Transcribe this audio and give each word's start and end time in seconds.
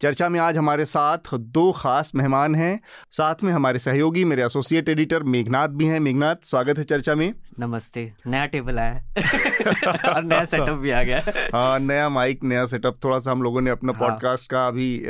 चर्चा 0.00 0.28
में 0.28 0.40
आज 0.40 0.56
हमारे 0.56 0.84
साथ 0.84 1.18
दो 1.34 1.72
खास 1.72 2.12
मेहमान 2.14 2.54
हैं। 2.54 2.80
साथ 3.10 3.34
में 3.44 3.52
हमारे 3.52 3.78
सहयोगी 3.78 4.24
मेरे 4.24 4.44
एसोसिएट 4.44 4.88
एडिटर 4.88 5.22
मेघनाथ 5.22 5.68
भी 5.68 5.84
हैं। 5.84 6.00
मेघनाथ 6.00 6.36
स्वागत 6.42 6.78
है 6.78 6.84
चर्चा 6.84 7.14
में। 7.14 7.34
नमस्ते। 7.58 8.12
नया 8.26 8.46
टेबल 8.46 8.78
आया 8.78 8.94
और 10.14 10.24
नया 10.24 10.44
सेटअप 10.44 10.76
भी 10.76 10.90
आ 10.90 11.02
गया 11.02 11.22
हाँ। 11.54 11.78
नया 11.78 12.08
माइक 12.08 12.44
नया 12.44 12.66
सेटअप 12.66 12.98
थोड़ा 13.04 13.18
सा 13.18 13.30
हम 13.30 13.42
लोगों 13.42 13.60
ने 13.60 13.70
अपना 13.70 13.92
हाँ। 13.92 14.08
पॉडकास्ट 14.08 14.50
का 14.50 14.66
अभी 14.66 15.04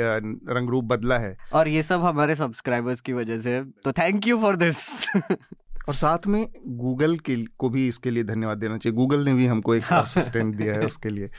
रंग 0.49 0.69
रूप 0.69 0.83
बदला 0.83 1.17
है। 1.17 1.37
और 1.53 1.67
ये 1.67 1.83
सब 1.83 2.03
हमारे 2.03 2.35
सब्सक्राइबर्स 2.35 3.01
की 3.01 3.13
वजह 3.13 3.39
से। 3.39 3.61
तो 3.61 3.91
थैंक 3.91 4.27
यू 4.27 4.37
फॉर 4.37 4.55
दिस 4.55 5.07
और 5.87 5.95
साथ 5.95 6.27
में 6.27 6.47
गूगल 6.67 7.17
के 7.17 7.35
को 7.57 7.69
भी 7.69 7.87
इसके 7.87 8.11
लिए 8.11 8.23
धन्यवाद 8.23 8.57
देना 8.57 8.77
चाहिए। 8.77 8.95
गूगल 8.95 9.25
ने 9.25 9.33
भी 9.33 9.45
हमको 9.45 9.75
एक 9.75 9.93
असिस्टेंट 9.93 10.55
दिया 10.55 10.73
है 10.73 10.85
उसके 10.85 11.09
लिए। 11.09 11.29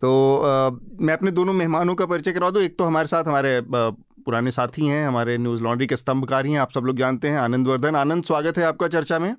तो 0.00 0.36
आ, 0.38 0.70
मैं 1.00 1.14
अपने 1.14 1.30
दोनों 1.30 1.52
मेहमानों 1.52 1.94
का 1.94 2.06
परिचय 2.06 2.32
करवा 2.32 2.50
दूँ। 2.50 2.62
एक 2.62 2.78
तो 2.78 2.84
हमारे 2.84 3.06
साथ 3.06 3.24
हमारे 3.24 3.60
पुराने 3.66 4.50
साथी 4.50 4.86
हैं 4.86 5.06
हमारे 5.08 5.38
न्यूज़ 5.38 5.62
लॉन्ड्री 5.62 5.86
के 5.86 5.96
स्तंभकारी 5.96 6.52
हैं 6.52 6.60
आप 6.60 6.70
सब 6.70 6.84
लोग 6.84 6.96
जानते 6.96 7.28
हैं 7.28 7.38
आनंद 7.38 7.66
वर्धन। 7.66 7.96
आनंद 7.96 8.24
स्वागत 8.24 8.58
है 8.58 8.64
आपका 8.64 8.88
चर्चा 8.88 9.18
में। 9.18 9.34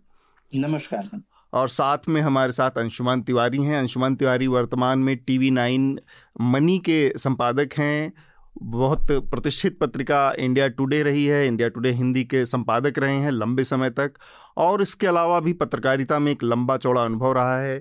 नमस्कार 0.56 1.10
और 1.54 1.70
साथ 1.70 1.98
में 2.10 2.22
हमारे 2.22 2.52
साथ 2.52 2.78
अंशुमान 2.78 3.22
तिवारी 3.22 3.64
हैं। 3.64 3.80
अंशुमान 3.80 4.16
तिवारी 4.16 4.48
वर्तमान 4.48 5.00
में 5.00 5.16
टीवी 5.18 5.52
नाइन 5.52 6.00
मनी 6.42 6.78
के 6.80 7.14
संपादक 7.18 7.70
हैं। 7.78 8.14
बहुत 8.62 9.12
प्रतिष्ठित 9.12 9.78
पत्रिका 9.80 10.32
इंडिया 10.40 10.68
टुडे 10.70 11.02
रही 11.04 11.26
है, 11.26 11.46
इंडिया 11.48 11.68
टुडे 11.70 11.92
हिंदी 11.92 12.24
के 12.24 12.46
संपादक 12.46 13.00
रहे 13.00 13.16
हैं 13.16 13.32
लंबे 13.32 13.64
समय 13.64 13.90
तक, 13.90 14.14
और 14.58 14.82
इसके 14.82 15.08
अलावा 15.08 15.40
भी 15.40 15.54
पत्रकारिता 15.54 16.20
में 16.20 16.32
एक 16.32 16.44
लंबा 16.44 16.78
चौड़ा 16.78 17.04
अनुभव 17.04 17.34
रहा 17.34 17.60
है। 17.60 17.80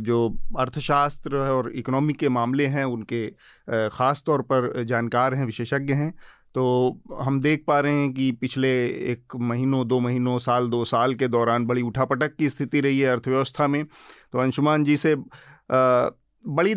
जो 0.00 0.28
अर्थशास्त्र 0.58 1.36
और 1.36 1.70
इकोनॉमी 1.72 2.12
के 2.12 2.28
मामले 2.28 2.66
हैं, 2.66 2.84
उनके 2.84 3.26
ख़ास 3.90 4.22
तौर 4.26 4.42
पर 4.42 4.82
जानकार 4.84 5.34
हैं, 5.34 5.46
विशेषज्ञ 5.46 5.94
हैं 5.94 6.14
तो 6.54 6.64
हम 7.20 7.40
देख 7.40 7.64
पा 7.66 7.78
रहे 7.80 7.92
हैं 7.92 8.12
कि 8.14 8.30
पिछले 8.32 8.68
एक 9.12 9.36
महीनों, 9.38 9.86
दो 9.88 9.98
महीनों, 10.00 10.38
साल, 10.38 10.68
दो 10.68 10.84
साल 10.84 11.14
के 11.14 11.28
दौरान 11.28 11.66
बड़ी 11.66 11.82
उठापटक 11.82 12.34
की 12.36 12.48
स्थिति 12.48 12.80
रही 12.80 13.00
है 13.00 13.10
अर्थव्यवस्था 13.12 13.66
में। 13.66 13.84
तो 13.84 14.38
अंशुमान 14.38 14.84
जी 14.84 14.96
से 14.96 15.14
बड़ी 16.44 16.74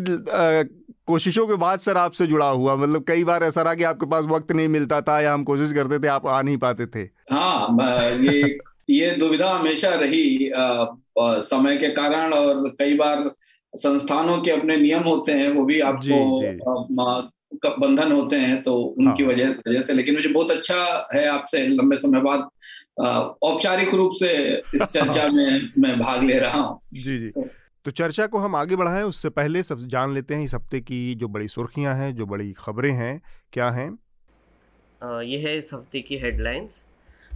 कोशिशों 1.10 1.46
के 1.46 1.54
बाद 1.54 1.78
सर 1.78 1.96
आपसे 1.96 2.26
जुड़ा 2.26 2.48
हुआ। 2.48 2.76
मतलब 2.76 3.04
कई 3.08 3.24
बार 3.24 3.42
ऐसा 3.42 3.62
रहा 3.62 3.74
कि 3.74 3.84
आपके 3.84 4.06
पास 4.06 4.24
वक्त 4.24 4.52
नहीं 4.52 4.68
मिलता 4.68 5.00
था 5.00 5.20
या 5.20 5.32
हम 5.34 5.44
कोशिश 5.44 5.72
करते 5.72 5.98
थे 5.98 6.08
आप 6.08 6.26
आ 6.26 6.42
नहीं 6.42 6.56
पाते 6.56 6.86
थे। 6.86 7.02
हाँ 7.32 7.76
ये 8.18 8.58
ये 8.90 9.10
दुविधा 9.10 9.50
हमेशा 9.50 9.90
रही 9.94 10.50
आ, 10.50 10.62
आ, 10.62 11.40
समय 11.40 11.76
के 11.76 11.88
कारण 11.88 12.32
और 12.32 12.68
कई 12.78 12.94
बार 12.94 13.30
संस्थानों 13.76 14.38
के 14.38 14.50
अपने 14.50 14.76
नियम 14.76 15.02
होते 15.02 15.32
हैं 15.32 15.50
वो 15.50 15.64
भी 15.64 15.80
आपको 15.80 16.16
बंधन 17.80 18.12
होते 18.12 18.36
हैं 18.36 18.62
तो 18.62 18.74
उनकी 18.98 19.22
हाँ। 19.22 19.30
वजह 19.32 19.48
वजह 19.48 19.82
से। 19.82 19.92
लेकिन 19.92 20.14
मुझे 20.14 20.28
बहुत 20.28 20.50
अच्छा 20.50 21.08
है 21.14 21.28
आपसे 21.28 21.66
लंबे 21.68 21.96
समय 21.96 22.20
बाद 22.20 22.48
औपचारिक 23.42 23.94
रूप 23.94 24.10
से 24.14 24.30
इस 24.74 24.82
चर्चा 24.96 25.28
में 25.28 25.68
मैं 25.78 25.98
भाग 25.98 26.22
ले 26.22 26.38
रहा 26.38 26.60
हूँ। 26.60 26.80
जी 26.92 27.18
जी। 27.18 27.32
तो, 27.84 27.90
चर्चा 27.90 28.26
को 28.26 28.38
हम 28.38 28.56
आगे 28.56 28.76
बढ़ाएँ 28.76 29.02
उससे 29.02 29.28
पहले 29.28 29.62
सब 29.62 29.78
जान 29.78 30.14
लेते 30.14 30.34
हैं 30.34 30.44
इस 30.44 30.54
हफ़्ते 30.54 30.80
की 30.80 31.14
जो 31.14 31.28
बड़ी 31.28 31.48
सुर्खियाँ 31.48 31.94
हैं 31.94 32.14
जो 32.14 32.26
बड़ी 32.26 32.52
खबरें 32.52 32.92
हैं 32.92 33.20
क्या 33.52 33.70
हैं? 33.70 33.90
ये 35.22 35.38
है 35.38 35.56
इस 35.58 35.70
हफ़्ते 35.74 36.00
की 36.00 36.18
हेडलाइंस 36.18 36.86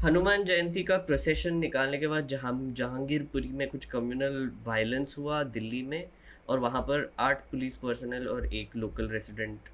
हनुमान 0.04 0.44
जयंती 0.44 0.82
का 0.82 0.96
प्रोसेशन 0.96 1.54
निकालने 1.54 1.98
के 1.98 2.06
बाद 2.06 2.26
जहाँ 2.26 2.52
जहांगीरपुरी 2.72 3.48
में 3.48 3.68
कुछ 3.68 3.84
कम्युनल 3.84 4.50
वायलेंस 4.66 5.14
हुआ 5.18 5.42
दिल्ली 5.42 5.82
में 5.82 6.06
और 6.48 6.58
वहाँ 6.58 6.82
पर 6.82 7.10
आठ 7.18 7.40
पुलिस 7.50 7.76
पर्सनल 7.76 8.28
और 8.28 8.54
एक 8.54 8.76
लोकल 8.76 9.08
रेसिडेंट 9.08 9.68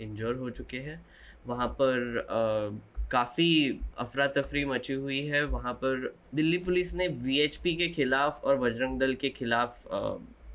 इंजर 0.00 0.34
हो 0.34 0.50
चुके 0.50 0.78
हैं। 0.78 1.00
वहाँ 1.46 1.68
पर 1.80 1.98
काफ़ी 3.10 3.80
अफरा 3.98 4.26
तफरी 4.26 4.64
मची 4.64 4.92
हुई 4.92 5.20
है। 5.26 5.44
वहाँ 5.46 5.72
पर 5.74 6.14
दिल्ली 6.34 6.58
पुलिस 6.58 6.94
ने 6.94 7.08
वीएचपी 7.08 7.74
के 7.76 7.88
खिलाफ 7.88 8.44
और 8.44 8.56
बजरंग 8.58 8.98
दल 9.00 9.14
के 9.14 9.28
खिलाफ 9.28 9.86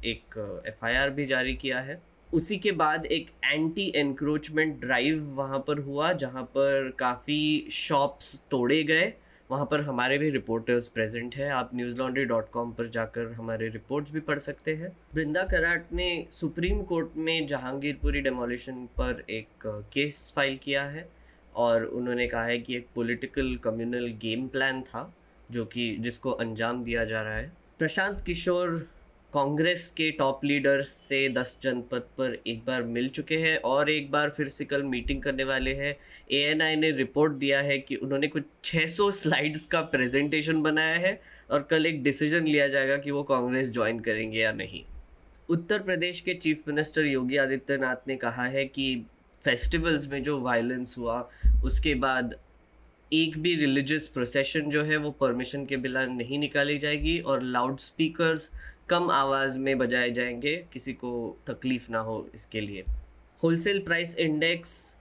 एक 0.05 0.63
एफआईआर 0.67 1.09
भी 1.09 1.25
जारी 1.25 1.55
किया 1.55 1.79
है। 1.79 2.01
उसी 2.29 2.57
के 2.57 2.71
बाद 2.71 3.05
एक 3.05 3.29
एंटी 3.45 3.91
एनक्रोचमेंट 3.95 4.79
ड्राइव 4.81 5.23
वहाँ 5.35 5.59
पर 5.59 5.79
हुआ, 5.79 6.11
जहाँ 6.13 6.43
पर 6.43 6.91
काफ़ी 6.99 7.67
शॉप्स 7.71 8.35
तोड़े 8.51 8.83
गए। 8.83 9.11
वहाँ 9.49 9.65
पर 9.65 9.81
हमारे 9.81 10.17
भी 10.17 10.29
रिपोर्टर्स 10.29 10.87
प्रेजेंट 10.87 11.35
हैं। 11.35 11.49
आप 11.51 11.71
न्यूज़ 11.75 11.97
लॉन्ड्री 11.97 12.25
डॉट 12.25 12.49
कॉम 12.49 12.71
पर 12.71 12.87
जाकर 12.89 13.31
हमारे 13.31 13.67
रिपोर्ट्स 13.69 14.11
भी 14.11 14.19
पढ़ 14.19 14.39
सकते 14.39 14.75
हैं। 14.75 14.91
वृंदा 15.15 15.43
कराट 15.43 15.91
ने 15.93 16.27
सुप्रीम 16.31 16.81
कोर्ट 16.83 17.17
में 17.17 17.47
जहांगीरपुरी 17.47 18.21
डेमोलिशन 18.21 18.85
पर 18.97 19.23
एक 19.29 19.67
केस 19.93 20.31
फ़ाइल 20.35 20.57
किया 20.57 20.83
है। 20.83 21.07
और 21.55 21.85
उन्होंने 21.85 22.27
कहा 22.27 22.43
है 22.43 22.59
कि 22.59 22.75
एक 22.75 22.87
पॉलिटिकल 22.95 23.55
कम्युनल 23.55 24.07
गेम 24.07 24.47
प्लान 24.47 24.81
था, 24.81 25.13
जो 25.51 25.65
कि 25.65 25.97
जिसको 25.99 26.31
अंजाम 26.31 26.83
दिया 26.83 27.05
जा 27.05 27.21
रहा 27.21 27.35
है। 27.35 27.51
प्रशांत 27.79 28.23
किशोर 28.25 28.89
कांग्रेस 29.33 29.93
के 29.97 30.11
टॉप 30.11 30.45
लीडर्स 30.45 30.87
से 30.87 31.29
दस 31.29 31.57
जनपद 31.63 32.01
पर 32.01 32.37
एक 32.47 32.65
बार 32.65 32.83
मिल 32.83 33.09
चुके 33.09 33.35
हैं 33.35 33.57
और 33.57 33.89
एक 33.89 34.11
बार 34.11 34.29
फिर 34.29 34.49
से 34.49 34.65
कल 34.65 34.83
मीटिंग 34.83 35.21
करने 35.21 35.43
वाले 35.43 35.73
हैं। 35.73 35.97
एएनआई 36.31 36.75
ने 36.75 36.91
रिपोर्ट 36.91 37.33
दिया 37.33 37.61
है 37.61 37.77
कि 37.77 37.95
उन्होंने 37.95 38.27
कुछ 38.27 38.43
600 38.63 39.11
स्लाइड्स 39.11 39.65
का 39.65 39.81
प्रेजेंटेशन 39.81 40.61
बनाया 40.61 40.97
है 40.97 41.21
और 41.51 41.61
कल 41.61 41.85
एक 41.85 42.03
डिसीज़न 42.03 42.43
लिया 42.43 42.67
जाएगा 42.67 42.97
कि 42.97 43.11
वो 43.11 43.23
कांग्रेस 43.23 43.71
ज्वाइन 43.71 43.99
करेंगे 43.99 44.39
या 44.39 44.51
नहीं। 44.51 44.83
उत्तर 45.49 45.79
प्रदेश 45.79 46.21
के 46.21 46.33
चीफ 46.33 46.61
मिनिस्टर 46.67 47.05
योगी 47.05 47.37
आदित्यनाथ 47.37 48.07
ने 48.07 48.15
कहा 48.15 48.45
है 48.45 48.65
कि 48.65 49.05
फेस्टिवल्स 49.45 50.07
में 50.07 50.23
जो 50.23 50.39
वायलेंस 50.41 50.95
हुआ, 50.97 51.29
उसके 51.63 51.95
बाद 51.95 52.35
एक 53.13 53.37
भी 53.37 53.55
रिलीजियस 53.55 54.07
प्रोसेशन 54.07 54.69
जो 54.69 54.83
है, 54.83 54.97
वो 54.97 55.11
परमिशन 55.11 55.65
के 55.65 55.77
बिना 55.77 56.05
नहीं 56.05 56.39
निकाली 56.39 56.77
जाएगी 56.77 57.19
और 57.19 57.41
लाउड 57.41 57.79
स्पीकर्स 57.79 58.51
कम 58.89 59.09
आवाज़ 59.11 59.59
में 59.59 59.77
बजाए 59.77 60.11
जाएँगे, 60.11 60.55
किसी 60.73 60.93
को 60.93 61.37
तकलीफ़ 61.47 61.91
ना 61.91 61.99
हो 61.99 62.29
इसके 62.35 62.61
लिए। 62.61 62.83
होलसेल 63.43 63.79
प्राइस 63.79 64.15
इंडेक्स 64.17 64.95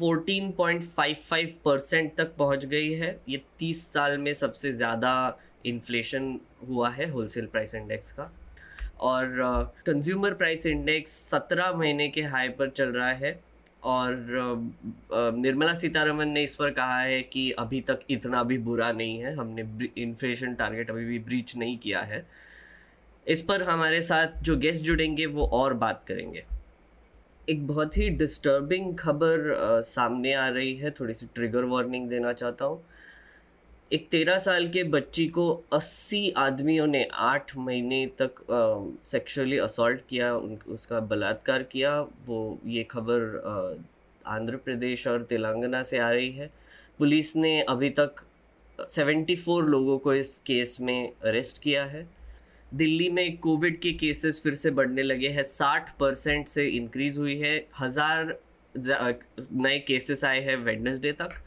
14.55 0.00 1.52
परसेंट 1.64 2.14
तक 2.16 2.36
पहुँच 2.36 2.64
गई 2.64 2.92
है। 2.92 3.20
ये 3.28 3.42
30 3.58 3.86
साल 3.92 4.18
में 4.18 4.34
सबसे 4.34 4.72
ज़्यादा 4.72 5.38
इन्फ्लेशन 5.66 6.40
हुआ 6.68 6.90
है 6.90 7.10
होलसेल 7.10 7.46
प्राइस 7.46 7.74
इंडेक्स 7.74 8.12
का। 8.12 8.32
और 9.00 9.26
कंज्यूमर 9.86 10.34
प्राइस 10.34 10.66
इंडेक्स 10.66 11.12
17 11.34 11.72
महीने 11.72 12.08
के 12.08 12.22
हाई 12.22 12.48
पर 12.48 12.70
चल 12.70 12.88
रहा 12.88 13.12
है। 13.12 13.40
और 13.86 15.32
निर्मला 15.36 15.74
सीतारमन 15.74 16.28
ने 16.28 16.42
इस 16.44 16.54
पर 16.54 16.70
कहा 16.70 16.98
है 17.00 17.20
कि 17.22 17.50
अभी 17.58 17.80
तक 17.80 18.00
इतना 18.10 18.42
भी 18.42 18.58
बुरा 18.60 18.90
नहीं 18.92 19.18
है, 19.18 19.34
हमने 19.34 19.64
इन्फ्लेशन 19.98 20.54
टारगेट 20.54 20.90
अभी 20.90 21.04
भी 21.04 21.18
ब्रीच 21.20 21.56
नहीं 21.56 21.76
किया 21.78 22.00
है। 22.02 22.26
इस 23.26 23.42
पर 23.42 23.62
हमारे 23.62 24.00
साथ 24.02 24.42
जो 24.42 24.56
गेस्ट 24.56 24.84
जुड़ेंगे, 24.84 25.26
वो 25.26 25.46
और 25.46 25.74
बात 25.76 26.04
करेंगे। 26.08 26.44
एक 27.48 27.66
बहुत 27.66 27.96
ही 27.98 28.08
डिस्टर्बिंग 28.10 28.96
खबर 28.98 29.82
सामने 29.86 30.32
आ 30.34 30.48
रही 30.48 30.74
है, 30.76 30.90
थोड़ी 30.90 31.14
सी 31.14 31.26
ट्रिगर 31.34 31.64
वार्निंग 31.64 32.08
देना 32.08 32.32
चाहता 32.32 32.64
हूँ। 32.64 32.82
एक 33.92 34.08
तेरह 34.10 34.38
साल 34.38 34.66
के 34.68 34.82
बच्ची 34.82 35.26
को 35.26 35.50
अस्सी 35.72 36.30
आदमियों 36.36 36.86
ने 36.86 37.04
आठ 37.14 37.56
महीने 37.56 38.06
तक 38.20 38.40
सेक्सुअली 39.06 39.58
असॉल्ट 39.58 40.00
किया, 40.10 40.34
उन, 40.34 40.58
उसका 40.68 41.00
बलात्कार 41.00 41.62
किया। 41.62 42.00
वो, 42.26 42.58
ये 42.66 42.82
खबर 42.84 43.86
आंध्र 44.26 44.56
प्रदेश 44.56 45.06
और 45.06 45.22
तेलंगाना 45.22 45.82
से 45.82 45.98
आ 45.98 46.10
रही 46.10 46.30
है। 46.32 46.50
पुलिस 46.98 47.34
ने 47.36 47.60
अभी 47.62 47.90
तक 47.90 48.24
सेवेंटी 48.78 49.36
फोर 49.36 49.64
लोगों 49.64 49.98
को 49.98 50.14
इस 50.14 50.38
केस 50.46 50.76
में 50.80 51.12
अरेस्ट 51.24 51.62
किया 51.62 51.84
है। 51.84 52.06
दिल्ली 52.74 53.08
में 53.10 53.36
कोविड 53.38 53.80
के 53.80 53.92
केसेस 53.92 54.40
फिर 54.42 54.54
से 54.54 54.70
बढ़ने 54.70 55.02
लगे 55.02 55.28
हैं। 55.28 55.42
साठ 55.42 55.96
परसेंट 55.98 56.48
से 56.48 56.66
इंक्रीज 56.66 57.18
हुई 57.18 57.38
है। 57.38 57.56
हज़ार 57.80 58.36
नए 58.74 59.78
केसेस 59.78 60.24
आए 60.24 60.40
हैं 60.40 60.56
वेडनेसडे 60.56 61.12
तक। 61.12 61.40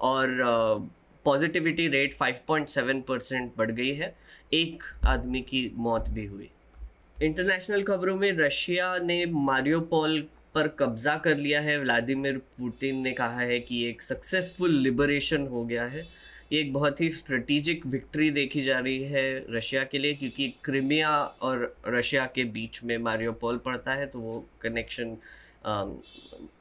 और 0.00 0.88
पॉजिटिविटी 1.24 1.86
रेट 1.88 2.14
5.7 2.14 3.02
परसेंट 3.08 3.52
बढ़ 3.58 3.70
गई 3.70 3.92
है। 3.94 4.14
एक 4.52 4.82
आदमी 5.06 5.40
की 5.42 5.70
मौत 5.76 6.08
भी 6.10 6.24
हुई। 6.26 6.50
इंटरनेशनल 7.16 7.82
खबरों 7.82 8.16
में 8.16 8.30
रशिया 8.32 8.96
ने 8.98 9.24
मारियोपोल 9.26 10.20
पर 10.54 10.68
कब्जा 10.78 11.16
कर 11.16 11.36
लिया 11.36 11.60
है। 11.60 11.78
व्लादिमीर 11.78 12.38
पुतिन 12.58 13.02
ने 13.02 13.12
कहा 13.12 13.40
है 13.40 13.58
कि 13.60 13.84
एक 13.88 14.02
सक्सेसफुल 14.02 14.70
लिबरेशन 14.72 15.46
हो 15.46 15.64
गया 15.64 15.84
है। 15.84 16.06
ये 16.52 16.60
एक 16.60 16.72
बहुत 16.72 17.00
ही 17.00 17.08
स्ट्रेटिजिक 17.10 17.86
विक्ट्री 17.86 18.30
देखी 18.30 18.62
जा 18.62 18.78
रही 18.78 19.02
है 19.02 19.44
रशिया 19.50 19.84
के 19.84 19.98
लिए, 19.98 20.14
क्योंकि 20.14 20.48
क्रिमिया 20.64 21.10
और 21.18 21.74
रशिया 21.88 22.24
के 22.26 22.44
बीच 22.46 22.82
में 22.84 22.96
मारियोपोल 22.98 23.58
पड़ता 23.58 23.94
है 23.94 24.06
तो 24.06 24.18
वो 24.18 24.44
कनेक्शन 24.62 25.16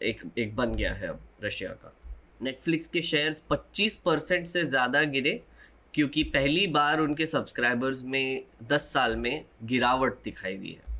एक 0.04 0.22
एक 0.38 0.56
बन 0.56 0.76
गया 0.76 0.94
है 0.94 1.08
अब 1.08 1.22
रशिया 1.44 1.70
का। 1.74 1.94
नेटफ्लिक्स 2.42 2.88
के 2.88 3.02
शेयर्स 3.04 3.42
25 3.52 3.96
परसेंट 4.06 4.48
से 4.48 4.64
ज़्यादा 4.66 5.02
गिरे, 5.06 5.42
क्योंकि 5.94 6.24
पहली 6.26 6.66
बार 6.70 7.00
उनके 7.00 7.26
सब्सक्राइबर्स 7.26 8.04
में 8.06 8.44
10 8.72 8.92
साल 8.94 9.16
में 9.16 9.46
गिरावट 9.66 10.24
दिखाई 10.24 10.58
दी 10.58 10.70
है। 10.70 10.98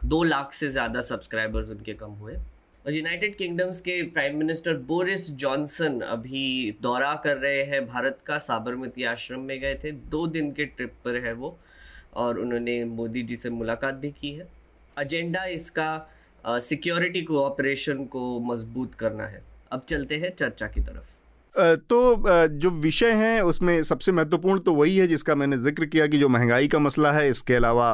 दो 0.00 0.22
लाख 0.24 0.52
से 0.52 0.68
ज़्यादा 0.68 1.00
सब्सक्राइबर्स 1.02 1.70
उनके 1.70 1.94
कम 1.94 2.12
हुए। 2.12 2.34
और 2.84 2.92
यूनाइटेड 2.92 3.36
किंगडम्स 3.36 3.80
के 3.80 4.02
प्राइम 4.04 4.36
मिनिस्टर 4.38 4.76
बोरिस 4.84 5.30
जॉनसन 5.32 6.00
अभी 6.02 6.78
दौरा 6.82 7.14
कर 7.24 7.36
रहे 7.36 7.62
हैं, 7.62 7.86
भारत 7.86 8.18
का 8.26 8.38
साबरमती 8.38 9.04
आश्रम 9.04 9.40
में 9.40 9.58
गए 9.60 9.74
थे। 9.84 9.92
दो 9.92 10.26
दिन 10.28 10.50
के 10.52 10.64
ट्रिप 10.66 10.94
पर 11.04 11.16
है 11.24 11.32
वो, 11.34 11.56
और 12.14 12.38
उन्होंने 12.38 12.84
मोदी 12.86 13.22
जी 13.22 13.36
से 13.36 13.50
मुलाकात 13.50 13.94
भी 13.94 14.10
की 14.12 14.32
है। 14.32 14.48
एजेंडा 14.96 15.44
इसका 15.46 16.58
सिक्योरिटी 16.60 17.22
कोऑपरेशन 17.22 18.04
को 18.06 18.38
मज़बूत 18.42 18.94
करना 18.94 19.26
है। 19.26 19.42
अब 19.72 19.84
चलते 19.88 20.16
हैं 20.16 20.34
चर्चा 20.36 20.66
की 20.66 20.80
तरफ़। 20.80 21.10
तो 21.54 21.98
जो 22.50 22.70
विषय 22.72 23.12
हैं, 23.12 23.40
उसमें 23.42 23.82
सबसे 23.82 24.12
महत्वपूर्ण 24.12 24.60
तो 24.60 24.74
वही 24.74 24.96
है 24.96 25.06
जिसका 25.06 25.34
मैंने 25.34 25.56
ज़िक्र 25.58 25.86
किया 25.86 26.06
कि 26.06 26.18
जो 26.18 26.28
महँगाई 26.28 26.68
का 26.68 26.78
मसला 26.78 27.12
है, 27.12 27.28
इसके 27.30 27.54
अलावा 27.54 27.90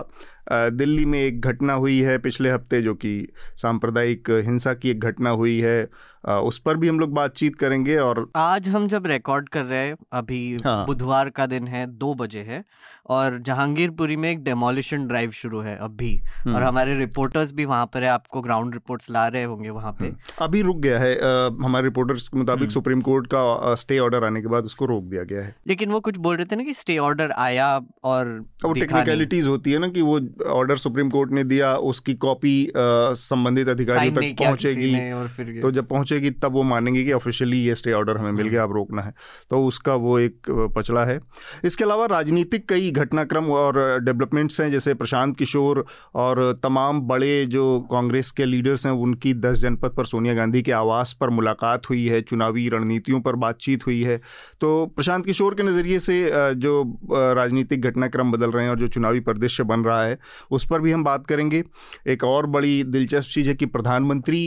दिल्ली 0.51 1.05
में 1.05 1.19
एक 1.19 1.41
घटना 1.41 1.73
हुई 1.75 2.01
है 2.01 2.19
पिछले 2.19 2.51
हफ़्ते 2.51 2.83
जो 2.83 2.95
कि 2.95 3.17
सांप्रदायिक 3.57 4.31
हिंसा 4.47 4.75
की 4.75 4.91
एक 4.91 5.01
घटना 5.01 5.31
हुई 5.31 5.59
है 5.61 5.81
उस 6.27 6.59
पर 6.59 6.77
भी 6.77 6.89
हम 6.89 6.99
लोग 7.01 7.13
बातचीत 7.15 7.57
करेंगे 7.57 7.97
और 7.97 8.27
आज 8.37 8.69
हम 8.69 8.87
जब 8.89 9.07
रिकॉर्ड 9.07 9.49
कर 9.49 9.65
रहे 9.65 9.87
हैं 9.87 9.97
अभी 10.13 10.41
हाँ। 10.65 10.85
बुधवार 10.87 11.31
का 11.31 11.47
दिन 11.47 11.67
है 11.67 11.87
दो 11.89 12.15
बजे 12.15 12.41
है 12.41 12.65
और 13.11 13.39
जहांगीरपुरी 13.39 14.17
में 14.17 14.31
एक 14.31 14.43
डेमोलिशन 14.45 15.07
ड्राइव 15.07 15.31
शुरू 15.31 15.61
है 15.61 15.77
अभी 15.77 16.15
और 16.17 16.47
हम्म। 16.47 16.65
हमारे 16.65 16.97
रिपोर्टर्स 16.99 17.53
भी 17.53 17.65
वहाँ 17.65 17.87
पर 17.87 18.05
है 18.05 18.09
आपको 18.11 18.41
ग्राउंड 18.43 18.75
रिपोर्ट्स 18.75 19.11
ला 19.11 19.27
रहे 19.27 19.43
होंगे 19.45 19.71
वहाँ 19.71 19.93
पे 19.93 20.05
हम्म। 20.05 20.45
अभी 20.45 20.63
रुक 20.63 20.77
गया 20.79 20.99
है 20.99 21.15
आ, 21.15 21.47
हमारे 21.65 21.85
रिपोर्टर्स 21.85 22.29
के 22.29 22.39
मुताबिक 22.39 22.71
सुप्रीम 22.71 22.97
हम्म। 22.97 23.05
कोर्ट 23.05 23.27
का 23.27 23.75
स्टे 23.77 23.99
ऑर्डर 23.99 24.25
आने 24.25 24.41
के 24.41 24.49
बाद 24.49 24.65
उसको 24.65 24.87
रोक 24.87 25.05
दिया 25.05 25.23
गया 25.23 25.43
है 25.43 25.55
लेकिन 25.67 25.93
वो 25.93 26.01
कुछ 26.01 26.17
बोल 26.19 26.37
रहे 26.37 26.47
थे 26.47 26.57
ना 26.57 26.65
कि 26.65 26.75
स्टे 26.75 26.99
ऑर्डर 27.01 27.33
आया 27.39 27.71
और 28.05 28.39
वो 28.65 28.73
टेक्निकलिटीज 28.75 29.47
होती 29.47 29.73
है 29.73 29.79
ना 29.79 29.89
कि 29.89 30.03
वो 30.03 30.19
ऑर्डर 30.49 30.77
सुप्रीम 30.77 31.11
कोर्ट 31.11 31.33
ने 31.33 31.45
दिया 31.45 31.75
उसकी 31.87 32.15
कॉपी 32.17 32.71
संबंधित 32.77 33.69
अधिकारियों 33.69 34.15
तक 34.15 34.37
पहुंचेगी। 34.39 35.61
तो 35.61 35.71
जब 35.71 35.89
पहुंचेगी 35.89 36.31
तब 36.33 36.53
वो 36.53 36.63
मानेंगे 36.65 37.05
कि 37.05 37.13
ऑफिशियली 37.13 37.59
ये 37.59 37.75
स्टे 37.75 37.93
ऑर्डर 37.93 38.17
हमें 38.17 38.33
मिल 38.33 38.49
गया 38.49 38.63
अब 38.63 38.73
रोकना 38.73 39.03
है। 39.03 39.15
तो 39.51 39.65
उसका 39.67 39.95
वो 39.97 40.19
एक 40.19 40.51
पचड़ा 40.77 41.05
है। 41.05 41.19
इसके 41.65 41.85
अलावा 41.85 42.07
राजनीतिक 42.07 42.69
कई 42.69 42.91
घटनाक्रम 42.93 43.51
और 43.53 43.79
डेवलपमेंट्स 44.01 44.61
हैं 44.61 44.71
जैसे 44.71 44.95
प्रशांत 44.95 45.37
किशोर 45.37 45.85
और 46.17 46.41
तमाम 46.63 47.01
बड़े 47.09 47.45
जो 47.47 47.65
कांग्रेस 47.91 48.31
के 48.31 48.45
लीडर्स 48.45 48.87
हैं 48.87 48.93
उनकी 48.95 49.35
दस 49.37 49.59
जनपद 49.59 49.95
पर 49.97 50.07
सोनिया 50.07 50.35
गांधी 50.35 50.63
के 50.63 50.73
आवास 50.73 51.17
पर 51.21 51.31
मुलाकात 51.31 51.89
हुई 51.91 52.07
है 52.07 52.21
चुनावी 52.23 52.69
रणनीतियों 52.69 53.21
पर 53.21 53.37
बातचीत 53.37 53.87
हुई 53.87 54.03
है। 54.03 54.17
तो 54.61 54.87
प्रशांत 54.87 55.25
किशोर 55.27 55.55
के 55.55 55.63
नज़रिए 55.63 55.99
से 55.99 56.19
जो 56.57 56.83
राजनीतिक 57.11 57.83
घटनाक्रम 57.83 58.33
बदल 58.33 58.51
रहे 58.51 58.65
हैं 58.65 58.71
और 58.71 58.79
जो 58.79 58.89
चुनावी 58.89 59.21
परिदृश्य 59.21 59.65
बन 59.65 59.81
रहा 59.81 60.03
है 60.03 60.19
उस 60.51 60.67
पर 60.67 60.81
भी 60.81 60.93
हम 60.93 61.05
बात 61.05 61.27
करेंगे। 61.27 61.63
एक 62.07 62.25
और 62.25 62.47
बड़ी 62.47 62.83
दिलचस्प 62.85 63.31
चीज़ 63.31 63.49
है 63.49 63.55
कि 63.55 63.67
प्रधानमंत्री 63.67 64.45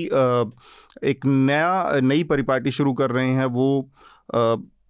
एक 1.04 1.26
नया, 1.26 2.00
नई 2.00 2.24
परिपाटी 2.24 2.72
शुरू 2.72 2.94
कर 2.94 3.12
रहे 3.12 3.28
हैं, 3.28 3.46
वो 3.46 3.90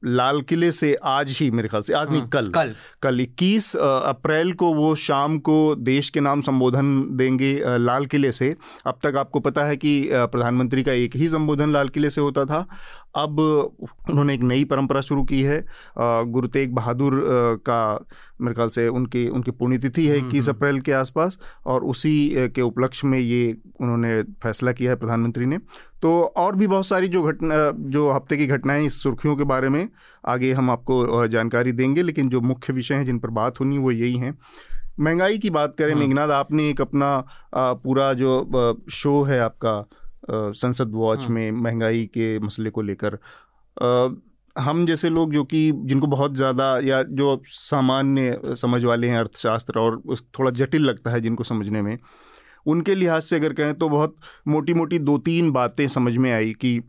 लाल 0.05 0.41
किले 0.41 0.71
से 0.71 0.93
आज 1.03 1.37
ही 1.39 1.49
मेरे 1.51 1.67
ख्याल 1.67 1.81
से 1.81 1.93
आज 1.93 2.09
नहीं 2.09 2.19
हम्म, 2.19 2.29
कल। 2.29 2.49
कल। 2.49 2.73
कल 3.01 3.19
इक्कीस 3.19 3.75
अप्रैल 3.75 4.53
को 4.53 4.73
वो 4.73 4.93
शाम 4.95 5.37
को 5.39 5.75
देश 5.75 6.09
के 6.09 6.19
नाम 6.19 6.41
संबोधन 6.41 7.03
देंगे 7.17 7.77
लाल 7.77 8.05
किले 8.05 8.31
से। 8.31 8.55
अब 8.87 8.99
तक 9.03 9.17
आपको 9.17 9.39
पता 9.39 9.63
है 9.63 9.77
कि 9.77 10.09
प्रधानमंत्री 10.13 10.83
का 10.83 10.91
एक 10.91 11.15
ही 11.15 11.27
संबोधन 11.27 11.71
लाल 11.71 11.89
किले 11.89 12.09
से 12.09 12.21
होता 12.21 12.45
था। 12.45 12.65
अब 13.15 13.39
उन्होंने 14.09 14.33
एक 14.33 14.41
नई 14.41 14.63
परंपरा 14.63 15.01
शुरू 15.01 15.23
की 15.23 15.41
है। 15.41 15.65
गुरु 15.99 16.47
तेग 16.47 16.73
बहादुर 16.73 17.21
का 17.69 18.05
मेरे 18.41 18.55
ख्याल 18.55 18.69
से 18.69 18.87
उनकी 18.87 19.27
उनकी 19.29 19.51
पुण्यतिथि 19.51 20.07
है 20.07 20.17
इक्कीस 20.17 20.31
हम्म, 20.31 20.41
हम्म। 20.41 20.57
अप्रैल 20.57 20.79
के 20.81 20.91
आसपास 20.91 21.37
और 21.65 21.83
उसी 21.83 22.13
के 22.55 22.61
उपलक्ष्य 22.61 23.07
में 23.07 23.19
ये 23.19 23.57
उन्होंने 23.81 24.21
फैसला 24.23 24.71
किया 24.71 24.91
है 24.91 24.97
प्रधानमंत्री 24.97 25.45
ने। 25.45 25.57
तो 26.01 26.21
और 26.37 26.55
भी 26.55 26.67
बहुत 26.67 26.85
सारी 26.85 27.07
जो 27.07 27.23
घटना 27.23 27.55
जो 27.75 28.11
हफ़्ते 28.11 28.37
की 28.37 28.47
घटनाएँ 28.47 28.85
इस 28.85 29.03
सुर्खियों 29.03 29.35
के 29.35 29.43
बारे 29.43 29.69
में 29.69 29.87
आगे 30.25 30.51
हम 30.53 30.71
आपको 30.71 31.27
जानकारी 31.27 31.71
देंगे 31.71 32.03
लेकिन 32.03 32.29
जो 32.29 32.41
मुख्य 32.41 32.73
विषय 32.73 32.95
हैं 32.95 33.05
जिन 33.05 33.19
पर 33.19 33.29
बात 33.29 33.59
होनी 33.59 33.77
वो 33.77 33.91
यही 33.91 34.17
हैं 34.17 34.37
महँगाई 34.99 35.37
की 35.37 35.49
बात 35.49 35.75
करें 35.77 35.93
हाँ। 35.93 35.99
मेघनाथ 35.99 36.29
आपने 36.29 36.69
एक 36.69 36.81
अपना 36.81 37.25
पूरा 37.55 38.13
जो 38.13 38.81
शो 38.91 39.21
है 39.23 39.39
आपका 39.39 39.85
संसद 40.31 40.91
वॉच 40.93 41.19
हाँ। 41.19 41.29
में 41.29 41.51
महँगाई 41.51 42.05
के 42.13 42.39
मसले 42.39 42.69
को 42.69 42.81
लेकर 42.81 43.17
हम 44.57 44.85
जैसे 44.85 45.09
लोग 45.09 45.33
जो 45.33 45.43
कि 45.43 45.71
जिनको 45.75 46.07
बहुत 46.07 46.35
ज़्यादा 46.35 46.79
या 46.79 47.03
जो 47.03 47.41
सामान्य 47.45 48.39
समझ 48.45 48.83
वाले 48.85 49.07
हैं 49.07 49.19
अर्थशास्त्र 49.19 49.79
और 49.79 50.01
थोड़ा 50.39 50.51
जटिल 50.51 50.81
लगता 50.81 51.11
है 51.11 51.21
जिनको 51.21 51.43
समझने 51.43 51.81
में 51.81 51.97
उनके 52.65 52.95
लिहाज 52.95 53.21
से 53.21 53.35
अगर 53.35 53.53
कहें 53.53 53.73
तो 53.73 53.89
बहुत 53.89 54.15
मोटी 54.47 54.73
मोटी 54.73 54.99
दो 54.99 55.17
तीन 55.17 55.51
बातें 55.51 55.87
समझ 55.87 56.17
में 56.17 56.31
आई 56.33 56.53
कि 56.53 56.81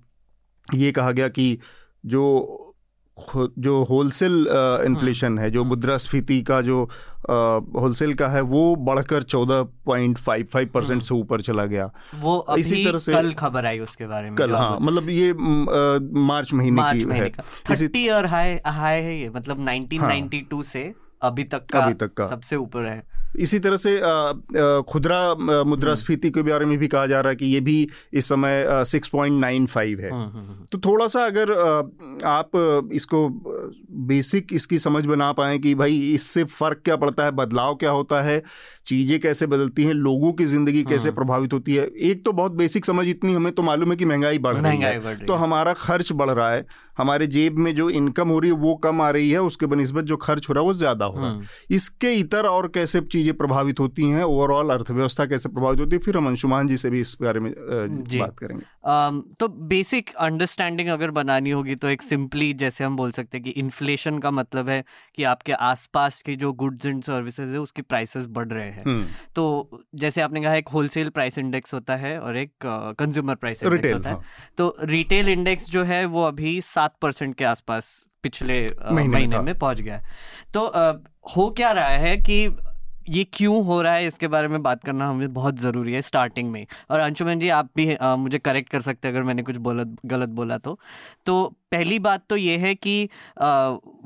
ये 0.74 0.92
कहा 0.92 1.10
गया 1.12 1.28
कि 1.28 1.58
जो 2.06 2.68
जो 3.58 3.82
होलसेल 3.84 4.46
इन्फ्लेशन 4.86 5.38
है। 5.38 5.50
जो 5.50 5.62
हाँ। 5.62 5.68
मुद्रास्फीति 5.68 6.42
का 6.42 6.60
जो 6.60 6.82
होलसेल 7.76 8.14
का 8.14 8.28
है 8.28 8.40
वो 8.40 8.76
बढ़कर 8.76 9.22
चौदह 9.22 9.62
पॉइंट 9.62 10.18
फाइव 10.18 10.46
फाइव 10.52 10.70
परसेंट 10.74 11.02
से 11.02 11.14
ऊपर 11.14 11.40
चला 11.40 11.64
गया। 11.64 11.90
वो 12.14 12.38
अभी 12.38 12.60
इसी 12.60 12.84
तरह 12.84 12.98
से 12.98 13.12
कल 13.12 13.32
खबर 13.32 13.66
आई 13.66 13.78
उसके 13.78 14.06
बारे 14.06 14.30
में 14.30 14.36
कल 14.36 14.54
हाँ 14.54 14.78
मतलब 14.80 15.08
ये 15.08 15.30
आ, 15.30 15.34
मार्च 16.20 16.52
महीने 16.54 16.76
मार्च 16.76 16.98
की 16.98 17.04
महीने 17.04 17.26
है 17.26 17.30
थर्टी 17.70 18.08
और 18.08 18.26
हाई 18.26 18.58
हाई 18.66 19.02
है 19.02 19.20
ये 19.20 19.30
मतलब 19.30 19.66
1992 19.66 20.52
हाँ, 20.54 20.62
से 20.62 20.92
अभी 21.22 21.44
तक 21.44 21.66
का 21.66 21.80
अभी 21.80 21.94
तक 21.94 22.14
का। 22.14 22.26
सबसे 22.26 22.56
ऊपर 22.56 22.86
है। 22.86 23.21
इसी 23.38 23.58
तरह 23.58 23.76
से 23.76 23.96
खुदरा 24.82 25.62
मुद्रास्फीति 25.64 26.30
के 26.30 26.42
बारे 26.42 26.64
में 26.64 26.76
भी 26.78 26.88
कहा 26.88 27.06
जा 27.06 27.20
रहा 27.20 27.30
है 27.30 27.36
कि 27.36 27.46
ये 27.46 27.60
भी 27.60 27.88
इस 28.12 28.28
समय 28.28 28.64
सिक्स 28.68 29.08
पॉइंट 29.08 29.40
नाइन 29.40 29.66
फाइव 29.66 30.00
है। 30.00 30.10
हम्म, 30.10 30.22
हम्म, 30.22 30.46
हम्म। 30.46 30.64
तो 30.72 30.78
थोड़ा 30.78 31.06
सा 31.06 31.24
अगर 31.24 31.52
आप 32.24 32.50
इसको 32.92 33.28
बेसिक 34.06 34.52
इसकी 34.52 34.78
समझ 34.78 35.04
बना 35.06 35.32
पाए 35.32 35.58
कि 35.58 35.74
भाई 35.74 35.98
इससे 36.14 36.44
फ़र्क 36.44 36.80
क्या 36.84 36.96
पड़ता 36.96 37.24
है 37.24 37.30
बदलाव 37.30 37.74
क्या 37.74 37.90
होता 37.90 38.22
है 38.22 38.42
चीज़ें 38.86 39.18
कैसे 39.20 39.46
बदलती 39.46 39.84
हैं 39.84 39.94
लोगों 39.94 40.32
की 40.32 40.44
ज़िंदगी 40.44 40.82
कैसे 40.84 41.10
प्रभावित 41.10 41.52
होती 41.52 41.74
है 41.74 41.86
एक 42.02 42.24
तो 42.24 42.32
बहुत 42.32 42.52
बेसिक 42.52 42.84
समझ 42.84 43.06
इतनी 43.08 43.34
हमें 43.34 43.52
तो 43.52 43.62
मालूम 43.62 43.90
है 43.90 43.96
कि 43.96 44.04
महँगाई 44.04 44.38
बढ़ 44.38 44.56
रही 44.56 44.78
है। 44.78 45.16
तो 45.26 45.34
हमारा 45.34 45.72
खर्च 45.72 46.12
बढ़ 46.12 46.30
रहा 46.30 46.50
है 46.50 46.66
हमारे 46.98 47.26
जेब 47.28 47.58
में 47.58 47.74
जो 47.74 47.88
इनकम 47.92 48.28
हो 48.28 48.38
रही 48.38 48.50
है 48.50 48.56
वो 48.58 48.74
कम 48.84 49.00
आ 49.02 49.10
रही 49.10 49.30
है 49.30 49.40
उसके 49.42 49.66
बनस्बत 49.66 50.04
जो 50.04 50.16
खर्च 50.18 50.48
हो 50.48 50.54
रहा 50.54 50.62
है 50.62 50.66
वो 50.66 50.72
ज़्यादा 50.74 51.04
हो 51.06 51.20
रहा 51.20 51.30
है। 51.30 51.40
इसके 51.70 52.12
इतर 52.14 52.46
और 52.46 52.68
कैसे 52.68 53.00
चीज़ें 53.02 53.32
प्रभावित 53.36 53.80
होती 53.80 54.08
हैं 54.10 54.24
ओवरऑल 54.24 54.70
अर्थव्यवस्था 54.70 55.26
कैसे 55.26 55.48
प्रभावित 55.48 55.80
होती 55.80 55.96
है 55.96 56.02
फिर 56.02 56.16
हम 56.16 56.26
अंशुमान 56.26 56.66
जी 56.66 56.76
से 56.76 56.90
भी 56.90 57.00
इस 57.00 57.16
बारे 57.22 57.40
में 57.40 57.52
बात 57.52 58.36
करेंगे। 58.38 58.64
तो 59.36 59.48
बेसिक 59.68 60.10
अंडरस्टैंडिंग 60.20 60.88
अगर 60.88 61.10
बनानी 61.12 61.50
होगी 61.50 61.74
तो 61.74 61.88
एक 61.88 62.02
सिंपली 62.02 62.52
जैसे 62.54 62.84
हम 62.84 62.96
बोल 62.96 63.10
सकते 63.12 63.36
हैं 63.36 63.44
कि 63.44 63.50
इन्फ्लेशन 63.60 64.18
का 64.18 64.30
मतलब 64.32 64.68
है 64.68 64.82
कि 65.16 65.24
आपके 65.24 65.52
आसपास 65.52 66.20
की 66.22 66.36
जो 66.36 66.52
गुड्स 66.54 66.86
एंड 66.86 67.02
सर्विसेज़ 67.04 67.52
है 67.52 67.60
उसकी 67.60 67.82
प्राइसेस 67.84 68.26
बढ़ 68.30 68.48
रहे 68.48 68.66
हैं। 68.66 68.84
हम्म। 68.84 69.06
तो 69.34 69.82
जैसे 69.96 70.20
आपने 70.20 70.42
कहा 70.42 70.54
एक 70.54 70.68
होलसेल 70.68 71.08
प्राइस 71.10 71.38
इंडेक्स 71.38 71.74
होता 71.74 71.96
है 71.96 72.18
और 72.20 72.36
एक 72.36 72.52
कंज्यूमर 72.98 73.34
प्राइस 73.36 73.62
इंडेक्स 73.62 73.92
होता 73.92 74.08
है। 74.08 74.14
हाँ। 74.14 74.24
तो 74.58 74.76
रिटेल 74.84 75.28
इंडेक्स 75.28 75.70
जो 75.70 75.84
है 75.84 76.04
वो 76.06 76.22
अभी 76.24 76.60
सात 76.62 76.81
परसेंट 77.02 77.34
के 77.34 77.44
आसपास 77.44 78.04
पिछले 78.22 78.70
महीने 78.92 79.38
में 79.38 79.58
पहुँच 79.58 79.80
गया 79.80 79.96
है। 79.96 80.04
तो 80.54 80.66
आ, 80.66 80.92
हो 81.36 81.50
क्या 81.50 81.70
रहा 81.70 81.88
है 81.88 82.16
कि 82.16 82.56
ये 83.08 83.24
क्यों 83.24 83.64
हो 83.64 83.82
रहा 83.82 83.94
है? 83.94 84.06
इसके 84.06 84.28
बारे 84.28 84.48
में 84.48 84.62
बात 84.62 84.84
करना 84.84 85.08
हमें 85.08 85.32
बहुत 85.34 85.58
ज़रूरी 85.58 85.92
है 85.92 86.02
स्टार्टिंग 86.02 86.50
में 86.50 86.66
और 86.90 87.00
अंशुमन 87.00 87.38
जी 87.38 87.48
आप 87.48 87.70
भी 87.76 87.94
आ, 87.94 88.16
मुझे 88.16 88.38
करेक्ट 88.38 88.70
कर 88.70 88.80
सकते 88.80 89.08
हैं 89.08 89.14
अगर 89.14 89.24
मैंने 89.24 89.42
कुछ 89.42 89.56
बोला 89.56 89.84
गलत 90.06 90.28
बोला 90.28 90.58
तो। 90.58 90.78
तो 91.26 91.56
पहली 91.72 91.98
बात 91.98 92.24
तो 92.28 92.36
ये 92.36 92.56
है 92.56 92.74
कि 92.74 93.08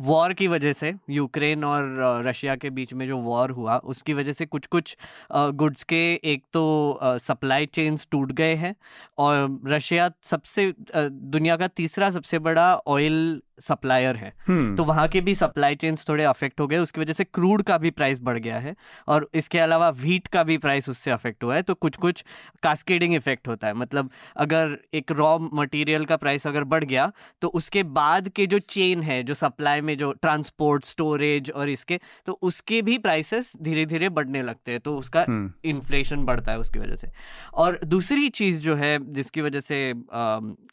वॉर 0.00 0.32
की 0.32 0.46
वजह 0.48 0.72
से 0.72 0.94
यूक्रेन 1.10 1.64
और 1.64 2.22
रशिया 2.26 2.56
के 2.56 2.70
बीच 2.70 2.92
में 2.94 3.06
जो 3.06 3.18
वॉर 3.18 3.50
हुआ 3.50 3.76
उसकी 3.84 4.14
वजह 4.14 4.32
से 4.32 4.46
कुछ 4.46 4.66
कुछ 4.66 4.96
गुड्स 5.32 5.84
के 5.84 6.02
एक 6.24 6.42
तो 6.52 6.66
सप्लाई 7.02 7.66
चेन्स 7.66 8.08
टूट 8.10 8.32
गए 8.32 8.54
हैं 8.54 8.74
और 9.18 9.60
रशिया 9.66 10.10
सबसे 10.22 10.72
दुनिया 10.96 11.56
का 11.56 11.66
तीसरा 11.66 12.10
सबसे 12.10 12.38
बड़ा 12.38 12.74
ऑयल 12.86 13.42
सप्लायर 13.60 14.16
है 14.16 14.32
hmm. 14.32 14.76
तो 14.76 14.84
वहाँ 14.84 15.06
के 15.08 15.20
भी 15.20 15.34
सप्लाई 15.34 15.74
चेन्स 15.74 16.08
थोड़े 16.08 16.24
अफेक्ट 16.24 16.60
हो 16.60 16.66
गए 16.66 16.78
उसकी 16.78 17.00
वजह 17.00 17.12
से 17.12 17.24
क्रूड 17.24 17.62
का 17.62 17.78
भी 17.78 17.90
प्राइस 17.90 18.20
बढ़ 18.20 18.38
गया 18.38 18.58
है 18.58 18.74
और 19.08 19.28
इसके 19.34 19.58
अलावा 19.58 19.88
व्हीट 19.90 20.26
का 20.26 20.42
भी 20.42 20.58
प्राइस 20.58 20.88
उससे 20.88 21.10
अफेक्ट 21.10 21.44
हुआ 21.44 21.54
है 21.54 21.62
तो 21.62 21.74
कुछ 21.74 21.96
कुछ 21.96 22.24
कास्केडिंग 22.62 23.14
इफ़ेक्ट 23.14 23.48
होता 23.48 23.66
है 23.66 23.74
मतलब 23.74 24.10
अगर 24.36 24.76
एक 24.94 25.12
रॉ 25.12 25.38
मटेरियल 25.38 26.04
का 26.04 26.16
प्राइस 26.16 26.46
अगर 26.46 26.64
बढ़ 26.64 26.84
गया 26.84 27.12
तो 27.40 27.48
उसके 27.56 27.82
बाद 27.96 28.28
के 28.28 28.46
जो 28.46 28.58
चेन 28.68 29.02
है 29.02 29.22
जो 29.22 29.34
सप्लाई 29.34 29.80
में 29.80 29.96
जो 29.98 30.12
ट्रांसपोर्ट 30.12 30.84
स्टोरेज 30.84 31.50
और 31.50 31.68
इसके 31.68 32.00
तो 32.26 32.38
उसके 32.42 32.80
भी 32.82 32.98
प्राइसेस 32.98 33.52
धीरे 33.62 33.86
धीरे 33.86 34.08
बढ़ने 34.08 34.42
लगते 34.42 34.72
हैं 34.72 34.80
तो 34.80 34.96
उसका 34.96 35.24
इन्फ्लेशन 35.64 36.24
बढ़ता 36.24 36.52
है 36.52 36.58
उसकी 36.58 36.78
वजह 36.78 36.96
से। 36.96 37.10
और 37.54 37.78
दूसरी 37.84 38.28
चीज़ 38.30 38.60
जो 38.62 38.74
है 38.76 38.98
जिसकी 39.12 39.40
वजह 39.40 39.60
से 39.60 39.78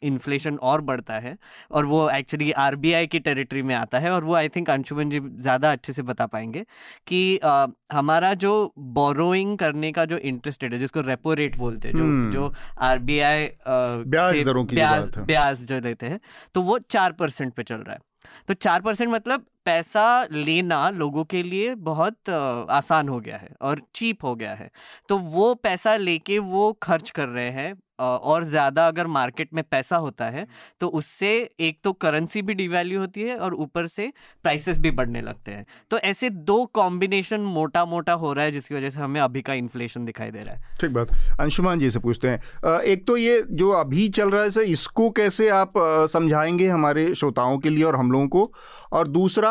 इन्फ्लेशन 0.02 0.56
और 0.62 0.80
बढ़ता 0.80 1.18
है 1.18 1.36
और 1.70 1.84
वो 1.84 2.08
एक्चुअली 2.10 2.50
आर 2.58 2.76
की 3.06 3.18
टेरिटरी 3.18 3.62
में 3.62 3.74
आता 3.74 3.98
है 3.98 4.10
और 4.10 4.24
वो 4.24 4.34
आई 4.34 4.48
थिंक 4.48 4.70
अंशुमन 4.70 5.10
जी 5.10 5.20
ज़्यादा 5.20 5.72
अच्छे 5.72 5.92
से 5.92 6.02
बता 6.02 6.26
पाएँगे 6.26 6.64
कि 7.06 7.38
आ, 7.38 7.66
हमारा 7.92 8.32
जो 8.34 8.72
बोरोइंग 8.78 9.56
करने 9.58 9.92
का 9.92 10.04
जो 10.04 10.16
इंटरेस्ट 10.18 10.62
रेट 10.62 10.72
है 10.72 10.78
जिसको 10.78 11.00
रेपो 11.00 11.34
रेट 11.34 11.56
बोलते 11.56 11.88
हैं 11.88 11.96
जो 11.96 12.02
हम्म। 12.02 12.30
जो 12.30 12.52
आर 12.80 12.98
बी 12.98 13.18
आई 13.20 13.48
ब्याज 13.66 14.44
दरों 14.44 14.64
की 14.64 14.76
ब्याज 14.76 15.18
ब्याज 15.18 15.64
जो 15.64 15.80
देते 15.80 16.06
हैं 16.06 16.20
तो 16.54 16.62
वो 16.62 16.73
चार 16.78 17.12
परसेंट 17.12 17.52
पे 17.54 17.62
चल 17.62 17.76
रहा 17.76 17.94
है। 17.94 18.00
तो 18.48 18.54
चार 18.54 18.80
परसेंट 18.80 19.10
मतलब 19.10 19.44
पैसा 19.64 20.24
लेना 20.32 20.88
लोगों 20.90 21.24
के 21.24 21.42
लिए 21.42 21.74
बहुत 21.74 22.30
आसान 22.70 23.08
हो 23.08 23.18
गया 23.20 23.36
है 23.36 23.48
और 23.62 23.80
चीप 23.94 24.24
हो 24.24 24.34
गया 24.34 24.54
है। 24.54 24.70
तो 25.08 25.18
वो 25.18 25.54
पैसा 25.54 25.96
लेके 25.96 26.38
वो 26.38 26.72
खर्च 26.82 27.10
कर 27.10 27.28
रहे 27.28 27.50
हैं 27.50 27.74
और 27.98 28.44
ज़्यादा 28.44 28.86
अगर 28.88 29.06
मार्केट 29.06 29.52
में 29.54 29.62
पैसा 29.64 29.96
होता 29.96 30.24
है 30.26 30.46
तो 30.80 30.88
उससे 30.90 31.28
एक 31.60 31.78
तो 31.84 31.92
करेंसी 31.94 32.42
भी 32.42 32.54
डिवैल्यू 32.54 33.00
होती 33.00 33.22
है 33.22 33.36
और 33.36 33.54
ऊपर 33.56 33.86
से 33.86 34.12
प्राइसेस 34.44 34.78
भी 34.78 34.90
बढ़ने 34.90 35.20
लगते 35.20 35.50
हैं। 35.50 35.64
तो 35.90 35.98
ऐसे 35.98 36.30
दो 36.30 36.64
कॉम्बिनेशन 36.74 37.40
मोटा 37.40 37.84
मोटा 37.84 38.12
हो 38.14 38.32
रहा 38.32 38.44
है 38.44 38.52
जिसकी 38.52 38.74
वजह 38.74 38.90
से 38.90 39.00
हमें 39.00 39.20
अभी 39.20 39.42
का 39.42 39.54
इन्फ्लेशन 39.54 40.04
दिखाई 40.04 40.30
दे 40.30 40.38
रहा 40.40 40.54
है। 40.54 40.76
ठीक 40.80 40.90
बात। 40.90 41.12
अंशुमान 41.40 41.78
जी 41.78 41.90
से 41.90 41.98
पूछते 41.98 42.28
हैं 42.28 42.80
एक 42.82 43.06
तो 43.06 43.16
ये 43.16 43.42
जो 43.52 43.70
अभी 43.72 44.08
चल 44.10 44.30
रहा 44.30 44.42
है 44.42 44.50
सर 44.50 44.62
इसको 44.62 45.10
कैसे 45.12 45.48
आप 45.50 45.72
समझाएँगे 46.12 46.68
हमारे 46.68 47.14
श्रोताओं 47.14 47.58
के 47.58 47.70
लिए 47.70 47.84
और 47.84 47.96
हम 47.96 48.12
लोगों 48.12 48.28
को? 48.28 48.52
और 48.92 49.08
दूसरा 49.08 49.50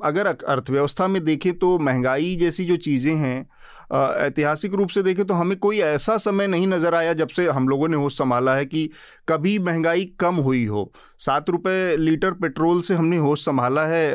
अगर 0.00 0.26
अर्थव्यवस्था 0.26 1.06
में 1.08 1.22
देखें 1.24 1.52
तो 1.58 1.78
महँगाई 1.78 2.34
जैसी 2.36 2.64
जो 2.64 2.76
चीज़ें 2.78 3.14
हैं 3.16 3.46
ऐतिहासिक 3.92 4.74
रूप 4.74 4.88
से 4.88 5.02
देखें 5.02 5.24
तो 5.26 5.34
हमें 5.34 5.56
कोई 5.58 5.78
ऐसा 5.80 6.16
समय 6.16 6.46
नहीं 6.46 6.66
नज़र 6.66 6.94
आया 6.94 7.12
जब 7.12 7.28
से 7.28 7.48
हम 7.48 7.68
लोगों 7.68 7.88
ने 7.88 7.96
होश 7.96 8.16
संभाला 8.18 8.54
है 8.54 8.66
कि 8.66 8.88
कभी 9.28 9.58
महँगाई 9.58 10.04
कम 10.20 10.34
हुई 10.36 10.64
हो। 10.66 10.90
सात 11.18 11.50
रुपये 11.50 11.96
लीटर 11.96 12.32
पेट्रोल 12.32 12.80
से 12.82 12.94
हमने 12.94 13.16
होश 13.18 13.44
संभाला 13.44 13.86
है 13.86 14.10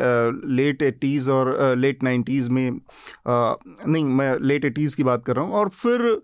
लेट 0.51 0.81
एटीज़ 0.81 1.29
और 1.31 1.75
लेट 1.77 2.03
नाइन्टीज़ 2.03 2.50
में 2.51 2.69
नहीं, 2.69 4.03
मैं 4.03 4.38
लेट 4.41 4.65
एटीज़ 4.65 4.96
की 4.98 5.03
बात 5.03 5.24
कर 5.25 5.36
रहा 5.36 5.46
हूँ 5.46 5.53
और 5.53 5.69
फिर 5.69 6.22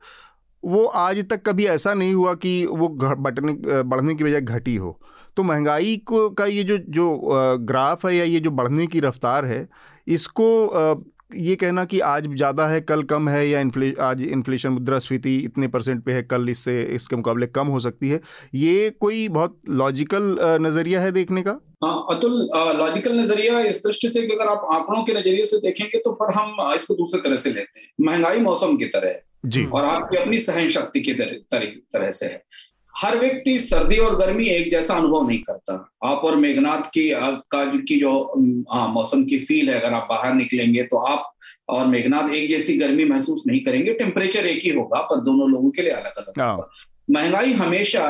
वो 0.63 0.83
आज 0.85 1.23
तक 1.29 1.41
कभी 1.45 1.65
ऐसा 1.67 1.93
नहीं 1.93 2.13
हुआ 2.13 2.33
कि 2.35 2.65
वो 2.67 2.87
बटने 2.89 3.83
बढ़ने 3.83 4.15
की 4.15 4.23
बजाय 4.23 4.41
घटी 4.41 4.75
हो। 4.75 4.99
तो 5.37 5.43
महँगाई 5.43 5.95
को, 5.97 6.29
का 6.29 6.45
ये 6.45 6.63
जो 6.63 6.77
जो 6.77 7.57
ग्राफ 7.61 8.05
है 8.05 8.15
या 8.15 8.23
ये 8.23 8.39
जो 8.39 8.51
बढ़ने 8.51 8.87
की 8.87 8.99
रफ्तार 8.99 9.45
है, 9.45 9.67
इसको 10.07 10.45
ये 11.35 11.55
कहना 11.55 11.83
कि 11.85 11.99
आज 12.01 12.27
ज़्यादा 12.27 12.67
है 12.67 12.79
कल 12.81 13.03
कम 13.03 13.29
है 13.29 13.47
या 13.47 13.59
इन्फ्ले 13.59 13.93
आज 14.01 14.21
इन्फ्लेशन 14.23 14.69
मुद्रास्फीति 14.69 15.35
इतने 15.37 15.67
परसेंट 15.67 16.03
पे 16.05 16.13
है 16.13 16.21
कल 16.23 16.49
इससे 16.49 16.81
इसके 16.95 17.15
मुकाबले 17.15 17.47
कम 17.49 17.67
हो 17.67 17.79
सकती 17.79 18.09
है 18.09 18.19
ये 18.55 18.89
कोई 18.99 19.27
बहुत 19.29 19.59
लॉजिकल 19.71 20.37
नज़रिया 20.61 21.01
है 21.01 21.11
देखने 21.11 21.41
का? 21.41 21.59
हाँ 21.83 22.05
अतुल 22.09 22.39
लॉजिकल 22.77 23.19
नज़रिया 23.19 23.59
इस 23.61 23.81
दृष्टि 23.85 24.09
से 24.09 24.21
कि 24.21 24.33
अगर 24.35 24.51
आप 24.51 24.67
आंकड़ों 24.73 25.03
के 25.03 25.13
नज़रिए 25.13 25.45
से 25.45 25.57
देखेंगे 25.59 25.99
तो 25.99 26.13
फिर 26.13 26.33
हम 26.35 26.73
इसको 26.75 26.95
दूसरे 26.95 27.21
तरह 27.21 27.37
से 27.37 27.49
लेते 27.49 27.79
हैं। 27.79 27.87
महँगाई 28.01 28.39
मौसम 28.41 28.77
की 28.77 28.85
तरह 28.87 29.09
है। 29.09 29.23
जी। 29.45 29.65
और 29.65 29.85
आपकी 29.85 30.17
अपनी 30.17 30.39
सहन 30.39 30.67
शक्ति 30.69 31.01
की 31.01 31.13
तरह 31.13 31.65
तरह 31.93 32.11
से 32.11 32.25
है। 32.25 32.43
हर 32.95 33.17
व्यक्ति 33.19 33.57
सर्दी 33.59 33.97
और 33.97 34.15
गर्मी 34.15 34.47
एक 34.47 34.69
जैसा 34.71 34.95
अनुभव 34.95 35.27
नहीं 35.27 35.39
करता। 35.39 35.73
आप 36.05 36.23
और 36.25 36.35
मेघनाथ 36.35 36.81
की 36.93 37.09
का 37.51 37.63
की 37.65 37.99
जो 37.99 38.11
मौसम 38.89 39.23
की 39.23 39.39
फील 39.39 39.69
है 39.69 39.79
अगर 39.79 39.93
आप 39.93 40.07
बाहर 40.09 40.33
निकलेंगे 40.33 40.83
तो 40.83 40.97
आप 41.07 41.31
और 41.69 41.85
मेघनाथ 41.87 42.29
एक 42.29 42.47
जैसी 42.49 42.77
गर्मी 42.77 43.05
महसूस 43.05 43.43
नहीं 43.47 43.59
करेंगे। 43.59 43.93
टेम्परेचर 43.93 44.45
एक 44.45 44.63
ही 44.63 44.69
होगा 44.69 45.01
पर 45.01 45.21
दोनों 45.21 45.49
लोगों 45.51 45.71
के 45.71 45.81
लिए 45.81 45.91
अलग 45.91 46.17
अलग 46.17 46.41
होगा। 46.41 46.69
महँगाई 47.11 47.51
हमेशा 47.51 48.03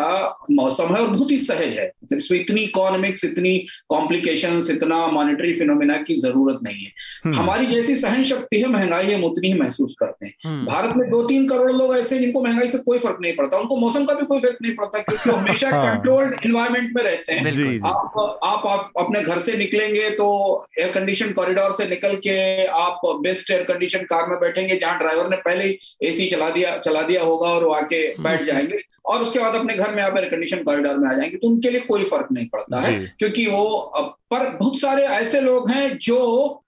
मौसम 0.52 0.96
है 0.96 1.02
और 1.02 1.08
बहुत 1.08 1.32
ही 1.32 1.38
सहज 1.38 1.78
है। 1.80 1.92
मतलब 2.04 2.20
इसमें 2.20 2.40
इतनी 2.40 2.62
इकोनॉमिक्स 2.62 3.26
इतनी 3.26 3.66
कॉम्प्लिकेशन 3.90 4.68
इतना 4.72 5.08
मॉनिटरी 5.08 5.54
फिनोमिना 5.54 5.98
की 5.98 6.16
ज़रूरत 6.16 6.60
नहीं 6.64 6.86
है। 6.86 6.92
हम्म। 7.26 7.36
हमारी 7.36 7.66
जैसी 7.66 7.96
सहन 7.96 8.24
शक्ति 8.24 8.62
है 8.62 8.68
महँगाई 8.68 9.14
हम 9.14 9.24
उतनी 9.24 9.48
ही 9.48 9.54
महसूस 9.54 9.96
करते 10.00 10.26
हैं। 10.26 10.34
हम्म। 10.46 10.66
भारत 10.66 10.96
में 10.96 11.10
दो 11.10 11.24
तीन 11.24 11.48
करोड़ 11.48 11.72
लोग 11.72 11.98
ऐसे 11.98 12.20
जिनको 12.20 12.44
महँगाई 12.44 12.68
से 12.68 12.78
कोई 12.78 13.00
फ़र्क 13.00 13.18
नहीं 13.22 13.36
पड़ता। 13.36 13.58
उनको 13.58 13.78
मौसम 13.78 14.06
का 14.06 14.14
भी 14.14 14.26
कोई 14.26 14.40
फ़र्क 14.40 14.58
नहीं 14.62 14.76
पड़ता 14.76 15.00
क्योंकि 15.00 15.30
वो 15.30 15.36
हमेशा 15.36 15.72
कंट्रोल्ड 15.72 16.40
इन्वायरमेंट 16.46 16.96
में 16.96 17.04
रहते 17.04 17.34
हैं। 17.34 17.80
आप, 17.86 18.40
आप 18.44 18.68
आप 18.68 18.92
अपने 18.98 19.22
घर 19.22 19.40
से 19.40 19.58
निकलेंगे 19.58 20.10
तो 20.10 20.66
एयर 20.80 20.92
कंडीशन 20.92 21.32
कॉरिडोर 21.32 21.72
से 21.72 21.88
निकल 21.88 22.16
के 22.16 22.66
आप 22.66 23.02
बेस्ट 23.06 23.52
एयर 23.52 23.64
कंडीशन 23.64 24.00
कार 24.00 24.30
में 24.30 24.40
बैठेंगे 24.40 24.76
जहाँ 24.76 24.98
ड्राइवर 24.98 25.30
ने 25.30 25.36
पहले 25.36 25.64
ही 25.64 25.78
एसी 26.04 26.26
चला 26.26 26.50
दिया 26.50 26.78
चला 26.78 27.02
दिया 27.02 27.24
होगा 27.24 27.48
और 27.48 27.64
वो 27.64 27.72
आके 27.72 28.08
बैठ 28.08 28.40
हम्म। 28.40 28.46
जाएँगे। 28.46 28.93
और 29.06 29.22
उसके 29.22 29.40
बाद 29.40 29.56
अपने 29.56 29.74
घर 29.74 29.96
में 29.96 30.02
आप 30.04 30.18
एयर 30.18 30.30
कंडीशन 30.30 30.64
कॉरिडोर 30.64 30.98
में 30.98 31.10
आ 31.10 31.14
जाएँगे 31.14 31.38
तो 31.38 31.48
उनके 31.48 31.70
लिए 31.70 31.82
कोई 31.82 32.04
फ़र्क 32.04 32.28
नहीं 32.32 32.48
पड़ता 32.48 32.82
है 32.82 33.00
क्योंकि 33.20 33.46
वो 33.48 34.18
पर 34.32 34.50
बहुत 34.50 34.80
सारे 34.80 35.04
ऐसे 35.04 35.42
लोग 35.42 35.70
हैं 35.72 35.98
जो 35.98 36.62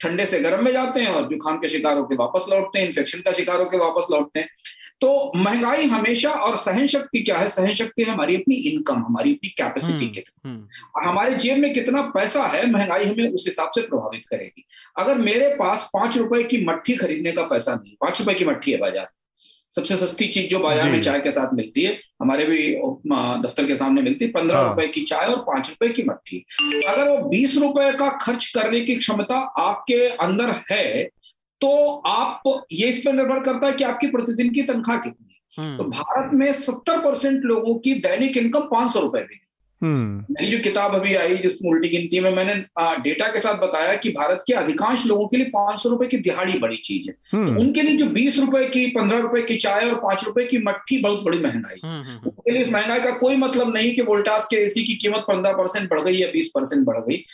ठंडे 0.00 0.26
से 0.26 0.40
गर्म 0.40 0.64
में 0.64 0.72
जाते 0.72 1.00
हैं 1.00 1.10
और 1.10 1.28
जुकाम 1.28 1.58
के 1.58 1.68
शिकार 1.68 1.98
होकर 1.98 2.16
वापस 2.16 2.46
लौटते 2.50 2.78
हैं 2.78 2.86
इन्फेक्शन 2.86 3.20
का 3.20 3.32
शिकार 3.32 3.60
होकर 3.60 3.78
वापस 3.78 4.06
लौटते 4.10 4.40
हैं। 4.40 4.48
तो 5.00 5.32
महँगाई 5.36 5.86
हमेशा 5.86 6.30
और 6.30 6.56
सहन 6.56 6.86
शक्ति 6.86 7.20
क्या 7.20 7.38
है? 7.38 7.48
सहन 7.48 7.72
शक्ति 7.72 8.02
है 8.02 8.10
हमारी 8.10 8.36
अपनी 8.36 8.54
इनकम 8.54 8.98
हमारी 8.98 9.32
अपनी 9.32 9.48
कैपेसिटी 9.48 10.08
के 10.08 10.24
हमारे 11.00 11.34
जेब 11.34 11.58
में 11.58 11.72
कितना 11.74 12.02
पैसा 12.14 12.46
है 12.46 12.66
महँगाई 12.70 13.04
हमें 13.04 13.32
उस 13.32 13.44
हिसाब 13.46 13.70
से 13.74 13.80
प्रभावित 13.80 14.22
करेगी। 14.30 14.64
अगर 14.98 15.18
मेरे 15.18 15.48
पास 15.56 15.88
पाँच 15.94 16.18
रुपए 16.18 16.42
की 16.42 16.64
मट्ठी 16.64 16.94
खरीदने 16.94 17.32
का 17.32 17.42
पैसा 17.42 17.74
नहीं 17.74 17.94
पाँच 18.00 18.20
रुपए 18.20 18.34
की 18.34 18.44
मट्ठी 18.44 18.72
है 18.72 18.78
बाज़ार। 18.78 19.08
सबसे 19.74 19.96
सस्ती 19.96 20.26
चीज़ 20.28 20.46
जो 20.46 20.58
बाज़ार 20.58 20.90
में 20.90 21.00
चाय 21.02 21.20
के 21.20 21.30
साथ 21.32 21.54
मिलती 21.54 21.82
है 21.82 21.98
हमारे 22.22 22.44
भी 22.44 22.58
दफ्तर 23.42 23.66
के 23.66 23.76
सामने 23.76 24.02
मिलती 24.02 24.24
है 24.24 24.30
पंद्रह 24.30 24.58
हाँ। 24.58 24.68
रुपए 24.68 24.86
की 24.88 25.02
चाय 25.02 25.26
और 25.26 25.36
पाँच 25.36 25.68
रुपए 25.70 25.88
की 25.88 26.02
मट्टी 26.02 26.44
अगर 26.88 27.08
वो 27.08 27.28
बीस 27.28 27.56
रुपए 27.58 27.92
का 27.92 28.08
खर्च 28.08 28.46
करने 28.46 28.80
की 28.80 28.96
क्षमता 28.96 29.38
आपके 29.58 30.06
अंदर 30.18 30.54
है 30.70 31.04
तो 31.60 32.02
आप 32.06 32.42
ये 32.72 32.88
इस 32.88 33.02
पर 33.06 33.12
निर्भर 33.12 33.40
करता 33.40 33.66
है 33.66 33.72
कि 33.72 33.84
आपकी 33.84 34.06
प्रतिदिन 34.06 34.50
की 34.50 34.62
तनख्वाह 34.62 34.98
कितनी 34.98 35.32
है 35.32 35.64
हम्म। 35.64 35.76
तो 35.76 35.84
भारत 35.84 36.30
में 36.34 36.52
सत्तर 36.52 37.00
परसेंट 37.00 37.44
लोगों 37.44 37.74
की 37.74 37.94
दैनिक 38.00 38.36
इनकम 38.36 38.60
पाँच 38.60 38.92
सौ 38.92 39.00
रुपए 39.00 39.20
भी। 39.20 39.40
मेरी 39.84 40.50
जो 40.50 40.58
किताब 40.58 40.94
अभी 40.94 41.14
आई 41.14 41.36
जिस 41.36 41.52
उल्टी 41.66 41.88
गिनती 41.88 42.20
में 42.20 42.30
मैंने 42.34 42.54
डेटा 43.02 43.26
के 43.28 43.40
साथ 43.40 43.54
बताया 43.58 43.94
कि 43.96 44.10
भारत 44.10 44.44
के 44.46 44.52
अधिकांश 44.52 45.06
लोगों 45.06 45.26
के 45.28 45.36
लिए 45.36 45.46
पाँच 45.46 45.78
सौ 45.78 45.88
रुपए 45.88 46.06
की 46.06 46.16
दिहाड़ी 46.16 46.58
बड़ी 46.58 46.76
चीज़ 46.76 47.08
है। 47.08 47.12
तो 47.12 47.36
हम्म। 47.36 47.58
उनके 47.58 47.82
लिए 47.82 47.96
जो 47.96 48.06
बीस 48.06 48.38
रुपए 48.38 48.64
की 48.68 48.86
पंद्रह 48.86 49.18
रुपए 49.18 49.42
की 49.42 49.56
चाय 49.56 49.88
और 49.88 49.94
पाँच 49.94 50.24
रुपए 50.24 50.44
की 50.44 50.58
मट्टी 50.58 50.98
बहुत 50.98 51.22
बड़ी 51.22 51.38
महँगाई 51.38 51.80
हम्म, 51.84 52.16
उनके 52.28 52.50
लिए 52.50 52.62
इस 52.62 52.72
महँगाई 52.72 53.00
का 53.00 53.10
कोई 53.10 53.36
मतलब 53.36 53.74
नहीं 53.74 53.94
कि 53.94 54.02
वोल्टास 54.02 54.46
के 54.50 54.56
एसी 54.56 54.82
की 54.82 54.94
कीमत 54.94 55.24
पंद्रह 55.28 55.52
परसेंट 55.52 55.90
बढ़ 55.90 56.00
गई 56.00 56.16
या 56.16 56.28
बीस 56.28 56.50
परसेंट 56.54 56.86
बढ़ 56.86 56.98
गई। 56.98 57.24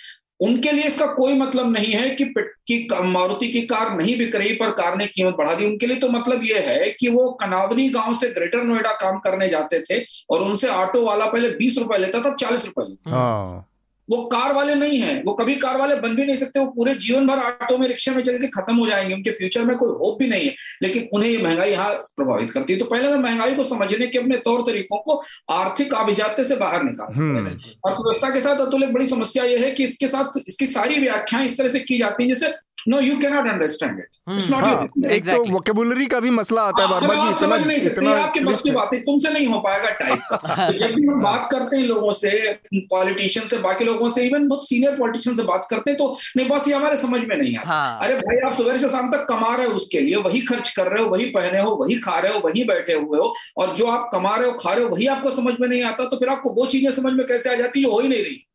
उनके 0.41 0.73
लिए 0.73 0.85
इसका 0.85 1.07
कोई 1.07 1.35
मतलब 1.35 1.71
नहीं 1.73 1.93
है 1.93 2.09
कि 2.11 2.25
कि 2.69 2.87
मारुति 2.95 3.49
की 3.49 3.61
कार 3.63 3.97
नहीं 3.97 4.17
बिक 4.19 4.37
रही, 4.37 4.53
पर 4.53 4.71
कार 4.71 4.97
ने 4.97 5.07
कीमत 5.07 5.35
बढ़ा 5.35 5.55
दी 5.55 5.65
उनके 5.65 5.87
लिए 5.87 5.97
तो 5.97 6.09
मतलब 6.09 6.45
यह 6.45 6.69
है 6.69 6.91
कि 7.01 7.09
वो 7.09 7.31
कनावनी 7.41 7.89
गाँव 7.89 8.15
से 8.15 8.29
ग्रेटर 8.29 8.63
नोएडा 8.63 8.93
काम 8.93 9.19
करने 9.19 9.49
जाते 9.49 9.81
थे 9.81 10.03
और 10.31 10.43
उनसे 10.43 10.69
ऑटो 10.69 11.05
वाला 11.07 11.27
पहले 11.27 11.51
बीस 11.51 11.79
रुपए 11.79 11.99
लेता 11.99 12.21
था, 12.21 12.35
चालीस 12.35 12.65
रुपए 12.67 12.89
लेता। 12.89 13.67
वो 14.11 14.23
कार 14.23 14.53
वाले 14.53 14.75
नहीं 14.75 14.99
है। 14.99 15.23
वो 15.23 15.33
कभी 15.33 15.55
कार 15.55 15.77
वाले 15.77 15.97
बन 15.97 16.17
भी 16.17 16.25
नहीं 16.25 16.37
सकते 16.37 16.61
वो 16.61 16.67
पूरे 16.67 16.95
जीवन 16.95 17.27
भर 17.27 17.39
ऑटो 17.39 17.79
में 17.79 17.89
रिक्शा 17.89 18.13
में 18.13 18.23
चल 18.23 18.39
के 18.39 18.47
खत्म 18.47 18.77
हो 18.77 18.87
जाएँगे। 18.87 19.15
उनके 19.15 19.31
फ्यूचर 19.31 19.65
में 19.65 19.77
कोई 19.77 19.91
होप 19.91 20.19
भी 20.19 20.29
नहीं 20.29 20.47
है। 20.47 20.55
लेकिन 20.83 21.09
उन्हें 21.13 21.31
ये 21.31 21.43
महँगाई 21.43 21.71
यहाँ 21.71 21.95
प्रभावित 21.95 22.51
करती 22.51 22.73
है। 22.73 22.79
तो 22.79 22.85
पहले 22.85 23.09
मैं 23.09 23.17
महँगाई 23.17 23.55
को 23.55 23.65
समझने 23.65 24.07
के 24.07 24.19
अपने 24.19 24.37
तौर 24.37 24.61
तरीकों 24.61 24.99
को 24.99 25.23
आर्थिक 25.51 25.95
अभिजात्य 25.95 26.45
से 26.45 26.57
बाहर 26.57 26.83
निकाल। 26.83 27.15
हम्म। 27.15 27.47
अर्थव्यवस्था 27.47 28.31
के 28.31 28.41
साथ 28.41 28.57
अतुल 28.57 28.83
एक 28.83 28.93
बड़ी 28.93 29.07
समस्या 29.07 29.45
ये 29.45 29.59
है 29.59 29.71
कि 29.71 29.85
इसके 29.85 30.07
साथ 30.07 30.41
इसकी 30.49 30.67
सारी 30.67 31.01
व्याख्याएँ 31.01 31.47
इस 31.47 31.59
तरह 31.59 31.69
से 31.69 31.81
की 31.81 31.99
जाती 31.99 32.23
है 32.23 32.35
जैसे 32.35 32.53
no 32.89 33.01
you 33.01 33.17
cannot 33.21 33.49
understand 33.49 33.99
it 33.99 34.09
it's 34.29 34.51
not 34.51 35.05
एक 35.13 35.25
तो 35.27 35.43
वोकेबुलरी 35.53 36.07
का 36.07 36.21
भी 36.21 36.31
मसला 36.31 36.63
आता 36.63 36.83
है 36.83 36.89
हाँ, 36.89 37.01
बार 37.01 37.09
बार 37.09 37.27
कि 37.27 37.37
इतना 37.37 37.57
नहीं 37.57 37.79
इतना 37.81 38.11
आपके 38.23 38.41
बस 38.41 38.61
की 38.63 38.71
बात 38.71 38.91
है 38.95 39.01
तुमसे 39.01 39.33
नहीं 39.33 39.47
हो 39.47 39.59
पाएगा 39.61 39.91
टाइप 39.91 40.21
का। 40.31 40.37
तो 40.71 40.79
जब 40.79 40.95
भी 40.95 41.07
हम 41.07 41.21
बात 41.23 41.49
करते 41.53 41.77
हैं 41.77 41.85
लोगों 41.85 42.13
से 42.13 42.31
पॉलिटिशियन 42.75 43.47
से 43.47 43.59
बाकी 43.59 43.85
लोगों 43.85 44.09
से 44.09 44.25
इवन 44.27 44.47
बहुत 44.49 44.69
सीनियर 44.69 44.97
पॉलिटिशियन 44.97 45.37
से 45.37 45.43
बात 45.43 45.67
करते 45.71 45.91
हैं 45.91 45.99
तो 45.99 46.17
नहीं 46.37 46.49
बस 46.49 46.69
ये 46.69 46.75
हमारे 46.75 46.97
समझ 46.97 47.21
में 47.21 47.37
नहीं 47.37 47.57
आता। 47.57 47.69
हाँ। 47.69 47.99
अरे 48.03 48.15
भाई 48.15 48.37
आप 48.51 48.57
सुबह 48.57 48.77
से 48.77 48.89
शाम 48.89 49.11
तक 49.13 49.27
कमा 49.29 49.55
रहे 49.57 49.67
हो 49.67 49.73
उसके 49.73 50.01
लिए 50.01 50.17
वही 50.17 50.41
खर्च 50.41 50.69
कर 50.77 50.87
रहे 50.87 51.03
हो 51.05 51.09
वही 51.11 51.27
पहने 51.31 51.61
हो 51.61 51.71
वही 51.71 51.99
खा 51.99 52.19
रहे 52.19 52.33
हो 52.33 52.41
वही 52.45 52.65
बैठे 52.65 52.93
हुए 52.93 53.19
हो 53.19 53.35
और 53.57 53.75
जो 53.77 53.87
आप 53.87 54.11
कमा 54.13 54.37
रहे 54.37 54.51
हो 54.51 54.57
खा 54.61 54.73
रहे 54.73 54.85
हो 54.85 54.91
वही 54.91 55.07
आपको 55.07 55.31
समझ 55.31 55.55
में 55.61 55.69
नहीं 55.69 55.83
आता 55.83 56.05
तो 56.05 56.17
फिर 56.17 56.29
आपको 56.29 56.51
वो 56.51 56.67
चीज़ें 56.67 56.93
समझ 56.93 57.13
में 57.13 57.27
कैसे 57.27 57.51
आ 57.51 57.55
जाती 57.55 57.83
है 57.83 57.91
हो 57.91 58.01
ही 58.01 58.09
नहीं 58.09 58.23
रही। 58.23 58.47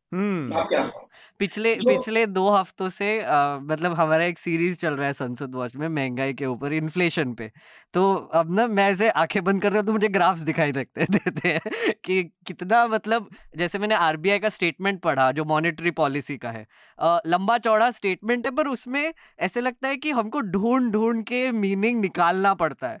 पिछले 1.40 1.74
पिछले 1.82 2.24
दो 2.28 2.48
हफ्तों 2.50 2.88
से 2.90 3.08
आ, 3.22 3.58
मतलब 3.60 3.94
हमारा 3.94 4.24
एक 4.24 4.38
सीरीज़ 4.38 4.76
चल 4.78 4.94
रहा 4.96 5.06
है 5.06 5.12
संसद 5.12 5.54
वॉच 5.54 5.76
में 5.76 5.88
महँगाई 5.88 6.34
के 6.34 6.46
ऊपर 6.46 6.72
इन्फ्लेशन 6.72 7.34
पे। 7.34 7.50
तो 7.94 8.14
अब 8.34 8.52
ना 8.52 8.66
मैं 8.68 8.88
ऐसे 8.90 9.08
आँखें 9.10 9.42
बंद 9.44 9.62
करता 9.62 9.76
हूँ 9.78 9.86
तो 9.86 9.92
मुझे 9.92 10.08
ग्राफ्स 10.08 10.40
दिखाई 10.42 10.72
देते 10.72 11.04
देते 11.10 11.48
हैं 11.48 11.94
कि 12.04 12.22
कितना 12.46 12.86
मतलब 12.88 13.28
जैसे 13.56 13.78
मैंने 13.78 13.94
आरबीआई 13.96 14.38
का 14.38 14.48
स्टेटमेंट 14.48 15.00
पढ़ा 15.02 15.30
जो 15.32 15.44
मॉनेटरी 15.44 15.90
पॉलिसी 15.92 16.36
का 16.38 16.50
है 16.50 16.66
आ, 16.98 17.18
लंबा 17.26 17.58
चौड़ा 17.58 17.90
स्टेटमेंट 17.90 18.46
है 18.46 18.52
पर 18.52 18.68
उसमें 18.68 19.12
ऐसे 19.40 19.60
लगता 19.60 19.88
है 19.88 19.96
कि 19.96 20.10
हमको 20.12 20.40
ढूंढ 20.50 20.92
ढूंढ 20.92 21.22
के 21.24 21.50
मीनिंग 21.52 22.00
निकालना 22.00 22.54
पड़ता 22.54 22.88
है। 22.88 23.00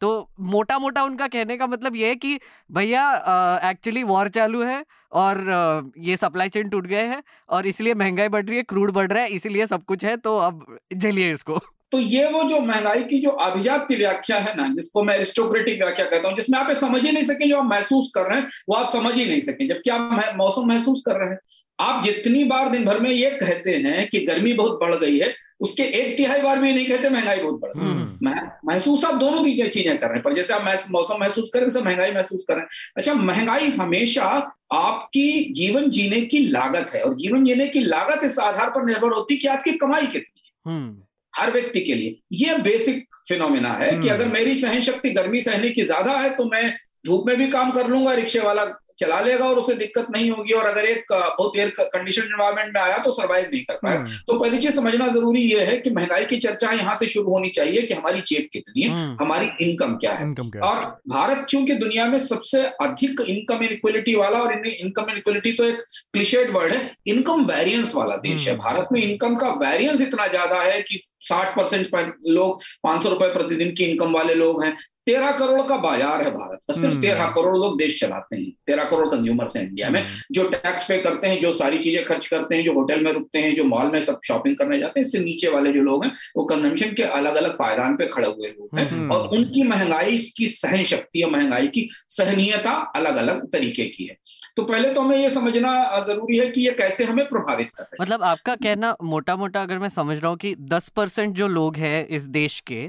तो 0.00 0.28
मोटा 0.50 0.78
मोटा 0.78 1.02
उनका 1.04 1.26
कहने 1.28 1.56
का 1.56 1.66
मतलब 1.66 1.96
ये 1.96 2.08
है 2.08 2.14
कि, 2.16 2.38
भैया 2.70 3.70
एक्चुअली 3.70 4.02
वॉर 4.04 4.28
चालू 4.30 4.62
है 4.62 4.84
और 5.14 5.92
ये 5.98 6.16
सप्लाई 6.16 6.48
चेन 6.48 6.68
टूट 6.68 6.86
गए 6.86 7.06
हैं 7.06 7.22
और 7.48 7.66
इसलिए 7.66 7.94
महँगाई 7.94 8.28
बढ़ 8.28 8.44
रही 8.44 8.56
है 8.56 8.62
क्रूड 8.64 8.90
बढ़ 8.92 9.10
रहा 9.12 9.22
है, 9.22 9.28
इसीलिए 9.30 9.66
सब 9.66 9.84
कुछ 9.84 10.04
है 10.04 10.16
तो 10.18 10.36
अब 10.38 10.64
झेलिए 10.94 11.32
इसको। 11.32 11.60
तो 11.92 11.98
ये 11.98 12.26
वो 12.30 12.42
जो 12.44 12.58
महँगाई 12.60 13.02
की 13.04 13.18
जो 13.20 13.30
अभिजात 13.42 13.92
व्याख्या 13.92 14.38
है 14.38 14.54
ना, 14.56 14.66
जिसको 14.74 15.02
मैं 15.02 15.14
एरिस्टोक्रेटिक 15.14 15.78
व्याख्या 15.78 16.04
कहता 16.06 16.28
हूँ, 16.28 16.36
जिसमें 16.36 16.58
आप 16.58 16.70
समझ 16.76 17.04
ही 17.04 17.12
नहीं 17.12 17.24
सके, 17.24 17.48
जो 17.48 17.58
आप 17.58 17.64
महसूस 17.64 18.10
कर 18.14 18.26
रहे 18.26 18.38
हैं, 18.38 18.48
वो 18.68 18.74
आप 18.76 18.90
समझ 18.92 19.14
ही 19.14 19.24
नहीं 19.26 19.40
सके, 19.40 19.68
जबकि 19.68 19.90
आप 19.90 20.34
मौसम 20.36 20.68
महसूस 20.68 21.02
कर 21.06 21.16
रहे 21.20 21.30
हैं। 21.30 21.38
आप 21.78 22.02
जितनी 22.04 22.42
बार 22.44 22.68
दिन 22.68 22.84
भर 22.84 23.00
में 23.00 23.10
ये 23.10 23.30
कहते 23.32 23.74
हैं 23.78 24.06
कि 24.08 24.20
गर्मी 24.26 24.52
बहुत 24.54 24.78
बढ़ 24.80 24.94
गई 24.96 25.18
है 25.18 25.34
उसके 25.60 25.82
एक 25.82 26.16
तिहाई 26.16 26.40
बार 26.40 26.58
भी 26.58 26.72
नहीं 26.74 26.86
कहते 26.86 27.08
महँगाई 27.08 27.38
बहुत 27.38 27.60
बढ़ 27.60 27.70
हम्म। 27.76 28.30
महसूस 28.64 29.04
आप 29.04 29.14
दोनों 29.14 29.42
चीज़ें 29.44 29.96
कर 29.98 30.06
रहे 30.06 30.14
हैं 30.14 30.22
पर 30.22 30.34
जैसे 30.34 30.54
आप 30.54 30.86
मौसम 30.90 31.20
महसूस 31.20 31.50
करें 31.54 31.64
वैसे 31.64 31.82
महँगाई 31.82 32.12
महसूस 32.12 32.44
कर 32.48 32.54
रहे 32.54 32.62
हैं 32.62 32.68
अच्छा 32.96 33.14
महँगाई 33.14 33.70
हमेशा 33.70 34.24
आपकी 34.72 35.52
जीवन 35.52 35.90
जीने 35.90 36.20
की 36.20 36.38
लागत 36.48 36.90
है 36.94 37.02
और 37.02 37.16
जीवन 37.16 37.44
जीने 37.44 37.66
की 37.66 37.80
लागत 37.80 38.24
इस 38.24 38.38
आधार 38.38 38.70
पर 38.70 38.84
निर्भर 38.84 39.12
होती 39.12 39.34
है 39.34 39.40
कि 39.40 39.48
आपकी 39.48 39.72
कमाई 39.76 40.06
कितनी 40.06 40.40
है 40.40 40.72
हम्म। 40.72 41.02
हर 41.34 41.50
व्यक्ति 41.52 41.80
के 41.80 41.94
लिए 41.94 42.18
यह 42.32 42.58
बेसिक 42.58 43.16
फिनोमिना 43.28 43.72
है 43.72 43.90
कि 43.90 43.96
हम्म। 43.96 44.10
अगर 44.10 44.28
मेरी 44.28 44.54
सहन 44.54 44.80
शक्ति 44.80 45.10
गर्मी 45.10 45.40
सहने 45.40 45.70
की 45.70 45.82
ज़्यादा 45.82 46.16
है 46.18 46.30
तो 46.36 46.44
मैं 46.44 46.70
धूप 47.06 47.26
में 47.26 47.36
भी 47.36 47.48
काम 47.48 47.70
कर 47.70 47.88
लूँगा 47.88 48.12
रिक्शे 48.14 48.40
वाला 48.40 48.64
चला 48.98 49.20
लेगा 49.20 49.44
और 49.44 49.58
उसे 49.58 49.74
दिक्कत 49.76 50.06
नहीं 50.10 50.30
होगी 50.30 50.52
और 50.52 50.66
अगर 50.66 50.84
एक 50.86 51.12
बहुत 51.12 51.56
एयर 51.56 51.72
कंडीशन 51.78 52.22
एनवायरमेंट 52.24 52.74
में 52.74 52.80
आया 52.80 52.96
तो 52.98 53.10
सर्वाइव 53.12 53.44
नहीं 53.44 53.62
कर 53.62 53.74
पाएगा 53.76 53.98
हम्म। 53.98 54.16
तो 54.26 54.38
पहली 54.38 54.58
चीज़ 54.58 54.74
समझना 54.76 55.06
ज़रूरी 55.08 55.42
यह 55.42 55.68
है 55.68 55.76
कि 55.78 55.90
महँगाई 55.90 56.24
की 56.24 56.36
चर्चा 56.38 56.72
यहाँ 56.72 56.94
से 56.96 57.06
शुरू 57.08 57.30
होनी 57.30 57.48
चाहिए 57.50 57.82
कि 57.82 57.94
हमारी 57.94 58.20
जेब 58.22 58.48
कितनी 58.52 58.82
है 58.82 58.90
हम्म। 58.90 59.16
हमारी 59.20 59.50
इनकम 59.60 59.94
क्या 59.96 60.14
है 60.14 60.26
और 60.62 60.84
भारत 61.08 61.46
चूँकि 61.46 61.74
दुनिया 61.76 62.06
में 62.06 62.18
सबसे 62.20 62.62
अधिक 62.82 63.20
इनकम 63.28 63.64
इनक्वलिटी 63.64 64.14
वाला 64.14 64.40
और 64.40 64.66
इनकम 64.66 65.10
इनक्वलिटी 65.10 65.52
तो 65.52 65.64
एक 65.64 65.84
क्लिशेड 66.12 66.50
वर्ड 66.50 66.74
है 66.74 66.80
इनकम 67.06 67.44
वेरियंस 67.46 67.94
वाला 67.94 68.16
देश 68.18 68.46
है 68.48 68.52
हम्म। 68.52 68.62
भारत 68.62 68.88
में 68.92 69.00
इनकम 69.02 69.36
का 69.36 69.48
वेरियंस 69.60 70.00
इतना 70.00 70.26
ज़्यादा 70.28 70.62
है 70.62 70.80
कि 70.82 71.00
साठ 71.22 71.56
परसेंट 71.56 72.14
लोग 72.28 72.62
पाँच 72.82 73.02
सौ 73.02 73.08
रुपए 73.08 73.32
प्रतिदिन 73.32 73.72
की 73.72 73.84
इनकम 73.84 74.12
वाले 74.12 74.34
लोग 74.34 74.64
हैं 74.64 74.76
तेरह 75.08 75.30
करोड़ 75.32 75.60
का 75.62 75.76
बाज़ार 75.78 76.22
है 76.22 76.30
भारत 76.30 76.60
का 76.60 76.74
सिर्फ़ 76.74 76.86
हम्म। 76.86 77.00
तेरह 77.00 77.26
करोड़ 77.30 77.56
लोग 77.56 77.78
देश 77.78 77.98
चलाते 78.00 78.36
हैं 78.36 78.50
तेरह 78.66 78.84
करोड़ 78.84 79.06
कंज्यूमर्स 79.08 79.56
हैं 79.56 79.62
इंडिया 79.62 79.88
में 79.90 80.00
हम्म। 80.00 80.34
जो 80.34 80.48
टैक्स 80.50 80.84
पे 80.88 80.98
करते 80.98 81.26
हैं 81.26 81.40
जो 81.40 81.52
सारी 81.54 81.78
चीज़ें 81.78 82.04
खर्च 82.04 82.26
करते 82.26 82.56
हैं 82.56 82.64
जो 82.64 82.72
होटल 82.74 83.04
में 83.04 83.12
रुकते 83.12 83.38
हैं 83.38 83.54
जो 83.54 83.64
मॉल 83.66 83.90
में 83.92 84.00
सब 84.00 84.20
शॉपिंग 84.24 84.56
करने 84.56 84.78
जाते 84.78 85.00
हैं 85.00 85.06
इससे 85.06 85.18
नीचे 85.20 85.48
वाले 85.48 85.72
जो 85.72 85.82
लोग 85.82 86.04
हैं 86.04 86.12
वो 86.36 86.44
कंजम्पशन 86.44 86.92
के 86.94 87.02
अलग 87.12 87.36
अलग 87.36 87.56
पायदान 87.58 87.96
पे 87.96 88.06
खड़े 88.08 88.28
हुए 88.28 88.48
लोग 88.48 88.78
हैं 88.78 88.88
हम्म। 88.90 89.12
और 89.12 89.28
उनकी 89.30 89.62
महँगाई 89.64 90.18
की 90.36 90.48
सहन 90.50 90.84
शक्ति 90.86 91.22
या 91.22 91.28
महँगाई 91.28 91.68
की 91.68 91.88
सहनीयता 92.10 92.72
अलग 92.96 93.16
अलग 93.18 93.46
तरीके 93.50 93.86
की 93.88 94.06
है 94.06 94.16
तो 94.56 94.62
पहले 94.64 94.92
तो 94.94 95.00
हमें 95.00 95.16
ये 95.16 95.28
समझना 95.30 95.72
ज़रूरी 96.00 96.36
है 96.36 96.48
कि 96.50 96.60
ये 96.60 96.70
कैसे 96.74 97.04
हमें 97.04 97.28
प्रभावित 97.28 97.70
कर 97.70 97.82
रहे 97.84 98.02
मतलब 98.02 98.22
आपका 98.24 98.54
कहना 98.58 98.94
मोटा 99.04 99.36
मोटा 99.36 99.62
अगर 99.62 99.78
मैं 99.78 99.88
समझ 99.90 100.18
रहा 100.18 100.28
हूँ 100.28 100.38
कि 100.38 100.54
दस 100.68 100.88
परसेंट 100.96 101.34
जो 101.36 101.48
लोग 101.48 101.76
हैं 101.78 102.06
इस 102.08 102.22
देश 102.32 102.58
के 102.66 102.80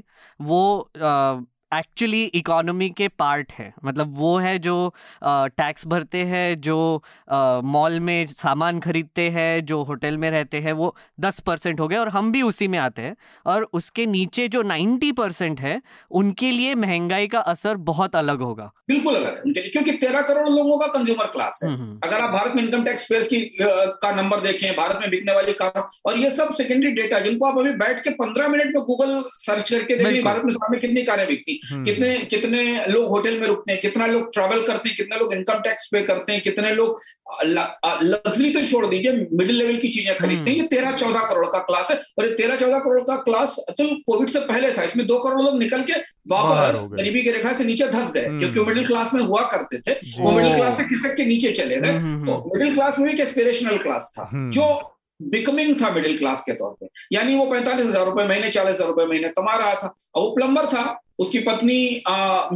वो 0.43 0.61
एक्चुअली 1.71 2.23
इकोनॉमी 2.35 2.89
के 2.89 3.07
पार्ट 3.19 3.51
है। 3.51 3.73
मतलब 3.85 4.13
वो 4.17 4.37
है 4.37 4.57
जो 4.59 4.93
टैक्स 5.25 5.85
भरते 5.87 6.17
हैं 6.17 6.59
जो 6.61 6.77
मॉल 7.65 7.99
में 7.99 8.25
सामान 8.25 8.79
खरीदते 8.79 9.29
हैं 9.29 9.65
जो 9.65 9.81
होटल 9.83 10.17
में 10.17 10.29
रहते 10.31 10.59
हैं 10.59 10.73
वो 10.73 10.95
दस 11.19 11.39
परसेंट 11.39 11.79
हो 11.79 11.87
गए 11.87 11.95
और 11.95 12.09
हम 12.09 12.31
भी 12.31 12.41
उसी 12.41 12.67
में 12.67 12.77
आते 12.79 13.01
हैं। 13.01 13.15
और 13.45 13.67
उसके 13.73 14.05
नीचे 14.05 14.47
जो 14.47 14.61
नाइन्टी 14.63 15.11
परसेंट 15.11 15.59
है 15.61 15.81
उनके 16.11 16.51
लिए 16.51 16.75
महँगाई 16.75 17.27
का 17.27 17.39
असर 17.39 17.77
बहुत 17.89 18.15
अलग 18.15 18.39
होगा। 18.39 18.71
बिल्कुल 18.87 19.15
अलग 19.15 19.41
है। 19.47 19.69
क्योंकि 19.69 19.91
तेरह 19.91 20.21
करोड़ 20.21 20.47
लोगों 20.49 20.77
का 20.77 20.87
कंज्यूमर 20.87 21.25
क्लास 21.25 21.59
है। 21.63 21.69
हम्म, 21.69 21.81
हम्म। 21.81 21.99
अगर 22.03 22.21
आप 22.21 22.31
भारत 22.31 22.55
में 22.55 22.63
इनकम 22.63 22.83
टैक्स 22.83 23.07
पेयर 23.07 23.23
की 23.23 23.41
का 23.61 24.11
नंबर 24.11 24.39
देखें 24.39 24.75
भारत 24.75 24.99
में 25.01 25.09
बिकने 25.09 25.33
वाली 25.33 25.53
कार 25.53 25.85
और 26.05 26.17
ये 26.17 26.31
सब 26.31 26.53
सेकेंडरी 26.53 26.91
डेटा 26.91 27.19
जिनको 27.19 27.45
आप 27.45 27.57
अभी 27.57 27.71
बैठ 27.77 28.03
के 28.03 28.09
पंद्रह 28.15 28.47
मिनट 28.47 28.75
में 28.75 28.83
गूगल 28.83 29.23
सर्च 29.37 29.69
करके 29.69 29.95
देखिए 29.95 30.23
भारत 30.23 30.43
में 30.45 30.51
सामने 30.51 30.79
कितनी 30.79 31.03
कारें 31.03 31.27
बिकती। 31.27 31.58
कितने 31.85 32.15
कितने 32.29 32.63
लोग 32.87 33.07
होटल 33.09 33.39
में 33.39 33.47
रुकते 33.47 33.71
हैं 33.71 33.81
कितना 33.81 34.05
लोग 34.07 34.31
ट्रैवल 34.33 34.61
करते 34.67 34.89
हैं 34.89 34.95
कितने 34.97 35.17
लोग 35.19 35.33
इनकम 35.33 35.59
टैक्स 35.61 35.89
पे 35.91 36.01
करते 36.03 36.33
हैं 36.33 36.41
कितने 36.41 36.73
लोग 36.75 36.99
लग्जरी 37.43 38.51
तो 38.51 38.61
छोड़ 38.67 38.85
दीजिए 38.85 39.11
मिडिल 39.11 39.55
लेवल 39.55 39.77
की 39.77 39.87
चीज़ें 39.87 40.15
खरीदते 40.17 40.49
हैं। 40.49 40.57
ये 40.57 40.63
तेरह 40.67 40.91
चौदह 40.97 41.27
करोड़ 41.29 41.45
का 41.45 41.59
क्लास 41.61 41.91
है 41.91 41.97
और 42.19 42.25
ये 42.25 42.33
तेरह 42.35 42.55
चौदह 42.55 42.79
करोड़ 42.79 43.01
का 43.01 43.15
क्लास 43.23 43.55
तो 43.69 43.87
कोविड 44.05 44.29
से 44.29 44.39
पहले 44.45 44.71
था 44.73 44.83
इसमें 44.83 45.05
दो 45.07 45.17
करोड़ 45.19 45.41
लोग 45.41 45.57
निकल 45.59 45.81
के 45.81 45.99
वापस 46.29 46.87
गरीबी 46.93 47.21
की 47.23 47.31
रेखा 47.31 47.53
से 47.53 47.63
नीचे 47.63 47.87
धस 47.89 48.11
गए 48.13 48.25
हम्म। 48.25 48.39
क्योंकि 48.39 48.65
मिडिल 48.69 48.85
क्लास 48.87 49.13
में 49.13 49.21
हुआ 49.23 49.41
करते 49.51 49.79
थे 49.79 49.93
वो 50.19 50.31
मिडिल 50.31 50.55
क्लास 50.55 50.77
से 50.77 50.83
खिसक 50.85 51.15
के 51.17 51.25
नीचे 51.25 51.51
चले 51.51 51.77
गए। 51.77 51.91
हम्म, 51.91 52.25
तो 52.25 52.51
मिडिल 52.55 52.73
क्लास 52.73 52.99
में 52.99 53.07
भी 53.07 53.13
एक 53.13 53.27
एस्पिरेशनल 53.27 53.77
क्लास 53.77 54.11
था 54.17 54.29
जो 54.33 54.65
बिकमिंग 55.21 55.75
था 55.81 55.89
मिडिल 55.89 56.17
क्लास 56.17 56.43
के 56.43 56.53
तौर 56.53 56.75
पे 56.81 56.87
यानी 57.11 57.35
वो 57.35 57.45
पैंतालीस 57.45 57.85
हज़ार 57.85 58.05
रुपए 58.05 58.27
महीने 58.27 58.49
चालीस 58.49 58.75
हज़ार 58.75 58.87
रुपए 58.87 59.05
महीने 59.05 59.29
कमा 59.29 59.55
रहा 59.55 59.73
था 59.73 59.93
और 60.15 60.23
वो 60.23 60.29
प्लम्बर 60.35 60.65
था 60.65 60.83
उसकी 61.19 61.39
पत्नी 61.41 61.81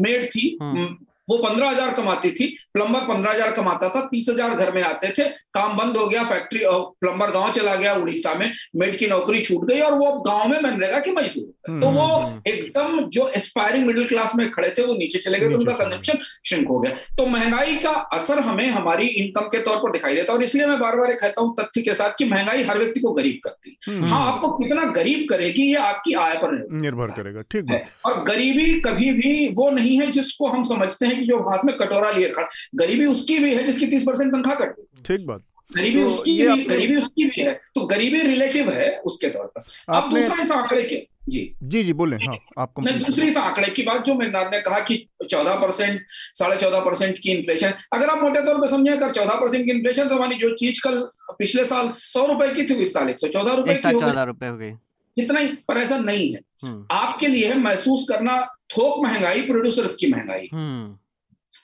मेड 0.02 0.30
थी 0.32 0.58
हम्म। 0.62 0.96
वो 1.28 1.38
पंद्रह 1.38 1.70
हज़ार 1.70 1.92
कमाती 1.94 2.32
थी 2.32 2.48
प्लम्बर 2.74 3.00
पंद्रह 3.06 3.32
हज़ार 3.32 3.52
कमाता 3.52 3.90
था 3.90 4.02
तीस 4.08 4.30
हज़ार 4.30 4.56
घर 4.56 4.72
में 4.74 4.82
आते 4.84 5.14
थे 5.18 5.30
काम 5.54 5.78
बंद 5.78 5.98
हो 5.98 6.08
गया 6.08 6.24
फैक्ट्री 6.26 6.60
प्लम्बर 6.66 7.32
गाँव 7.32 7.52
चला 7.52 7.76
गया 7.76 7.94
उड़ीसा 7.96 8.34
में 8.34 8.52
मेड 8.76 8.98
की 8.98 9.08
नौकरी 9.08 9.42
छूट 9.44 9.66
गई 9.68 9.80
और 9.82 9.94
वो 9.94 10.12
गाँव 10.22 10.48
में 10.50 10.60
मनरेगा 10.62 11.00
की 11.00 11.12
मजदूर 11.12 11.52
तो 11.72 11.88
वो 11.88 12.02
हम्म, 12.02 12.26
हम्म, 12.26 12.42
एकदम 12.48 13.00
जो 13.10 13.28
एस्पायरिंग 13.36 13.86
मिडिल 13.88 14.08
क्लास 14.08 14.36
में 14.36 14.50
खड़े 14.52 14.74
थे 14.78 14.86
वो 14.86 14.94
नीचे 14.96 15.20
चले 15.20 15.40
गए 15.40 15.50
तो 15.50 15.58
उनका 15.58 15.74
कंजप्शन 15.76 16.18
श्रिंक 16.46 16.68
हो 16.68 16.80
गया। 16.80 16.96
तो 17.18 17.26
महँगाई 17.28 17.76
का 17.76 17.92
असर 18.14 18.40
हमें 18.42 18.70
हमारी 18.70 19.06
इनकम 19.08 19.48
के 19.48 19.60
तौर 19.60 19.78
पर 19.78 19.92
दिखाई 19.92 20.16
देता 20.16 20.32
है 20.32 20.38
और 20.38 20.44
इसलिए 20.44 20.66
मैं 20.66 20.80
बार 20.80 20.96
बार 20.98 21.14
कहता 21.14 21.42
हूँ 21.42 21.56
तथ्य 21.60 21.82
के 21.82 21.94
साथ 21.94 22.18
कि 22.18 22.26
महँगाई 22.26 22.64
हर 22.64 22.78
व्यक्ति 22.78 23.00
को 23.00 23.14
गरीब 23.14 23.40
करती 23.44 23.78
है। 23.88 24.08
हाँ 24.08 24.22
आपको 24.28 24.50
कितना 24.58 24.86
गरीब 24.94 25.28
करेगी 25.30 25.64
ये 25.64 25.76
आपकी 25.84 26.14
आय 26.16 26.36
पर 26.38 26.58
निर्भर 26.74 27.12
करेगा 27.14 27.42
ठीक 27.52 27.72
है 27.72 27.84
और 28.06 28.24
गरीबी 28.24 28.80
कभी 28.82 29.12
भी 29.14 29.48
वो 29.54 29.70
नहीं 29.72 29.98
है 30.00 30.10
जिसको 30.12 30.48
हम 30.48 30.64
समझते 30.66 31.06
हैं 31.06 31.13
कि 31.16 31.26
जो 31.26 31.40
हाथ 31.50 31.66
में 31.66 31.78
कटोरा 31.78 32.12
लिए 32.12 32.30
खड़ा 32.30 32.48
गरीबी 32.76 33.06
उसकी 33.06 33.40
भी 33.40 33.56
है 33.56 33.64
जिसकी 33.64 33.88
तीस 33.88 34.04
परसेंट 34.04 34.34
तनख्वाह 34.34 34.56
कट 34.56 34.76
गई 34.80 35.04
ठीक 35.06 35.26
बात। 35.28 35.44
गरीबी 35.76 36.02
तो 36.02 36.10
उसकी 36.10 36.48
भी 36.48 36.64
गरीबी 36.64 36.96
उसकी 36.96 37.26
भी 37.26 37.42
है। 37.42 37.60
तो 37.76 37.86
गरीबी 37.86 38.22
रिलेटिव 38.22 38.70
है 38.70 38.98
उसके 39.00 39.30
तौर 39.30 39.46
पर। 39.46 39.94
अब 39.94 40.10
दूसरा 40.10 40.44
इस 40.44 40.52
आंकड़े 40.52 40.84
के 40.84 41.08
जी। 41.30 41.54
जी 41.64 41.84
जी 41.84 41.94
बोले। 41.94 42.16
हाँ 42.16 42.38
आपको 42.58 42.82
मैं 42.82 43.00
दूसरी 43.00 43.28
इस 43.28 43.38
आंकड़े 43.38 43.70
की 43.70 43.84
बात 43.84 44.06
जो 44.06 44.14
मेघनाथ 44.14 44.52
ने 44.52 44.62
कहा 44.62 44.80
कि 44.80 45.08
चौदह 45.30 45.54
परसेंट 45.54 46.02
साढ़े 46.10 46.58
चौदह 46.58 46.80
परसेंट 46.80 47.20
की 47.20 47.32
इन्फ्लेशन 47.32 47.74
अगर 47.94 48.10
आप 48.10 48.24
मोटे 48.24 48.42
तौर 48.42 48.62
पर 48.62 48.68
समझे 48.68 48.92
अगर 48.92 49.10
चौदह 49.10 49.34
परसेंट 49.34 49.66
की 49.66 49.72
इन्फ्लेशन 49.72 50.08
तो 50.08 50.16
हमारी 50.16 50.36
जो 50.36 50.56
चीज़ 50.56 50.82
कल 50.84 51.10
पिछले 51.40 51.66
साल 51.66 51.90
सौ 51.90 52.26
रुपए 52.26 52.50
की 52.50 52.64
थी 52.64 52.76
इस 52.76 52.94
साल 52.94 53.10
एक 53.10 53.20
सौ 53.20 53.28
चौदह 53.28 53.54
रुपए 53.54 53.74
की 53.74 54.00
चौदह 54.00 54.24
रुपए 54.24 54.48
हो 54.48 54.58
गई। 54.58 54.72
इतना 55.18 55.40
ही 55.40 55.48
पर 55.48 55.78
ऐसा 55.78 55.98
नहीं 55.98 56.34
है। 56.34 56.42
हम्म। 56.64 56.86
आपके 56.92 57.28
लिए 57.28 57.54
महसूस 57.54 58.06
करना 58.10 58.42
थोक 58.70 59.04
महँगाई 59.04 59.42
प्रोड्यूसर्स 59.42 59.96
की 59.96 60.08
महँगाई। 60.08 60.50
हम्म। 60.54 60.98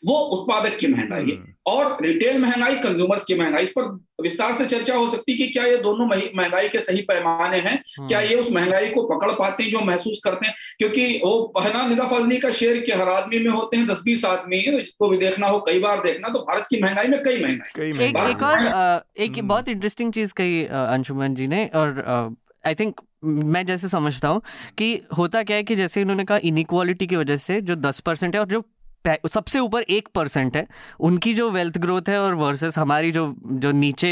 वो 0.04 0.16
उत्पादक 0.16 0.78
की 0.78 0.88
महँगाई 0.88 1.22
है। 1.22 1.36
हम्म। 1.36 1.54
और 1.66 1.98
रिटेल 2.02 2.38
महँगाई 2.42 2.76
कंज्यूमर्स 2.76 3.24
की 3.24 3.36
महँगाई 3.36 3.64
इस 3.64 3.72
पर 3.72 3.84
विस्तार 4.22 4.54
से 4.54 4.66
चर्चा 4.66 4.96
हो 4.96 5.10
सकती 5.10 5.32
है 5.32 5.38
कि 5.38 5.48
क्या 5.48 5.64
ये 5.66 5.78
दोनों 5.78 6.06
महँगाई 6.06 6.70
के 6.70 6.80
सही 6.80 7.02
पैमाने 7.02 7.58
हैं? 7.58 7.82
क्या 8.08 8.22
ये 8.22 8.36
उस 8.36 8.52
महँगाई 8.52 8.90
को 8.90 9.04
पकड़ 9.04 9.32
पाते 9.32 9.64
हैं 9.64 9.72
जो 9.72 9.82
महसूस 9.82 10.22
करते 10.24 10.48
हैं? 10.48 10.56
क्योंकि 10.78 11.22
वो 11.26 11.42
पहना 11.58 11.86
निदा 11.88 12.06
फजनी 12.08 12.38
का 12.38 12.52
शेयर 12.52 12.80
के 12.80 12.94
हर 12.94 13.10
आदमी 13.10 13.40
में 13.40 13.52
होते 13.52 13.78
हैं 13.78 13.88
दस 13.88 14.02
बीस 14.06 14.26
आदमी 14.26 14.62
जिसको 14.62 15.10
भी 15.10 15.18
देखना 15.18 15.48
हो 15.48 15.60
कई 15.60 15.80
बार 15.80 16.00
देखना 16.00 16.30
तो 16.30 16.40
भारत 16.40 16.68
की 16.70 16.82
महँगाई 16.82 17.08
में 17.08 17.22
कई 17.24 17.44
महँगाई। 17.44 17.90
एक, 17.90 18.18
एक 18.18 18.44
और 18.44 19.04
एक 19.18 19.48
बहुत 19.48 19.70
इंटरेस्टिंग 19.70 20.14
चीज़ 20.14 20.34
कही 20.34 20.66
अंशुमन 20.66 21.36
जी 21.36 21.48
ने 21.48 21.66
और 21.76 22.36
आई 22.66 22.76
थिंक 22.76 23.02
मैं 23.26 23.66
जैसे 23.66 23.88
समझता 23.88 24.28
हूँ 24.28 24.42
कि 24.78 25.02
होता 25.18 25.44
क्या 25.44 25.58
है 25.58 25.64
कि 25.64 25.76
जैसे 25.76 26.02
इन्होंने 26.02 26.24
कहा 26.24 26.40
इनक्वालिटी 26.44 27.08
की 27.08 27.16
वजह 27.16 27.38
से 27.38 27.62
जो 27.62 27.76
दस 27.76 28.00
परसेंट 28.00 28.36
है 28.36 28.42
और 28.42 28.48
जो 28.48 28.64
सबसे 29.08 29.60
ऊपर 29.60 29.82
एक 29.82 30.08
परसेंट 30.16 30.58
है। 30.58 30.66
उनकी 31.00 31.34
जो 31.34 31.50
वेल्थ 31.52 31.78
ग्रोथ 31.78 32.10
है 32.10 32.20
और 32.22 32.34
वर्सेस 32.36 32.78
हमारी 32.78 33.12
जो 33.12 33.34
जो 33.46 33.72
नीचे 33.74 34.10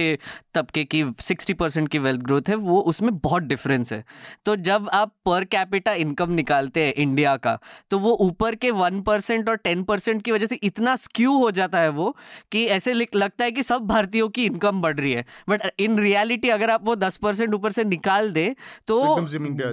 तबके 0.54 0.84
की 0.86 1.04
सिक्सटी 1.19 1.54
परसेंट 1.54 1.88
की 1.89 2.00
वेल्थ 2.00 2.21
ग्रोथ 2.21 2.50
है 2.50 2.56
वो 2.58 2.80
उसमें 2.82 3.17
बहुत 3.17 3.43
डिफरेंस 3.43 3.91
है। 3.93 4.04
तो 4.45 4.56
जब 4.58 4.89
आप 4.93 5.12
पर 5.26 5.43
कैपिटा 5.45 5.93
इनकम 5.95 6.32
निकालते 6.32 6.86
हैं 6.86 6.93
इंडिया 6.95 7.36
का 7.38 7.58
तो 7.91 8.00
वो 8.00 8.15
ऊपर 8.21 8.56
के 8.56 8.71
वन 8.73 9.02
परसेंट 9.02 9.50
और 9.50 9.56
टेन 9.58 9.84
परसेंट 9.84 10.21
की 10.21 10.32
वजह 10.32 10.45
से 10.45 10.56
इतना 10.63 10.95
स्क्यू 10.97 11.38
हो 11.38 11.52
जाता 11.52 11.80
है 11.80 11.89
वो 11.91 12.15
कि 12.52 12.65
ऐसे 12.67 12.93
लगता 12.93 13.43
है 13.43 13.52
कि 13.52 13.63
सब 13.63 13.88
भारतीयों 13.88 14.30
की 14.30 14.45
इनकम 14.45 14.82
बढ़ 14.82 14.95
रही 14.95 15.12
है। 15.12 15.26
बट 15.50 15.62
इन 15.80 16.00
रियलिटी 16.00 16.50
अगर 16.50 16.69
आप 16.69 16.86
वो 16.86 16.95
दस 16.97 17.17
परसेंट 17.17 17.54
ऊपर 17.54 17.71
से 17.71 17.84
निकाल 17.86 18.32
दे 18.32 18.45
तो 18.88 19.17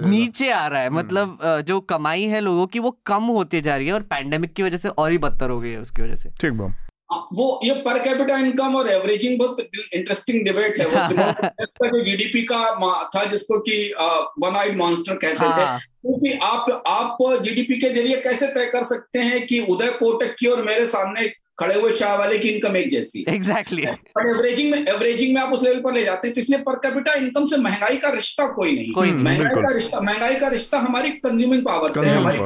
नीचे 0.05 0.51
आ 0.51 0.65
रहा 0.67 0.81
है। 0.81 0.87
हम्म। 0.87 0.99
मतलब 0.99 1.39
जो 1.67 1.79
कमाई 1.81 2.23
है 2.25 2.41
लोगों 2.41 2.67
की 2.67 2.79
वो 2.79 2.91
कम 3.05 3.23
होती 3.25 3.61
जा 3.61 3.75
रही 3.77 3.87
है 3.87 3.93
और 3.93 4.01
पैंडेमिक 4.05 4.53
की 4.53 4.63
वजह 4.63 4.77
से 4.77 4.89
और 4.89 5.04
ही 5.09 5.17
बदतर 5.17 5.49
हो 5.49 5.59
गई 5.59 5.69
है 5.69 5.79
उसकी 5.79 6.01
वजह 6.01 6.15
से 6.15 6.29
ठीक 6.29 6.51
बम 6.51 6.73
हाँ, 7.11 7.27
वो 7.33 7.59
ये 7.63 7.73
पर 7.73 7.99
कैपिटा 7.99 8.37
इनकम 8.37 8.75
और 8.75 8.87
एवरेजिंग 8.89 9.39
बहुत 9.39 9.59
इंटरेस्टिंग 9.93 10.43
डिबेट 10.45 10.79
है 10.79 10.85
वो 10.85 11.01
जो 11.89 12.03
जीडीपी 12.03 12.41
का 12.41 13.05
था 13.15 13.23
जिसको 13.25 13.59
कि 13.59 13.93
वन 14.39 14.55
आइड 14.55 14.77
मॉन्स्टर 14.77 15.15
कहते 15.15 15.45
हाँ। 15.45 15.79
थे। 15.79 15.81
क्योंकि 15.81 16.31
आप 16.43 16.83
आप 16.87 17.17
जीडीपी 17.43 17.75
के 17.75 17.89
ज़रिए 17.89 18.21
कैसे 18.21 18.47
तय 18.47 18.65
कर 18.65 18.83
सकते 18.83 19.19
हैं 19.19 19.47
कि 19.47 19.59
उदय 19.59 19.87
कोटक 19.87 20.35
की 20.39 20.47
और 20.47 20.63
मेरे 20.63 20.87
सामने 20.87 21.27
खड़े 21.57 21.75
हुए 21.75 21.91
चाय 21.91 22.17
वाले 22.17 22.37
की 22.39 22.49
इनकम 22.49 22.75
एक 22.77 22.89
जैसी 22.91 23.23
एग्जैक्टली 23.29 23.83
exactly. 23.83 24.29
एवरेजिंग 24.29 24.71
में 24.71 24.85
एवरेजिंग 24.85 25.33
में 25.35 25.41
आप 25.41 25.53
उस 25.53 25.63
लेवल 25.63 25.79
पर 25.81 25.93
ले 25.93 26.03
जाते 26.03 26.27
हैं 26.27 26.33
तो 26.35 26.41
इसलिए 26.41 26.59
पर 26.61 26.75
कैपिटा 26.79 27.13
इनकम 27.15 27.45
से 27.45 27.57
महँगाई 27.57 27.97
का 27.97 28.09
रिश्ता 28.09 28.47
कोई 28.53 28.75
नहीं। 28.75 28.91
कोई 28.93 29.11
महँगाई 29.11 29.61
का 29.61 29.73
रिश्ता 29.75 29.99
महँगाई 30.01 30.35
का 30.35 30.47
रिश्ता 30.47 30.79
हमारी 30.79 31.09
कंज्यूमिंग 31.25 31.63
पावर 31.65 31.91
से 31.91 32.07
हमारी 32.07 32.39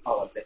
पावर 0.00 0.26
से। 0.28 0.40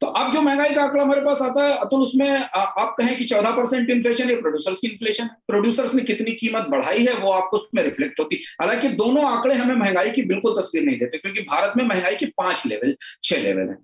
तो 0.00 0.06
अब 0.06 0.32
जो 0.32 0.40
महँगाई 0.42 0.74
का 0.74 0.82
आंकड़ा 0.82 1.02
हमारे 1.02 1.20
पास 1.20 1.42
आता 1.42 1.64
है 1.64 1.76
अतुल 1.78 2.02
उसमें 2.02 2.28
आप 2.30 2.94
कहें 2.98 3.16
कि 3.18 3.24
चौदह 3.24 3.50
परसेंट 3.50 3.90
इन्फ्लेशन 3.90 4.30
है 4.30 4.40
प्रोड्यूसर्स 4.40 4.78
की 4.78 4.88
इन्फ्लेशन 4.88 5.28
प्रोड्यूसर्स 5.48 5.94
ने 5.94 6.02
कितनी 6.02 6.32
कीमत 6.34 6.66
बढ़ाई 6.70 7.06
है 7.06 7.14
वो 7.14 7.32
आपको 7.32 7.56
उसमें 7.56 7.82
रिफ्लेक्ट 7.82 8.20
होती। 8.20 8.40
हालाँकि 8.60 8.88
दोनों 8.98 9.24
आंकड़े 9.26 9.54
हमें 9.54 9.74
महँगाई 9.76 10.10
की 10.10 10.22
बिल्कुल 10.24 10.60
तस्वीर 10.60 10.84
नहीं 10.84 10.98
देते 10.98 11.18
क्योंकि 11.18 11.40
भारत 11.50 11.72
में 11.76 11.84
महँगाई 11.84 12.16
की 12.16 12.26
पाँच 12.38 12.66
लेवल 12.66 12.94
छह 13.22 13.42
लेवल 13.42 13.68
है। 13.70 13.76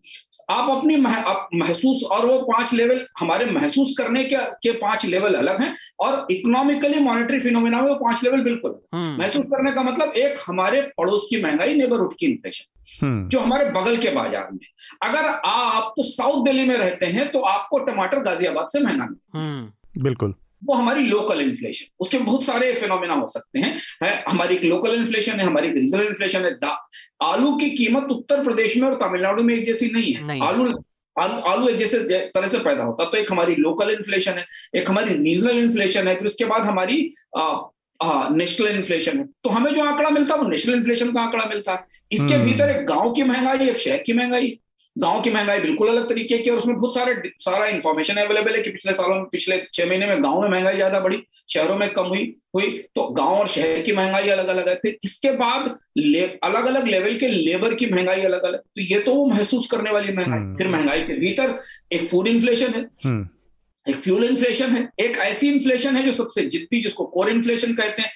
आप 0.51 0.71
अपनी 0.77 0.97
महसूस 0.97 2.03
और 2.13 2.27
वो 2.27 2.39
पाँच 2.53 2.73
लेवल 2.75 3.04
हमारे 3.19 3.47
महसूस 3.47 3.95
करने 3.99 4.25
के 4.25 4.37
के 4.63 4.73
पाँच 4.79 5.07
लेवल 5.07 5.35
अलग 5.35 5.61
हैं 5.63 5.75
और 6.01 6.27
इकोनॉमिकली 6.31 7.01
मॉनिटरी 7.01 7.41
फिनोमिना 7.41 7.81
में 7.83 7.89
वो 7.89 7.95
पाँच 7.97 8.23
लेवल 8.25 8.43
बिल्कुल 8.43 8.79
हम्म। 8.95 9.19
महसूस 9.19 9.47
करने 9.47 9.73
का 9.73 9.83
मतलब 9.83 10.13
एक 10.17 10.39
हमारे 10.47 10.81
पड़ोस 10.99 11.27
की 11.31 11.43
महँगाई 11.43 11.75
नेबरहुड 11.75 12.15
की 12.19 12.27
इन्फ्लेशन 12.27 12.71
हम्म। 13.01 13.29
जो 13.29 13.41
हमारे 13.41 13.65
बगल 13.71 13.97
के 13.97 14.11
बाज़ार 14.13 14.49
में। 14.53 14.67
अगर 15.03 15.29
आप 15.47 15.93
तो 15.97 16.03
साउथ 16.05 16.45
दिल्ली 16.45 16.65
में 16.65 16.77
रहते 16.77 17.07
हैं 17.09 17.31
तो 17.31 17.41
आपको 17.49 17.79
टमाटर 17.85 18.19
गाजियाबाद 18.23 18.69
से 18.69 18.81
महँगा 18.81 19.09
हम्म। 19.35 20.03
बिल्कुल। 20.03 20.35
वो 20.63 20.75
हमारी 20.75 21.03
लोकल 21.03 21.41
इन्फ्लेशन 21.41 21.87
उसके 22.01 22.19
बहुत 22.19 22.45
सारे 22.45 22.73
फिनोमिना 22.75 23.15
हो 23.15 23.27
सकते 23.29 23.59
हैं। 23.59 23.77
है 24.03 24.13
हमारी 24.29 24.59
लोकल 24.59 24.95
इन्फ्लेशन 24.95 25.41
है 25.41 25.47
हमारी 25.47 25.71
रीजनल 25.71 26.03
इन्फ्लेशन 26.03 26.45
है। 26.45 26.53
आलू 27.23 27.53
की 27.57 27.69
कीमत 27.71 28.11
उत्तर 28.11 28.43
प्रदेश 28.45 28.77
में 28.77 28.89
और 28.89 28.95
तमिलनाडु 29.01 29.43
में 29.43 29.55
एक 29.55 29.67
जैसी 29.67 29.91
नहीं 29.93 30.13
है। 30.13 30.27
नहीं। 30.27 30.41
आलू 30.41 30.65
आलू 31.19 31.69
एक 31.69 31.77
जैसे 31.77 31.99
तरह 32.29 32.49
से 32.49 32.59
पैदा 32.61 32.85
होता 32.85 33.05
तो 33.05 33.17
एक 33.17 33.31
हमारी 33.33 33.55
लोकल 33.57 33.91
इन्फ्लेशन 33.91 34.33
है 34.33 34.47
एक 34.77 34.91
हमारी 34.91 35.15
रीजनल 35.15 35.59
इन्फ्लेशन 35.59 36.09
है 36.09 36.15
फिर 36.15 36.27
उसके 36.27 36.45
बाद 36.45 36.65
हमारी 36.65 36.99
नेशनल 38.01 38.69
इन्फ्लेशन 38.69 39.19
है। 39.19 39.25
तो 39.45 39.51
हमें 39.51 39.73
जो 39.75 39.85
आंकड़ा 39.85 40.11
मिलता 40.11 40.35
है 40.35 40.41
वो 40.41 40.49
नेशनल 40.49 40.75
इन्फ्लेशन 40.75 41.13
का 41.13 41.21
आंकड़ा 41.21 41.45
मिलता 41.45 41.73
है। 41.73 41.85
इसके 42.13 42.35
हम्म। 42.35 42.45
भीतर 42.45 42.71
एक 42.71 42.85
गाँव 42.87 43.13
की 43.13 43.23
महँगाई 43.23 43.69
एक 43.69 43.79
शहर 43.79 44.03
की 44.07 44.13
महँगाई 44.13 44.59
गाँव 44.97 45.21
की 45.21 45.31
महँगाई 45.31 45.61
बिल्कुल 45.61 45.89
अलग 45.89 46.09
तरीके 46.09 46.39
की 46.39 46.51
और 46.51 46.59
उसमें 46.59 46.77
बहुत 46.77 46.95
सारे 46.95 47.31
सारा 47.39 47.67
इन्फॉर्मेशन 47.67 48.17
अवेलेबल 48.17 48.57
है 48.57 48.63
कि 48.63 48.71
पिछले 48.71 48.93
सालों 48.93 49.15
में 49.15 49.25
पिछले 49.25 49.57
छह 49.73 49.87
महीने 49.87 50.07
में 50.07 50.23
गाँव 50.25 50.41
में 50.43 50.49
महँगाई 50.49 50.75
ज़्यादा 50.75 51.01
बढ़ी 51.01 51.23
शहरों 51.51 51.77
में 51.77 51.89
कम 51.93 52.07
हुई 52.07 52.33
हुई 52.55 52.71
तो 52.95 53.07
गाँव 53.13 53.35
और 53.35 53.49
शहर 53.49 53.81
की 53.83 53.93
महँगाई 53.93 54.29
अलग 54.29 54.49
अलग 54.49 54.69
है 54.69 54.75
फिर 54.75 54.99
इसके 55.05 55.31
बाद 55.33 55.75
ले, 55.97 56.21
अलग 56.21 56.67
अलग 56.67 56.89
लेवल 56.89 57.17
के 57.19 57.29
लेबर 57.29 57.75
की 57.75 57.87
महँगाई 57.87 58.23
अलग 58.23 58.43
अलग 58.43 58.59
तो 58.59 58.83
ये 58.83 58.99
तो 59.01 59.15
वो 59.15 59.27
महसूस 59.27 59.67
करने 59.71 59.91
वाली 59.91 60.13
महँगाई 60.13 60.39
हम्म। 60.39 60.57
फिर 60.57 60.69
महँगाई 60.69 61.03
के 61.03 61.15
भीतर 61.17 61.59
एक 61.93 62.09
फ़ूड 62.09 62.29
इन्फ्लेशन 62.29 62.75
है 62.75 62.89
हम्म। 63.05 63.29
एक 63.87 63.97
फ्यूल 63.97 64.25
इन्फ्लेशन 64.25 64.77
है 64.77 64.89
एक 65.01 65.17
ऐसी 65.21 65.49
इन्फ्लेशन 65.49 65.97
है 65.97 66.03
जो 66.03 66.13
सबसे 66.15 66.45
जितनी 66.49 66.81
जिसको 66.83 67.05
कोर 67.07 67.31
इन्फ्लेशन 67.31 67.75
कहते 67.75 68.03
हैं 68.03 68.13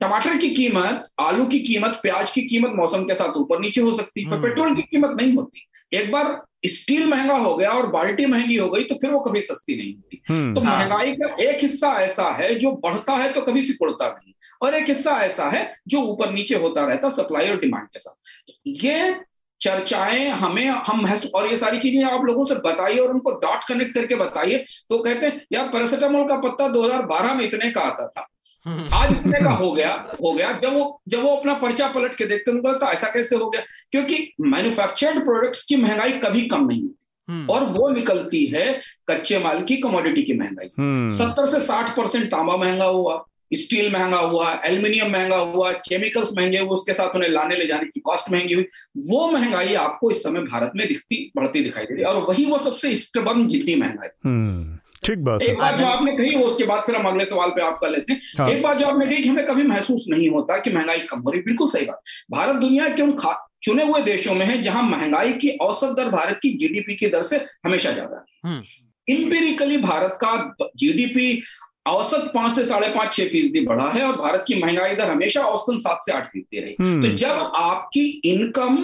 टमाटर 0.00 0.36
की 0.36 0.48
कीमत 0.50 1.04
आलू 1.20 1.44
की 1.46 1.58
कीमत 1.60 1.98
प्याज 2.02 2.30
की 2.30 2.42
कीमत 2.42 2.72
मौसम 2.74 3.04
के 3.04 3.14
साथ 3.14 3.36
ऊपर 3.36 3.60
नीचे 3.60 3.80
हो 3.80 3.92
सकती 3.94 4.22
है 4.22 4.30
पर 4.30 4.36
हम्म। 4.36 4.48
पेट्रोल 4.48 4.74
की 4.76 4.82
कीमत 4.82 5.16
नहीं 5.20 5.34
होती 5.34 5.66
एक 5.94 6.12
बार 6.12 6.42
स्टील 6.66 7.06
महँगा 7.06 7.34
हो 7.34 7.56
गया 7.56 7.70
और 7.70 7.86
बाल्टी 7.86 8.26
महँगी 8.26 8.56
हो 8.56 8.68
गई 8.68 8.84
तो 8.84 8.94
फिर 8.94 9.10
वो 9.10 9.20
कभी 9.20 9.42
सस्ती 9.42 9.76
नहीं 9.76 9.94
होती। 9.94 10.22
हम्म। 10.28 10.54
तो 10.54 10.60
हाँ। 10.60 10.78
महँगाई 10.78 11.12
का 11.12 11.34
एक 11.42 11.62
हिस्सा 11.62 11.92
ऐसा 11.92 12.30
है 12.30 12.54
जो 12.54 12.72
बढ़ता 12.72 13.12
है 13.12 13.32
तो 13.32 13.40
कभी 13.40 13.62
सिकुड़ता 13.62 14.08
नहीं। 14.08 14.32
और 14.62 14.74
एक 14.74 14.88
हिस्सा 14.88 15.10
ऐसा 15.10 15.48
है 15.50 15.72
जो 15.88 16.00
ऊपर 16.00 16.30
नीचे 16.32 16.54
होता 16.54 16.86
रहता 16.86 17.08
सप्लाई 17.08 17.50
और 17.50 17.60
डिमांड 17.60 17.86
के 17.86 17.98
साथ। 17.98 18.52
ये 18.66 19.16
चर्चाएँ 19.60 20.28
हमें 20.28 20.66
हम 20.66 21.04
और 21.34 21.46
ये 21.46 21.56
सारी 21.56 21.78
चीज़ें 21.78 22.04
आप 22.04 22.24
लोगों 22.24 22.44
से 22.44 22.54
बताइए 22.54 22.98
और 22.98 23.10
उनको 23.10 23.30
डॉट 23.30 23.64
कनेक्ट 23.68 23.94
करके 23.94 24.14
बताइए। 24.14 24.64
तो 24.90 24.98
कहते 24.98 25.26
हैं 25.26 25.46
यार 25.52 25.68
पैरासिटामोल 25.68 26.28
का 26.28 26.36
पत्ता 26.36 26.68
2012 26.68 27.34
में 27.34 27.44
इतने 27.44 27.70
का 27.70 27.80
आता 27.80 28.06
था। 28.06 28.28
आज 28.92 29.12
इतने 29.12 29.44
का 29.44 29.50
हो 29.50 29.72
गया 29.72 30.16
हो 30.24 30.32
गया। 30.32 30.52
जब 30.52 30.72
वो 30.72 31.02
जब 31.08 31.22
वो 31.22 31.36
अपना 31.36 31.54
पर्चा 31.54 31.88
पलट 31.88 32.14
के 32.14 32.24
देखते 32.24 32.50
हैं 32.50 32.62
तो 32.62 32.86
ऐसा 32.86 33.06
कैसे 33.06 33.36
हो 33.36 33.50
गया? 33.50 33.62
क्योंकि 33.90 34.32
मैन्युफैक्चर्ड 34.40 35.24
प्रोडक्ट्स 35.24 35.62
की 35.62 35.76
महँगाई 35.76 36.12
कभी 36.12 36.46
कम 36.46 36.66
नहीं 36.66 36.82
होती। 36.82 37.06
हम्म। 37.28 37.46
और 37.46 37.64
वो 37.64 37.88
निकलती 37.88 38.46
है 38.46 38.80
कच्चे 39.08 39.38
माल 39.38 39.62
की 39.62 39.76
कमोडिटी 39.76 40.22
की 40.22 40.32
महँगाई 40.32 40.68
हम्म। 40.78 41.08
सत्तर 41.08 41.46
से 41.46 41.60
साठ 41.60 41.96
परसेंट 41.96 42.30
तांबा 42.30 42.56
महँगा 42.56 42.84
हुआ 42.84 43.24
स्टील 43.54 43.92
महँगा 43.92 44.18
हुआ 44.18 44.62
एल्यूमिनियम 44.64 45.10
महँगा 45.10 45.36
हुआ 45.36 45.72
केमिकल्स 45.72 46.36
महँगे 46.38 46.58
हुए 46.58 46.68
उसके 46.68 46.92
साथ 46.92 47.16
उन्हें 47.16 47.30
लाने 47.30 47.56
ले 47.56 47.66
जाने 47.66 47.84
की 47.84 48.00
कॉस्ट 48.00 48.32
महँगी 48.32 48.54
हुई। 48.54 48.66
वो 48.98 49.30
महँगाई 49.30 49.74
आपको 49.74 50.10
इस 50.10 50.22
समय 50.22 50.40
भारत 50.40 50.72
में 50.76 50.88
दिखती 50.88 51.32
बढ़ती 51.36 51.60
दिखाई 51.60 51.84
दे 51.84 51.94
रही 51.94 52.04
है। 52.04 52.10
और 52.10 52.22
वही 52.22 52.44
वो 52.44 52.58
सबसे 52.58 52.96
स्टबन 52.96 53.48
जिद्दी 53.48 53.74
महँगाई। 53.74 54.08
हम्म। 54.24 54.78
ठीक 55.04 55.18
बात 55.18 55.42
एक 55.42 55.58
बात 55.58 55.78
जो 55.78 55.86
आपने 55.86 56.16
कही 56.16 56.34
वो 56.36 56.44
उसके 56.44 56.64
बाद 56.64 56.82
फिर 56.86 56.96
हम 56.96 57.06
अगले 57.06 57.24
सवाल 57.24 57.50
पे 57.50 57.62
आप 57.62 57.78
कर 57.80 57.90
लेते 57.90 58.12
हैं 58.12 58.20
हाँ। 58.38 58.48
एक 58.50 58.62
बात 58.62 58.78
जो 58.78 58.86
आपने 58.86 59.06
कही 59.06 59.22
कि 59.22 59.28
हमें 59.28 59.44
कभी 59.46 59.62
महसूस 59.62 60.06
नहीं 60.10 60.28
होता 60.28 60.58
कि 60.58 60.72
महँगाई 60.72 61.00
कम 61.10 61.20
हो 61.20 61.30
रही 61.30 61.40
बिल्कुल 61.42 61.68
सही 61.68 61.86
बात 61.86 62.00
भारत 62.30 62.56
दुनिया 62.56 62.88
के 62.88 63.02
उन 63.02 63.16
चुने 63.62 63.84
हुए 63.84 64.02
देशों 64.02 64.34
में 64.34 64.46
है 64.46 64.62
जहाँ 64.62 64.82
महँगाई 64.82 65.32
की 65.32 65.50
औसत 65.62 65.94
दर 65.96 66.08
भारत 66.08 66.38
की 66.42 66.52
जीडीपी 66.58 66.94
की 66.94 67.08
दर 67.08 67.22
से 67.22 67.44
हमेशा 67.66 67.90
ज़्यादा 67.90 68.24
है 68.46 68.60
इंपेरिकली 69.08 69.74
हम्म। 69.74 69.86
भारत 69.86 70.18
का 70.20 70.70
जीडीपी 70.76 71.42
औसत 71.86 72.30
पाँच 72.34 72.50
से 72.50 72.64
साढ़े 72.64 72.88
पाँच 72.88 73.12
छह 73.12 73.28
फ़ीसदी 73.28 73.60
बढ़ा 73.60 73.88
है 73.90 74.02
और 74.04 74.16
भारत 74.16 74.44
की 74.48 74.60
महँगाई 74.62 74.94
दर 74.94 75.08
हमेशा 75.08 75.42
औसतन 75.44 75.76
सात 75.76 76.00
से 76.02 76.12
आठ 76.12 76.26
फ़ीसदी 76.26 76.60
रही 76.60 76.76
हम्म। 76.80 77.02
तो 77.02 77.14
जब 77.16 77.52
आपकी 77.56 78.04
इनकम 78.24 78.76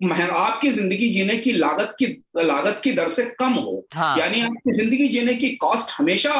आपकी 0.00 0.70
ज़िंदगी 0.72 1.08
जीने 1.08 1.36
की 1.38 1.52
लागत 1.52 1.94
की 1.98 2.06
लागत 2.38 2.80
की 2.84 2.92
दर 2.92 3.08
से 3.08 3.24
कम 3.40 3.52
हो। 3.54 3.84
हाँ। 3.94 4.16
यानी 4.18 4.40
आपकी 4.42 4.72
ज़िंदगी 4.72 5.08
जीने 5.08 5.34
की 5.34 5.48
कॉस्ट 5.56 5.94
हमेशा 5.98 6.32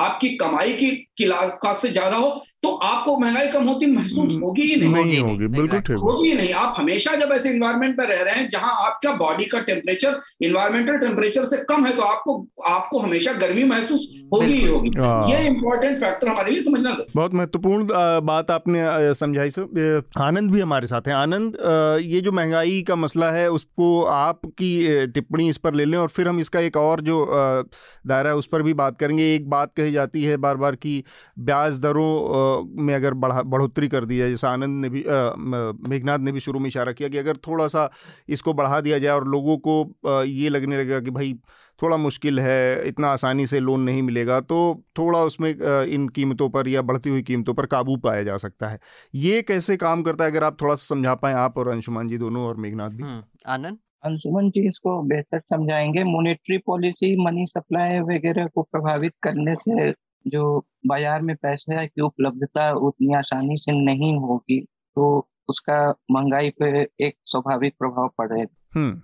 आपकी 0.00 0.28
कमाई 0.36 0.72
की 0.72 0.90
की 1.18 1.24
लागत 1.24 1.76
से 1.76 1.88
ज़्यादा 1.88 2.16
हो 2.16 2.28
तो 2.62 2.68
आपको 2.84 3.16
महँगाई 3.18 3.48
कम 3.48 3.64
होती 3.64 3.86
महसूस 3.86 4.28
हम्म, 4.28 4.40
होगी 4.40 4.62
ही 4.62 4.76
नहीं, 4.76 5.04
नहीं 5.04 5.18
होगी 5.20 5.46
बिल्कुल 5.48 5.80
ठीक। 5.80 5.96
होगी 5.96 6.32
नहीं। 6.34 6.52
आप 6.52 6.74
हमेशा 6.78 7.14
जब 7.14 7.32
ऐसे 7.32 7.50
इन्वायरमेंट 7.50 7.98
में 7.98 8.04
रह 8.06 8.22
रहे 8.22 8.34
हैं 8.34 8.48
जहाँ 8.50 8.72
आपका 8.86 9.12
बॉडी 9.14 9.44
का 9.44 9.60
टेम्परेचर 9.60 10.18
इन्वायरमेंटल 10.42 10.98
टेम्परेचर 10.98 11.44
से 11.44 11.56
कम 11.64 11.86
है 11.86 11.92
तो 11.96 12.02
आपको 12.02 12.36
आपको 12.68 12.98
हमेशा 12.98 13.32
गर्मी 13.32 13.64
महसूस 13.64 14.06
होगी 14.34 14.52
ही 14.52 14.66
होगी। 14.66 14.90
हाँ। 14.98 15.28
ये 15.30 15.46
इंपॉर्टेंट 15.48 15.98
फैक्टर 15.98 16.28
हमारे 16.28 16.52
लिए 16.52 16.60
समझना 16.60 16.96
बहुत 17.14 17.34
महत्वपूर्ण 17.34 17.86
बात 18.24 18.50
आपने 18.50 19.14
समझाई 19.14 19.50
सर। 19.50 20.02
आनंद 20.20 20.50
भी 20.52 20.60
हमारे 20.60 20.86
साथ 20.86 21.08
है। 21.08 21.14
आनंद 21.14 21.56
ये 22.04 22.20
जो 22.20 22.32
महँगाई 22.32 22.80
का 22.82 22.96
मसला 23.00 23.30
है, 23.32 23.50
उसको 23.50 24.02
आपकी 24.04 25.06
टिप्पणी 25.08 25.48
इस 25.50 25.58
पर 25.58 25.74
ले 25.74 25.84
लें 25.84 25.96
और 25.98 26.08
फिर 26.08 26.28
हम 26.28 26.40
इसका 26.40 26.60
एक 26.60 26.76
और 26.76 27.00
जो 27.02 27.26
दायरा 28.06 28.30
है, 28.30 28.36
उस 28.36 28.46
पर 28.46 28.62
भी 28.62 28.74
बात 28.74 28.98
करेंगे। 28.98 29.34
एक 29.34 29.48
बात 29.50 29.72
कही 29.76 29.92
जाती 29.92 30.22
है 30.24 30.36
बार 30.38 30.56
बार 30.56 30.76
कि 30.76 31.02
ब्याज 31.40 31.78
दरों 31.78 32.64
में 32.76 32.94
अगर 32.94 33.14
बढ़ा, 33.16 33.42
बढ़ोतरी 33.44 33.88
कर 33.88 34.04
दी 34.04 34.18
जाए, 34.18 34.30
जैसे 34.30 34.46
आनंद 34.46 34.80
ने 34.80 34.88
भी 34.88 35.04
मेघनाथ 35.88 36.18
ने 36.18 36.32
भी 36.32 36.40
शुरू 36.40 36.58
में 36.58 36.66
इशारा 36.68 36.92
किया 36.92 37.08
कि 37.08 37.18
अगर 37.18 37.36
थोड़ा 37.46 37.66
सा 37.68 37.90
इसको 38.28 38.52
बढ़ा 38.54 38.80
दिया 38.80 38.98
जाए 38.98 39.14
और 39.14 39.28
लोगों 39.28 39.56
को 39.58 40.22
ये 40.24 40.48
लगने 40.48 40.78
लगेगा 40.78 41.00
कि 41.00 41.10
भाई 41.10 41.34
थोड़ा 41.82 41.96
मुश्किल 41.96 42.40
है 42.40 42.88
इतना 42.88 43.08
आसानी 43.08 43.46
से 43.46 43.60
लोन 43.60 43.80
नहीं 43.80 44.02
मिलेगा 44.02 44.40
तो 44.42 44.58
थोड़ा 44.98 45.18
उसमें 45.24 45.50
इन 45.50 46.08
कीमतों 46.08 46.48
पर 46.50 46.68
या 46.68 46.82
बढ़ती 46.82 47.10
हुई 47.10 47.22
कीमतों 47.22 47.54
पर 47.54 47.66
काबू 47.66 47.96
पाया 47.96 48.22
जा 48.22 48.36
सकता 48.36 48.68
है। 48.68 48.78
ये 49.14 49.42
कैसे 49.42 49.76
काम 49.76 50.02
करता 50.02 50.24
है 50.24 50.30
अगर 50.30 50.44
आप 50.44 50.60
थोड़ा 50.60 50.74
सा 50.74 50.94
समझा 50.94 51.14
पाएँ 51.14 51.34
आप 51.36 51.58
और 51.58 51.68
अंशुमान 51.68 52.08
जी 52.08 52.18
दोनों 52.18 52.44
और 52.46 52.56
मेघनाथ 52.56 52.90
भी? 52.90 53.04
आनंद? 53.46 53.78
अंशुमन 54.04 54.50
जी 54.50 54.66
इसको 54.68 55.00
बेहतर 55.02 55.40
समझाएँगे। 55.40 56.04
मॉनेटरी 56.04 56.58
पॉलिसी 56.58 57.14
मनी 57.24 57.46
सप्लाई 57.46 57.98
वगैरह 58.00 58.46
को 58.46 58.62
प्रभावित 58.62 59.12
करने 59.22 59.54
से 59.54 59.90
जो 60.26 60.58
बाज़ार 60.86 61.22
में 61.22 61.34
पैसे 61.36 61.86
की 61.86 62.02
उपलब्धता 62.02 62.70
उतनी 62.78 63.14
आसानी 63.14 63.56
से 63.56 63.72
नहीं 63.84 64.16
होगी 64.18 64.60
तो 64.96 65.28
उसका 65.48 65.78
महँगाई 66.10 66.50
पे 66.58 66.66
एक 67.06 67.14
स्वाभाविक 67.24 67.74
प्रभाव 67.78 68.10
पड़ेगा। 68.18 68.80
हम्म। 68.80 69.00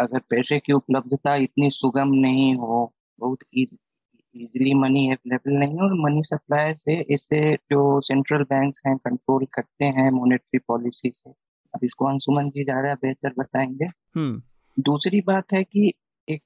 अगर 0.00 0.18
पैसे 0.30 0.58
की 0.58 0.72
उपलब्धता 0.72 1.34
इतनी 1.36 1.70
सुगम 1.70 2.14
नहीं 2.14 2.54
हो 2.56 2.92
बहुत 3.18 3.38
इजीली 3.54 4.74
मनी 4.74 5.08
अवेलेबल 5.10 5.52
नहीं 5.52 5.74
है 5.74 5.82
और 5.82 5.94
मनी 5.94 6.22
सप्लाई 6.22 6.74
से 6.74 7.00
इसे 7.14 7.40
जो 7.72 8.00
सेंट्रल 8.00 8.42
बैंक्स 8.42 8.82
हैं 8.86 8.96
कंट्रोल 8.96 9.44
करते 9.54 9.84
हैं 9.98 10.10
मॉनेटरी 10.10 10.58
पॉलिसी 10.58 11.10
से 11.14 11.30
अब 11.74 11.84
इसको 11.84 12.06
अंशुमन 12.06 12.50
जी 12.50 12.64
ज़्यादा 12.64 12.94
बेहतर 12.94 13.32
बताएँगे 13.38 13.84
हम्म। 13.84 14.42
दूसरी 14.82 15.20
बात 15.20 15.52
है 15.52 15.62
कि 15.64 15.92
एक 16.28 16.42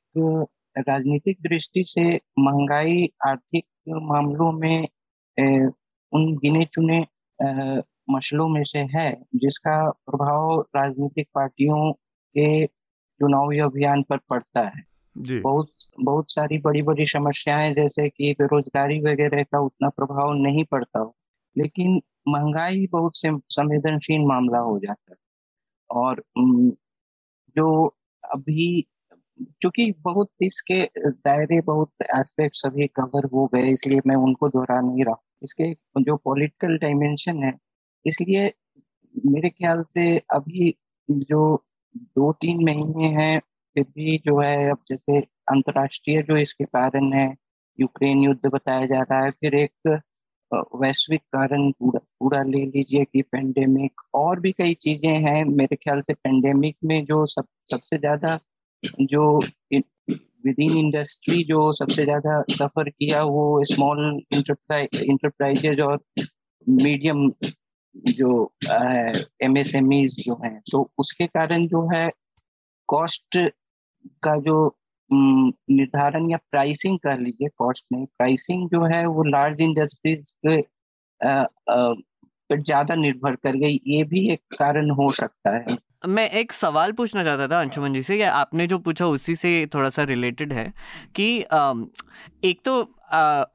राजनीतिक 0.78 1.38
दृष्टि 1.42 1.84
से 1.88 2.04
महँगाई 2.38 3.08
आर्थिक 3.26 3.64
मामलों 3.88 4.52
में 4.52 4.88
ए, 5.38 5.70
उन 6.12 6.36
गिने 6.36 6.64
चुने 6.64 7.00
मसलों 8.10 8.48
में 8.48 8.64
से 8.64 8.78
है 8.78 9.10
जिसका 9.34 9.90
प्रभाव 9.90 10.60
राजनीतिक 10.76 11.28
पार्टियों 11.34 11.92
के 12.36 12.64
चुनावी 13.20 13.58
अभियान 13.60 14.02
पर 14.02 14.18
पड़ता 14.30 14.60
है। 14.68 14.82
जी। 15.16 15.38
बहुत 15.40 15.70
बहुत 16.00 16.32
सारी 16.32 16.58
बड़ी 16.60 16.82
बड़ी 16.82 17.06
समस्याएँ 17.08 17.72
जैसे 17.74 18.08
कि 18.08 18.32
बेरोजगारी 18.40 19.00
वगैरह 19.02 19.42
का 19.44 19.60
उतना 19.60 19.88
प्रभाव 19.90 20.32
नहीं 20.36 20.64
पड़ता 20.64 20.98
हो 21.00 21.14
लेकिन 21.56 22.00
महँगाई 22.28 22.86
बहुत 22.92 23.16
से 23.16 23.30
संवेदनशील 23.50 24.26
मामला 24.26 24.58
हो 24.60 24.78
जाता 24.78 25.12
है। 25.12 25.16
और 25.90 26.22
जो 27.56 27.86
अभी 28.24 28.86
चूँकि 29.62 29.92
बहुत 30.00 30.30
इसके 30.42 30.82
दायरे 31.00 31.60
बहुत 31.62 31.90
एस्पेक्ट 32.14 32.66
अभी 32.66 32.86
कवर 32.96 33.26
हो 33.34 33.46
गए 33.54 33.70
इसलिए 33.72 34.00
मैं 34.06 34.16
उनको 34.18 34.48
दोहरा 34.48 34.80
नहीं 34.80 35.04
रहा 35.04 35.16
इसके 35.44 35.72
जो 36.02 36.16
पॉलिटिकल 36.18 36.76
डायमेंशन 36.78 37.42
है 37.44 37.52
इसलिए 38.04 38.52
मेरे 39.14 39.50
ख्याल 39.50 39.82
से 39.90 40.06
अभी 40.32 40.74
जो 41.08 41.40
दो 41.94 42.32
तीन 42.40 42.64
महीने 42.64 43.08
हैं, 43.14 43.38
फिर 43.76 43.84
भी 43.86 44.16
जो 44.26 44.38
है, 44.40 44.70
अब 44.70 44.78
जैसे 44.90 45.18
अंतर्राष्ट्रीय 45.52 46.22
जो 46.22 46.36
इसके 46.38 46.64
कारण 46.66 47.12
है, 47.12 47.34
यूक्रेन 47.78 48.18
युद्ध 48.24 48.46
बताया 48.46 48.86
जा 48.86 49.00
रहा 49.02 49.22
है, 49.24 49.30
फिर 49.32 49.54
एक 49.56 50.00
वैश्विक 50.76 51.20
कारण 51.32 51.70
पूरा 51.72 52.00
पूरा 52.20 52.42
ले 52.44 52.64
लीजिए 52.66 53.04
कि 53.04 53.22
पेंडेमिक 53.32 54.00
और 54.14 54.40
भी 54.40 54.52
कई 54.52 54.74
चीज़ें 54.76 55.10
हैं, 55.26 55.44
मेरे 55.46 55.76
ख्याल 55.76 56.00
से 56.02 56.14
पेंडेमिक 56.14 56.76
में 56.84 57.04
जो 57.06 57.24
सब, 57.26 57.46
सबसे 57.72 57.98
ज़्यादा 57.98 58.38
जो 59.02 59.38
विद 59.72 60.60
इन 60.60 60.76
इंडस्ट्री 60.78 61.42
जो 61.44 61.72
सबसे 61.74 62.04
ज़्यादा 62.04 62.42
सफ़र 62.52 62.88
किया 62.90 63.22
वो 63.26 63.44
स्मॉल 63.66 64.00
इंटरप्राइज 64.32 65.02
इंटरप्राइजेज 65.02 65.80
और 65.80 65.98
मीडियम 66.66 67.28
जो 68.08 68.52
एम 69.42 69.56
एस 69.58 69.74
एम 69.74 69.92
ईज 69.92 70.16
जो 70.18 70.34
है 70.44 70.50
तो 70.72 70.88
उसके 70.98 71.26
कारण 71.26 71.66
जो 71.66 71.86
है 71.94 72.10
कॉस्ट 72.88 73.38
का 74.22 74.36
जो 74.40 74.56
निर्धारण 75.10 76.30
या 76.30 76.38
प्राइसिंग 76.50 76.98
कर 76.98 77.18
लीजिए 77.18 77.48
कॉस्ट 77.58 77.84
में 77.92 78.04
प्राइसिंग 78.08 78.68
जो 78.68 78.84
है 78.84 79.04
वो 79.06 79.24
लार्ज 79.24 79.60
इंडस्ट्रीज़ 79.60 80.32
पे 80.46 80.60
पर 81.20 82.60
ज़्यादा 82.62 82.94
निर्भर 82.94 83.34
कर 83.36 83.56
गई, 83.56 83.80
ये 83.86 84.02
भी 84.04 84.28
एक 84.32 84.40
कारण 84.58 84.90
हो 84.90 85.10
सकता 85.12 85.50
है। 85.50 85.76
मैं 86.02 86.28
एक 86.30 86.52
सवाल 86.52 86.92
पूछना 86.92 87.22
चाहता 87.24 87.46
था 87.48 87.60
अंशुमन 87.60 87.94
जी 87.94 88.02
से, 88.02 88.16
या 88.16 88.32
आपने 88.34 88.66
जो 88.66 88.78
पूछा 88.78 89.06
उसी 89.06 89.34
से 89.36 89.66
थोड़ा 89.74 89.88
सा 89.90 90.02
रिलेटेड 90.04 90.52
है 90.52 90.72
कि 91.16 91.38
एक 92.44 92.60
तो 92.64 92.80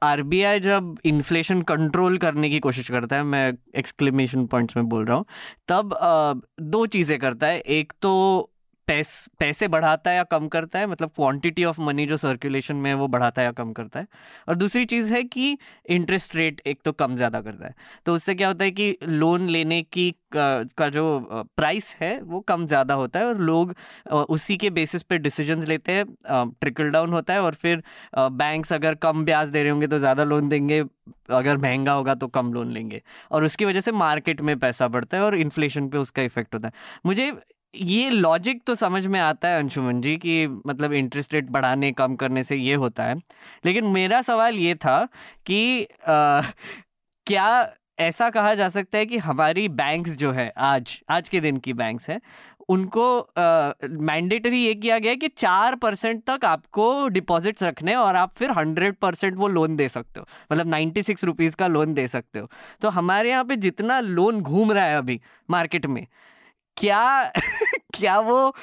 आर 0.02 0.22
बी 0.22 0.42
आई 0.42 0.60
जब 0.60 0.94
इन्फ्लेशन 1.04 1.60
कंट्रोल 1.62 2.18
करने 2.18 2.50
की 2.50 2.58
कोशिश 2.60 2.90
करता 2.90 3.16
है, 3.16 3.22
मैं 3.22 3.52
एक्सक्लेमेशन 3.76 4.46
पॉइंट्स 4.46 4.76
में 4.76 4.88
बोल 4.88 5.04
रहा 5.04 5.16
हूँ, 5.16 5.24
तब 5.68 6.42
दो 6.62 6.84
चीज़ें 6.86 7.18
करता 7.18 7.46
है। 7.46 7.60
एक 7.60 7.92
तो 8.02 8.50
पैस 8.88 9.10
पैसे 9.40 9.68
बढ़ाता 9.68 10.10
है 10.10 10.16
या 10.16 10.22
कम 10.24 10.48
करता 10.48 10.78
है? 10.78 10.86
मतलब 10.86 11.10
क्वांटिटी 11.16 11.64
ऑफ़ 11.64 11.80
मनी 11.80 12.06
जो 12.06 12.16
सर्कुलेशन 12.16 12.76
में 12.76 12.90
है 12.90 12.96
वो 12.96 13.08
बढ़ाता 13.08 13.42
है 13.42 13.46
या 13.46 13.52
कम 13.52 13.72
करता 13.72 14.00
है? 14.00 14.06
और 14.48 14.54
दूसरी 14.54 14.84
चीज़ 14.86 15.12
है 15.12 15.22
कि 15.24 15.56
इंटरेस्ट 15.88 16.36
रेट 16.36 16.60
एक 16.66 16.80
तो 16.84 16.92
कम 16.94 17.16
ज़्यादा 17.16 17.40
करता 17.40 17.66
है। 17.66 17.74
तो 18.06 18.14
उससे 18.14 18.34
क्या 18.34 18.48
होता 18.48 18.64
है 18.64 18.70
कि 18.70 18.96
लोन 19.04 19.48
लेने 19.48 19.80
की 19.82 20.10
का, 20.32 20.62
का 20.78 20.88
जो 20.88 21.46
प्राइस 21.56 21.94
है 22.00 22.20
वो 22.22 22.40
कम 22.42 22.66
ज़्यादा 22.66 22.94
होता 22.94 23.18
है 23.18 23.26
और 23.26 23.38
लोग 23.40 23.74
उसी 24.10 24.56
के 24.56 24.70
बेसिस 24.72 25.02
पे 25.02 25.18
डिसीज़न 25.18 25.62
लेते 25.64 25.92
हैं। 25.92 26.04
ट्रिकल 26.60 26.90
डाउन 26.90 27.12
होता 27.12 27.34
है 27.34 27.42
और 27.42 27.54
फिर 27.54 27.82
बैंक्स 28.18 28.72
अगर 28.72 28.94
कम 28.96 29.24
ब्याज 29.24 29.48
दे 29.48 29.62
रहे 29.62 29.70
होंगे 29.70 29.86
तो 29.86 29.98
ज़्यादा 29.98 30.24
लोन 30.24 30.48
देंगे 30.48 30.82
अगर 31.30 31.56
महँगा 31.56 31.92
होगा 31.92 32.14
तो 32.14 32.26
कम 32.28 32.52
लोन 32.52 32.72
लेंगे। 32.72 33.02
और 33.30 33.44
उसकी 33.44 33.64
वजह 33.64 33.80
से 33.80 33.92
मार्केट 33.94 34.40
में 34.40 34.58
पैसा 34.58 34.88
बढ़ता 34.88 35.16
है 35.16 35.22
और 35.22 35.34
इन्फ्लेशन 35.36 35.88
पे 35.88 35.98
उसका 35.98 36.22
इफ़ेक्ट 36.22 36.54
होता 36.54 36.68
है। 36.68 36.72
मुझे 37.06 37.32
ये 37.74 38.10
लॉजिक 38.10 38.62
तो 38.66 38.74
समझ 38.74 39.06
में 39.06 39.18
आता 39.20 39.48
है 39.48 39.58
अंशुमन 39.58 40.00
जी 40.00 40.16
कि 40.16 40.46
मतलब 40.66 40.92
इंटरेस्ट 40.92 41.34
रेट 41.34 41.50
बढ़ाने 41.50 41.92
कम 41.92 42.16
करने 42.16 42.44
से 42.44 42.56
ये 42.56 42.74
होता 42.74 43.04
है। 43.04 43.14
लेकिन 43.64 43.84
मेरा 43.84 44.20
सवाल 44.22 44.56
ये 44.56 44.74
था 44.74 45.04
कि 45.46 45.82
आ, 45.82 46.40
क्या 47.26 47.72
ऐसा 47.98 48.28
कहा 48.30 48.54
जा 48.54 48.68
सकता 48.68 48.98
है 48.98 49.06
कि 49.06 49.18
हमारी 49.18 49.68
बैंक्स 49.68 50.10
जो 50.10 50.30
है 50.32 50.52
आज 50.58 51.00
आज 51.10 51.28
के 51.28 51.40
दिन 51.40 51.56
की 51.56 51.72
बैंक्स 51.72 52.08
है 52.10 52.20
उनको 52.68 53.04
मैंडेटरी 53.90 54.60
ये 54.60 54.74
किया 54.74 54.98
गया 54.98 55.14
कि 55.14 55.28
चार 55.28 55.74
परसेंट 55.74 56.22
तक 56.30 56.44
आपको 56.44 56.86
डिपॉजिट्स 57.08 57.62
रखने 57.62 57.94
और 57.94 58.16
आप 58.16 58.34
फिर 58.36 58.50
हंड्रेड 58.50 58.94
परसेंट 58.94 59.36
वो 59.36 59.48
लोन 59.48 59.76
दे 59.76 59.88
सकते 59.88 60.20
हो। 60.20 60.26
मतलब 60.52 60.66
नाइन्टी 60.66 61.02
सिक्स 61.02 61.24
रुपीज़ 61.24 61.56
का 61.56 61.66
लोन 61.66 61.94
दे 61.94 62.06
सकते 62.08 62.38
हो। 62.38 62.50
तो 62.80 62.88
हमारे 62.88 63.30
यहाँ 63.30 63.44
पे 63.44 63.56
जितना 63.56 64.00
लोन 64.00 64.40
घूम 64.40 64.72
रहा 64.72 64.84
है 64.84 64.98
अभी 64.98 65.20
मार्केट 65.50 65.86
में 65.86 66.06
क्या 66.76 67.32
क्या 67.94 68.18
वो 68.20 68.54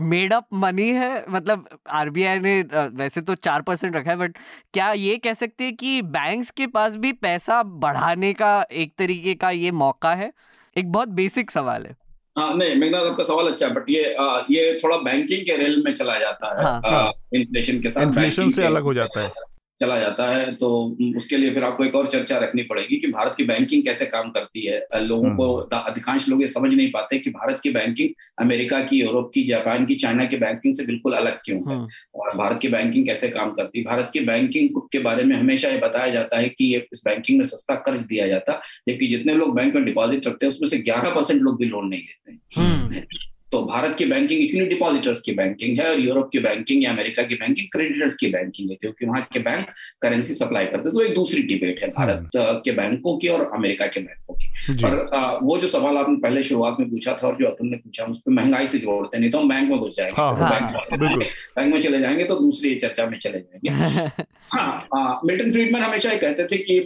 मेड 0.00 0.32
अप 0.32 0.46
मनी 0.54 0.88
है? 0.90 1.24
मतलब 1.30 1.68
आरबीआई 1.90 2.38
ने 2.38 2.60
वैसे 2.72 3.20
तो 3.20 3.34
चार 3.34 3.62
परसेंट 3.62 3.96
रखा 3.96 4.10
है 4.10 4.16
बट 4.16 4.38
क्या 4.74 4.90
ये 4.92 5.16
कह 5.16 5.34
सकते 5.34 5.64
हैं 5.64 5.74
कि 5.76 6.00
बैंक्स 6.02 6.50
के 6.50 6.66
पास 6.66 6.96
भी 6.96 7.12
पैसा 7.12 7.62
बढ़ाने 7.84 8.32
का 8.32 8.54
एक 8.72 8.94
तरीके 8.98 9.34
का 9.34 9.50
ये 9.50 9.70
मौका 9.70 10.14
है? 10.14 10.32
एक 10.76 10.92
बहुत 10.92 11.08
बेसिक 11.08 11.50
सवाल 11.50 11.86
है। 11.86 11.94
हाँ 12.38 12.54
नहीं 12.54 12.74
मेघनाथ 12.76 13.10
आपका 13.10 13.24
सवाल 13.24 13.46
अच्छा 13.46 13.66
है 13.66 13.72
बट 13.74 13.84
ये 13.90 14.14
आ, 14.14 14.40
ये 14.50 14.78
थोड़ा 14.84 14.96
बैंकिंग 14.96 15.44
के 15.44 15.56
रेल 15.56 15.82
में 15.84 15.94
चला 15.94 16.18
जाता 16.18 16.48
है 16.48 16.64
हाँ, 16.64 16.80
हाँ. 16.86 17.12
इन्फ्लेशन 17.34 17.80
के 17.80 17.90
साथ 17.90 18.02
इन्फ्लेशन 18.02 18.48
से 18.48 18.64
अलग 18.66 18.82
हो 18.82 18.94
जाता 18.94 19.20
है। 19.20 19.30
चला 19.80 19.98
जाता 19.98 20.28
है 20.28 20.54
तो 20.56 20.68
उसके 21.16 21.36
लिए 21.36 21.52
फिर 21.54 21.64
आपको 21.64 21.84
एक 21.84 21.94
और 21.94 22.06
चर्चा 22.10 22.38
रखनी 22.38 22.62
पड़ेगी 22.62 22.96
कि 22.96 23.08
भारत 23.08 23.34
की 23.36 23.44
बैंकिंग 23.44 23.82
कैसे 23.84 24.06
काम 24.06 24.30
करती 24.30 24.66
है 24.66 25.00
लोगों 25.00 25.34
को 25.36 25.48
हम्म। 25.54 25.80
अधिकांश 25.82 26.28
लोग 26.28 26.40
ये 26.42 26.48
समझ 26.48 26.72
नहीं 26.72 26.90
पाते 26.90 27.18
कि 27.18 27.30
भारत 27.30 27.60
की 27.62 27.70
बैंकिंग 27.70 28.08
अमेरिका 28.38 28.80
की 28.82 29.00
यूरोप 29.00 29.30
की 29.34 29.44
जापान 29.46 29.86
की 29.86 29.94
चाइना 29.96 30.24
की 30.24 30.36
बैंकिंग 30.36 30.74
से 30.74 30.86
बिल्कुल 30.86 31.14
अलग 31.14 31.40
क्यों 31.44 31.58
है 31.60 31.74
हम्म। 31.74 31.88
और 32.14 32.36
भारत 32.36 32.58
की 32.62 32.68
बैंकिंग 32.68 33.06
कैसे 33.06 33.28
काम 33.28 33.52
करती 33.52 33.78
है 33.78 33.84
भारत 33.84 34.10
की 34.12 34.20
बैंकिंग 34.22 34.80
के 34.92 34.98
बारे 35.00 35.24
में 35.24 35.36
हमेशा 35.36 35.68
ये 35.68 35.78
बताया 35.78 36.12
जाता 36.12 36.38
है 36.38 36.48
कि 36.48 36.72
ये 36.72 36.86
इस 36.92 37.02
बैंकिंग 37.04 37.38
में 37.38 37.44
सस्ता 37.46 37.74
कर्ज 37.86 38.02
दिया 38.06 38.26
जाता 38.28 38.60
जबकि 38.88 39.06
जितने 39.08 39.34
लोग 39.34 39.54
बैंक 39.54 39.74
में 39.74 39.84
डिपॉजिट 39.84 40.26
रखते 40.26 40.46
हैं 40.46 40.52
उसमें 40.52 40.68
से 40.68 40.78
ग्यारह 40.80 41.14
परसेंट 41.14 41.40
लोग 41.42 41.58
भी 41.58 41.66
लोन 41.66 41.88
नहीं 41.88 42.00
लेते 42.00 42.32
हैं 42.32 42.40
हम्म। 42.58 43.04
तो 43.52 43.62
भारत 43.62 43.94
की 43.96 44.04
बैंकिंग 44.04 44.42
इतनी 44.42 44.60
डिपॉजिटर्स 44.60 45.20
की 45.20 45.32
बैंकिंग 45.32 45.78
है 45.80 45.90
और 45.90 46.00
यूरोप 46.00 46.28
की 46.32 46.38
बैंकिंग 46.38 46.84
या 46.84 46.90
अमेरिका 46.90 47.22
की 47.22 47.34
बैंकिंग 47.34 47.66
क्रेडिटर्स 47.72 48.16
की 48.16 48.26
बैंकिंग 48.26 48.70
है 48.70 48.76
क्योंकि 48.76 49.06
वहाँ 49.06 49.28
के 49.32 49.38
बैंक 49.38 49.66
करेंसी 50.02 50.34
सप्लाई 50.34 50.66
करते 50.66 50.90
तो 50.90 51.00
एक 51.00 51.14
दूसरी 51.14 51.42
डिबेट 51.42 51.82
है 51.82 51.88
भारत 51.88 52.30
हम्म। 52.36 52.58
के 52.58 52.72
बैंकों 52.72 53.16
की 53.18 53.28
और 53.28 53.50
अमेरिका 53.54 53.86
के 53.86 54.00
बैंकों 54.00 54.34
की। 54.34 54.84
और 54.84 55.38
वो 55.42 55.58
जो 55.58 55.66
सवाल 55.66 55.96
आपने 55.96 56.16
पहले 56.16 56.42
शुरुआत 56.42 56.76
में 56.80 56.90
पूछा 56.90 57.18
था 57.22 57.26
और 57.26 57.36
जो 57.40 57.46
अतुल 57.46 57.68
ने 57.68 57.76
पूछा 57.76 58.04
उस 58.04 58.18
पर 58.18 58.32
महँगाई 58.32 58.66
से 58.66 58.78
जोड़ते 58.78 59.18
नहीं 59.18 59.30
तो 59.30 59.38
हम 59.38 59.48
बैंक 59.48 59.70
में 59.70 59.78
घुस 59.78 59.96
जाएँगे। 59.96 60.22
हाँ, 60.22 60.36
तो 60.36 60.96
बैंक, 60.96 61.22
बैंक 61.56 61.74
में 61.74 61.80
चले 61.80 61.98
जाएँगे 61.98 62.24
तो 62.24 62.34
दूसरी 62.34 62.74
चर्चा 62.74 63.06
में 63.06 63.18
चले 63.18 63.38
जाएँगे। 63.38 64.24
हाँ 64.54 65.20
मिल्टन 65.24 65.50
फ्रीडमैन 65.52 65.82
हमेशा 65.82 66.10
ये 66.10 66.18
कहते 66.18 66.44
थे 66.44 66.56
कि 66.56 66.76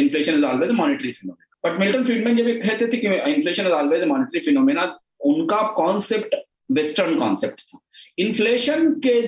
inflation 0.00 0.38
is 0.38 0.44
always 0.44 0.70
monetary 0.70 1.12
phenomena 1.12 1.49
but 1.64 1.78
Milton 1.80 2.04
Friedman 2.04 2.36
जब 2.36 2.46
कहते 2.62 2.86
थे 2.86 2.96
कि 2.96 3.08
inflation 3.32 3.66
is 3.66 3.72
always 3.72 4.04
monetary 4.04 4.40
phenomena 4.40 4.84
उनका 5.24 5.60
कॉन्सेप्ट 5.76 6.34
वेस्टर्न 6.72 7.18
कॉन्सेप्ट 7.18 7.60
था 7.60 7.78
इन्फ्लेशन 8.18 8.92
के 9.06 9.20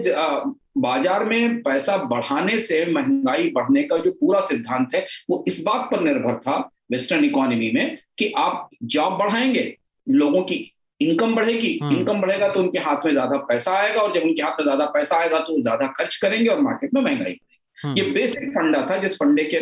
बाज़ार 0.79 1.25
में 1.25 1.63
पैसा 1.63 1.97
बढ़ाने 2.05 2.59
से 2.59 2.85
महँगाई 2.93 3.51
बढ़ने 3.51 3.83
का 3.83 3.97
जो 3.97 4.11
पूरा 4.11 4.41
सिद्धांत 4.41 4.95
है 4.95 5.07
वो 5.31 5.45
इस 5.49 5.63
बात 5.63 5.89
पर 5.91 6.01
निर्भर 6.01 6.39
था 6.39 6.57
वेस्टर्न 6.93 7.25
इकोनॉमी 7.25 7.71
में 7.73 7.97
कि 8.19 8.33
आप 8.37 8.69
जॉब 8.95 9.19
बढ़ाएँगे 9.19 9.75
लोगों 10.07 10.43
की 10.43 10.57
इनकम 11.01 11.35
बढ़ेगी 11.35 11.69
इनकम 11.69 12.13
हम्म। 12.13 12.21
बढ़ेगा 12.21 12.49
तो 12.49 12.61
उनके 12.61 12.79
हाथ 12.79 13.05
में 13.07 13.13
ज़्यादा 13.13 13.37
पैसा 13.49 13.73
आएगा 13.73 14.01
और 14.01 14.15
जब 14.15 14.23
उनके 14.23 14.43
हाथ 14.43 14.61
में 14.61 14.65
ज़्यादा 14.65 14.85
पैसा 14.87 15.17
आएगा 15.17 15.39
तो 15.39 15.61
ज़्यादा 15.63 15.87
खर्च 15.87 16.17
करेंगे 16.17 16.49
और 16.51 16.61
मार्केट 16.61 16.95
में 16.95 17.03
महँगाई। 17.03 17.39
ये 17.85 18.11
बेसिक 18.11 18.51
फंडा 18.51 18.87
था 18.91 18.97
जिस 18.97 19.15
फंडे 19.15 19.45
के 19.45 19.61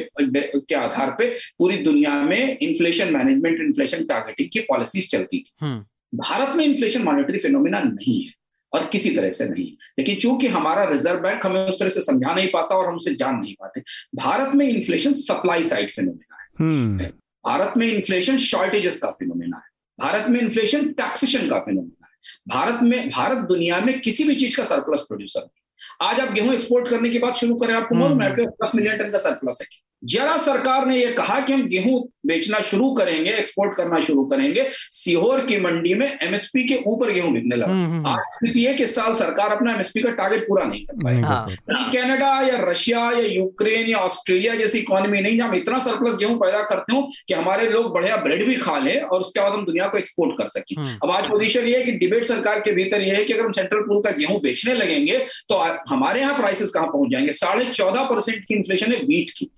के 0.60 0.74
आधार 0.74 1.10
पे 1.10 1.34
पूरी 1.58 1.76
दुनिया 1.76 2.14
में 2.14 2.58
इन्फ्लेशन 2.58 3.12
मैनेजमेंट 3.12 3.60
इन्फ्लेशन 3.60 4.04
टारगेटिंग 4.04 4.48
की 4.52 4.60
पॉलिसीज़ 4.60 5.08
चलती 5.08 5.38
थी। 5.38 5.50
हम्म। 5.60 5.84
भारत 6.18 6.56
में 6.56 6.64
इन्फ्लेशन 6.64 7.02
मॉनिटरी 7.02 7.38
फिनोमिना 7.38 7.80
नहीं 7.80 8.24
है 8.24 8.32
और 8.72 8.86
किसी 8.86 9.10
तरह 9.10 9.30
से 9.30 9.44
नहीं 9.44 9.72
लेकिन 9.98 10.16
चूँकि 10.16 10.46
हमारा 10.46 10.84
रिज़र्व 10.84 11.20
बैंक 11.20 11.46
हमें 11.46 11.68
उस 11.68 11.80
तरह 11.80 11.88
से 11.88 12.00
समझा 12.00 12.34
नहीं 12.34 12.48
पाता 12.48 12.76
और 12.76 12.88
हम 12.88 12.94
उसे 12.94 13.14
जान 13.14 13.34
नहीं 13.34 13.54
पाते 13.60 13.80
भारत 14.14 14.54
में 14.54 14.68
इन्फ्लेशन 14.68 15.12
सप्लाई 15.12 15.64
साइड 15.64 15.90
फिनोमिना 15.90 16.42
है। 16.42 16.48
हम्म। 16.58 17.04
भारत 17.46 17.74
में 17.76 17.86
इन्फ्लेशन 17.86 18.36
शॉर्टेजेस 18.36 18.98
का 18.98 19.10
फिनोमिना 19.10 19.56
है। 19.56 19.70
भारत 20.00 20.26
में 20.28 20.40
इन्फ्लेशन 20.40 20.92
टैक्सेशन 20.92 21.48
का 21.48 21.58
फिनोमिना 21.58 22.06
है। 22.06 22.10
भारत 22.48 22.82
में 22.82 23.08
भारत 23.08 23.38
दुनिया 23.38 23.80
में 23.80 24.00
किसी 24.00 24.24
भी 24.24 24.34
चीज़ 24.34 24.56
का 24.56 24.64
सरप्लस 24.64 25.00
प्रोड्यूसर 25.00 25.40
नहीं। 25.40 25.60
आज 26.02 26.20
आप 26.20 26.32
गेहूँ 26.32 26.54
एक्सपोर्ट 26.54 26.88
करने 26.88 27.10
की 27.10 27.18
बात 27.18 27.36
शुरू 27.36 27.54
करें 27.56 27.74
आपको 27.74 27.94
मालूम 27.94 28.22
है 28.22 28.30
हम्म। 28.30 28.46
दस 28.62 28.74
मिलियन 28.74 28.98
टन 28.98 29.10
का 29.10 29.18
सरप्लस 29.18 29.58
है 29.62 29.66
जरा 30.04 30.36
सरकार 30.36 30.86
ने 30.86 30.98
यह 30.98 31.12
कहा 31.12 31.40
कि 31.40 31.52
हम 31.52 31.62
गेहूँ 31.62 32.08
बेचना 32.26 32.60
शुरू 32.60 32.92
करेंगे 32.92 33.30
एक्सपोर्ट 33.30 33.76
करना 33.76 34.00
शुरू 34.00 34.24
करेंगे 34.24 34.68
सीहोर 34.90 35.40
की 35.40 35.60
मंडी 35.60 35.94
में 35.94 36.18
एमएसपी 36.22 36.64
के 36.64 36.78
ऊपर 36.86 37.10
गेहूँ 37.10 37.32
बिकने 37.32 37.56
लगा। 37.56 37.72
हम्म, 37.72 37.84
हम्म, 37.84 37.94
हम्म। 37.94 38.06
आज 38.06 38.18
स्थिति 38.18 38.64
है 38.64 38.74
कि 38.74 38.86
साल 38.86 39.14
सरकार 39.14 39.52
अपना 39.52 39.72
एमएसपी 39.72 40.00
का 40.00 40.10
टारगेट 40.10 40.42
पूरा 40.48 40.64
नहीं 40.64 40.84
कर 40.84 41.04
पाएगी 41.04 41.20
हाँ। 41.20 41.46
कनाडा 41.70 42.40
या 42.40 42.58
रशिया 42.70 43.00
या 43.00 43.26
यूक्रेन 43.26 43.86
या 43.86 43.98
ऑस्ट्रेलिया 43.98 44.54
जैसी 44.54 44.78
इकोनॉमी 44.78 45.20
नहीं 45.20 45.38
जहाँ 45.38 45.54
इतना 45.54 45.78
सरप्लस 45.78 46.16
गेहूँ 46.16 46.36
पैदा 46.36 46.62
करते 46.62 46.96
हो 46.96 47.08
कि 47.28 47.34
हमारे 47.34 47.68
लोग 47.68 47.92
बढ़िया 47.94 48.16
ब्रेड 48.16 48.46
भी 48.46 48.54
खा 48.54 48.78
ले 48.78 48.96
और 48.96 49.20
उसके 49.20 49.40
बाद 49.40 49.52
हम 49.52 49.64
दुनिया 49.66 49.86
को 49.86 49.98
एक्सपोर्ट 49.98 50.38
कर 50.38 50.48
सकें। 50.48 50.98
अब 51.02 51.10
आज 51.10 51.24
पोजिशन 51.24 51.60
ये 51.60 51.76
है 51.78 51.82
कि 51.82 51.92
डिबेट 51.92 52.24
सरकार 52.24 52.60
के 52.60 52.72
भीतर 52.72 53.00
यह 53.00 53.16
है 53.16 53.24
कि 53.24 53.32
अगर 53.32 53.44
हम 53.44 53.52
सेंट्रल 53.52 53.80
पूल 53.80 54.02
का 54.02 54.10
गेहूँ 54.10 54.40
बेचने 54.40 54.74
लगेंगे 54.74 55.18
तो 55.48 55.54
हमारे 55.88 56.20
यहाँ 56.20 56.36
प्राइसेस 56.36 56.70
कहाँ 56.70 56.86
पहुँच 56.86 57.10
जाएँगे? 57.10 57.30
साढ़े 57.30 57.64
चौदह 57.64 58.04
परसेंट 58.04 58.44
की 58.44 58.54
इन्फ्लेशन 58.54 58.92
है 58.92 58.98
वीट 58.98 59.30
की। 59.30 59.50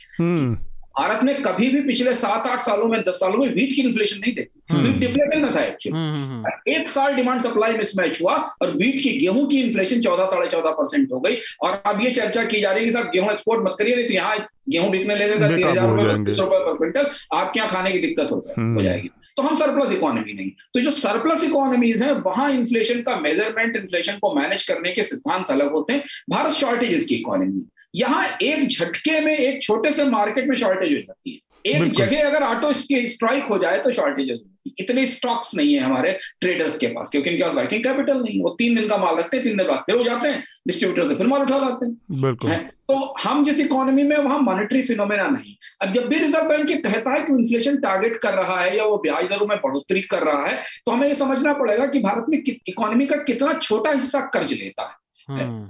भारत 0.99 1.23
ने 1.25 1.35
कभी 1.35 1.69
भी 1.71 1.81
पिछले 1.83 2.15
सात 2.15 2.47
आठ 2.47 2.61
सालों 2.61 2.87
में 2.89 3.01
दस 3.03 3.15
सालों 3.15 3.39
में 3.39 3.53
वीट 3.55 3.73
की 3.75 3.83
इन्फ्लेशन 3.83 4.19
नहीं 4.19 4.35
देखी। 4.35 4.83
वीट 4.83 4.97
डिफ्लेशन 4.97 5.43
में 5.43 5.55
था 5.55 5.63
एक्चुअली 5.63 5.99
हम्म, 5.99 6.15
हम्म, 6.15 6.33
हम्म। 6.33 6.73
एक 6.73 6.89
साल 6.89 7.15
डिमांड 7.15 7.41
सप्लाई 7.41 7.77
मिसमैच 7.77 8.21
हुआ 8.23 8.35
और 8.63 8.71
वीट 8.73 9.01
की 9.03 9.11
गेहूँ 9.19 9.47
की 9.49 9.61
इन्फ्लेशन 9.61 10.01
चौदह 10.01 10.27
साढ़े 10.27 10.49
चौदह 10.49 10.71
परसेंट 10.73 11.13
हो 11.13 11.21
गई। 11.21 11.37
और 11.63 11.83
अब 11.87 12.03
ये 12.05 12.11
चर्चा 12.11 12.45
की 12.45 12.61
जा 12.61 12.73
रही 12.73 12.81
है 12.81 12.87
कि 12.87 12.93
साहब 12.93 13.11
गेहूँ 13.13 13.31
एक्सपोर्ट 13.33 13.65
मत 13.65 13.77
करिए 13.79 13.97
नहीं 13.97 14.07
तो 14.07 14.15
यहाँ 14.15 14.37
गेहूँ 14.69 14.91
बिकने 14.91 15.17
लगेगा 15.17 15.49
तीन 15.49 15.67
हज़ार 15.67 15.89
रुपए 15.91 16.33
रुपए 16.33 16.59
पर 16.61 16.77
क्विंटल 16.77 17.11
आपके 17.33 17.61
यहाँ 17.61 17.71
खाने 17.71 17.93
की 17.93 17.99
दिक्कत 17.99 18.33
हो 18.33 18.83
जाएगी। 18.83 19.11
तो 19.37 19.43
हम 19.43 19.57
सरप्लस 19.57 19.93
इकोनॉमी 19.93 20.33
नहीं। 20.33 20.51
तो 20.75 20.81
जो 20.81 20.91
सरप्लस 20.93 21.45
इकोनॉमीज 21.45 22.03
है 22.03 22.13
वहाँ 22.23 22.51
इन्फ्लेशन 22.53 23.03
का 23.03 23.17
मेज़रमेंट 23.19 23.77
इन्फ्लेशन 23.77 24.19
को 24.23 24.35
मैनेज 24.35 24.69
करने 24.69 24.93
के 24.93 25.05
सिद्धांत 25.05 25.51
अलग 25.51 25.73
होते 25.73 25.93
हैं। 25.93 26.03
भारत 26.31 26.53
शॉर्टेजेस 26.55 27.07
की 27.07 27.15
इकोनॉमी 27.15 27.65
यहाँ 27.95 28.27
एक 28.43 28.67
झटके 28.69 29.21
में 29.21 29.37
एक 29.37 29.63
छोटे 29.63 29.93
से 29.93 30.05
मार्केट 30.07 30.49
में 30.49 30.57
शॉर्टेज 30.57 30.93
हो 30.93 30.99
जाती 30.99 31.33
है। 31.33 31.41
एक 31.65 31.93
जगह 31.93 32.27
अगर 32.27 32.43
ऑटो 32.43 32.71
इसके 32.71 33.07
स्ट्राइक 33.09 33.45
हो 33.45 33.59
जाए 33.59 33.79
तो 33.79 33.91
शॉर्टेज 33.93 34.31
हो 34.31 34.37
जाती 34.37 34.47
है। 34.47 34.51
इतने 34.81 35.05
स्टॉक्स 35.07 35.55
नहीं 35.55 35.75
है 35.75 35.81
हमारे 35.81 36.13
ट्रेडर्स 36.41 36.77
के 36.79 36.87
पास 36.87 37.11
क्योंकि 37.11 37.31
इनके 37.31 37.43
पास 37.43 37.55
वर्किंग 37.55 37.83
कैपिटल 37.85 38.19
नहीं 38.19 38.43
वो 38.43 38.51
तीन 38.59 38.75
दिन 38.75 38.87
का 38.89 38.97
माल 38.97 39.17
रखते 39.17 39.37
हैं 39.37 39.45
तीन 39.45 39.57
दिन 39.57 39.67
बाद 39.69 39.83
फिर 39.87 39.97
हो 39.97 40.03
जाते 40.05 40.29
हैं 40.29 40.43
डिस्ट्रीब्यूटर 40.67 41.09
से 41.09 41.15
फिर 41.15 41.27
माल 41.27 41.43
उठा 41.43 41.59
लाते 41.59 41.87
हैं। 41.87 42.37
है? 42.45 42.59
तो 42.89 43.15
हम 43.23 43.45
जिस 43.45 43.61
इकोनॉमी 43.61 44.03
में 44.03 44.17
वहाँ 44.17 44.39
मॉनिटरी 44.41 44.83
फिनोमेना 44.83 45.27
नहीं। 45.29 45.55
अब 45.83 45.93
जब 45.93 46.07
भी 46.09 46.19
रिज़र्व 46.19 46.49
बैंक 46.49 46.71
ये 46.71 46.77
कहता 46.79 47.13
है 47.13 47.21
कि 47.21 47.33
इन्फ्लेशन 47.33 47.77
टारगेट 47.81 48.17
कर 48.17 48.35
रहा 48.35 48.61
है 48.61 48.77
या 48.77 48.85
वो 48.85 48.97
ब्याज 48.99 49.29
दरों 49.29 49.47
में 49.47 49.57
बढ़ोतरी 49.59 50.01
कर 50.03 50.23
रहा 50.23 50.47
है 50.47 50.57
तो 50.87 50.93
हमें 50.93 51.07
ये 51.09 51.15
समझना 51.15 51.53
पड़ेगा 51.53 51.87
कि 51.87 52.01
भारत 52.01 52.27
में 52.29 52.39
इकोनॉमी 52.39 53.07
का 53.07 53.17
कितना 53.23 53.53
छोटा 53.53 53.93
हिस्सा 53.93 54.21
कर्ज 54.35 54.53
लेता 54.53 54.83
है। 54.83 55.01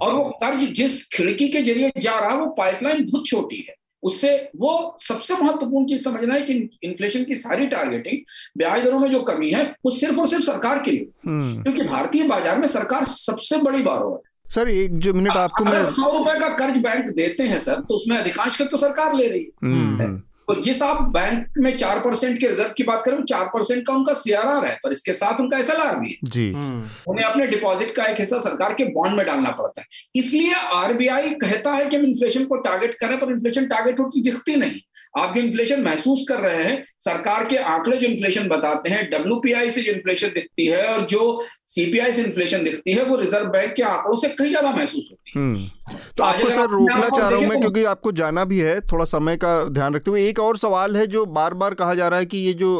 और 0.01 0.13
वो 0.13 0.23
कर्ज 0.43 0.63
जिस 0.71 1.03
खिड़की 1.07 1.47
के 1.47 1.61
ज़रिए 1.61 1.91
जा 1.97 2.19
रहा 2.19 2.29
है 2.29 2.37
वो 2.37 2.45
पाइपलाइन 2.57 3.05
बहुत 3.05 3.27
छोटी 3.27 3.65
है। 3.69 3.75
उससे 4.03 4.51
वो 4.55 4.95
सबसे 4.99 5.35
महत्वपूर्ण 5.35 5.85
चीज़ 5.87 6.03
समझना 6.03 6.33
है 6.33 6.41
कि 6.41 6.53
इन्फ्लेशन 6.83 7.23
की 7.23 7.35
सारी 7.35 7.67
टारगेटिंग 7.67 8.17
ब्याज 8.57 8.83
दरों 8.83 8.99
में 8.99 9.09
जो 9.11 9.21
कमी 9.21 9.49
है 9.51 9.63
वो 9.85 9.91
सिर्फ़ 9.91 10.19
और 10.19 10.27
सिर्फ़ 10.27 10.43
सरकार 10.43 10.79
के 10.79 10.91
लिए। 10.91 11.07
हम्म। 11.25 11.63
क्योंकि 11.63 11.83
भारतीय 11.83 12.27
बाज़ार 12.27 12.57
में 12.59 12.67
सरकार 12.67 13.03
सबसे 13.03 13.57
बड़ी 13.57 13.81
बारो 13.81 14.13
है। 14.13 14.51
सर 14.51 14.69
एक 14.69 14.97
जो 14.99 15.13
मिनट 15.13 15.31
आपको 15.31 15.65
अगर 15.65 15.83
सौ 15.85 16.11
रुपए 16.17 16.39
का 16.39 16.49
कर्ज 16.49 16.77
बैंक 16.77 17.09
देते 17.09 17.43
हैं 17.43 17.59
सर 17.59 17.79
तो 17.79 17.95
उसमें 17.95 18.17
अधिकांश 18.17 18.57
का 18.57 18.65
तो 18.65 18.77
सरकार 18.77 19.15
ले 19.15 19.27
रही 19.27 19.43
है। 19.43 19.49
हम्म। 19.63 20.21
तो 20.47 20.61
जिस 20.61 20.81
आप 20.81 21.01
बैंक 21.01 21.47
में 21.57 21.77
चार 21.77 21.99
परसेंट 21.99 22.39
के 22.39 22.47
रिज़र्व 22.47 22.73
की 22.77 22.83
बात 22.83 23.03
करें 23.05 23.23
चार 23.23 23.45
परसेंट 23.45 23.87
का 23.87 23.93
उनका 23.93 24.13
सीआरआर 24.13 24.65
है 24.65 24.79
पर 24.83 24.91
इसके 24.91 25.13
साथ 25.13 25.39
उनका 25.39 25.57
एसएलआर 25.57 25.95
भी 25.95 26.09
है। 26.09 26.15
जी। 26.23 26.53
हम्म। 26.53 27.11
उन्हें 27.11 27.25
अपने 27.25 27.47
डिपॉजिट 27.47 27.91
का 27.91 28.03
एक 28.03 28.19
हिस्सा 28.19 28.39
सरकार 28.39 28.73
के 28.73 28.85
बॉन्ड 28.85 29.17
में 29.17 29.25
डालना 29.25 29.49
पड़ता 29.49 29.81
है। 29.81 29.87
इसलिए 30.15 30.53
आरबीआई 30.53 31.29
कहता 31.29 31.71
है 31.71 31.85
कि 31.85 31.95
हम 31.95 32.03
इन्फ्लेशन 32.03 32.45
को 32.45 32.55
टारगेट 32.55 32.95
करें 32.95 33.19
पर 33.19 33.31
इन्फ्लेशन 33.31 33.65
टारगेट 33.65 33.99
होती 33.99 34.21
दिखती 34.21 34.55
नहीं। 34.55 34.79
आप 35.15 35.33
जो 35.35 35.41
इन्फ्लेशन 35.41 35.81
महसूस 35.83 36.25
कर 36.29 36.39
रहे 36.39 36.63
हैं 36.63 36.83
सरकार 36.99 37.43
के 37.45 37.57
आंकड़े 37.67 37.97
जो 37.97 38.07
इन्फ्लेशन 38.07 38.47
बताते 38.47 38.89
हैं 38.89 39.09
डब्ल्यूपीआई 39.09 39.69
से 39.71 39.81
जो 39.81 39.91
इन्फ्लेशन 39.91 40.27
दिखती 40.29 40.65
है 40.65 40.85
और 40.87 41.05
जो 41.07 41.25
सीपीआई 41.67 42.11
से 42.11 42.23
इन्फ्लेशन 42.23 42.63
दिखती 42.63 42.93
है 42.93 43.03
वो 43.03 43.15
रिज़र्व 43.17 43.47
बैंक 43.49 43.73
के 43.73 43.83
आंकड़ों 43.83 44.15
से 44.17 44.29
कई 44.31 44.49
ज़्यादा 44.49 44.71
महसूस 44.71 45.09
होती 45.11 45.31
है 45.31 45.41
हम्म। 45.41 46.01
तो 46.17 46.23
आपको 46.23 46.49
सर 46.49 46.69
रोकना 46.69 47.09
चाह 47.09 47.29
रहा 47.29 47.39
हूँ 47.39 47.47
मैं 47.47 47.59
क्योंकि 47.59 47.83
आपको 47.85 48.11
जाना 48.13 48.45
भी 48.45 48.59
है 48.59 48.79
थोड़ा 48.83 49.05
समय 49.07 49.37
का 49.37 49.53
ध्यान 49.71 49.95
रखते 49.95 50.11
हुए 50.11 50.27
एक 50.27 50.39
और 50.39 50.57
सवाल 50.57 50.97
है 50.97 51.07
जो 51.07 51.25
बार 51.33 51.53
बार 51.55 51.73
कहा 51.75 51.95
जा 51.95 52.07
रहा 52.07 52.19
है 52.19 52.25
कि 52.25 52.37
ये 52.39 52.53
जो 52.55 52.75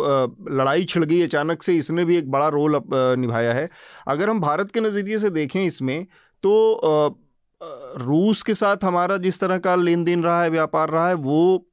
लड़ाई 0.52 0.86
छिड़ 0.86 1.04
गई 1.06 1.22
अचानक 1.24 1.64
से 1.64 1.76
इसने 1.76 2.06
भी 2.06 2.18
एक 2.18 2.32
बड़ा 2.32 2.48
रोल 2.50 2.82
निभाया 3.20 3.54
है 3.54 3.70
अगर 4.08 4.30
हम 4.30 4.40
भारत 4.42 4.72
के 4.72 4.82
नज़रिए 4.82 5.20
से 5.20 5.30
देखें 5.32 5.64
इसमें 5.64 6.06
तो 6.44 6.54
रूस 7.98 8.42
के 8.44 8.54
साथ 8.56 8.84
हमारा 8.84 9.18
जिस 9.20 9.40
तरह 9.40 9.58
का 9.58 9.76
लेन 9.78 10.04
देन 10.04 10.24
रहा 10.24 10.42
है 10.44 10.50
व्यापार 10.50 10.90
रहा 10.90 11.08
है 11.08 11.14
वो 11.16 11.66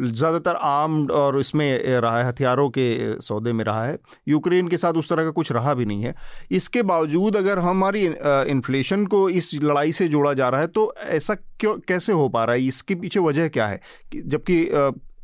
ज़्यादातर 0.00 0.56
आम 0.56 1.06
और 1.12 1.38
इसमें 1.40 1.82
रहा 2.00 2.18
है, 2.18 2.26
हथियारों 2.28 2.68
के 2.70 3.20
सौदे 3.22 3.52
में 3.52 3.64
रहा 3.64 3.84
है। 3.84 3.98
यूक्रेन 4.28 4.68
के 4.68 4.76
साथ 4.78 4.94
उस 4.94 5.08
तरह 5.08 5.24
का 5.24 5.30
कुछ 5.30 5.52
रहा 5.52 5.74
भी 5.74 5.84
नहीं 5.84 6.02
है। 6.02 6.14
इसके 6.50 6.82
बावजूद 6.84 7.36
अगर 7.36 7.58
हमारी 7.60 8.04
इन्फ्लेशन 8.04 9.06
को 9.06 9.28
इस 9.30 9.50
लड़ाई 9.54 9.92
से 9.92 10.08
जोड़ा 10.08 10.32
जा 10.34 10.48
रहा 10.48 10.60
है 10.60 10.66
तो 10.68 10.92
ऐसा 10.98 11.34
क्यों, 11.34 11.76
कैसे 11.78 12.12
हो 12.12 12.28
पा 12.28 12.44
रहा 12.44 12.54
है? 12.54 12.62
इसके 12.64 12.94
पीछे 12.94 13.20
वजह 13.20 13.48
क्या 13.48 13.66
है? 13.66 13.80
जबकि 14.16 14.64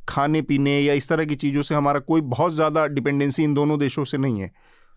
खाने 0.09 0.43
पीने 0.43 0.79
या 0.81 0.95
इस 0.95 1.09
तरह 1.09 1.25
की 1.25 1.35
चीज़ों 1.37 1.63
से 1.63 1.75
हमारा 1.75 2.01
कोई 2.03 2.21
बहुत 2.31 2.55
ज़्यादा 2.55 2.87
डिपेंडेंसी 2.89 3.45
इन 3.45 3.55
दोनों 3.55 3.79
देशों 3.79 4.05
से 4.05 4.19
नहीं 4.19 4.41
है। 4.41 4.51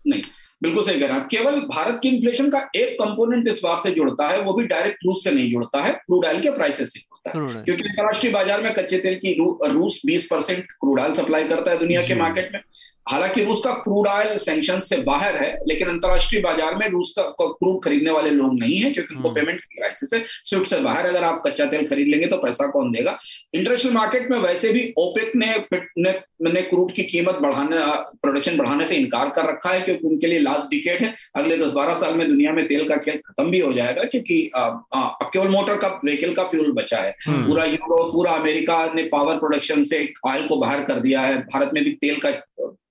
नहीं 0.04 0.22
बिल्कुल 0.62 0.82
सही 0.84 1.00
कह 1.00 1.06
रहे 1.06 1.16
हैं 1.16 1.26
केवल 1.26 1.60
भारत 1.60 1.98
की 2.02 2.08
इन्फ्लेशन 2.08 2.50
का 2.50 2.58
एक 2.76 2.96
कंपोनेंट 3.02 3.48
इस 3.48 3.60
बार 3.64 3.78
से 3.82 3.90
जुड़ता 3.90 4.28
है 4.28 4.40
वो 4.42 4.52
भी 4.52 4.64
डायरेक्ट 4.66 5.04
रूस 5.06 5.24
से 5.24 5.30
नहीं 5.30 5.50
जुड़ता 5.50 5.82
है 5.82 5.92
क्रूड 5.92 6.24
ऑयल 6.24 6.40
के 6.40 6.50
प्राइसेस 6.50 6.92
से 6.92 7.00
जुड़ता 7.00 7.30
है। 7.30 7.62
क्योंकि 7.64 7.82
अंतर्राष्ट्रीय 7.82 8.32
बाज़ार 8.32 8.62
में 8.62 8.72
कच्चे 8.74 8.98
तेल 8.98 9.14
की 9.14 9.32
रूस 9.68 10.00
20 10.06 10.26
परसेंट 10.26 10.64
क्रूड 10.64 11.00
ऑयल 11.00 11.12
सप्लाई 11.12 11.44
करता 11.44 11.70
है 11.70 11.78
दुनिया 11.78 12.02
के 12.02 12.14
मार्केट 12.14 12.50
में। 12.54 12.60
हालाँकि 13.08 13.44
रूस 13.44 13.60
का 13.64 13.72
क्रूड 13.74 14.06
ऑयल 14.06 14.36
सैंक्शन 14.38 14.78
से 14.80 14.96
बाहर 15.02 15.36
है 15.36 15.50
लेकिन 15.68 15.88
अंतर्राष्ट्रीय 15.88 16.42
बाज़ार 16.42 16.74
में 16.74 16.88
रूस 16.88 17.14
का 17.18 17.22
क्रूड 17.38 17.82
खरीदने 17.84 18.10
वाले 18.10 18.30
लोग 18.30 18.58
नहीं 18.58 18.78
है 18.78 18.90
क्योंकि 18.90 19.14
उनको 19.14 19.30
पेमेंट 19.30 19.60
की 19.60 19.76
क्राइसिस 19.76 20.12
है। 20.14 20.22
स्विफ्ट 20.26 20.66
से 20.66 20.80
बाहर 20.80 21.06
अगर 21.06 21.24
आप 21.24 21.42
कच्चा 21.46 21.64
तेल 21.66 21.86
खरीद 21.86 22.08
लेंगे 22.08 22.26
तो 22.26 22.36
पैसा 22.36 22.66
कौन 22.68 22.90
देगा? 22.92 23.16
इंटरनेशनल 23.54 23.92
मार्केट 23.92 24.30
में 24.30 24.38
वैसे 24.38 24.72
भी 24.72 24.92
ओपेक 24.98 25.32
ने 25.36 25.54
ने, 25.74 26.12
ने 26.42 26.62
क्रूड 26.62 26.92
की 26.92 27.02
कीमत 27.04 27.38
बढ़ाने 27.42 27.76
प्रोडक्शन 28.22 28.56
बढ़ाने 28.56 28.86
से 28.86 28.96
इनकार 28.96 29.30
कर 29.30 29.48
रखा 29.48 29.70
है 29.70 29.80
क्योंकि 29.80 30.06
उनके 30.06 30.26
लिए 30.26 30.38
लास्ट 30.38 30.70
डिकेट 30.70 31.00
है। 31.02 31.14
अगले 31.36 31.56
दस 31.58 31.72
बारह 31.72 31.94
साल 31.94 32.14
में 32.14 32.26
दुनिया 32.28 32.52
में 32.52 32.66
तेल 32.68 32.88
का 32.88 32.96
खेल 32.98 33.16
खत्म 33.26 33.50
भी 33.50 33.60
हो 33.60 33.72
जाएगा 33.72 34.04
क्योंकि 34.04 34.40
अब 34.54 35.30
केवल 35.32 35.48
मोटर 35.48 35.76
का 35.76 35.88
व्हीकल 36.04 36.34
का 36.34 36.44
फ्यूल 36.44 36.72
बचा 36.72 36.98
है। 36.98 37.12
हम्म। 37.26 37.46
पूरा 37.46 37.64
यूरोप 37.64 38.12
पूरा 38.12 38.32
अमेरिका 38.32 38.84
ने 38.94 39.02
पावर 39.08 39.38
प्रोडक्शन 39.38 39.82
से 39.84 40.08
ऑयल 40.26 40.46
को 40.48 40.56
बाहर 40.56 40.84
कर 40.84 41.00
दिया 41.00 41.20
है। 41.20 41.38
भारत 41.44 41.70
में 41.74 41.82
भी 41.84 41.90
तेल 42.00 42.18
का 42.18 42.32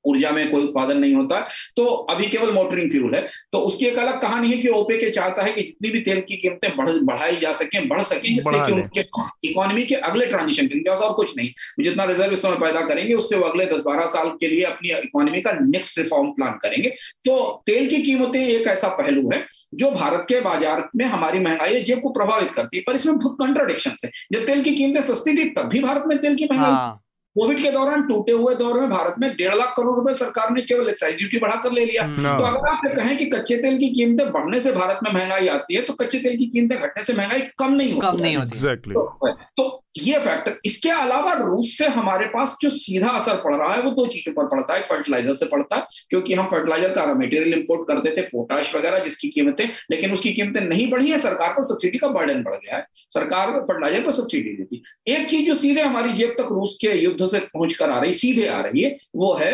ऊर्जा 0.07 0.31
में 0.31 0.49
कोई 0.51 0.63
उत्पादन 0.63 0.97
नहीं 0.97 1.13
होता 1.15 1.39
तो 1.77 1.85
अभी 1.85 2.25
केवल 2.27 2.51
मोटरिंग 2.53 2.89
फ्यूल 2.91 3.15
है। 3.15 3.21
तो 3.51 3.59
उसकी 3.61 3.85
एक 3.85 3.97
अलग 3.99 4.19
कहानी 4.21 4.49
है 4.49 4.57
कि 4.57 4.69
ओपे 4.71 4.97
के 4.97 5.09
चाहता 5.11 5.43
है 5.43 5.51
कि 5.51 5.61
जितनी 5.61 5.89
भी 5.91 6.01
तेल 6.01 6.21
की 6.21 6.35
कीमतें 6.37 6.75
बढ़ 6.77 6.89
बढ़ाई 7.03 7.35
जा 7.37 7.51
सके 7.53 7.85
बढ़ 7.87 8.01
सके 8.03 8.33
जिससे 8.35 8.65
कि 8.65 8.71
उनके 8.73 8.99
इकोनॉमी 9.43 9.83
के 9.85 9.95
अगले 10.07 10.25
ट्रांजिशन 10.25 10.67
के 10.67 10.79
पास 10.81 10.99
और 10.99 11.13
कुछ 11.15 11.35
नहीं। 11.37 11.49
जितना 11.79 12.03
रिज़र्व 12.05 12.33
इस 12.33 12.41
समय 12.41 12.55
पैदा 12.57 12.81
करेंगे 12.87 13.13
उससे 13.15 13.35
वो 13.35 13.45
अगले 13.45 13.65
दस 13.67 13.81
बारह 13.85 14.07
साल 14.09 14.29
के 14.39 14.47
लिए 14.47 14.63
अपनी 14.65 14.89
इकोनॉमी 14.97 15.41
का 15.41 15.51
नेक्स्ट 15.61 15.99
रिफॉर्म 15.99 16.29
प्लान 16.31 16.57
करेंगे। 16.63 16.89
तो 17.25 17.63
तेल 17.65 17.87
की 17.89 18.01
कीमतें 18.03 18.39
एक 18.41 18.67
ऐसा 18.67 18.87
पहलू 18.97 19.29
है 19.31 19.45
जो 19.75 19.91
भारत 19.91 20.25
के 20.29 20.39
बाज़ार 20.41 20.87
में 20.95 21.05
हमारी 21.07 21.39
महँगाई 21.39 21.81
जेब 21.81 22.01
को 22.01 22.09
प्रभावित 22.11 22.51
करती 22.51 22.77
है 22.77 22.83
पर 22.87 22.95
इसमें 22.95 23.17
बहुत 23.17 23.35
कंट्राडिक्शन 23.39 23.95
है। 24.05 24.11
जब 24.33 24.45
तेल 24.45 24.63
की 24.63 24.75
कीमतें 24.75 25.01
सस्ती 25.03 25.37
थी 25.37 25.49
तब 25.51 25.69
भी 25.69 25.79
भारत 25.79 26.03
में 26.07 26.17
तेल 26.17 26.35
की 26.35 26.47
महँगाई 26.51 26.71
हाँ। 26.71 27.03
कोविड 27.37 27.63
के 27.63 27.71
दौरान 27.71 28.01
टूटे 28.01 28.31
हुए 28.31 28.55
दौर 28.55 28.79
में 28.79 28.89
भारत 28.89 29.15
में 29.19 29.35
डेढ़ 29.35 29.55
लाख 29.55 29.73
करोड़ 29.77 29.95
रुपए 29.95 30.13
सरकार 30.13 30.51
ने 30.51 30.61
केवल 30.61 30.89
एक्साइज 30.89 31.17
ड्यूटी 31.17 31.39
बढ़ाकर 31.39 31.71
ले 31.71 31.85
लिया। 31.85 32.03
तो 32.37 32.43
अगर 32.43 32.69
आप 32.69 32.81
कहें 32.95 33.17
कि 33.17 33.25
कच्चे 33.25 33.57
तेल 33.57 33.77
की 33.77 33.89
कीमतें 33.89 34.31
बढ़ने 34.31 34.59
से 34.59 34.71
भारत 34.71 34.99
में 35.03 35.11
महँगाई 35.11 35.47
आती 35.47 35.75
है 35.75 35.81
तो 35.81 35.93
कच्चे 35.93 36.19
तेल 36.19 36.37
की 36.37 36.45
कीमतें 36.45 36.79
घटने 36.79 37.03
से 37.03 37.13
महँगाई 37.13 37.39
कम 37.39 37.73
नहीं 37.73 37.93
होती। 37.93 38.17
कम 38.17 38.23
नहीं 38.23 38.37
होती। 38.37 38.59
Exactly. 38.59 38.93
तो, 38.93 39.35
तो 39.57 39.83
ये 39.97 40.19
फैक्टर 40.19 40.57
इसके 40.65 40.89
अलावा 40.91 41.33
रूस 41.35 41.77
से 41.77 41.87
हमारे 41.89 42.25
पास 42.27 42.55
जो 42.61 42.69
सीधा 42.71 43.09
असर 43.09 43.37
पड़ 43.43 43.55
रहा 43.55 43.73
है 43.73 43.81
वो 43.81 43.91
दो 43.91 44.05
चीज़ों 44.07 44.33
पर 44.33 44.47
पड़ता 44.47 44.73
है। 44.73 44.81
फर्टिलाइज़र 44.85 45.33
से 45.33 45.45
पड़ता 45.47 45.75
है 45.75 45.87
क्योंकि 46.09 46.33
हम 46.33 46.47
फर्टिलाइज़र 46.47 46.93
का 46.93 47.05
मटेरियल 47.13 47.53
इंपोर्ट 47.53 47.87
करते 47.87 48.15
थे 48.17 48.21
पोटाश 48.27 48.75
वगैरह 48.75 49.03
जिसकी 49.03 49.29
कीमतें 49.29 49.65
लेकिन 49.91 50.13
उसकी 50.13 50.33
कीमतें 50.33 50.61
नहीं 50.61 50.89
बढ़ी 50.91 51.11
है 51.11 51.19
सरकार 51.19 51.53
पर 51.53 51.63
सब्सिडी 51.65 51.97
का 51.97 52.07
बर्डन 52.09 52.43
बढ़ 52.43 52.55
गया 52.55 52.75
है। 52.75 52.85
सरकार 53.11 53.51
फर्टिलाइज़र 53.61 54.05
पर 54.05 54.11
सब्सिडी 54.13 54.53
देती 54.53 54.83
एक 55.07 55.29
चीज़ 55.29 55.45
जो 55.47 55.53
सीधे 55.55 55.81
हमारी 55.81 56.13
जेब 56.13 56.35
तक 56.37 56.51
रूस 56.51 56.77
के 56.81 56.93
युद्ध 56.95 57.25
से 57.25 57.39
पहुँच 57.41 57.73
कर 57.73 57.89
आ 57.89 57.99
रही 57.99 58.13
सीधे 58.15 58.47
आ 58.47 58.61
रही 58.61 58.81
है 58.81 58.95
वो 59.15 59.33
है 59.35 59.53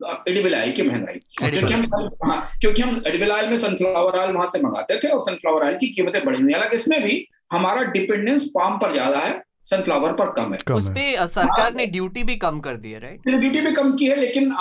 एडिबल 0.00 0.54
ऑयल 0.54 0.70
की 0.72 0.82
महँगाई। 0.82 1.18
क्योंकि 1.40 1.72
हम 1.74 1.82
हाँ 2.24 2.40
क्योंकि 2.60 2.82
हम 2.82 3.02
एडिबल 3.06 3.30
ऑयल 3.32 3.48
में 3.48 3.56
सनफ्लावर 3.58 4.18
ऑयल 4.18 4.32
वहाँ 4.32 4.46
से 4.46 4.60
मंगाते 4.60 4.96
थे 4.98 5.08
और 5.08 5.20
सनफ्लावर 5.22 5.64
ऑयल 5.64 5.76
की 5.76 5.86
कीमतें 5.94 6.24
बढ़ी 6.24 6.42
हुई 6.42 6.52
हालाँकि 6.52 6.76
इसमें 6.76 7.02
भी 7.02 7.26
हमारा 7.52 7.82
डिपेंडेंस 7.92 8.44
पाम 8.54 8.78
पर 8.78 8.92
ज़्यादा 8.92 9.18
है 9.18 9.32
सनफ्लावर 9.64 10.12
पर 10.12 10.30
कम 10.32 10.52
है। 10.52 10.74
उस 10.74 10.88
पे 10.88 11.26
सरकार 11.28 11.74
ने 11.74 11.86
ड्यूटी 11.86 12.22
भी 12.24 12.36
कम 12.36 12.60
कर 12.60 12.76
दी 12.76 12.90
है 12.90 13.00
राइट 13.00 13.28
ड्यूटी 13.28 13.60
भी 13.60 13.72
कम 13.72 13.92
की 13.96 14.06
है 14.06 14.16
लेकिन 14.16 14.52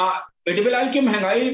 ऑयल 0.47 0.89
की 0.91 0.99
महँगाई 0.99 1.49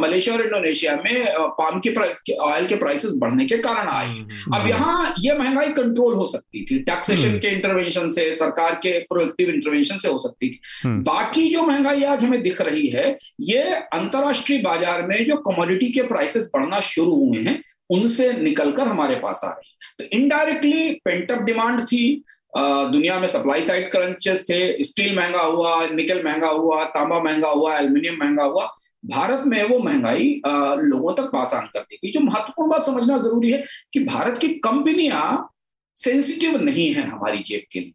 मलेशिया 0.00 0.34
और 0.34 0.42
इंडोनेशिया 0.42 0.94
में 0.96 1.24
पाम 1.58 1.80
के 1.80 2.34
ऑयल 2.34 2.66
के 2.66 2.76
प्राइसेस 2.76 3.12
बढ़ने 3.16 3.46
के 3.46 3.58
कारण 3.58 3.88
आई। 3.88 4.06
हम्म, 4.06 4.18
हम्म, 4.18 4.54
अब 4.54 4.60
हम्म। 4.60 4.68
यहाँ 4.68 5.14
ये 5.20 5.36
महँगाई 5.38 5.72
कंट्रोल 5.72 6.14
हो 6.14 6.26
सकती 6.26 6.64
थी। 6.64 6.78
टैक्सेशन 6.78 7.38
के 7.38 7.48
इंटरवेंशन 7.48 8.10
से 8.10 8.32
सरकार 8.32 8.74
के 8.74 8.98
प्रोएक्टिव 8.98 9.50
इंटरवेंशन 9.50 9.98
से 9.98 10.08
हो 10.08 10.18
सकती 10.18 10.50
थी। 10.50 10.60
बाकी 11.02 11.48
जो 11.48 11.62
महँगाई 11.62 12.02
आज 12.02 12.24
हमें 12.24 12.42
दिख 12.42 12.60
रही 12.60 12.86
है 12.88 13.16
ये 13.40 13.62
अंतर्राष्ट्रीय 13.62 14.62
बाज़ार 14.62 15.02
में 15.02 15.24
जो 15.26 15.36
कमोडिटी 15.36 15.92
के 15.92 16.02
प्राइसेस 16.02 16.50
बढ़ना 16.54 16.80
शुरू 16.80 17.14
हुए 17.14 17.42
हैं 17.42 17.62
उनसे 17.90 18.32
निकलकर 18.32 18.88
हमारे 18.88 19.14
पास 19.14 19.40
आ 19.44 19.48
रही 19.48 19.68
तो 19.98 20.16
इनडायरेक्टली 20.16 20.90
पेंटअप 21.04 21.38
डिमांड 21.38 21.80
थी 21.80 22.22
दुनिया 22.54 23.18
में 23.20 23.26
सप्लाई 23.28 23.62
साइड 23.62 23.90
क्रंचेस 23.92 24.44
थे 24.48 24.82
स्टील 24.82 25.16
महँगा 25.16 25.40
हुआ 25.40 25.86
निकल 25.86 26.22
महँगा 26.24 26.48
हुआ, 26.48 26.84
तांबा 26.84 27.20
महँगा 27.22 27.48
हुआ 27.48 27.76
एल्यूमिनियम 27.78 28.16
महँगा 28.20 28.44
हुआ, 28.44 28.66
भारत 29.04 29.42
में 29.46 29.62
वो 29.64 29.78
महँगाई 29.78 30.40
लोगों 30.46 31.14
तक 31.14 31.30
पास 31.32 31.54
आन 31.54 31.66
कर 31.66 31.80
देगी 31.80 32.10
जो 32.12 32.20
महत्वपूर्ण 32.20 32.70
बात 32.70 32.86
समझना 32.86 33.18
ज़रूरी 33.18 33.50
है 33.50 33.64
कि 33.92 34.04
भारत 34.04 34.38
की 34.40 34.48
कंपनियाँ 34.58 35.48
सेंसिटिव 35.96 36.56
नहीं 36.62 36.88
है 36.94 37.06
हमारी 37.06 37.38
जेब 37.38 37.62
के 37.72 37.80
लिए। 37.80 37.94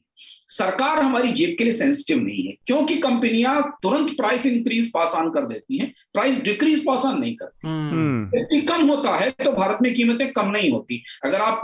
सरकार 0.49 0.99
हमारी 0.99 1.31
जेब 1.31 1.55
के 1.57 1.63
लिए 1.63 1.73
सेंसिटिव 1.73 2.17
नहीं 2.17 2.43
है 2.47 2.53
क्योंकि 2.67 2.95
कंपनियाँ 2.97 3.61
तुरंत 3.83 4.11
प्राइस 4.17 4.45
इंक्रीज 4.45 4.91
पास 4.91 5.13
ऑन 5.15 5.29
कर 5.31 5.45
देती 5.45 5.77
हैं 5.77 5.91
प्राइस 6.13 6.41
डिक्रीज 6.43 6.85
पास 6.85 7.05
ऑन 7.05 7.19
नहीं 7.19 7.35
करती। 7.35 7.67
हम्म। 7.67 8.39
यदि 8.39 8.61
कम 8.61 8.87
होता 8.89 9.15
है 9.17 9.29
तो 9.43 9.51
भारत 9.51 9.77
में 9.81 9.93
कीमतें 9.93 10.31
कम 10.33 10.49
नहीं 10.49 10.71
होती। 10.71 11.01
अगर 11.25 11.41
आप 11.41 11.61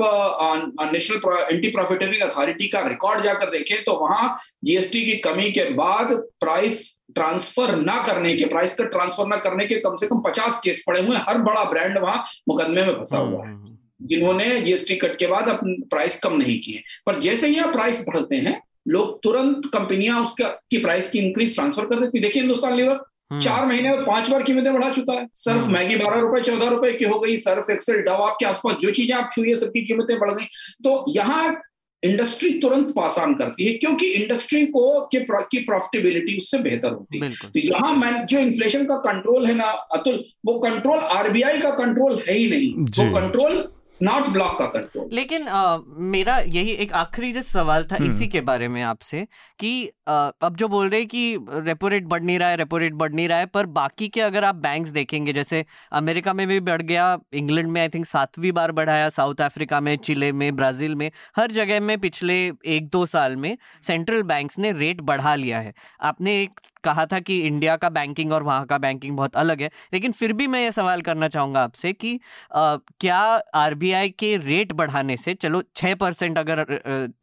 नेशनल 0.94 1.38
एंटी 1.52 1.70
प्रॉफिटेरिंग 1.70 2.22
अथॉरिटी 2.22 2.68
का 2.68 2.80
रिकॉर्ड 2.88 3.24
जाकर 3.24 3.50
देखें 3.50 3.84
तो 3.84 3.94
वहाँ 3.98 4.36
जीएसटी 4.64 5.02
की 5.02 5.16
कमी 5.20 5.52
के 5.52 5.70
बाद 5.74 6.14
प्राइस 6.40 6.84
ट्रांसफ़र 7.16 7.76
ना 7.76 8.02
करने 8.08 8.34
के 8.36 8.46
प्राइस 8.46 8.76
का 8.76 8.84
ट्रांसफ़र 8.88 9.28
ना 9.28 9.38
करने 9.38 9.66
के 9.66 9.80
कम 9.80 9.96
से 9.96 10.08
कम 10.08 10.22
पचास 10.22 10.60
केस 10.64 10.84
पड़े 10.88 11.02
हुए 11.02 11.18
हर 11.28 11.38
बड़ा 11.40 11.64
ब्रांड 11.64 11.98
वहाँ 11.98 12.24
मुकदमे 12.50 12.86
में 12.86 12.94
फंसा 12.94 13.18
हुआ 13.18 13.46
है। 13.46 13.52
हम्म। 13.52 13.78
जिन्होंने 14.08 14.60
जीएसटी 14.62 14.96
कट 14.96 15.18
के 15.18 15.28
बाद 15.28 15.50
अपने 15.50 15.74
प्राइस 15.90 16.20
कम 16.20 16.36
नहीं 16.38 16.60
किए। 16.60 16.84
पर 17.06 17.20
जैसे 17.22 17.48
ही 17.48 17.58
आप 17.60 17.72
प्राइस 17.74 18.04
बढ़ते 18.08 18.36
हैं 18.38 18.60
लोग 18.86 19.22
तुरंत 19.24 19.66
कंपनियाँ 19.66 20.22
उसका 20.22 20.48
की 20.72 20.78
प्राइस 20.78 21.10
की 21.10 21.20
इंक्रीज 21.20 21.56
ट्रांसफ़र 21.56 21.86
कर 21.86 22.00
देती। 22.00 22.20
देखिए 22.20 22.42
हिंदुस्तान 22.42 22.76
लीवर 22.76 23.00
हम्म। 23.32 23.42
चार 23.42 23.66
महीने 23.66 23.90
में 23.90 24.06
पाँच 24.06 24.30
बार 24.30 24.44
कीमतें 24.44 24.74
बढ़ा 24.74 24.90
चुका 24.90 25.14
है। 25.14 25.28
सर्फ 25.34 25.64
हम्म। 25.64 25.74
मैगी 25.74 25.96
बारह 25.96 26.20
रुपए 26.20 26.42
चौदह 26.42 26.70
रुपए 26.70 26.92
की 26.94 27.06
हो 27.06 27.20
गई। 27.20 27.38
सर्फ 27.38 27.70
एक्सेल 27.70 28.02
डव 28.02 28.24
आपके 28.24 28.46
आसपास 28.46 28.76
जो 28.82 28.92
चीज़ें 28.92 29.16
आप 29.16 29.30
छुए 29.34 29.56
सबकी 29.56 29.82
कीमतें 29.82 30.18
बढ़ 30.20 30.34
गई। 30.34 30.46
तो 30.84 31.06
यहाँ 31.10 31.62
इंडस्ट्री 32.04 32.50
तुरंत 32.50 32.94
पास 32.96 33.18
ऑन 33.20 33.34
करती 33.34 33.66
है 33.66 33.74
क्योंकि 33.74 34.06
इंडस्ट्री 34.06 34.66
को 34.66 35.10
के 35.16 35.20
की 35.20 35.60
प्रॉफिटेबिलिटी 35.60 36.38
उससे 36.38 36.58
बेहतर 36.58 36.92
होती 36.92 37.20
है। 37.20 37.30
तो 37.30 37.60
यहाँ 37.60 37.96
मैं 37.96 38.26
जो 38.26 38.40
इन्फ्लेशन 38.40 38.86
का 38.86 38.98
कंट्रोल 38.98 39.46
है 39.46 39.54
ना 39.54 39.70
अतुल 39.96 40.24
वो 40.46 40.60
कंट्रोल 40.60 41.00
आरबीआई 41.00 41.60
का 41.60 41.70
कंट्रोल 41.70 42.22
है 42.30 42.34
ही 42.34 42.50
नहीं। 42.50 42.74
वो 42.74 43.14
कंट्रोल 43.20 43.74
नॉर्थ 44.00 44.30
ब्लॉक 44.30 44.58
का 44.60 44.66
कंट्रोल 44.68 45.10
लेकिन 45.14 45.48
आ, 45.48 45.78
मेरा 46.12 46.38
यही 46.40 46.72
एक 46.76 46.94
आखिरी 46.96 47.32
जो 47.32 47.42
सवाल 47.44 47.84
था 47.84 47.96
इसी 47.98 48.16
हम्म। 48.16 48.28
के 48.28 48.42
बारे 48.42 48.68
में 48.68 48.82
आपसे 48.84 49.26
कि 49.60 49.90
आ, 50.08 50.14
अब 50.42 50.56
जो 50.56 50.68
बोल 50.68 50.90
रहे 50.90 51.00
हैं 51.00 51.08
कि 51.10 51.38
रेपो 51.66 51.88
रेट 51.88 52.06
बढ़ 52.06 52.24
नहीं 52.24 52.40
रहा 52.40 52.50
है 52.50 52.56
रेपो 52.58 52.78
रेट 52.78 52.94
बढ़ 52.94 53.12
नहीं 53.12 53.28
रहा 53.28 53.38
है 53.38 53.46
पर 53.48 53.66
बाकी 53.72 54.08
के 54.08 54.22
अगर 54.22 54.44
आप 54.44 54.56
बैंक्स 54.58 54.90
देखेंगे 54.92 55.34
जैसे 55.34 55.64
अमेरिका 55.94 56.34
में 56.34 56.48
भी 56.48 56.60
बढ़ 56.62 56.82
गया 56.84 57.18
इंग्लैंड 57.34 57.68
में 57.68 57.82
आई 57.82 57.90
थिंक 57.90 58.06
सातवीं 58.06 58.52
बार 58.52 58.72
बढ़ाया 58.72 59.10
साउथ 59.12 59.42
अफ्रीका 59.42 59.80
में 59.82 59.96
चिले 60.00 60.32
में 60.34 60.56
ब्राज़ील 60.56 60.96
में 60.96 61.10
हर 61.38 61.52
जगह 61.52 61.80
में 61.82 61.98
पिछले 62.00 62.42
एक 62.68 62.90
दो 62.90 63.06
साल 63.08 63.36
में 63.36 63.56
सेंट्रल 63.84 64.24
बैंक्स 64.26 64.60
ने 64.60 64.72
रेट 64.74 65.02
बढ़ा 65.04 65.36
लिया 65.36 65.60
है 65.60 65.74
आपने 66.04 66.42
एक 66.42 66.60
कहा 66.84 67.06
था 67.06 67.20
कि 67.20 67.40
इंडिया 67.40 67.76
का 67.76 67.90
बैंकिंग 67.90 68.32
और 68.34 68.44
वहाँ 68.44 68.66
का 68.66 68.78
बैंकिंग 68.78 69.16
बहुत 69.18 69.36
अलग 69.36 69.62
है। 69.62 69.70
लेकिन 69.94 70.12
फिर 70.12 70.34
भी 70.34 70.48
मैं 70.48 70.64
ये 70.64 70.72
सवाल 70.72 71.02
करना 71.02 71.28
चाहूँगा 71.28 71.64
आपसे 71.64 71.94
कि 71.94 72.20
आ, 72.56 72.76
क्या 73.00 73.20
आरबीआई 73.56 74.10
के 74.10 74.36
रेट 74.38 74.72
बढ़ाने 74.74 75.18
से 75.18 75.34
चलो 75.34 75.64
छः 75.76 75.96
परसेंट 75.96 76.38
अगर 76.38 76.64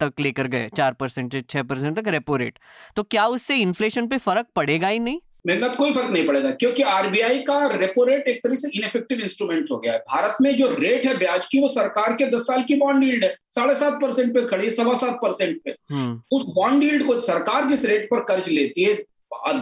तक 0.00 0.20
लेकर 0.20 0.46
गए 0.46 0.68
चार 0.76 0.92
परसेंट 0.92 1.32
से 1.32 1.40
छः 1.40 1.62
परसेंट 1.62 1.98
तक 1.98 2.08
रेपो 2.08 2.36
रेट 2.36 2.58
तो 2.96 3.02
क्या 3.04 3.26
उससे 3.28 3.56
इन्फ्लेशन 3.58 4.06
पे 4.08 4.18
फ़र्क 4.18 4.46
पड़ेगा 4.56 4.88
ही 4.88 4.98
नहीं? 4.98 5.18
मेहनत 5.46 5.74
कोई 5.78 5.92
फ़र्क 5.92 6.10
नहीं 6.10 6.26
पड़ेगा 6.26 6.50
क्योंकि 6.50 6.82
आरबीआई 6.84 7.38
का 7.40 7.58
रेपो 7.72 8.04
रेट 8.04 8.28
एक 8.28 8.42
तरह 8.44 8.54
से 8.54 8.68
इनफेक्टिव 8.78 9.18
इंस्ट्रूमेंट 9.18 9.70
हो 9.70 9.76
गया 9.76 9.92
है। 9.92 9.98
भारत 10.08 10.36
में 10.42 10.50
जो 10.56 10.68
रेट 10.70 11.06
है 11.06 11.16
ब्याज 11.18 11.46
की 11.46 11.60
वो 11.60 11.68
सरकार 11.68 12.12
के 12.12 12.26
दस 12.30 12.42
साल 12.42 12.62
की 12.62 12.76
बॉन्ड 12.76 13.04
यील्ड 13.04 13.24
है। 13.24 13.34
साढ़े 13.54 13.74
सात 13.74 14.00
परसेंट 14.02 14.32
पे 14.34 14.44
खड़ी 14.46 14.70
सवा 14.70 14.94
सात 14.94 15.18
परसेंट 15.22 15.60
पे। 15.64 15.74
हम्म। 15.90 16.20
उस 16.32 16.44
बॉन्ड 16.54 16.84
यील्ड 16.84 17.06
को 17.06 17.18
सरकार 17.20 17.68
जिस 17.68 17.84
रेट 17.84 18.08
पर 18.10 18.20
कर्ज 18.24 18.48
लेती 18.48 18.84
है 18.84 18.94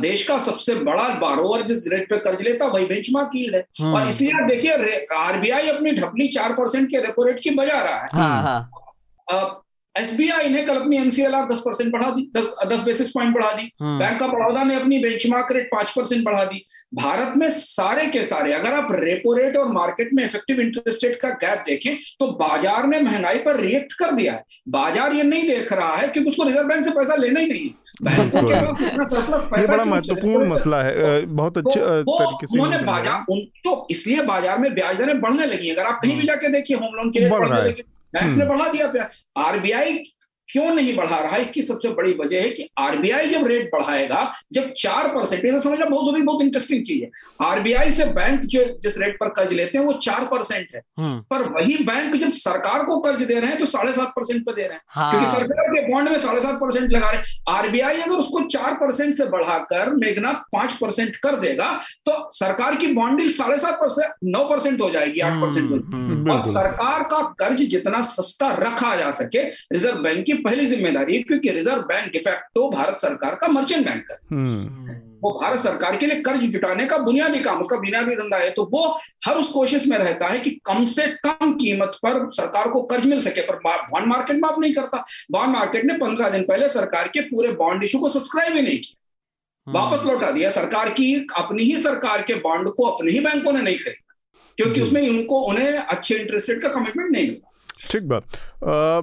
देश 0.01 0.23
का 0.27 0.39
सबसे 0.39 0.75
बड़ा 0.75 1.09
बारोवर 1.19 1.63
जिस 1.63 1.87
रेट 1.89 2.09
पे 2.11 2.17
कर्ज 2.19 2.43
लेता 2.43 2.67
वही 2.67 2.85
बेंचमार्क 2.87 3.31
यील्ड 3.35 3.55
है 3.55 3.65
हाँ। 3.81 3.93
और 3.95 4.09
इसलिए 4.09 4.33
आप 4.33 4.49
देखिए 4.51 5.07
आरबीआई 5.17 5.69
अपनी 5.69 5.93
ढपली 5.93 6.29
चार 6.29 6.53
परसेंट 6.53 6.89
के 6.91 7.01
रेपो 7.01 7.25
रेट 7.25 7.41
की 7.41 7.51
बजा 7.51 7.83
रहा 7.83 7.97
है 7.97 8.09
हाँ, 8.13 8.43
हाँ. 8.43 9.63
एसबीआई 9.97 10.49
ने 10.49 10.63
कल 10.63 10.77
अपनी 10.77 10.97
एमसीएलआर 10.97 11.45
दस 11.49 11.59
परसेंट 11.65 11.93
बढ़ा 11.93 12.11
दी 12.11 12.23
दस 12.37 12.49
दस 12.69 12.83
बेसिस 12.85 13.11
पॉइंट 13.11 13.35
बढ़ा 13.35 13.51
दी। 13.53 13.71
बैंक 13.83 14.23
ऑफ़ 14.23 14.31
बड़ौदा 14.31 14.63
ने 14.65 14.75
अपनी 14.75 14.99
बेंचमार्क 14.99 15.53
रेट 15.53 15.69
पाँच 15.73 15.91
परसेंट 15.91 16.25
बढ़ा 16.25 16.45
दी। 16.45 16.65
भारत 16.95 17.37
में 17.37 17.49
सारे 17.53 18.07
के 18.09 18.25
सारे 18.27 18.53
अगर 18.53 18.75
आप 18.75 18.89
रेपो 18.93 19.35
रेट 19.35 19.57
और 19.57 19.73
मार्केट 19.73 20.11
में 20.15 20.25
इफ़ेक्टिव 20.25 20.61
इंटरेस्ट 20.61 21.05
रेट 21.05 21.17
का 21.21 21.29
गैप 21.43 21.65
देखें 21.67 21.95
तो 22.21 22.27
बाज़ार 22.39 22.87
ने 22.87 23.01
महँगाई 23.03 23.39
पर 23.41 23.61
रिएक्ट 23.61 23.93
कर 23.99 24.11
दिया 24.13 24.33
है। 24.33 24.45
बाज़ार 24.71 25.13
ये 25.13 25.23
नहीं 25.25 25.49
देख 25.49 25.73
रहा 25.73 25.95
है 25.95 26.09
क्योंकि 26.09 26.31
उसको 26.31 26.45
रिज़र्व 26.45 26.69
बैंक 26.69 26.85
से 26.85 26.91
पैसा 26.93 27.15
लेना 27.17 27.41
ही 27.41 27.47
नहीं 27.47 27.71
बैंकों 28.03 28.43
के 28.43 29.61
ये 29.61 29.67
बड़ा 29.67 29.85
महत्वपूर्ण 29.85 30.49
मसला 30.49 30.83
है 30.83 31.25
बहुत 31.27 31.55
तो 31.55 31.61
अच्छे 31.61 31.81
तरीके 31.81 32.47
से 32.47 32.59
उन्होंने 32.59 32.85
बाज़ार 32.85 33.25
तो 33.65 33.87
इसलिए 33.91 34.23
बाज़ार 34.25 34.59
में 34.59 34.73
ब्याज 34.75 34.97
दरें 34.97 35.21
बढ़ने 35.21 35.47
लगी 35.47 35.71
अगर 35.71 35.83
आप 35.85 36.01
कहीं 36.03 36.13
भी 36.13 36.19
हम्म। 36.19 36.27
जाके 36.27 36.49
देखिए 36.51 36.77
होम 36.77 36.95
लोन 36.95 37.11
के 37.11 37.21
रेट 37.21 37.85
बैंक्स 38.17 38.37
ने। 38.37 38.47
बढ़ा 38.47 38.69
दिया 38.73 39.09
आरबीआई 39.37 39.97
क्यों 40.49 40.75
नहीं 40.75 40.95
बढ़ा 40.97 41.19
रहा? 41.19 41.37
इसकी 41.37 41.63
सबसे 41.63 41.89
बड़ी 41.91 42.13
वजह 42.15 42.43
है 42.43 42.51
कि 42.51 42.69
आरबीआई 42.79 43.29
जब 43.29 43.47
रेट 43.47 43.71
बढ़ाएगा 43.73 44.31
जब 44.53 44.73
चार 44.79 45.09
परसेंट 45.09 45.45
ऐसा 45.45 45.59
समझना 45.59 45.87
बहुत 45.87 46.05
ज़रूरी 46.05 46.23
बहुत 46.23 46.43
इंटरेस्टिंग 46.43 46.85
चीज़ 46.85 47.03
है। 47.03 47.11
आरबीआई 47.43 47.91
से 47.91 48.05
बैंक 48.13 48.41
जो 48.45 48.65
जिस 48.83 48.99
रेट 48.99 49.17
पर 49.21 49.29
कर्ज 49.29 49.53
लेते 49.53 49.79
हैं 49.79 49.85
वो 49.85 49.93
चार 50.03 50.25
परसेंट 50.27 50.69
है। 50.75 50.83
हम्म। 50.99 51.19
पर 51.31 51.43
वही 51.55 51.77
बैंक 51.85 52.15
जब 52.17 52.31
सरकार 52.35 52.85
को 52.85 52.99
कर्ज 53.01 53.23
दे 53.23 53.39
रहे 53.41 53.51
हैं 53.51 53.59
तो 53.59 53.67
साढ़े 53.67 53.93
सात 53.93 54.13
परसेंट 54.17 54.45
पे 54.47 54.53
दे 54.53 54.63
रहे 54.63 54.73
हैं। 54.73 54.81
हाँ। 54.89 55.11
क्योंकि 55.11 55.31
सरकार 55.31 55.69
के 55.69 55.87
बॉन्ड 55.89 56.09
में 56.09 56.19
साढ़े 56.19 56.41
सात 56.41 56.55
परसेंट 56.55 56.93
लगा 56.93 57.11
रहे 57.11 57.21
हैं। 57.21 57.55
आरबीआई 57.57 58.01
अगर 58.01 58.15
उसको 58.15 58.41
चार 58.49 58.75
परसेंट 58.75 59.15
से 59.15 59.25
बढ़ाकर 59.27 59.91
मेघनाथ 59.97 60.43
पाँच 60.53 60.75
परसेंट 60.77 61.17
कर 61.17 61.37
देगा 61.41 61.73
तो 62.07 62.19
सरकार 62.33 62.77
की 62.77 62.93
बॉन्ड 62.93 63.31
साढ़े 63.33 63.57
सात 63.59 63.75
परसेंट 63.81 64.13
नौ 64.25 64.45
परसेंट 64.49 64.81
हो 64.81 64.91
जाएगी 64.91 65.21
आठ 65.21 65.41
परसेंट 65.43 65.71
हम्म, 65.71 66.31
और 66.31 66.43
सरकार 66.45 67.03
का 67.05 67.23
कर्ज 67.39 67.63
जितना 67.67 68.01
सस्ता 68.07 68.51
रखा 68.61 68.95
जा 68.97 69.11
सके 69.17 69.43
रिज़र्व 69.43 69.99
बैंक 69.99 70.25
की 70.27 70.33
पहली 70.37 70.67
ज़िम्मेदारी 70.67 71.17
है 71.17 71.23
क्योंकि 71.23 71.51
रिज़र्व 71.51 71.83
बैंक 71.85 72.13
डिफेक्टो 72.13 72.69
भारत 72.71 72.99
सरकार 72.99 73.35
का 73.35 73.49
मर्चेंट 73.49 73.87
बैंक 73.87 74.11
है। 74.11 74.19
हम्म। 74.31 74.95
वो 75.23 75.31
भारत 75.33 75.59
सरकार 75.59 75.97
के 75.97 76.07
लिए 76.07 76.21
कर्ज 76.21 76.41
जुटाने 76.47 76.87
का 76.87 76.97
बुनियादी 76.99 77.39
काम 77.41 77.61
उसका 77.61 77.77
बुनियादी 77.77 78.17
धंधा 78.17 78.37
है 78.37 78.51
तो 78.51 78.65
वो 78.73 78.85
हर 79.27 79.37
उस 79.37 79.49
कोशिश 79.49 79.87
में 79.87 79.97
रहता 79.99 80.29
है 80.29 80.39
कि 80.41 80.51
कम 80.67 80.85
से 80.87 81.07
कम 81.25 81.53
कीमत 81.53 81.99
पर 82.03 82.19
सरकार 82.33 82.69
को 82.71 82.83
कर्ज 82.83 83.07
मिल 83.07 83.21
सके 83.23 83.41
पर 83.43 83.57
बॉन्ड 83.65 84.07
मार्केट 84.07 84.41
माफ़ 84.41 84.61
नहीं 84.61 84.75
करता। 84.75 85.05
बॉन्ड 85.31 85.53
मार्केट 85.53 85.85
ने 85.85 85.95
पंद्रह 85.99 86.29
दिन 86.29 86.43
पहले 86.43 86.69
सरकार 86.69 87.09
के 87.09 87.21
पूरे 87.21 87.53
बॉन्ड 87.55 87.85
इशू 87.85 87.99
को 87.99 88.09
सब्सक्राइब 88.09 88.57
ही 88.57 88.63
नहीं 88.63 88.79
किया। 88.79 89.03
हम्म। 89.67 89.79
वापस 89.79 90.07
लौटा 90.07 90.31
दिया। 90.31 90.51
सरकार 90.53 90.91
की 90.91 91.15
अपनी 91.37 91.65
ही 91.65 91.79
सरकार 91.83 92.23
के 92.23 92.35
बॉन्ड 92.41 92.69
को 92.69 92.85
अपने 92.85 93.13
ही 93.13 93.21
बैंकों 93.21 93.53
ने 93.53 93.63
नहीं 93.63 93.79
खरीदा 93.79 94.15
क्योंकि 94.59 94.81
उसमें 94.81 95.09
उनको 95.09 95.41
उन्हें 95.43 95.73
अच्छे 95.73 96.15
इंटरेस्ट 96.15 96.51
रेट 96.51 96.63
का 96.63 96.69
कमिटमेंट 96.69 97.11
नहीं 97.11 97.27
मिला। 97.27 97.46
ठीक 97.77 98.03
बात। 98.09 98.37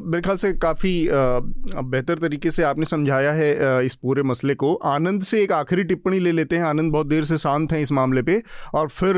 मेरे 0.03 0.21
ख्याल 0.21 0.37
से 0.37 0.51
काफ़ी 0.55 1.07
बेहतर 1.09 2.19
तरीके 2.19 2.51
से 2.51 2.63
आपने 2.63 2.85
समझाया 2.85 3.31
है 3.33 3.85
इस 3.85 3.95
पूरे 3.95 4.23
मसले 4.23 4.55
को। 4.55 4.73
आनंद 4.85 5.23
से 5.23 5.41
एक 5.43 5.51
आखिरी 5.51 5.83
टिप्पणी 5.83 6.19
ले 6.19 6.31
लेते 6.31 6.55
हैं। 6.55 6.63
आनंद 6.65 6.91
बहुत 6.91 7.07
देर 7.07 7.23
से 7.23 7.37
शांत 7.37 7.71
हैं 7.71 7.79
इस 7.81 7.91
मामले 7.91 8.21
पे। 8.21 8.41
और 8.75 8.89
फिर 8.89 9.17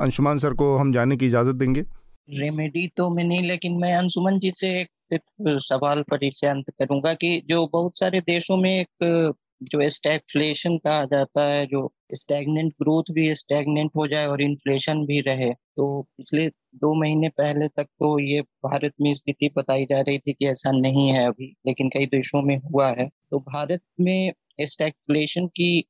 अंशुमान 0.00 0.38
सर 0.38 0.54
को 0.54 0.76
हम 0.76 0.92
जाने 0.92 1.16
की 1.16 1.26
इजाज़त 1.26 1.54
देंगे। 1.54 1.84
रेमेडी 2.30 2.86
तो 2.96 3.08
मैं 3.10 3.24
नहीं, 3.24 3.42
लेकिन 3.42 3.76
मैं 3.80 3.94
अंशुमन 3.96 4.38
जी 4.38 4.52
से 4.56 4.68
एक 5.12 5.22
सवाल 5.62 6.02
पर 6.10 6.24
इसे 6.24 6.46
अंत 6.46 6.64
करूँगा 6.70 7.12
कि 7.14 7.40
जो 7.48 7.66
बहुत 7.72 7.98
सारे 7.98 8.20
देशों 8.20 8.56
में 8.56 8.70
एक 8.70 9.34
जो 9.62 9.88
स्टैगफ्लेशन 9.90 10.76
कहा 10.78 11.04
जाता 11.04 11.44
है 11.44 11.66
जो 11.66 11.92
स्टैगनेंट 12.14 12.72
ग्रोथ 12.72 13.12
भी 13.12 13.34
स्टैगनेंट 13.34 13.90
हो 13.96 14.06
जाए 14.06 14.26
और 14.26 14.42
इन्फ्लेशन 14.42 15.04
भी 15.06 15.20
रहे 15.20 15.50
तो 15.50 16.02
पिछले 16.16 16.48
दो 16.48 16.94
महीने 16.94 17.28
पहले 17.28 17.68
तक 17.68 17.84
तो 17.84 18.18
ये 18.18 18.40
भारत 18.40 18.92
में 19.00 19.14
स्थिति 19.14 19.50
बताई 19.56 19.84
जा 19.84 20.00
रही 20.00 20.18
थी 20.18 20.32
कि 20.32 20.46
ऐसा 20.46 20.70
नहीं 20.70 21.08
है 21.08 21.26
अभी 21.26 21.54
लेकिन 21.66 21.88
कई 21.88 22.06
देशों 22.06 22.42
में 22.42 22.56
हुआ 22.56 22.88
है। 22.90 23.08
तो 23.30 23.38
भारत 23.38 23.80
में 24.00 24.32
स्टैगफ्लेशन 24.60 25.46
की 25.46 25.84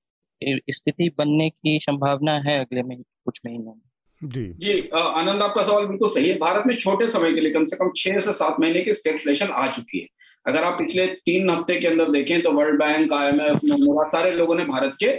स्थिति 0.70 1.10
बनने 1.18 1.50
की 1.50 1.78
संभावना 1.82 2.38
है 2.38 2.58
अगले 2.60 2.82
महीने 2.82 3.02
कुछ 3.24 3.40
महीनों 3.46 3.72
में? 3.72 3.80
जी। 4.22 4.44
जी 4.58 4.80
आनंद 4.94 5.42
आपका 5.42 5.62
सवाल 5.62 5.86
बिल्कुल 5.86 6.08
सही 6.08 6.28
है। 6.28 6.36
भारत 6.38 6.64
में 6.66 6.74
छोटे 6.76 7.08
समय 7.08 7.32
के 7.32 7.40
लिए 7.40 7.52
कम 7.52 7.66
से 7.66 7.76
कम 7.76 7.90
छह 7.96 8.20
से 8.20 8.32
सात 8.32 8.56
महीने 8.60 8.82
की 8.82 8.92
स्टेगफ्लेशन 8.92 9.46
आ 9.46 9.66
चुकी 9.66 9.98
है। 9.98 10.06
अगर 10.46 10.64
आप 10.64 10.78
पिछले 10.78 11.06
तीन 11.24 11.50
हफ़्ते 11.50 11.76
के 11.76 11.86
अंदर 11.86 12.10
देखें 12.10 12.40
तो 12.42 12.52
World 12.52 12.78
Bank 12.78 13.12
I 13.12 13.28
M 13.28 13.40
F 13.42 13.58
बहुत 13.64 14.12
सारे 14.12 14.30
लोगों 14.32 14.54
ने 14.54 14.64
भारत 14.66 14.96
के 15.00 15.16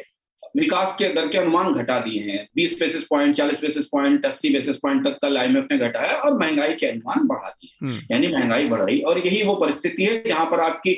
विकास 0.56 0.96
के 0.98 1.08
दर 1.14 1.28
के 1.28 1.38
अनुमान 1.38 1.74
घटा 1.74 2.00
दिए 2.00 2.22
हैं 2.22 2.48
20 2.58 2.72
basis 2.80 3.04
point 3.04 3.36
40 3.36 3.62
basis 3.62 3.88
point 3.88 4.26
80 4.26 4.52
basis 4.54 4.78
point 4.78 5.04
तक 5.06 5.18
कल 5.22 5.38
आईएमएफ 5.38 5.68
ने 5.72 5.78
घटाया 5.80 6.14
और 6.14 6.38
महँगाई 6.40 6.74
के 6.74 6.88
अनुमान 6.88 7.28
बढ़ा 7.28 7.50
दिए 7.50 7.70
हम्म। 7.82 8.00
यानी 8.12 8.28
महँगाई 8.30 8.68
बढ़ 8.68 8.82
रही 8.82 9.00
और 9.02 9.20
यही 9.20 9.44
वो 9.44 9.56
परिस्थिति 9.56 10.06
है 10.06 10.24
जहाँ 10.28 10.46
पर 10.46 10.60
आपकी 10.60 10.92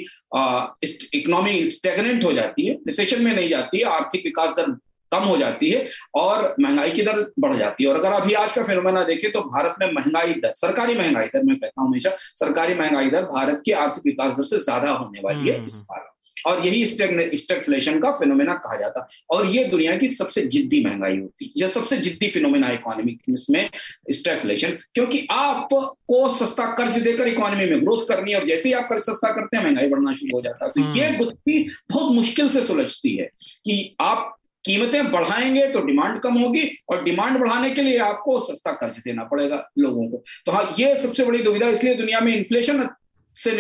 इकोनॉमी 1.13 1.63
स्टेगनेंट 1.71 2.23
हो 2.23 2.31
जाती 2.33 2.67
है 2.67 2.73
रिसेशन 2.87 3.23
में 3.23 3.33
नहीं 3.33 3.49
जाती 3.49 3.77
है 3.77 3.83
आर्थिक 3.91 4.25
विकास 4.25 4.53
दर 4.57 4.75
कम 5.11 5.23
हो 5.23 5.37
जाती 5.37 5.69
है 5.69 5.85
और 6.15 6.55
महँगाई 6.59 6.91
की 6.91 7.01
दर 7.01 7.25
बढ़ 7.39 7.57
जाती 7.57 7.83
है। 7.83 7.89
और 7.89 7.99
अगर 7.99 8.13
अभी 8.13 8.33
आज 8.35 8.53
का 8.53 8.63
फिनोमेना 8.63 9.03
देखें 9.03 9.31
तो 9.31 9.41
भारत 9.43 9.75
में 9.81 9.91
महँगाई 9.93 10.33
दर 10.35 10.53
सरकारी 10.57 10.95
महँगाई 10.95 11.27
दर 11.27 11.43
मैं 11.43 11.57
कहता 11.57 11.81
हूँ 11.81 11.89
हमेशा 11.89 12.15
सरकारी 12.17 12.75
महँगाई 12.75 13.09
दर 13.09 13.25
भारत 13.27 13.61
की 13.65 13.71
आर्थिक 13.73 14.05
विकास 14.05 14.33
दर 14.33 14.43
से 14.45 14.59
ज़्यादा 14.59 14.91
होने 14.91 15.21
वाली 15.23 15.49
है 15.49 15.65
इस 15.65 15.81
बार। 15.81 16.09
और 16.45 16.65
यही 16.65 16.85
स्टेगफ्लेशन 16.85 17.99
का 17.99 18.11
फिनोमेना 18.11 18.53
कहा 18.55 18.75
जाता 18.75 19.05
और 19.31 19.45
ये 19.47 19.63
दुनिया 19.65 19.95
की 19.97 20.07
सबसे 20.07 20.41
जिद्दी 20.45 20.83
महँगाई 20.85 21.17
होती 21.17 21.45
है 21.45 21.51
यह 21.57 21.67
सबसे 21.67 21.97
जिद्दी 21.97 22.27
फिनोमेना 22.27 22.69
इकोनॉमी 22.71 23.17
में 23.49 23.69
स्टेगफ्लेशन 24.11 24.77
क्योंकि 24.95 25.25
आपको 25.31 26.27
सस्ता 26.37 26.65
कर्ज 26.75 26.97
देकर 26.99 27.27
इकोनॉमी 27.27 27.65
में 27.65 27.81
ग्रोथ 27.81 28.07
करनी 28.07 28.31
है 28.31 28.39
और 28.39 28.47
जैसे 28.47 28.69
ही 28.69 28.73
आप 28.75 28.89
कर्ज 28.89 29.03
सस्ता 29.03 29.31
करते 29.31 29.57
हैं 29.57 29.63
महँगाई 29.65 29.87
बढ़ना 29.87 30.13
शुरू 30.13 30.35
हो 30.35 30.41
जाता 30.41 30.65
है। 30.65 30.71
तो 30.71 30.97
ये 30.97 31.07
हम्म। 31.07 31.17
गुत्थी 31.17 31.63
बहुत 31.91 32.13
मुश्किल 32.15 32.49
से 32.49 32.61
सुलझती 32.63 33.15
है 33.17 33.29
कि 33.65 33.95
आप 34.01 34.37
कीमतें 34.65 35.11
बढ़ाएँगे 35.11 35.67
तो 35.67 35.81
डिमांड 35.81 36.19
कम 36.19 36.37
होगी 36.37 36.69
और 36.89 37.03
डिमांड 37.03 37.37
बढ़ाने 37.39 37.69
के 37.71 37.81
लिए 37.81 37.97
आपको 37.99 38.39
सस्ता 38.45 38.71
कर्ज 38.71 38.97
देना 38.97 39.23
पड़ेगा 39.23 39.55
लोगों 39.79 40.07
को। 40.07 40.23
तो 40.45 40.51
हाँ 40.51 40.75
ये 40.79 40.95
सबसे 40.95 41.25
बड़ी 41.25 41.43
दुविधा 41.43 41.67
इसलिए 41.67 41.95
दुनिया 41.95 42.19
में 42.19 42.35
इन्फ्लेशन 42.35 42.87
से 43.35 43.51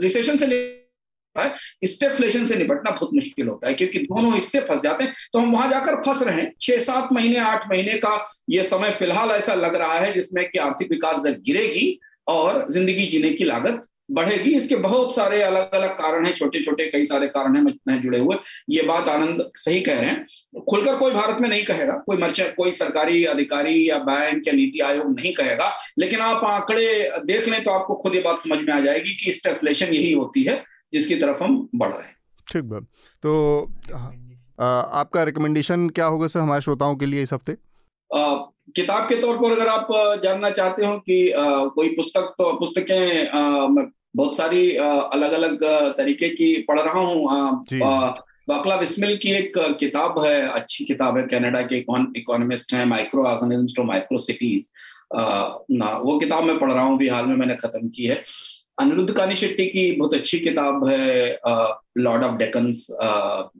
रिसेशन 0.00 0.36
से 0.38 0.46
है 1.36 1.48
से 2.46 2.56
निपटना 2.56 2.90
बहुत 2.90 3.10
मुश्किल 3.14 3.48
होता 3.48 3.68
है, 3.68 3.74
क्योंकि 3.74 3.98
दोनों 3.98 4.34
हिस्से 4.34 4.60
फंस 4.60 4.80
जाते 4.82 5.04
हैं। 5.04 5.12
तो 5.32 5.38
हम 5.38 5.52
वहाँ 5.52 5.68
जाकर 5.70 5.96
फंस 6.02 6.22
रहे 6.22 6.40
हैं। 6.40 6.52
छह 6.60 6.78
सात 6.78 7.08
महीने, 7.12 7.38
आठ 7.38 7.68
महीने 7.70 7.96
का 7.98 8.24
ये 8.50 8.62
समय 8.62 8.90
फ़िलहाल 8.90 9.30
ऐसा 9.30 9.54
लग 9.54 9.74
रहा 9.74 9.98
है 9.98 10.12
जिसमें 10.14 10.48
कि 10.48 10.58
आर्थिक 10.58 10.90
विकास 10.90 11.18
दर 11.18 11.38
गिरेगी 11.40 11.98
और 12.28 12.64
ज़िंदगी 12.70 13.06
जीने 13.06 13.30
की 13.30 13.44
लागत 13.44 13.86
बढ़ेगी। 14.08 14.54
इसके 14.56 14.76
बहुत 14.78 15.14
सारे 15.16 15.42
अलग 15.42 15.74
अलग 15.74 15.90
कारण 15.92 16.26
हैं 16.26 16.34
छोटे 16.34 16.62
छोटे 16.62 16.86
कई 16.86 17.04
सारे 17.04 17.26
कारण 17.28 17.56
हैं 17.56 18.00
जुड़े 18.02 18.18
हुए। 18.18 18.36
ये 18.70 18.82
बात 18.82 19.08
आनंद 19.08 19.42
सही 19.54 19.80
कह 19.80 20.00
रहे 20.00 20.10
हैं। 20.10 20.62
खुलकर 20.62 20.96
कोई 20.96 21.12
भारत 21.12 21.40
में 21.40 21.48
नहीं 21.48 21.64
कहेगा। 21.64 21.94
कोई 22.06 22.16
मर्चेंट 22.16 22.54
कोई 22.56 22.72
सरकारी 22.72 23.24
अधिकारी 23.26 23.88
या 23.90 23.98
बैंक 24.00 24.46
या 24.48 24.52
नीति 24.52 24.80
आयोग 24.80 25.10
नहीं 25.10 25.32
कहेगा। 25.34 25.70
लेकिन 25.98 26.20
आप 26.20 26.44
आंकड़े 26.44 27.10
देख 27.24 27.48
लें 27.48 27.62
तो 27.64 27.70
आपको 27.70 27.94
खुद 27.94 28.14
ये 28.14 28.22
बात 28.22 28.40
समझ 28.40 28.58
में 28.58 28.72
आ 28.74 28.80
जाएगी 28.80 29.14
कि 29.14 29.32
स्टेफलेशन 29.32 29.94
यही 29.94 30.12
होती 30.12 30.42
है 30.42 30.62
जिसकी 30.92 31.14
तरफ़ 31.14 31.42
हम 31.44 31.68
बढ़ 31.74 31.88
रहे 31.88 32.02
हैं। 32.02 32.16
ठीक 32.48 32.64
बात 32.64 32.86
तो 33.22 33.34
आ, 34.58 34.66
आपका 34.66 35.22
रिकमेंडेशन 35.22 35.88
क्या 35.88 36.06
होगा 36.06 36.26
सर 36.26 36.40
हमारे 36.40 36.62
श्रोताओं 36.62 36.96
के 36.96 37.06
लिए 37.06 37.22
इस 37.22 37.32
हफ़्ते? 37.32 37.56
किताब 38.76 39.08
के 39.08 39.16
तौर 39.16 39.36
पर 39.38 39.52
अगर 39.52 39.68
आप 39.68 39.88
जानना 40.22 40.50
चाहते 40.50 40.84
हो 40.86 40.96
कि 41.00 41.30
आ, 41.30 41.42
कोई 41.66 41.88
पुस्तक 41.88 42.34
तो 42.38 42.52
पुस्तकें 42.58 43.92
बहुत 44.16 44.36
सारी 44.36 44.70
अलग 44.76 45.32
अलग 45.32 45.64
तरीके 45.96 46.28
की 46.28 46.52
पढ़ 46.68 46.80
रहा 46.80 47.00
हूँ। 47.00 48.24
बाकला 48.48 48.76
बिस्मिल 48.76 49.16
की 49.16 49.30
एक 49.30 49.52
किताब 49.80 50.18
है 50.24 50.40
अच्छी 50.48 50.84
किताब 50.84 51.16
है 51.18 51.22
कनाडा 51.26 51.62
के 51.62 51.76
इकोनॉमिस्ट 51.76 52.74
हैं 52.74 52.84
micro 52.86 53.24
organism 53.26 53.66
to 53.76 53.82
micro 53.84 54.18
cities 54.18 54.68
ना 55.72 55.96
वो 55.98 56.18
किताब 56.18 56.44
मैं 56.44 56.58
पढ़ 56.58 56.72
रहा 56.72 56.84
हूँ 56.84 56.98
भी 56.98 57.08
हाल 57.08 57.26
में 57.26 57.34
मैंने 57.36 57.56
खत्म 57.56 57.88
की 57.88 58.06
है। 58.06 58.22
अनिरुद्ध 58.80 59.12
कानी 59.16 59.34
शेट्टी 59.34 59.66
की 59.66 59.90
बहुत 59.92 60.14
अच्छी 60.14 60.38
किताब 60.38 60.86
है 60.88 61.38
लॉर्ड 61.98 62.24
ऑफ़ 62.24 62.36
डेकन्स। 62.36 62.86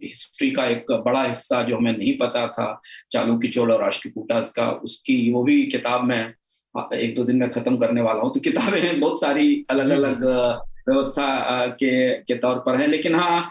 हिस्ट्री 0.04 0.50
का 0.50 0.66
एक 0.66 0.92
बड़ा 1.04 1.22
हिस्सा 1.24 1.62
जो 1.62 1.76
हमें 1.76 1.96
नहीं 1.98 2.16
पता 2.18 2.46
था 2.48 2.68
चालू 3.10 3.36
की 3.38 3.48
चोल 3.48 3.72
और 3.72 3.82
राष्ट्रकूटास 3.82 4.52
का 4.52 4.70
उसकी 4.84 5.32
वो 5.32 5.42
भी 5.42 5.62
किताब 5.66 6.04
में 6.04 6.32
एक 6.94 7.14
दो 7.16 7.24
दिन 7.24 7.36
में 7.36 7.50
खत्म 7.50 7.76
करने 7.76 8.00
वाला 8.00 8.20
हूँ 8.20 8.32
तो 8.34 8.40
किताबें 8.40 9.00
बहुत 9.00 9.20
सारी 9.20 9.64
अलग 9.70 9.90
अलग 9.90 10.24
व्यवस्था 10.88 11.26
के 11.66 11.92
के 12.22 12.34
तौर 12.34 12.58
पर 12.66 12.80
है। 12.80 12.86
लेकिन 12.86 13.14
हाँ 13.14 13.50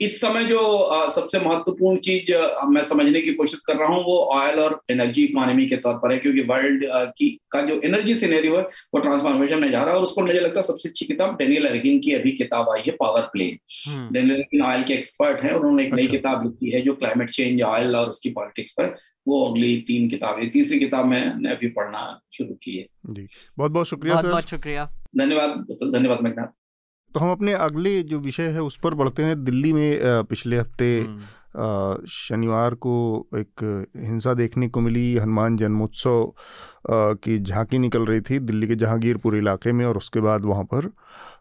इस 0.00 0.20
समय 0.20 0.44
जो 0.44 0.60
सबसे 1.10 1.38
महत्वपूर्ण 1.40 1.98
चीज़ 1.98 2.32
मैं 2.68 2.82
समझने 2.84 3.20
की 3.20 3.34
कोशिश 3.34 3.60
कर 3.60 3.76
रहा 3.76 3.88
हूँ 3.88 4.04
वो 4.04 4.16
ऑयल 4.32 4.60
और 4.60 4.80
एनर्जी 4.90 5.24
इकोनॉमी 5.24 5.66
के 5.66 5.76
तौर 5.76 5.94
पर 5.94 6.12
है 6.12 6.18
क्योंकि 6.18 6.40
वर्ल्ड 6.40 6.84
की 7.18 7.28
का 7.50 7.60
जो 7.60 7.80
एनर्जी 7.84 8.14
सिनेरियो 8.14 8.56
है 8.56 8.62
वो 8.62 9.00
ट्रांसफॉर्मेशन 9.00 9.58
में 9.58 9.70
जा 9.70 9.82
रहा 9.82 9.90
है 9.90 9.96
और 9.96 10.02
उसको 10.02 10.20
मुझे 10.20 10.40
लगता 10.40 10.58
है 10.60 10.62
सबसे 10.62 10.88
अच्छी 10.88 11.06
किताब 11.06 11.36
डेनियल 11.36 11.66
अर्गिन 11.66 11.98
की 11.98 12.12
अभी 12.12 12.32
किताब 12.32 12.70
आई 12.70 12.82
है 12.86 12.92
power 12.92 13.22
play 13.22 13.46
Daniel 13.88 14.36
Yergin 14.36 14.62
oil 14.62 14.82
के 14.82 14.94
एक्सपर्ट 14.94 15.40
है 15.40 15.54
उन्होंने 15.56 15.84
एक 15.84 15.94
नई 15.94 16.02
अच्छा। 16.02 16.16
किताब 16.16 16.44
लिखी 16.44 16.70
है 16.70 16.80
जो 16.80 16.94
क्लाइमेट 16.94 17.30
चेंज 17.30 17.62
ऑयल 17.62 17.96
और 17.96 18.08
उसकी 18.08 18.30
पॉलिटिक्स 18.30 18.72
पर 18.72 18.94
वो 19.28 19.44
अगली 19.44 19.76
तीन 19.88 20.08
किताबें 20.08 20.50
तीसरी 20.50 20.78
किताब 20.78 21.06
मैंने 21.06 21.50
अभी 21.50 21.68
पढ़ना 21.68 22.20
शुरू 22.32 22.54
की 22.54 22.76
है। 22.76 22.86
जी। 23.10 23.28
बहुत 23.58 23.70
बहुत 23.70 23.86
शुक्रिया 23.86 24.14
बहुत 24.14 24.26
बहुत 24.26 24.48
शुक्रिया। 24.48 24.90
धन्यवाद 25.18 25.76
धन्यवाद 25.82 26.20
मेघनाथ। 26.20 26.59
तो 27.14 27.20
हम 27.20 27.30
अपने 27.30 27.52
अगले 27.52 28.02
जो 28.02 28.18
विषय 28.20 28.48
है 28.48 28.62
उस 28.62 28.76
पर 28.76 28.94
बढ़ते 28.94 29.22
हैं 29.22 29.42
दिल्ली 29.44 29.72
में 29.72 30.24
पिछले 30.24 30.58
हफ़्ते 30.58 30.98
हम्म। 31.00 32.06
शनिवार 32.08 32.74
को 32.76 32.94
एक 33.36 33.64
हिंसा 33.98 34.34
देखने 34.34 34.68
को 34.68 34.80
मिली 34.80 35.16
हनुमान 35.16 35.56
जन्मोत्सव 35.56 36.32
की 36.90 37.38
झांकी 37.38 37.78
निकल 37.78 38.06
रही 38.06 38.20
थी 38.20 38.38
दिल्ली 38.40 38.66
के 38.68 38.74
जहांगीरपुर 38.74 39.36
इलाके 39.36 39.72
में 39.72 39.84
और 39.86 39.96
उसके 39.96 40.20
बाद 40.20 40.44
वहाँ 40.44 40.64
पर 40.64 40.90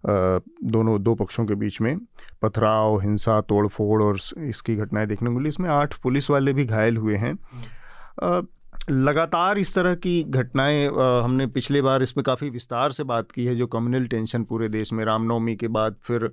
दोनों 0.06 1.02
दो 1.04 1.16
पक्षों 1.16 1.46
के 1.46 1.56
बीच 1.56 1.80
में 1.82 1.96
पथराव 2.42 3.00
हिंसा 3.00 3.40
तोड़फोड़ 3.42 4.02
और 4.04 4.18
इसकी 4.40 4.76
घटनाएँ 4.76 5.08
देखने 5.08 5.30
को 5.30 5.36
मिली 5.36 5.50
इसमें 5.50 5.70
आठ 5.70 5.94
पुलिस 6.04 6.30
वाले 6.30 6.54
भी 6.54 6.66
घायल 6.66 6.98
हुए 6.98 7.16
हैं 7.16 7.34
हम्म। 7.34 8.48
लगातार 8.90 9.58
इस 9.58 9.74
तरह 9.76 9.96
की 9.96 10.24
घटनाएँ 10.24 10.88
हमने 11.24 11.48
पिछले 11.48 11.82
बार 11.82 12.04
इसमें 12.04 12.24
काफ़ी 12.24 12.50
विस्तार 12.50 12.92
से 12.92 13.04
बात 13.04 13.32
की 13.32 13.46
है, 13.46 13.56
जो 13.56 13.68
कम्युनल 13.68 14.08
टेंशन 14.08 14.44
पूरे 14.44 14.70
देश 14.70 14.94
में, 14.94 15.04
रामनवमी 15.06 15.56
के 15.56 15.68
बाद, 15.68 15.96
फिर 16.02 16.30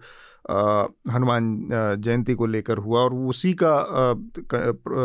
हनुमान 1.12 1.68
जयंती 1.98 2.34
को 2.34 2.46
लेकर 2.46 2.78
हुआ 2.78 3.00
और 3.00 3.14
उसी 3.14 3.52
का 3.62 3.74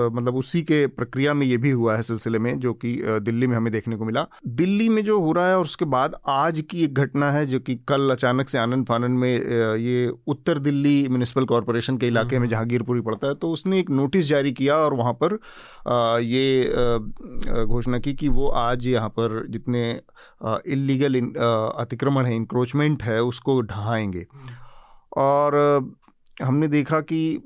मतलब 0.10 0.36
उसी 0.36 0.62
के 0.62 0.86
प्रक्रिया 0.88 1.34
में 1.34 1.46
ये 1.48 1.58
भी 1.58 1.72
हुआ 1.72 1.96
है 1.96 2.02
सिलसिले 2.04 2.40
में 2.40 2.60
जो 2.60 2.74
कि 2.74 2.96
दिल्ली 3.22 3.48
में 3.48 3.56
हमें 3.58 3.72
देखने 3.74 3.96
को 3.96 4.06
मिला। 4.06 4.26
दिल्ली 4.48 4.90
में 4.90 5.04
जो 5.04 5.20
हो 5.20 5.32
रहा 5.32 5.48
है 5.48 5.58
और 5.58 5.64
उसके 5.64 5.86
बाद 5.86 6.16
आज 6.28 6.62
की 6.62 6.84
एक 6.84 6.94
घटना 6.94 7.32
है 7.32 7.46
जो 7.46 7.60
कि 7.60 7.76
कल 7.76 8.12
अचानक 8.12 8.50
से 8.50 8.58
आनंद 8.58 8.86
फानंद 8.86 9.20
में 9.20 9.34
ये 9.78 10.12
उत्तर 10.28 10.60
दिल्ली 10.60 11.08
म्यूनिसिपल 11.08 11.46
कॉरपोरेशन 11.46 11.98
के 11.98 12.08
इलाके 12.08 12.40
में 12.40 12.48
जहांगीरपुरी 12.50 13.02
पड़ता 13.02 13.28
है 13.28 13.36
तो 13.36 13.52
उसने 13.52 13.80
एक 13.80 13.90
नोटिस 13.90 14.26
जारी 14.26 14.52
किया 14.52 14.76
और 14.76 14.94
वहाँ 14.94 15.14
पर 15.24 15.40
ये 16.22 16.70
घोषणा 17.66 18.00
की 18.00 18.14
कि 18.14 18.28
वो 18.30 18.48
आज 18.48 18.88
यहाँ 18.88 19.10
पर 19.10 19.46
जितने 19.50 20.02
इलीगल 20.68 21.20
अतिक्रमण 21.78 22.26
है 22.26 22.36
इंक्रोचमेंट 22.36 23.04
है 23.04 23.22
उसको 23.24 23.62
ढहाएँगे। 23.62 24.28
और 25.18 25.56
हमने 26.44 26.68
देखा 26.68 27.00
कि 27.02 27.42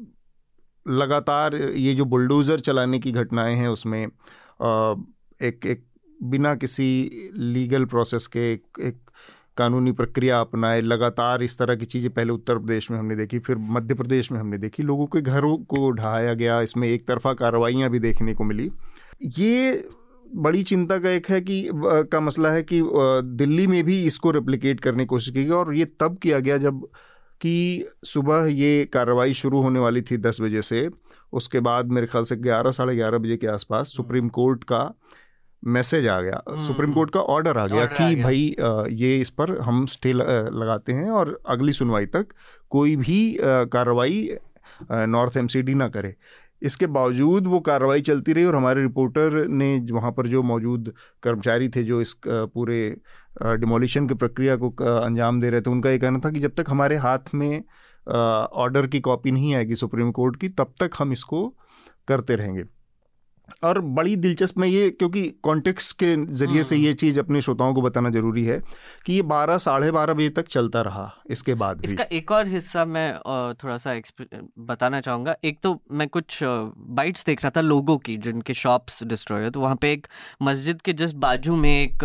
लगातार 0.87 1.55
ये 1.55 1.93
जो 1.93 2.05
बुलडोज़र 2.05 2.59
चलाने 2.59 2.99
की 2.99 3.11
घटनाएँ 3.11 3.55
हैं 3.55 3.67
उसमें 3.67 4.03
एक 4.03 5.65
एक 5.65 5.83
बिना 6.23 6.55
किसी 6.55 7.09
लीगल 7.35 7.85
प्रोसेस 7.85 8.27
के 8.27 8.53
एक, 8.53 8.63
एक 8.79 8.97
कानूनी 9.57 9.91
प्रक्रिया 9.91 10.39
अपनाए 10.41 10.81
लगातार 10.81 11.43
इस 11.43 11.57
तरह 11.57 11.75
की 11.75 11.85
चीज़ें 11.85 12.13
पहले 12.13 12.33
उत्तर 12.33 12.57
प्रदेश 12.57 12.91
में 12.91 12.97
हमने 12.99 13.15
देखी 13.15 13.39
फिर 13.39 13.57
मध्य 13.57 13.93
प्रदेश 13.93 14.31
में 14.31 14.39
हमने 14.39 14.57
देखी 14.57 14.83
लोगों 14.83 15.05
के 15.05 15.21
घरों 15.21 15.57
को 15.57 15.91
ढहाया 15.91 16.33
गया 16.33 16.61
इसमें 16.61 16.87
एक 16.87 17.07
तरफा 17.07 17.33
कार्रवाइयाँ 17.33 17.89
भी 17.89 17.99
देखने 17.99 18.33
को 18.33 18.43
मिली। 18.43 18.71
ये 19.21 19.89
बड़ी 20.35 20.63
चिंता 20.63 20.97
का 20.99 21.09
एक 21.09 21.27
है 21.27 21.41
कि 21.41 21.69
का 21.73 22.19
मसला 22.19 22.49
है 22.51 22.63
कि 22.63 22.81
दिल्ली 23.23 23.67
में 23.67 23.83
भी 23.83 24.03
इसको 24.03 24.31
रेप्लिकेट 24.31 24.79
करने 24.79 25.03
की 25.03 25.07
कोशिश 25.07 25.33
की 25.33 25.43
गई 25.43 25.51
और 25.51 25.75
ये 25.75 25.85
तब 25.85 26.17
किया 26.17 26.39
गया 26.39 26.57
जब 26.57 26.87
कि 27.41 27.85
सुबह 28.05 28.45
ये 28.51 28.85
कार्रवाई 28.93 29.33
शुरू 29.33 29.61
होने 29.61 29.79
वाली 29.79 30.01
थी 30.01 30.17
दस 30.17 30.41
बजे 30.41 30.61
से 30.61 30.89
उसके 31.33 31.59
बाद 31.59 31.91
मेरे 31.91 32.07
ख्याल 32.07 32.23
से 32.23 32.35
ग्यारह 32.35 32.71
साढ़े 32.71 32.95
ग्यारह 32.95 33.17
बजे 33.17 33.37
के 33.37 33.47
आसपास 33.47 33.77
हम्म। 33.79 33.95
सुप्रीम 33.95 34.29
कोर्ट 34.29 34.63
का 34.63 34.93
मैसेज 35.63 36.07
आ 36.07 36.19
गया 36.21 36.41
हम्म, 36.49 36.59
सुप्रीम। 36.59 36.93
कोर्ट 36.93 37.11
का 37.11 37.19
ऑर्डर 37.19 37.57
आ 37.57 37.65
गया 37.67 37.85
कि 37.85 38.03
आ 38.03 38.09
गया। 38.09 38.23
भाई 38.23 38.55
ये 38.95 39.19
इस 39.21 39.29
पर 39.29 39.57
हम 39.61 39.85
स्टे 39.85 40.13
लगाते 40.13 40.93
हैं 40.93 41.09
और 41.11 41.39
अगली 41.49 41.73
सुनवाई 41.73 42.05
तक 42.05 42.27
कोई 42.69 42.95
भी 42.95 43.37
कार्रवाई 43.43 44.37
नॉर्थ 44.91 45.37
एमसीडी 45.37 45.73
ना 45.73 45.87
करे 45.87 46.15
इसके 46.61 46.87
बावजूद 46.87 47.47
वो 47.47 47.59
कार्रवाई 47.59 48.01
चलती 48.01 48.33
रही 48.33 48.45
और 48.45 48.55
हमारे 48.55 48.81
रिपोर्टर 48.81 49.47
ने 49.47 49.79
वहाँ 49.91 50.11
पर 50.11 50.27
जो 50.27 50.43
मौजूद 50.43 50.93
कर्मचारी 51.23 51.69
थे 51.69 51.83
जो 51.83 52.01
इस 52.01 52.15
पूरे 52.27 52.77
डिमोलिशन 53.43 54.07
की 54.07 54.13
प्रक्रिया 54.13 54.55
को 54.55 54.69
अंजाम 54.83 55.41
दे 55.41 55.49
रहे 55.49 55.61
थे, 55.61 55.69
उनका 55.69 55.89
ये 55.89 55.97
कहना 55.97 56.19
था 56.19 56.31
कि 56.31 56.39
जब 56.39 56.55
तक 56.57 56.65
हमारे 56.69 56.97
हाथ 56.97 57.33
में 57.35 57.63
ऑर्डर 58.07 58.87
की 58.87 58.99
कॉपी 58.99 59.31
नहीं 59.31 59.53
आएगी 59.55 59.75
सुप्रीम 59.75 60.11
कोर्ट 60.11 60.39
की, 60.41 60.49
तब 60.49 60.73
तक 60.79 60.91
हम 60.99 61.11
इसको 61.13 61.47
करते 62.07 62.35
रहेंगे। 62.35 62.63
और 63.63 63.79
बड़ी 63.97 64.15
दिलचस्प 64.15 64.57
में 64.57 64.67
ये 64.67 64.89
क्योंकि 64.89 65.23
कॉन्टेक्स्ट 65.43 65.95
के 65.99 66.15
ज़रिए 66.33 66.63
से 66.63 66.75
ये 66.75 66.93
चीज़ 66.95 67.19
अपने 67.19 67.41
श्रोताओं 67.41 67.73
को 67.73 67.81
बताना 67.81 68.09
ज़रूरी 68.09 68.45
है 68.45 68.59
कि 69.05 69.13
ये 69.13 69.21
बारह 69.25 69.57
साढ़े 69.57 69.91
बारह 69.91 70.13
बजे 70.13 70.29
तक 70.31 70.47
चलता 70.47 70.81
रहा 70.81 71.11
इसके 71.31 71.53
बाद 71.55 71.77
भी। 71.77 71.87
इसका 71.87 72.03
एक 72.11 72.31
और 72.31 72.47
हिस्सा 72.47 72.85
मैं 72.85 73.13
थोड़ा 73.63 73.77
सा 73.77 73.93
बताना 74.59 75.01
चाहूँगा। 75.01 75.35
एक 75.43 75.59
तो 75.63 75.79
मैं 75.91 76.07
कुछ 76.09 76.39
बाइट्स 76.43 77.25
देख 77.25 77.43
रहा 77.43 77.51
था 77.55 77.61
लोगों 77.61 77.97
की 77.97 78.17
जिनके 78.17 78.53
शॉप्स 78.55 79.03
डिस्ट्रॉय 79.05 79.43
है 79.43 79.49
तो 79.51 79.61
वहाँ 79.61 79.75
पे 79.81 79.91
एक 79.93 80.07
मस्जिद 80.41 80.81
के 80.81 80.93
जस्ट 80.93 81.15
बाजू 81.17 81.55
में 81.55 81.69
एक 81.71 82.03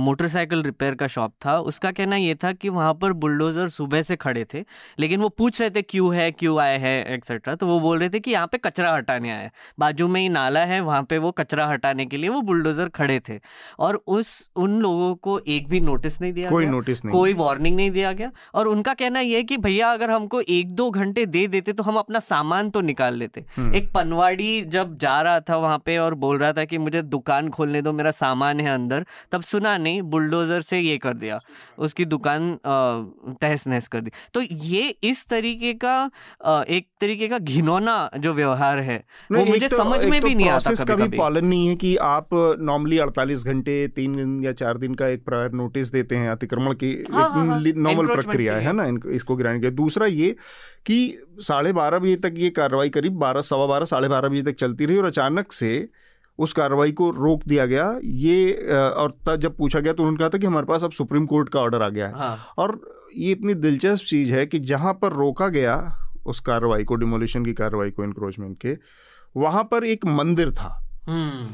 मोटरसाइकिल 0.00 0.62
रिपेयर 0.62 0.94
का 0.94 1.06
शॉप 1.08 1.34
था। 1.46 1.58
उसका 1.62 1.90
कहना 1.92 2.16
ये 2.16 2.34
था 2.34 2.52
कि 2.52 2.68
वहाँ 2.70 2.94
पर 2.94 3.12
बुलडोज़र 3.14 3.68
सुबह 3.70 4.02
से 4.02 4.16
खड़े 4.18 4.44
थे 4.54 4.64
लेकिन 4.98 5.20
वो 5.20 5.28
पूछ 5.30 5.60
रहे 5.60 5.70
थे 5.70 5.82
क्यों 5.84 6.14
है? 6.14 6.30
क्यों 6.32 6.58
आए 6.60 6.78
हैं? 6.78 7.04
एक्सेट्रा 7.06 7.54
तो 7.54 7.66
वो 7.66 7.78
बोल 7.80 7.98
रहे 7.98 8.08
थे 8.08 8.20
कि 8.20 8.30
यहाँ 8.30 8.46
पे 8.46 8.58
कचरा 8.58 8.94
हटाने 8.94 9.30
आए 9.30 9.50
बाजू 9.78 10.08
में 10.08 10.20
ही 10.20 10.28
नाला 10.30 10.57
है 10.64 10.80
वहाँ 10.80 11.02
पे 11.02 11.18
वो 11.18 11.30
कचरा 11.32 11.66
हटाने 11.66 12.06
के 12.06 12.16
लिए 12.16 12.28
वो 12.28 12.40
बुलडोजर 12.42 12.88
खड़े 12.88 13.20
थे। 13.28 13.38
और 13.78 14.02
उस 14.06 14.28
उन 14.56 14.78
लोगों 14.80 15.14
को 15.14 15.38
एक 15.48 15.68
भी 15.68 15.80
नोटिस 15.80 16.20
नहीं 16.20 16.32
दिया 16.32 16.50
कोई 16.50 16.66
नोटिस 16.66 17.04
नहीं। 17.04 17.12
कोई 17.12 17.34
वार्निंग 17.34 17.76
नहीं 17.76 17.90
दिया 17.90 18.12
गया। 18.12 18.30
और 18.54 18.68
उनका 18.68 18.94
कहना 18.94 19.20
यह 19.20 19.36
है 19.36 19.42
कि 19.42 19.56
भैया 19.58 19.92
अगर 19.92 20.10
हमको 20.10 20.40
एक 20.40 20.72
दो 20.72 20.90
घंटे 20.90 21.26
दे 21.26 21.46
देते 21.46 21.72
तो 21.72 21.82
हम 21.82 21.96
अपना 21.96 22.18
सामान 22.20 22.70
तो 22.70 22.80
निकाल 22.82 23.14
लेते। 23.14 23.44
हम्म। 23.56 23.74
एक 23.74 23.90
पनवाड़ी 23.92 24.60
जब 24.68 24.96
जा 24.98 25.20
रहा 25.22 25.40
था 25.40 25.56
वहाँ 25.56 25.78
पे 25.78 25.96
और 25.98 26.14
बोल 26.16 26.38
रहा 26.38 26.52
था 26.52 26.64
कि 26.64 26.78
मुझे 26.78 27.02
दुकान 27.04 27.48
खोलने 27.48 27.82
दो 27.82 27.92
मेरा 27.92 28.10
सामान 28.10 28.60
है 28.60 28.74
अंदर 28.74 29.06
तब 29.32 29.42
सुना 29.42 29.76
नहीं 29.78 30.02
बुलडोजर 30.08 30.62
से 30.62 30.78
ये 30.78 30.96
कर 30.98 31.14
दिया 31.14 31.40
उसकी 31.78 32.04
दुकान 32.06 32.58
तहस 32.66 33.66
नहस 33.68 33.88
कर 33.88 34.00
दी। 34.00 34.10
तो 34.34 34.40
ये 34.42 34.88
इस 35.02 35.26
तरीके 35.28 35.72
का 35.74 35.94
एक 36.68 36.86
तरीके 37.00 37.28
का 37.28 37.38
घिनौना 37.38 37.98
जो 38.18 38.32
व्यवहार 38.34 38.78
है 38.80 38.96
वो 39.32 39.44
मुझे 39.44 39.68
तो, 39.68 39.76
समझ 39.76 40.04
में 40.04 40.20
तो 40.20 40.28
भी 40.28 40.34
नहीं 40.34 40.47
आता 40.48 40.84
का 40.84 40.94
भी 40.96 41.16
पालन 41.18 41.46
नहीं 41.46 41.66
है 41.68 41.76
कि 41.76 41.96
आप 41.96 42.28
नॉर्मली 42.60 42.98
48 42.98 43.44
घंटे 43.44 43.76
तीन 43.88 44.16
दिन 44.16 44.44
या 44.44 44.52
चार 44.52 44.78
दिन 44.78 44.94
का 44.94 45.08
एक 45.08 45.24
प्रायर 45.24 45.52
नोटिस 45.52 45.92
देते 45.92 46.16
हैं 46.16 46.30
अतिक्रमण 46.30 46.74
की 46.74 46.92
नॉर्मल 47.10 47.16
हाँ, 47.16 47.74
हाँ, 47.74 47.94
हाँ। 47.96 48.14
प्रक्रिया 48.14 48.56
है 48.56 48.72
ना 48.72 48.86
इसको 49.10 49.36
गिराने 49.36 49.60
के 49.60 49.70
दूसरा 49.70 50.06
ये 50.06 50.34
कि 50.86 50.98
साढ़े 51.40 51.72
बारह 51.72 51.98
बजे 51.98 52.16
तक 52.16 52.34
ये 52.38 52.50
कार्रवाई 52.50 52.88
करीब 52.88 53.18
बारह 53.18 53.40
सवा 53.40 53.66
बारह 53.66 53.84
साढ़े 53.84 54.08
बारह 54.08 54.28
बजे 54.28 54.42
तक 54.42 54.56
चलती 54.56 54.86
रही 54.86 54.98
और 54.98 55.04
अचानक 55.04 55.52
से 55.52 55.88
उस 56.38 56.52
कार्रवाई 56.52 56.92
को 56.92 57.10
रोक 57.10 57.42
दिया 57.48 57.66
गया। 57.66 57.98
ये 58.04 58.52
और 58.72 59.16
तब 59.26 59.36
जब 59.36 59.56
पूछा 59.56 59.80
गया 59.80 59.92
तो 59.92 60.02
उन्होंने 60.02 60.18
कहा 60.18 60.28
था 60.28 60.38
कि 60.38 60.46
हमारे 60.46 60.66
पास 60.66 60.84
अब 60.84 60.90
सुप्रीम 60.90 61.26
कोर्ट 61.26 61.48
का 61.48 61.60
ऑर्डर 61.60 61.82
आ 61.82 61.88
गया 61.88 62.06
है। 62.06 62.12
हाँ। 62.14 62.52
और 62.58 62.80
ये 63.16 63.32
इतनी 63.32 63.54
दिलचस्प 63.54 64.04
चीज़ 64.04 64.32
है 64.32 64.46
कि 64.46 64.58
जहाँ 64.58 64.92
पर 64.92 65.12
रोका 65.12 65.48
गया 65.48 65.76
उस 66.26 66.40
कार्रवाई 66.40 66.84
को 66.84 66.94
डिमोलिशन 66.94 67.44
की 67.44 67.52
कार्रवाई 67.52 67.90
को 67.90 68.04
इंक्रोचमेंट 68.04 68.56
के 68.60 68.74
वहाँ 69.38 69.64
पर 69.64 69.84
एक 69.86 70.06
मंदिर 70.12 70.50
था 70.52 70.70
हम्म। 71.08 71.48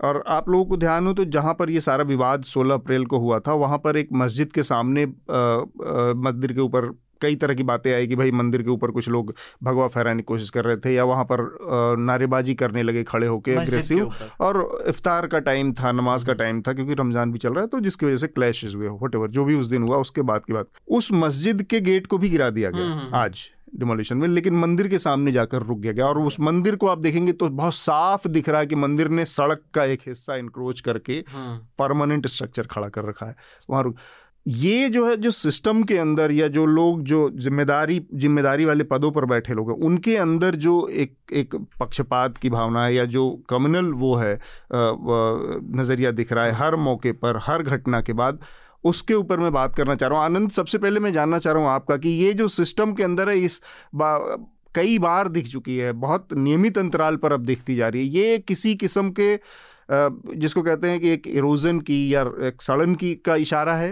और 0.00 0.22
आप 0.28 0.48
लोगों 0.48 0.64
को 0.64 0.76
ध्यान 0.76 1.06
हो 1.06 1.12
तो 1.14 1.24
जहाँ 1.30 1.54
पर 1.54 1.70
ये 1.70 1.80
सारा 1.80 2.04
विवाद 2.04 2.44
16 2.44 2.72
अप्रैल 2.72 3.04
को 3.04 3.18
हुआ 3.18 3.38
था 3.40 3.52
वहाँ 3.56 3.78
पर 3.78 3.96
एक 3.96 4.08
मस्जिद 4.14 4.52
के 4.52 4.62
सामने 4.62 5.06
मंदिर 6.20 6.52
के 6.52 6.60
ऊपर 6.60 6.90
कई 7.20 7.36
तरह 7.36 7.54
की 7.54 7.62
बातें 7.62 7.92
आई 7.94 8.06
कि 8.06 8.16
भाई 8.16 8.30
मंदिर 8.32 8.62
के 8.62 8.70
ऊपर 8.70 8.90
कुछ 8.90 9.08
लोग 9.08 9.34
भगवा 9.62 9.86
फहराने 9.88 10.22
की 10.22 10.26
कोशिश 10.26 10.50
कर 10.50 10.64
रहे 10.64 10.76
थे 10.76 10.94
या 10.94 11.04
वहाँ 11.04 11.24
पर 11.24 11.42
नारेबाजी 12.00 12.54
करने 12.54 12.82
लगे 12.82 13.04
खड़े 13.04 13.26
होके 13.26 13.54
अग्रेसिव 13.56 14.12
और 14.40 14.60
इफ्तार 14.88 15.26
का 15.26 15.38
टाइम 15.42 15.72
था 15.74 15.92
नमाज़ 15.92 16.26
का 16.26 16.32
टाइम 16.34 16.62
था 16.62 16.72
क्योंकि 16.72 16.94
रमज़ान 16.94 17.32
भी 17.32 17.38
चल 17.38 17.54
रहा 17.54 17.62
है 17.62 17.68
तो 17.68 17.80
जिसकी 17.80 18.06
वजह 18.06 18.16
से 18.16 18.26
क्लैशेज 18.28 18.74
हुए 18.74 18.88
वट 19.02 19.16
जो 19.30 19.44
भी 19.44 19.54
उस 19.54 19.66
दिन 19.68 19.82
हुआ 19.82 19.96
उसके 19.98 20.22
बाद 20.24 20.44
की 20.44 20.52
बात 20.52 20.84
उस 20.90 21.12
मस्जिद 21.16 21.62
के 21.64 21.80
गेट 21.82 22.06
को 22.06 22.18
भी 22.18 22.28
गिरा 22.28 22.50
दिया 22.52 22.70
गया 22.70 22.84
हम्म, 22.84 23.00
हम्म। 23.00 23.14
आज 23.16 23.48
डिमोलिशन 23.72 24.16
में 24.16 24.26
लेकिन 24.28 24.54
मंदिर 24.54 24.88
के 24.88 24.98
सामने 24.98 25.32
जाकर 25.32 25.62
रुक 25.62 25.78
गया 25.78 25.92
गया 25.92 26.06
और 26.06 26.18
उस 26.20 26.38
मंदिर 26.40 26.76
को 26.76 26.86
आप 26.86 26.98
देखेंगे 26.98 27.32
तो 27.32 27.48
बहुत 27.50 27.74
साफ़ 27.74 28.28
दिख 28.28 28.48
रहा 28.48 28.60
है 28.60 28.66
कि 28.66 28.76
मंदिर 28.76 29.08
ने 29.10 29.24
सड़क 29.26 29.62
का 29.74 29.84
एक 29.84 30.00
हिस्सा 30.06 30.36
इंक्रोच 30.36 30.80
करके 30.80 31.22
परमानेंट 31.78 32.26
हाँ। 32.26 32.32
स्ट्रक्चर 32.32 32.66
खड़ा 32.66 32.88
कर 32.88 33.04
रखा 33.04 33.26
है 33.26 33.36
वहाँ 33.70 33.82
रुक 33.82 33.96
ये 34.46 34.88
जो 34.88 35.06
है 35.08 35.16
जो 35.16 35.30
सिस्टम 35.30 35.82
के 35.82 35.96
अंदर 35.98 36.32
या 36.32 36.46
जो 36.48 36.64
लोग 36.66 37.02
जो 37.02 37.28
ज़िम्मेदारी 37.34 37.98
ज़िम्मेदारी 38.14 38.64
वाले 38.64 38.84
पदों 38.84 39.10
पर 39.10 39.24
बैठे 39.24 39.54
लोग 39.54 39.70
हैं 39.70 39.76
उनके 39.78 40.16
अंदर 40.16 40.54
जो 40.54 40.88
एक 40.88 41.14
एक 41.32 41.54
पक्षपात 41.80 42.38
की 42.38 42.50
भावना 42.50 42.84
है 42.84 42.94
या 42.94 43.04
जो 43.04 43.30
कम्युनल 43.50 43.92
वो 43.94 44.14
है 44.14 44.38
नज़रिया 44.72 46.10
दिख 46.10 46.32
रहा 46.32 46.44
है 46.44 46.52
हर 46.52 46.76
मौके 46.78 47.12
पर 47.12 47.38
हर 47.42 47.62
घटना 47.62 48.00
के 48.00 48.12
बाद 48.12 48.40
उसके 48.84 49.14
ऊपर 49.14 49.40
मैं 49.40 49.52
बात 49.52 49.74
करना 49.76 49.94
चाह 49.94 50.08
रहा 50.08 50.18
हूँ। 50.18 50.24
आनंद 50.26 50.50
सबसे 50.50 50.78
पहले 50.78 51.00
मैं 51.00 51.12
जानना 51.12 51.38
चाह 51.38 51.52
रहा 51.52 51.62
हूँ 51.62 51.70
आपका 51.70 51.96
कि 51.96 52.08
ये 52.08 52.32
जो 52.32 52.48
सिस्टम 52.50 52.94
के 52.94 53.02
अंदर 53.02 53.28
है 53.28 53.38
इस 53.40 53.60
बा, 53.94 54.18
कई 54.74 54.98
बार 54.98 55.28
दिख 55.28 55.48
चुकी 55.48 55.76
है 55.76 55.92
बहुत 56.00 56.32
नियमित 56.34 56.78
अंतराल 56.78 57.16
पर 57.16 57.32
अब 57.32 57.44
दिखती 57.46 57.74
जा 57.76 57.88
रही 57.88 58.08
है। 58.08 58.14
ये 58.16 58.38
किसी 58.40 58.74
किस्म 58.76 59.10
के 59.20 59.34
जिसको 59.90 60.62
कहते 60.62 60.90
हैं 60.90 61.00
कि 61.00 61.08
एक 61.08 61.26
इरोजन 61.28 61.80
की 61.80 61.98
या 62.14 62.20
एक 62.46 62.62
सड़न 62.62 62.94
की 62.94 63.14
का 63.16 63.36
इशारा 63.36 63.74
है? 63.76 63.90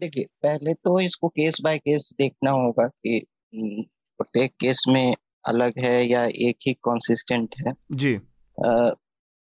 देखिए 0.00 0.24
पहले 0.42 0.74
तो 0.74 0.98
इसको 1.00 1.28
केस 1.28 1.56
बाय 1.64 1.78
केस 1.78 2.08
देखना 2.18 2.50
होगा 2.50 2.86
कि 2.86 3.24
प्रत्येक 3.54 4.52
केस 4.60 4.84
में 4.88 5.14
अलग 5.44 5.78
है 5.78 6.06
या 6.08 6.24
एक 6.24 6.56
ही 6.66 6.72
कंसिस्टेंट 6.80 7.54
है। 7.60 7.72
जी। 7.92 8.14
आ, 8.14 8.90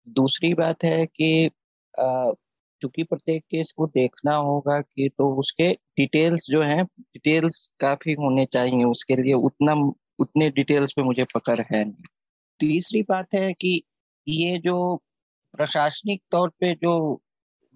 दूसरी 0.06 0.52
बात 0.54 0.84
है 0.84 1.06
कि 1.06 1.50
आ, 1.94 2.30
चूँकि 2.82 3.02
प्रत्येक 3.04 3.42
केस 3.50 3.72
को 3.76 3.86
देखना 3.86 4.34
होगा 4.36 4.80
कि 4.80 5.08
तो 5.18 5.32
उसके 5.36 5.72
डिटेल्स 5.72 6.46
जो 6.50 6.62
हैं 6.62 6.84
डिटेल्स 6.86 7.66
काफ़ी 7.80 8.12
होने 8.14 8.46
चाहिए 8.46 8.84
उसके 8.84 9.16
लिए, 9.16 9.32
उतना, 9.34 9.74
उतने 10.18 10.50
डिटेल्स 10.50 10.92
पे 10.92 11.02
मुझे 11.02 11.24
पकड़ 11.34 11.60
है 11.60 11.84
नहीं। 11.84 12.04
तीसरी 12.60 13.02
बात 13.02 13.34
है 13.34 13.52
कि 13.52 13.82
ये 14.26 14.58
जो 14.58 14.96
प्रशासनिक 15.54 16.22
तौर 16.30 16.48
पे 16.60 16.74
जो 16.74 17.20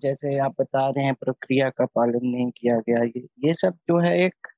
जैसे 0.03 0.39
आप 0.39 0.55
बता 0.61 0.89
रहे 0.89 1.05
हैं 1.05 1.15
प्रक्रिया 1.15 1.69
का 1.71 1.85
पालन 1.87 2.27
नहीं 2.27 2.51
किया 2.51 2.77
गया, 2.79 3.03
ये 3.05 3.27
ये 3.47 3.55
सब 3.55 3.79
जो 3.89 3.99
है 4.01 4.19
एक 4.25 4.49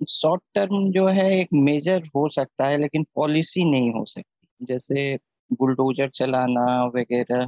शॉर्ट 0.00 0.42
टर्म 0.54 0.90
जो 0.92 1.06
है 1.08 1.26
एक 1.40 1.48
मेजर 1.54 2.02
हो 2.16 2.28
सकता 2.28 2.66
है, 2.66 2.78
लेकिन 2.78 3.04
पॉलिसी 3.14 3.64
नहीं 3.64 3.90
हो 3.92 4.04
सकती। 4.04 4.66
जैसे 4.66 5.16
बुलडोजर 5.52 6.08
चलाना 6.10 6.84
वगैरह 6.86 7.46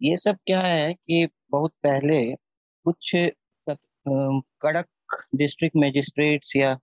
ये 0.00 0.16
सब 0.16 0.36
क्या 0.46 0.60
है 0.60 0.92
कि 0.94 1.26
बहुत 1.50 1.72
पहले 1.82 2.20
कुछ 2.86 3.10
कड़क 4.06 4.86
डिस्ट्रिक्ट 5.36 5.76
मजिस्ट्रेट्स 5.76 6.54
या 6.56 6.76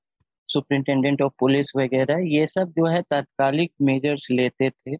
सुपरिंटेंडेंट 0.49 1.21
ऑफ़ 1.21 1.33
पुलिस 1.39 1.71
वगैरह 1.77 2.19
ये 2.29 2.47
सब 2.47 2.71
जो 2.77 2.87
है 2.87 3.01
तात्कालिक 3.03 3.71
मेजर्स 3.81 4.27
लेते 4.31 4.69
थे। 4.69 4.97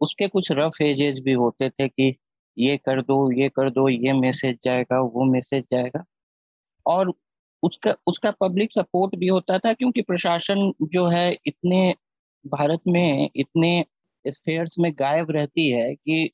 उसके 0.00 0.28
कुछ 0.28 0.48
रफ 0.52 0.80
एजेस 0.82 1.20
भी 1.24 1.32
होते 1.34 1.70
थे 1.70 1.88
कि 1.88 2.14
ये 2.56 2.76
कर 2.78 3.02
दो, 3.02 3.32
ये 3.32 3.48
कर 3.48 3.70
दो, 3.70 3.88
ये 3.88 4.12
मैसेज 4.14 4.58
जाएगा, 4.64 5.00
वो 5.00 5.24
मैसेज 5.24 5.64
जाएगा। 5.72 6.04
और 6.86 7.12
उसका 7.62 7.94
उसका 8.06 8.30
पब्लिक 8.40 8.72
सपोर्ट 8.72 9.16
भी 9.16 9.28
होता 9.28 9.58
था 9.58 9.72
क्योंकि 9.74 10.02
प्रशासन 10.02 10.72
जो 10.84 11.06
है 11.08 11.30
इतने 11.46 11.94
भारत 12.44 12.80
में 12.88 13.30
इतने 13.36 13.84
स्फेयर्स 14.24 14.74
में 14.80 14.92
गायब 14.98 15.30
रहती 15.30 15.70
है 15.70 15.94
कि 15.94 16.30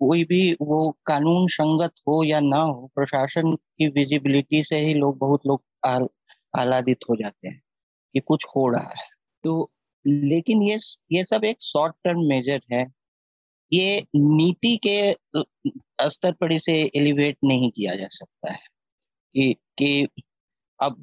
कोई 0.00 0.24
भी 0.24 0.40
वो 0.62 0.78
कानून 1.06 1.46
संगत 1.50 1.92
हो 2.08 2.22
या 2.24 2.40
ना 2.42 2.58
हो 2.58 2.86
प्रशासन 2.94 3.52
की 3.52 3.86
विजिबिलिटी 3.90 4.62
से 4.64 4.78
ही 4.80 4.94
लोग 4.94 5.18
बहुत 5.18 5.46
लोग 5.46 5.62
आल, 5.86 6.06
आलादित 6.54 7.04
हो 7.10 7.16
जाते 7.16 7.48
हैं 7.48 7.60
कि 8.14 8.20
कुछ 8.22 8.44
हो 8.56 8.68
रहा 8.70 8.92
है। 8.98 9.08
तो 9.44 9.70
लेकिन 10.04 10.62
ये 10.62 10.78
ये 11.12 11.24
सब 11.24 11.44
एक 11.44 11.58
शॉर्ट 11.62 11.94
टर्म 12.04 12.20
मेजर 12.28 12.60
है। 12.72 12.86
ये 13.72 14.00
नीति 14.16 14.76
के 14.86 15.12
स्तर 16.06 16.32
पर 16.34 16.52
इसे 16.52 16.74
एलिवेट 16.96 17.38
नहीं 17.44 17.70
किया 17.72 17.94
जा 17.96 18.08
सकता 18.12 18.52
है। 18.52 18.60
कि 19.34 19.54
कि 19.78 20.08
अब 20.80 21.02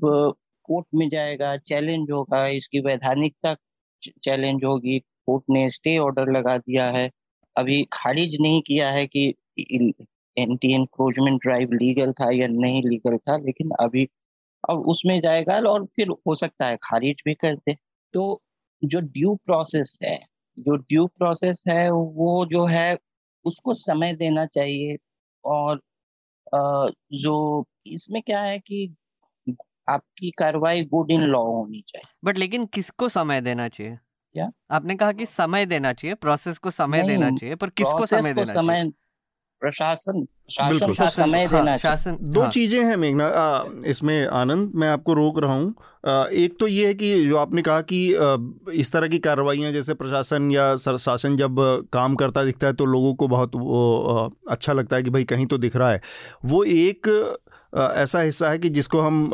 कोर्ट 0.69 0.87
में 0.95 1.09
जाएगा 1.09 1.57
चैलेंज 1.59 2.11
होगा 2.11 2.47
इसकी 2.49 2.79
वैधानिकता 2.81 3.55
चैलेंज 4.23 4.63
होगी 4.65 4.99
कोर्ट 4.99 5.43
ने 5.51 5.69
स्टे 5.71 5.97
ऑर्डर 5.99 6.31
लगा 6.33 6.57
दिया 6.59 6.89
है। 6.91 7.09
अभी 7.55 7.83
खारिज 7.93 8.37
नहीं 8.41 8.61
किया 8.67 8.91
है 8.91 9.05
कि 9.07 9.27
एंटी 10.37 10.73
एनक्रोचमेंट 10.75 11.41
ड्राइव 11.43 11.73
लीगल 11.73 12.11
था 12.13 12.29
या 12.35 12.47
नहीं 12.49 12.81
लीगल 12.83 13.17
था, 13.19 13.37
लेकिन 13.37 13.71
अभी 13.81 14.07
अब 14.63 14.87
उसमें 14.89 15.19
जाएगा 15.21 15.59
और 15.69 15.85
फिर 15.95 16.09
हो 16.27 16.35
सकता 16.35 16.67
है 16.67 16.77
खारिज 16.83 17.21
भी 17.25 17.33
कर 17.35 17.55
दे। 17.57 17.75
तो 18.13 18.41
जो 18.81 18.99
ड्यू 19.01 19.35
प्रोसेस 19.45 19.97
है, 20.03 20.17
जो 20.57 20.75
ड्यू 20.77 21.05
प्रोसेस 21.09 21.63
है, 21.69 21.89
वो 21.91 22.45
जो 22.47 22.65
है, 22.67 22.97
उसको 23.45 23.73
समय 23.75 24.13
देना 24.15 24.45
चाहिए 24.47 24.97
और 25.43 25.81
जो 27.15 27.65
इसमें 27.87 28.21
क्या 28.23 28.41
है 28.41 28.59
कि 28.59 28.95
आपकी 29.89 30.31
कार्रवाई 30.31 30.83
गुड 30.85 31.11
इन 31.11 31.21
लॉ 31.23 31.43
होनी 31.43 31.81
चाहिए। 31.87 32.13
बट 32.25 32.37
लेकिन 32.37 32.65
किसको 32.67 33.09
समय 33.09 33.41
देना 33.41 33.67
चाहिए? 33.69 33.97
क्या? 34.35 34.49
आपने 34.71 34.95
कहा 34.95 35.11
कि 35.11 35.25
समय 35.25 35.65
देना 35.65 35.93
चाहिए 35.93 36.15
प्रोसेस 36.15 36.57
को 36.57 36.71
समय 36.71 37.03
देना 37.03 37.29
चाहिए 37.31 37.55
पर 37.55 37.69
किसको 37.69 38.05
समय 38.05 38.33
देना 38.33 38.53
समय 38.53 38.91
प्रशासन 39.61 40.25
शासन 40.51 40.93
का 40.93 41.09
समय 41.09 41.45
हाँ, 41.45 41.49
देना 41.51 41.75
शासन 41.77 42.17
दो 42.21 42.41
हाँ। 42.41 42.49
चीज़ें 42.49 42.83
हैं 42.85 42.95
मेघना 42.97 43.27
इसमें 43.87 44.25
आनंद 44.27 44.71
मैं 44.75 44.87
आपको 44.87 45.13
रोक 45.13 45.39
रहा 45.39 45.53
हूँ। 45.53 46.27
एक 46.33 46.57
तो 46.59 46.67
ये 46.67 46.87
है 46.87 46.93
कि 46.93 47.13
जो 47.25 47.37
आपने 47.37 47.61
कहा 47.61 47.81
कि 47.81 47.99
इस 48.73 48.91
तरह 48.91 49.07
की 49.07 49.19
कार्रवाइयाँ 49.19 49.71
जैसे 49.71 49.93
प्रशासन 49.93 50.51
या 50.51 50.75
शासन 50.75 51.37
जब 51.37 51.55
काम 51.93 52.15
करता 52.15 52.43
दिखता 52.43 52.67
है 52.67 52.73
तो 52.73 52.85
लोगों 52.85 53.13
को 53.15 53.27
बहुत 53.27 53.55
वो 53.55 54.35
अच्छा 54.49 54.73
लगता 54.73 54.95
है 54.95 55.03
कि 55.03 55.09
भाई 55.09 55.23
कहीं 55.23 55.45
तो 55.45 55.57
दिख 55.57 55.75
रहा 55.75 55.91
है। 55.91 56.01
वो 56.45 56.63
एक 56.63 57.07
ऐसा 57.75 58.21
हिस्सा 58.21 58.49
है 58.49 58.59
कि 58.59 58.69
जिसको 58.69 59.01
हम 59.01 59.29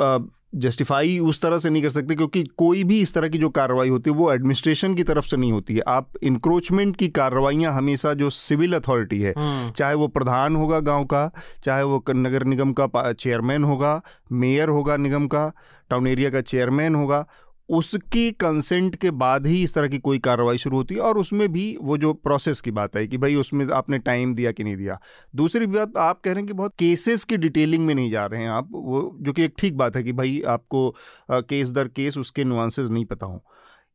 जस्टिफाई 0.54 1.18
उस 1.22 1.42
तरह 1.42 1.60
से 1.60 1.70
नहीं 1.70 1.82
कर 1.84 1.90
सकते 1.90 2.16
क्योंकि 2.16 2.44
कोई 2.58 2.84
भी 2.84 3.00
इस 3.02 3.14
तरह 3.14 3.30
की 3.30 3.38
जो 3.38 3.50
कार्रवाई 3.50 3.90
होती 3.90 4.10
है 4.10 4.16
वो 4.16 4.32
एडमिनिस्ट्रेशन 4.34 4.96
की 4.96 5.04
तरफ़ 5.04 5.26
से 5.26 5.38
नहीं 5.38 5.52
होती 5.52 5.76
है 5.76 5.82
आप 5.88 6.18
इंक्रोचमेंट 6.24 6.96
की 6.96 7.08
कार्रवाइयाँ 7.10 7.74
हमेशा 7.74 8.14
जो 8.14 8.30
सिविल 8.32 8.74
अथॉरिटी 8.76 9.22
है 9.22 9.34
हम्म। 9.38 9.70
चाहे 9.72 9.96
वो 9.96 10.08
प्रधान 10.10 10.56
होगा 10.56 10.80
गाँव 10.82 11.06
का 11.06 11.30
चाहे 11.64 11.84
वो 11.84 12.04
नगर 12.10 12.44
निगम 12.46 12.74
का 12.74 13.12
चेयरमैन 13.14 13.64
होगा 13.64 14.02
मेयर 14.34 14.70
होगा 14.70 14.98
निगम 14.98 15.28
का 15.28 15.52
टाउन 15.90 16.08
एरिया 16.08 16.30
का 16.30 16.42
चेयरमैन 16.44 16.96
होगा 16.96 17.26
उसकी 17.70 18.32
कंसेंट 18.32 18.96
के 18.96 19.12
बाद 19.12 19.48
ही 19.48 19.64
इस 19.64 19.74
तरह 19.74 19.88
की 19.88 19.98
कोई 20.00 20.20
कार्रवाई 20.20 20.58
शुरू 20.58 20.78
होती 20.78 20.96
है 20.96 21.02
और 21.02 21.18
उसमें 21.18 21.48
भी 21.52 21.78
वो 21.82 21.98
जो 21.98 22.14
प्रोसेस 22.14 22.62
की 22.62 22.72
बात 22.72 22.96
है 22.98 23.06
कि 23.08 23.18
भाई 23.18 23.36
उसमें 23.36 23.66
आपने 23.72 23.98
टाइम 24.00 24.34
दिया 24.36 24.52
कि 24.52 24.64
नहीं 24.64 24.78
दिया। 24.78 25.00
दूसरी 25.36 25.66
बात, 25.66 25.98
आप 25.98 26.22
कह 26.22 26.32
रहे 26.32 26.40
हैं 26.40 26.48
कि 26.48 26.54
बहुत 26.54 26.74
केसेस 26.80 27.24
की 27.24 27.38
डिटेलिंग 27.38 27.86
में 27.86 27.94
नहीं 27.96 28.12
जा 28.12 28.26
रहे 28.26 28.42
हैं 28.42 28.50
आप, 28.50 28.70
वो 28.72 29.18
जो 29.22 29.34
कि 29.34 29.44
एक 29.44 29.54
ठीक 29.58 29.78
बात 29.78 29.96
है 29.96 30.04
कि 30.04 30.14
भाई 30.14 30.42
आपको 30.48 30.96
केस 31.32 31.70
दर 31.70 31.88
केस 31.88 32.18
उसके 32.18 32.44
नुआंसेस 32.44 32.90
नहीं 32.90 33.06
पता 33.06 33.26
हों। 33.26 33.40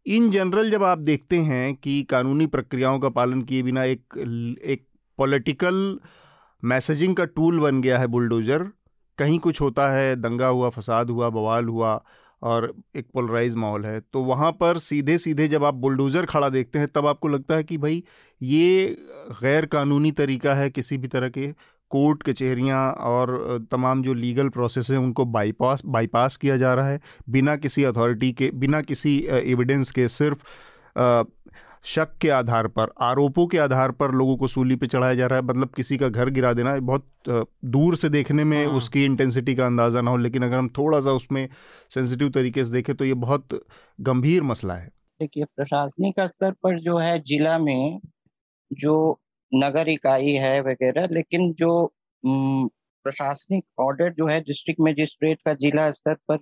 इन 0.07 0.31
जनरल 0.31 0.70
जब 0.70 0.83
आप 0.85 0.99
देखते 0.99 1.39
हैं 1.39 1.75
कि 1.75 2.03
कानूनी 2.03 2.47
प्रक्रियाओं 2.47 2.99
का 2.99 3.09
पालन 3.09 3.43
किए 3.43 3.62
बिना 3.62 3.85
एक 3.85 4.59
एक 4.64 4.87
पॉलिटिकल 5.18 5.99
मैसेजिंग 6.62 7.16
का 7.16 7.25
टूल 7.25 7.61
बन 7.61 7.81
गया 7.81 7.99
है 7.99 8.07
बुलडोजर 8.07 8.68
कहीं 9.18 9.39
कुछ 9.39 9.61
होता 9.61 9.91
है, 9.93 10.16
दंगा 10.16 10.47
हुआ, 10.47 10.68
फसाद 10.68 11.11
हुआ, 11.11 11.29
बवाल 11.29 11.64
हुआ 11.64 12.03
और 12.45 12.73
एक 12.97 13.07
पोलराइज 13.15 13.55
माहौल 13.57 13.85
है 13.87 14.01
तो 14.13 14.23
वहाँ 14.25 14.51
पर 14.53 14.79
सीधे 14.79 15.17
सीधे 15.19 15.47
जब 15.49 15.65
आप 15.65 15.75
बुलडोज़र 15.77 16.27
खड़ा 16.27 16.49
देखते 16.49 16.79
हैं, 16.79 16.89
तब 16.89 17.07
आपको 17.07 17.29
लगता 17.29 17.57
है 17.57 17.65
कि 17.65 17.79
भाई, 17.79 18.03
ये 18.41 18.97
गैर 19.43 19.67
कानूनी 19.67 20.11
तरीका 20.13 20.55
है 20.55 20.69
किसी 20.71 20.99
भी 20.99 21.09
तरह 21.09 21.29
के 21.29 21.47
कोर्ट 21.91 22.23
कचहरियाँ 22.23 22.91
और 22.93 23.67
तमाम 23.71 24.03
जो 24.03 24.15
लीगल 24.15 24.49
प्रोसेस 24.49 24.91
हैं, 24.91 24.99
उनको 24.99 25.25
बाईपास 25.27 25.83
बाईपास 25.87 26.37
किया 26.37 26.57
जा 26.57 26.75
रहा 26.75 26.89
है, 26.89 27.01
बिना 27.29 27.57
किसी 27.57 27.85
अथॉरिटी 27.85 28.33
के, 28.33 28.51
बिना 28.55 28.81
किसी 28.83 29.17
एविडेंस 29.31 29.91
के, 29.91 30.09
सिर्फ़ 30.09 30.45
शक 31.85 32.16
के 32.20 32.28
आधार 32.30 32.66
पर 32.68 32.93
आरोपों 33.01 33.47
के 33.47 33.59
आधार 33.59 33.91
पर 33.93 34.12
लोगों 34.12 34.37
को 34.37 34.49
सूली 34.49 34.76
पे 34.76 34.87
चढ़ाया 34.87 35.14
जा 35.14 35.26
रहा 35.26 35.39
है 35.39 35.45
मतलब 35.45 35.70
किसी 35.70 35.97
का 35.97 36.09
घर 36.09 36.30
गिरा 36.30 36.53
देना 36.53 36.76
बहुत 36.82 37.07
दूर 37.66 37.97
से 37.97 38.09
देखने 38.09 38.45
में 38.45 38.64
हाँ। 38.66 38.74
उसकी 38.74 39.05
इंटेंसिटी 39.05 39.55
का 39.55 39.66
अंदाज़ा 39.66 40.01
ना 40.01 40.11
हो 40.11 40.16
लेकिन 40.16 40.43
अगर 40.43 40.59
हम 40.59 40.68
थोड़ा 40.68 41.01
सा 41.01 41.12
उसमें 41.12 41.49
सेंसिटिव 41.91 42.30
तरीके 42.30 42.64
से 42.64 42.72
देखें 42.72 42.95
तो 42.97 43.05
ये 43.05 43.14
बहुत 43.14 43.61
गंभीर 43.99 44.43
मसला 44.43 44.74
है 44.74 44.89
देखिए 45.20 45.45
प्रशासनिक 45.47 46.20
स्तर 46.20 46.51
पर 46.62 46.80
जो 46.80 46.99
है 46.99 47.18
जिला 47.22 47.59
में 47.59 48.01
जो 48.70 48.97
नगर 49.53 49.89
इकाई 49.89 50.32
है 50.37 50.61
वगैरह 50.61 51.09
लेकिन 51.12 51.53
जो 51.53 51.74
प्रशासनिक 52.24 53.64
ऑर्डर 53.80 54.12
जो 54.12 54.26
है 54.26 54.41
डिस्ट्रिक्ट 54.41 54.80
मजिस्ट्रेट 54.80 55.41
का 55.45 55.55
जिला 55.55 55.91
स्तर 55.91 56.14
पर 56.28 56.39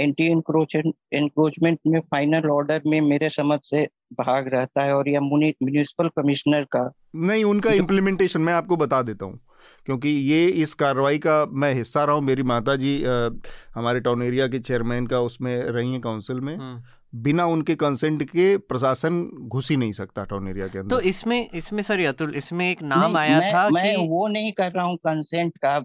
एंटी 0.00 0.26
इंक्रोचमेंट 0.26 1.78
में 1.86 2.00
फाइनल 2.00 2.50
ऑर्डर 2.50 2.82
में 2.86 3.00
मेरे 3.00 3.30
समझ 3.30 3.58
से 3.62 3.88
भाग 4.12 4.48
रहता 4.48 4.82
है 4.82 4.96
और 4.96 5.08
यह 5.08 5.20
म्यूनिसिपल 5.20 6.08
कमिश्नर 6.08 6.64
का 6.64 6.92
नहीं 7.16 7.44
उनका 7.44 7.72
इम्प्लीमेंटेशन 7.72 8.40
मैं 8.40 8.52
आपको 8.52 8.76
बता 8.76 9.02
देता 9.02 9.24
हूँ। 9.24 9.40
क्योंकि 9.86 10.08
ये 10.08 10.46
इस 10.46 10.74
कार्रवाई 10.74 11.18
का 11.18 11.46
मैं 11.46 11.74
हिस्सा 11.74 12.04
रहा 12.04 12.14
हूँ। 12.14 12.22
मेरी 12.22 12.42
माता 12.42 12.76
जी 12.76 13.04
आ, 13.04 13.30
हमारे 13.74 14.00
टाउन 14.00 14.22
एरिया 14.22 14.46
के 14.46 14.58
चेयरमैन 14.58 15.06
का 15.06 15.20
उसमें 15.20 15.62
रही 15.62 15.92
हैं 15.92 16.00
काउंसिल 16.00 16.36
में। 16.36 16.56
हम्म। 16.56 16.82
बिना 17.22 17.46
उनके 17.46 17.74
कंसेंट 17.74 18.22
के 18.22 18.56
प्रशासन 18.56 19.30
घुस 19.48 19.70
ही 19.70 19.76
नहीं 19.76 19.92
सकता 19.92 20.24
टाउन 20.24 20.48
एरिया 20.48 20.66
के 20.66 20.78
अंदर। 20.78 20.96
तो 20.96 21.02
इसमें 21.02 21.50
इसमें 21.54 21.82
सर 21.82 22.06
अतुल 22.06 22.34
इसमें 22.34 22.70
एक 22.70 22.82
नाम 22.82 23.16
आया 23.16 23.40
मैं, 23.40 23.54
था 23.54 23.68
मैं 23.68 23.96
कि... 23.96 24.08
वो 24.08 24.28
नहीं 24.28 24.52
कर 24.52 24.72
रहा 24.72 24.84
हूँ 24.84 24.96
कंसेंट 24.96 25.52
का। 25.56 25.84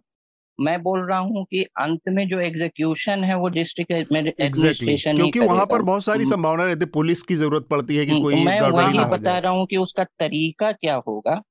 मैं 0.60 0.82
बोल 0.84 1.10
रहा 1.10 1.20
हूँ 1.20 1.46
कि 1.46 1.64
अंत 1.64 2.10
में 2.10 2.28
जो 2.28 2.40
एग्जीक्यूशन 2.40 3.24
है 3.24 3.38
वो 3.38 3.50
डिस्ट्रिक्ट 3.50 3.92
एडमिनिस्ट्रेशन. 3.92 5.16
क्योंकि 5.16 5.40
वहाँ 5.40 5.66
पर 5.66 5.82
बहुत 5.82 6.04
सारी 6.04 6.24
हम्म। 6.24 6.36
संभावना 6.36 6.64
रहती 6.64 6.80
है। 6.80 6.92
पुलिस 6.92 7.22
की 7.22 7.36
ज़रूरत 7.36 7.68
पड़ती 7.70 7.96
है 7.96 8.06
कि 8.06 8.12
हम्म, 8.12 8.22
कोई 8.22 8.44
मैं 8.46 8.62
वही 8.62 9.06
बता 9.06 9.38
रहा 9.38 9.52
हूँ 9.52 9.66
कि 9.66 9.78
उसका 9.78 10.04
तरीका 10.04 10.72
क्या 10.72 10.96
होगा। 10.96 11.42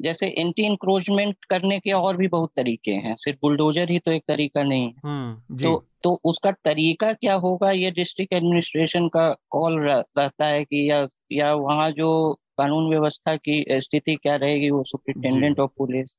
जैसे 0.00 0.26
एंटी 0.26 0.62
इंक्रोचमेंट 0.62 1.36
करने 1.50 1.78
के 1.78 1.92
और 1.92 2.16
भी 2.16 2.28
बहुत 2.28 2.50
तरीके 2.56 2.90
हैं। 2.90 3.14
सिर्फ़ 3.16 3.38
बुलडोजर 3.42 3.90
ही 3.90 3.98
तो 3.98 4.10
एक 4.12 4.22
तरीका 4.28 4.62
नहीं 4.62 4.86
है। 4.86 4.94
हम्म, 5.04 5.56
तो 5.58 5.86
तो 6.02 6.20
उसका 6.24 6.50
तरीका 6.50 7.12
क्या 7.12 7.34
होगा? 7.34 7.70
ये 7.70 7.90
डिस्ट्रिक्ट 7.90 8.32
एडमिनिस्ट्रेशन 8.32 9.08
का 9.08 9.36
कॉल 9.50 9.78
रहता 9.80 10.46
है 10.46 10.64
कि 10.64 10.90
या 10.90 11.06
या 11.32 11.54
वहाँ 11.54 11.90
जो 11.90 12.38
कानून 12.58 12.90
व्यवस्था 12.90 13.36
की 13.36 13.64
स्थिति 13.70 14.14
क्या 14.14 14.36
रहेगी 14.36 14.70
वो 14.70 14.84
सुप्रिंटेंडेंट 14.84 15.60
ऑफ़ 15.60 15.70
पुलिस 15.78 16.18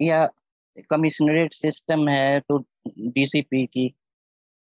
या 0.00 0.28
कमिश्नरेट 0.90 1.54
सिस्टम 1.54 2.08
है 2.08 2.40
तो 2.40 2.58
डीसीपी 2.98 3.66
की। 3.66 3.94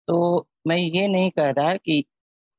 तो 0.08 0.48
मैं 0.68 0.78
ये 0.78 1.08
नहीं 1.08 1.32
कह 1.32 1.50
रहा 1.50 1.76
कि 1.76 2.06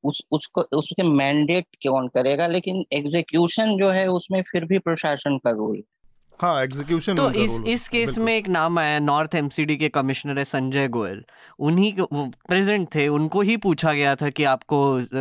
उस, 0.04 0.22
उसको, 0.32 0.60
उसके 0.60 1.02
मैंडेट 1.02 1.66
कौन 1.74 2.08
करेगा, 2.08 2.46
लेकिन 2.46 2.84
एग्जीक्यूशन 2.92 3.76
जो 3.76 3.90
है 3.90 4.06
उसमें 4.06 4.42
फिर 4.42 4.64
भी 4.64 4.78
प्रशासन 4.78 5.38
का 5.38 5.50
रोल 5.50 5.76
है। 5.76 5.97
हाँ 6.40 6.62
एग्जीक्यूशन 6.62 7.16
तो 7.16 7.30
इस 7.34 7.58
इस 7.68 7.88
केस 7.88 8.16
में 8.18 8.32
एक 8.36 8.48
नाम 8.48 8.78
आया 8.78 8.98
नॉर्थ 8.98 9.34
एमसीडी 9.34 9.76
के 9.76 9.88
कमिश्नर 9.88 10.38
है 10.38 10.44
संजय 10.44 10.86
गोयल। 10.88 11.22
उन्हीं 11.58 11.92
प्रेजेंट 12.48 12.86
थे 12.94 13.06
उनको 13.08 13.40
ही 13.40 13.56
पूछा 13.56 13.92
गया 13.92 14.14
था 14.16 14.28
कि 14.30 14.44
आपको 14.44 14.78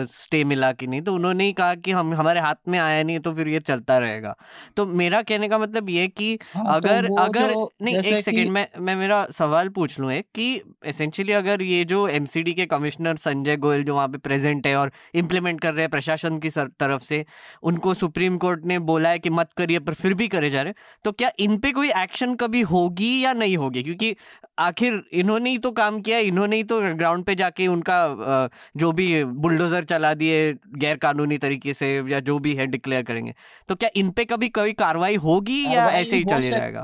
स्टे 0.08 0.44
मिला 0.44 0.72
कि 0.72 0.88
नहीं 0.88 1.02
तो 1.02 1.14
उन्होंने 1.14 1.46
ही 1.46 1.54
कहा 1.54 1.76
कि 1.76 1.92
हम 1.92 2.14
हमारे 2.16 2.40
हाथ 2.40 2.56
में 2.68 2.78
आया 2.80 3.04
नहीं 3.04 3.20
तो 3.20 3.34
फिर 3.36 3.48
ये 3.48 3.60
चलता 3.60 3.98
रहेगा। 3.98 4.36
तो 4.78 4.86
मेरा 4.86 5.22
कहने 5.22 5.48
का 5.50 5.58
मतलब 5.58 5.90
ये 5.90 6.08
कि 6.08 6.38
हाँ, 6.54 6.66
अगर 6.76 7.08
तो 7.08 7.16
अगर 7.22 7.54
नहीं 7.82 7.98
एक 7.98 8.24
सेकेंड 8.26 8.52
मैं 8.52 8.68
मैं 8.80 8.96
मेरा 8.96 9.26
सवाल 9.32 9.70
पूछ 9.70 10.00
लूँ 10.00 10.12
एक 10.12 10.28
कि 10.36 10.62
एसेंशियली 10.86 11.34
अगर 11.34 11.62
ये 11.62 11.84
जो 11.86 12.08
एमसीडी 12.10 12.54
के 12.54 12.66
कमिश्नर 12.68 13.16
संजय 13.18 13.58
गोयल 13.58 13.84
जो 13.84 13.96
वहाँ 13.96 14.08
पे 14.08 14.18
प्रेजेंट 14.20 14.68
है 14.68 14.76
और 14.76 14.92
इम्प्लीमेंट 15.16 15.62
कर 15.62 15.74
रहे 15.74 15.82
हैं 15.82 15.90
प्रशासन 15.92 16.40
की 16.40 16.50
तरफ़ 16.50 17.04
से 17.04 17.26
उनको 17.64 17.94
सुप्रीम 17.96 18.38
कोर्ट 18.38 18.66
ने 18.66 18.80
बोला 18.88 19.10
है 19.10 19.20
कि 19.20 19.30
मत 19.32 19.54
करिए 19.58 19.80
पर 19.80 19.94
फिर 19.96 20.14
भी 20.14 20.28
करे 20.28 20.50
जा 20.50 20.62
रहे 20.62 20.74
तो 21.08 21.12
क्या 21.12 21.32
इन 21.40 21.58
पे 21.58 21.72
कोई 21.72 21.90
एक्शन 21.90 22.36
कभी 22.36 22.62
होगी 22.62 23.24
या 23.24 23.34
नहीं 23.34 23.58
होगी? 23.58 23.84
क्योंकि 23.84 24.16
आखिर 24.60 25.04
इन्होंने 25.14 25.50
ही 25.50 25.58
तो 25.58 25.72
काम 25.72 26.02
किया 26.02 26.18
इन्होंने 26.20 26.56
ही 26.56 26.64
तो 26.64 26.80
ग्राउंड 26.96 27.24
पे 27.26 27.36
जाके 27.36 27.68
उनका 27.68 28.50
जो 28.78 28.92
भी 28.92 29.24
बुलडोजर 29.24 29.84
चला 29.84 30.14
दिए 30.14 30.54
गैर 30.54 30.98
कानूनी 30.98 31.38
तरीके 31.38 31.74
से 31.74 32.04
या 32.12 32.20
जो 32.20 32.40
भी 32.40 32.54
है 32.56 32.68
डिक्लेयर 32.68 33.04
करेंगे। 33.04 33.34
तो 33.70 33.76
क्या 33.76 33.90
इन 33.96 34.10
पे 34.12 34.26
कभी 34.26 34.50
कोई 34.50 34.74
कार्रवाई 34.74 35.16
होगी 35.16 35.64
या 35.76 35.88
ऐसे 35.90 36.16
ही 36.16 36.24
चले 36.24 36.50
जाएगा? 36.50 36.84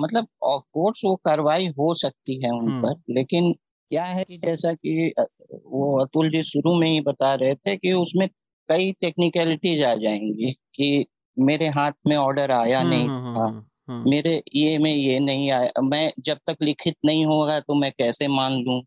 मतलब 0.00 0.26
ऑफ़ 0.42 0.62
कोर्स 0.72 1.00
वो 1.04 1.16
कार्रवाई 1.16 1.66
हो 1.66 1.94
सकती 1.94 2.44
है 2.44 2.50
उन 2.50 2.68
हम्म। 2.68 2.82
पर 2.82 3.14
लेकिन 3.14 3.52
क्या 3.90 4.04
है 4.04 4.24
कि 4.24 4.38
जैसा 4.38 4.72
कि 4.72 5.12
वो 5.50 6.00
अतुल 6.00 6.30
जी 6.30 6.42
शुरू 6.42 6.80
में 6.80 6.90
ही 6.90 7.00
बता 7.00 7.34
रहे 7.34 7.54
थे 7.54 7.76
कि 7.76 7.92
उसमें 7.92 8.28
कई 8.68 8.92
टेक्निकलिटीज 8.92 9.82
आ 9.82 9.94
जाएँगी 9.94 10.52
कि 10.74 11.06
मेरे 11.38 11.68
हाथ 11.68 11.92
में 12.06 12.16
ऑर्डर 12.16 12.50
आया 12.50 12.80
हम्म, 12.80 12.90
नहीं 12.90 13.08
हम्म, 13.08 13.36
था। 13.36 13.46
हम्म, 13.88 14.10
मेरे 14.10 14.42
ये 14.54 14.78
में 14.78 14.94
ये 14.94 15.18
नहीं 15.18 15.50
आया। 15.50 15.82
मैं 15.82 16.12
जब 16.20 16.38
तक 16.46 16.56
लिखित 16.62 16.96
नहीं 17.04 17.26
होगा 17.26 17.60
तो 17.60 17.74
मैं 17.74 17.92
कैसे 17.92 18.28
मान 18.28 18.52
लूँ? 18.52 18.82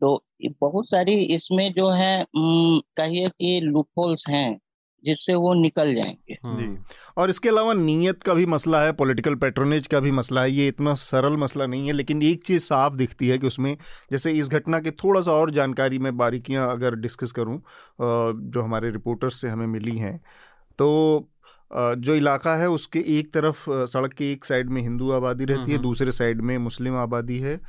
तो 0.00 0.24
बहुत 0.60 0.90
सारी 0.90 1.12
इसमें 1.12 1.72
जो 1.72 1.90
है 1.90 2.26
कहिए 2.36 3.26
कि 3.28 3.60
लूपहोल्स 3.60 4.24
हैं 4.28 4.58
जिससे 5.04 5.34
वो 5.34 5.54
निकल 5.54 5.94
जाएँगे। 5.94 6.34
जी। 6.34 6.78
और 7.16 7.30
इसके 7.30 7.48
अलावा 7.48 7.72
नीयत 7.74 8.22
का 8.22 8.34
भी 8.34 8.46
मसला 8.46 8.82
है 8.82 8.92
पॉलिटिकल 8.92 9.34
पेट्रोनेज 9.34 9.86
का 9.86 10.00
भी 10.00 10.10
मसला 10.10 10.42
है। 10.42 10.50
ये 10.50 10.68
इतना 10.68 10.94
सरल 10.94 11.36
मसला 11.36 11.66
नहीं 11.66 11.86
है 11.86 11.92
लेकिन 11.92 12.22
एक 12.22 12.44
चीज़ 12.44 12.62
साफ़ 12.62 12.94
दिखती 12.94 13.28
है 13.28 13.38
कि 13.38 13.46
उसमें 13.46 13.76
जैसे 14.12 14.32
इस 14.32 14.48
घटना 14.48 14.80
के 14.80 14.90
थोड़ा 14.90 15.20
सा 15.20 15.32
और 15.32 15.50
जानकारी 15.50 15.98
में 15.98 16.16
बारीकियाँ 16.16 16.70
अगर 16.72 16.94
डिस्कस 16.94 17.32
करूँ 17.32 17.62
जो 18.00 18.62
हमारे 18.62 18.90
रिपोर्टर्स 18.90 19.40
से 19.40 19.48
हमें 19.48 19.66
मिली 19.66 19.98
हैं 19.98 20.20
तो 20.78 21.29
जो 21.70 22.14
इलाका 22.14 22.54
है 22.56 22.68
उसके 22.70 23.04
एक 23.18 23.32
तरफ़ 23.34 23.64
सड़क 23.68 24.12
के 24.12 24.32
एक 24.32 24.44
साइड 24.44 24.70
में 24.70 24.80
हिंदू 24.82 25.10
आबादी 25.10 25.44
रहती 25.44 25.72
है 25.72 25.78
दूसरे 25.78 26.10
साइड 26.10 26.40
में 26.40 26.56
मुस्लिम 26.58 26.96
आबादी 26.96 27.38
है। 27.38 27.60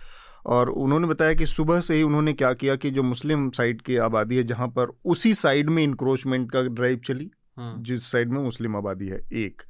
और 0.45 0.69
उन्होंने 0.69 1.07
बताया 1.07 1.33
कि 1.33 1.45
सुबह 1.45 1.79
से 1.79 1.95
ही 1.95 2.03
उन्होंने 2.03 2.33
क्या 2.33 2.53
किया 2.53 2.75
कि 2.75 2.91
जो 2.91 3.03
मुस्लिम 3.03 3.49
साइड 3.49 3.81
की 3.81 3.95
आबादी 3.97 4.35
है 4.35 4.43
जहाँ 4.43 4.67
पर 4.67 4.91
उसी 5.05 5.33
साइड 5.33 5.69
में 5.69 5.83
इंक्रोचमेंट 5.83 6.49
का 6.51 6.61
ड्राइव 6.61 6.99
चली 7.05 7.29
जिस 7.59 8.11
साइड 8.11 8.29
में 8.29 8.39
मुस्लिम 8.39 8.75
आबादी 8.77 9.07
है 9.07 9.19
एक। 9.35 9.61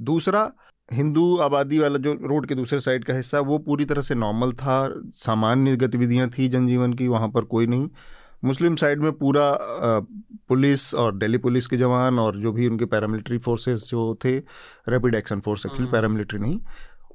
दूसरा 0.00 0.50
हिंदू 0.88 1.36
आबादी 1.36 1.78
वाला 1.78 1.98
जो 1.98 2.12
रोड 2.22 2.46
के 2.46 2.54
दूसरे 2.54 2.78
साइड 2.80 3.04
का 3.04 3.14
हिस्सा 3.14 3.40
वो 3.40 3.58
पूरी 3.58 3.84
तरह 3.84 4.02
से 4.02 4.14
नॉर्मल 4.14 4.52
था 4.52 4.78
सामान्य 5.16 5.76
गतिविधियाँ 5.76 6.28
थी 6.28 6.48
जनजीवन 6.48 6.92
की 6.92 7.08
वहाँ 7.08 7.28
पर 7.28 7.44
कोई 7.46 7.66
नहीं। 7.66 7.88
मुस्लिम 8.44 8.74
साइड 8.76 9.00
में 9.00 9.12
पूरा 9.12 9.50
पुलिस 10.48 10.94
और 10.94 11.14
दिल्ली 11.14 11.38
पुलिस 11.38 11.66
के 11.66 11.76
जवान 11.76 12.18
और 12.18 12.36
जो 12.36 12.52
भी 12.52 12.68
उनके 12.68 12.84
पैरामिलिट्री 12.84 13.38
फोर्सेस 13.38 13.88
जो 13.90 14.14
थे 14.24 14.36
rapid 14.88 15.14
action 15.14 15.40
force 15.40 15.66
actually 15.66 15.90
paramilitary 15.92 16.38
नहीं 16.38 16.60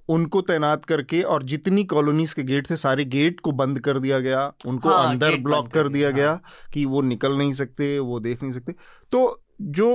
उनको 0.09 0.41
तैनात 0.41 0.85
करके 0.85 1.21
और 1.23 1.43
जितनी 1.43 1.83
कॉलोनीज 1.83 2.33
के 2.33 2.43
गेट 2.43 2.69
थे 2.69 2.75
सारे 2.75 3.05
गेट 3.05 3.39
को 3.39 3.51
बंद 3.51 3.79
कर 3.79 3.99
दिया 3.99 4.19
गया 4.19 4.51
उनको 4.65 4.89
हाँ, 4.89 5.09
अंदर 5.09 5.37
ब्लॉक 5.37 5.71
कर 5.73 5.87
दिया 5.89 6.07
हाँ. 6.07 6.15
गया 6.15 6.39
कि 6.73 6.85
वो 6.85 7.01
निकल 7.01 7.37
नहीं 7.37 7.53
सकते 7.53 7.97
वो 7.99 8.19
देख 8.19 8.43
नहीं 8.43 8.53
सकते 8.53 8.75
तो 9.11 9.39
जो 9.61 9.87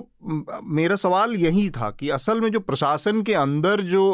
मेरा 0.65 0.97
सवाल 0.97 1.35
यही 1.35 1.69
था 1.71 1.91
कि 1.91 2.09
असल 2.11 2.41
में 2.41 2.51
जो 2.53 2.61
प्रशासन 2.61 3.23
के 3.23 3.35
अंदर 3.35 3.81
जो 3.81 4.05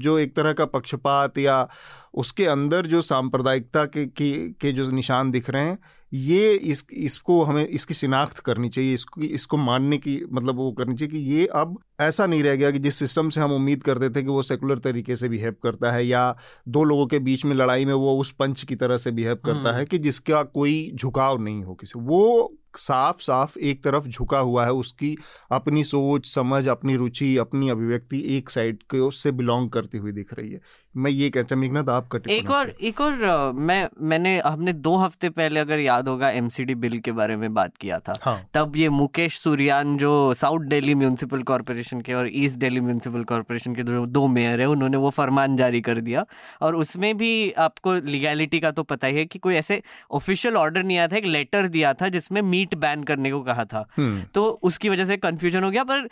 जो 0.00 0.18
एक 0.18 0.34
तरह 0.36 0.52
का 0.52 0.64
पक्षपात 0.64 1.38
या 1.38 1.66
उसके 2.14 2.46
अंदर 2.46 2.86
जो 2.86 3.00
सांप्रदायिकता 3.02 3.84
के 3.84 4.06
के, 4.06 4.32
के 4.50 4.72
जो 4.72 4.90
निशान 4.90 5.30
दिख 5.30 5.50
रहे 5.50 5.64
हैं 5.64 5.78
ये 6.12 6.52
इस 6.54 6.84
इसको 6.92 7.42
हमें 7.42 7.66
इसकी 7.66 7.94
शिनाख्त 7.94 8.38
करनी 8.38 8.68
चाहिए 8.68 8.94
इसको 8.94 9.20
इसको 9.22 9.56
मानने 9.56 9.98
की 9.98 10.20
मतलब 10.30 10.56
वो 10.56 10.70
करनी 10.72 10.94
चाहिए 10.94 11.12
कि 11.12 11.18
ये 11.30 11.46
अब 11.54 11.78
ऐसा 12.00 12.26
नहीं 12.26 12.42
रह 12.42 12.56
गया 12.56 12.70
कि 12.70 12.78
जिस 12.78 12.98
सिस्टम 12.98 13.28
से 13.28 13.40
हम 13.40 13.52
उम्मीद 13.52 13.82
करते 13.82 14.10
थे 14.10 14.22
कि 14.22 14.28
वो 14.28 14.42
सेकुलर 14.42 14.78
तरीके 14.78 15.16
से 15.16 15.28
बिहेव 15.28 15.54
करता 15.62 15.92
है 15.92 16.04
या 16.06 16.24
दो 16.68 16.84
लोगों 16.84 17.06
के 17.06 17.18
बीच 17.20 17.44
में 17.44 17.54
लड़ाई 17.56 17.84
में 17.84 17.94
वो 17.94 18.16
उस 18.18 18.30
पंच 18.34 18.62
की 18.62 18.76
तरह 18.76 18.96
से 18.96 19.10
बिहेव 19.12 19.36
करता 19.36 19.58
हम्म। 19.60 19.78
है 19.78 19.84
कि 19.84 19.98
जिसका 19.98 20.42
कोई 20.52 20.76
झुकाव 20.94 21.40
नहीं 21.40 21.62
हो 21.64 21.74
किसी 21.74 21.98
वो 22.00 22.52
साफ़ 22.74 23.20
साफ़ 23.20 23.58
एक 23.58 23.82
तरफ़ 23.84 24.08
झुका 24.08 24.38
हुआ 24.38 24.64
है 24.64 24.72
उसकी 24.72 25.16
अपनी 25.52 25.84
सोच 25.84 26.26
समझ 26.26 26.66
अपनी 26.68 26.96
रुचि 26.96 27.36
अपनी 27.36 27.68
अभिव्यक्ति 27.68 28.22
एक 28.36 28.50
साइड 28.50 28.82
के 28.90 28.98
उससे 28.98 29.32
बिलोंग 29.32 29.70
करती 29.70 29.98
हुई 29.98 30.12
दिख 30.12 30.34
रही 30.34 30.52
है। 30.52 30.60
मैं 30.96 31.10
ये 31.10 31.30
कहता 31.30 31.54
हूँ 31.54 31.60
मेघनाथ 31.60 31.88
आपका 31.88 32.18
एक 32.30 32.50
और 32.50 32.70
एक 32.80 33.00
और 33.00 33.52
मैं 33.52 33.88
मैंने 34.00 34.38
हमने 34.38 34.72
दो 34.72 34.96
हफ़्ते 34.96 35.28
पहले 35.30 35.60
अगर 35.60 35.78
याद 35.78 36.08
होगा 36.08 36.30
एमसीडी 36.30 36.74
बिल 36.74 36.98
के 36.98 37.12
बारे 37.12 37.36
में 37.36 37.54
बात 37.54 37.76
किया 37.76 37.98
था 37.98 38.12
हाँ. 38.22 38.40
तब 38.54 38.76
ये 38.76 38.88
मुकेश 38.88 39.38
सूर्यान 39.38 39.96
जो 39.98 40.12
साउथ 40.34 40.60
दिल्ली 40.60 40.94
म्यूनसिपल 40.94 41.42
कॉरपोरेशन 41.42 42.00
के 42.00 42.14
और 42.14 42.30
ईस्ट 42.32 42.56
दिल्ली 42.56 42.80
म्यूनसिपल 42.80 43.24
कॉरपोरेशन 43.24 43.74
के 43.74 43.82
जो 43.82 44.06
दो 44.06 44.26
मेयर 44.26 44.60
है 44.60 44.66
उन्होंने 44.66 44.96
वो 44.96 45.10
फरमान 45.10 45.56
जारी 45.56 45.80
कर 45.80 46.00
दिया। 46.00 46.24
और 46.60 46.76
उसमें 46.76 47.16
भी 47.18 47.50
आपको 47.52 47.94
लीगैलिटी 47.94 48.60
का 48.60 48.70
तो 48.70 48.82
पता 48.82 49.06
ही 49.06 49.14
है 49.14 49.24
कि 49.24 49.38
कोई 49.38 49.54
ऐसे 49.54 49.82
ऑफिशियल 50.10 50.56
ऑर्डर 50.56 50.82
नहीं 50.82 50.98
आया 50.98 51.08
था 51.08 51.16
एक 51.16 51.24
लेटर 51.24 51.68
दिया 51.68 51.92
था 51.94 52.08
जिसमें 52.08 52.42
मीट 52.42 52.65
बैन 52.76 53.02
करने 53.04 53.30
को 53.30 53.40
कहा 53.42 53.64
था 53.64 53.84
हम्म। 53.96 54.22
तो 54.34 54.46
उसकी 54.62 54.88
वजह 54.88 55.04
से 55.04 55.16
कंफ्यूजन 55.18 55.64
हो 55.64 55.70
गया 55.70 55.84
पर 55.84 56.08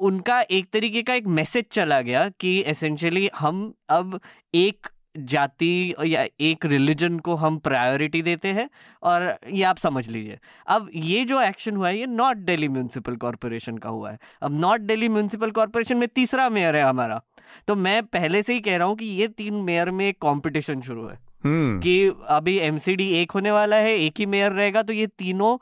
उनका 0.00 0.40
एक 0.50 0.68
तरीके 0.72 1.02
का 1.02 1.14
एक 1.14 1.26
मैसेज 1.32 1.64
चला 1.72 2.00
गया 2.00 2.28
कि 2.40 2.58
एसेंशियली 2.66 3.28
हम 3.36 3.72
अब 3.90 4.18
एक 4.54 4.88
जाति 5.18 5.94
या 6.04 6.24
एक 6.40 6.64
रिलीजन 6.66 7.18
को 7.18 7.34
हम 7.34 7.58
प्रायोरिटी 7.58 8.22
देते 8.22 8.48
हैं 8.48 8.68
और 9.02 9.22
ये 9.48 9.62
आप 9.64 9.78
समझ 9.78 10.06
लीजिए 10.08 10.38
अब 10.66 10.90
ये 10.94 11.24
जो 11.24 11.40
एक्शन 11.40 11.76
हुआ 11.76 11.88
है 11.88 11.98
ये 11.98 12.06
नॉर्थ 12.06 12.38
दिल्ली 12.40 12.68
म्यूनसिपल 12.68 13.16
कॉरपोरेशन 13.16 13.78
का 13.78 13.88
हुआ 13.88 14.10
है 14.10 14.18
अब 14.42 14.58
नॉर्थ 14.60 14.82
दिल्ली 14.82 15.08
म्यूनसिपल 15.08 15.50
कॉरपोरेशन 15.50 15.96
में 15.96 16.08
तीसरा 16.08 16.48
मेयर 16.50 16.76
है 16.76 16.82
हमारा 16.82 17.20
तो 17.68 17.76
मैं 17.76 18.02
पहले 18.08 18.42
से 18.42 18.52
ही 18.52 18.60
कह 18.60 18.76
रहा 18.76 18.86
हूँ 18.88 18.96
कि 18.96 19.06
ये 19.12 19.28
तीन 19.28 19.54
मेयर 19.62 19.90
में 19.90 20.08
एक 20.08 20.18
कॉम्पिटिशन 20.18 20.80
शुरू 20.80 21.06
है 21.06 21.18
हम्म। 21.44 21.78
कि 21.80 22.12
अभी 22.28 22.56
एमसीडी 22.60 23.08
एक 23.14 23.30
होने 23.30 23.50
वाला 23.50 23.76
है 23.78 23.96
एक 23.96 24.18
ही 24.18 24.26
मेयर 24.26 24.52
रहेगा 24.52 24.82
तो 24.82 24.92
ये 24.92 25.06
तीनों 25.18 25.56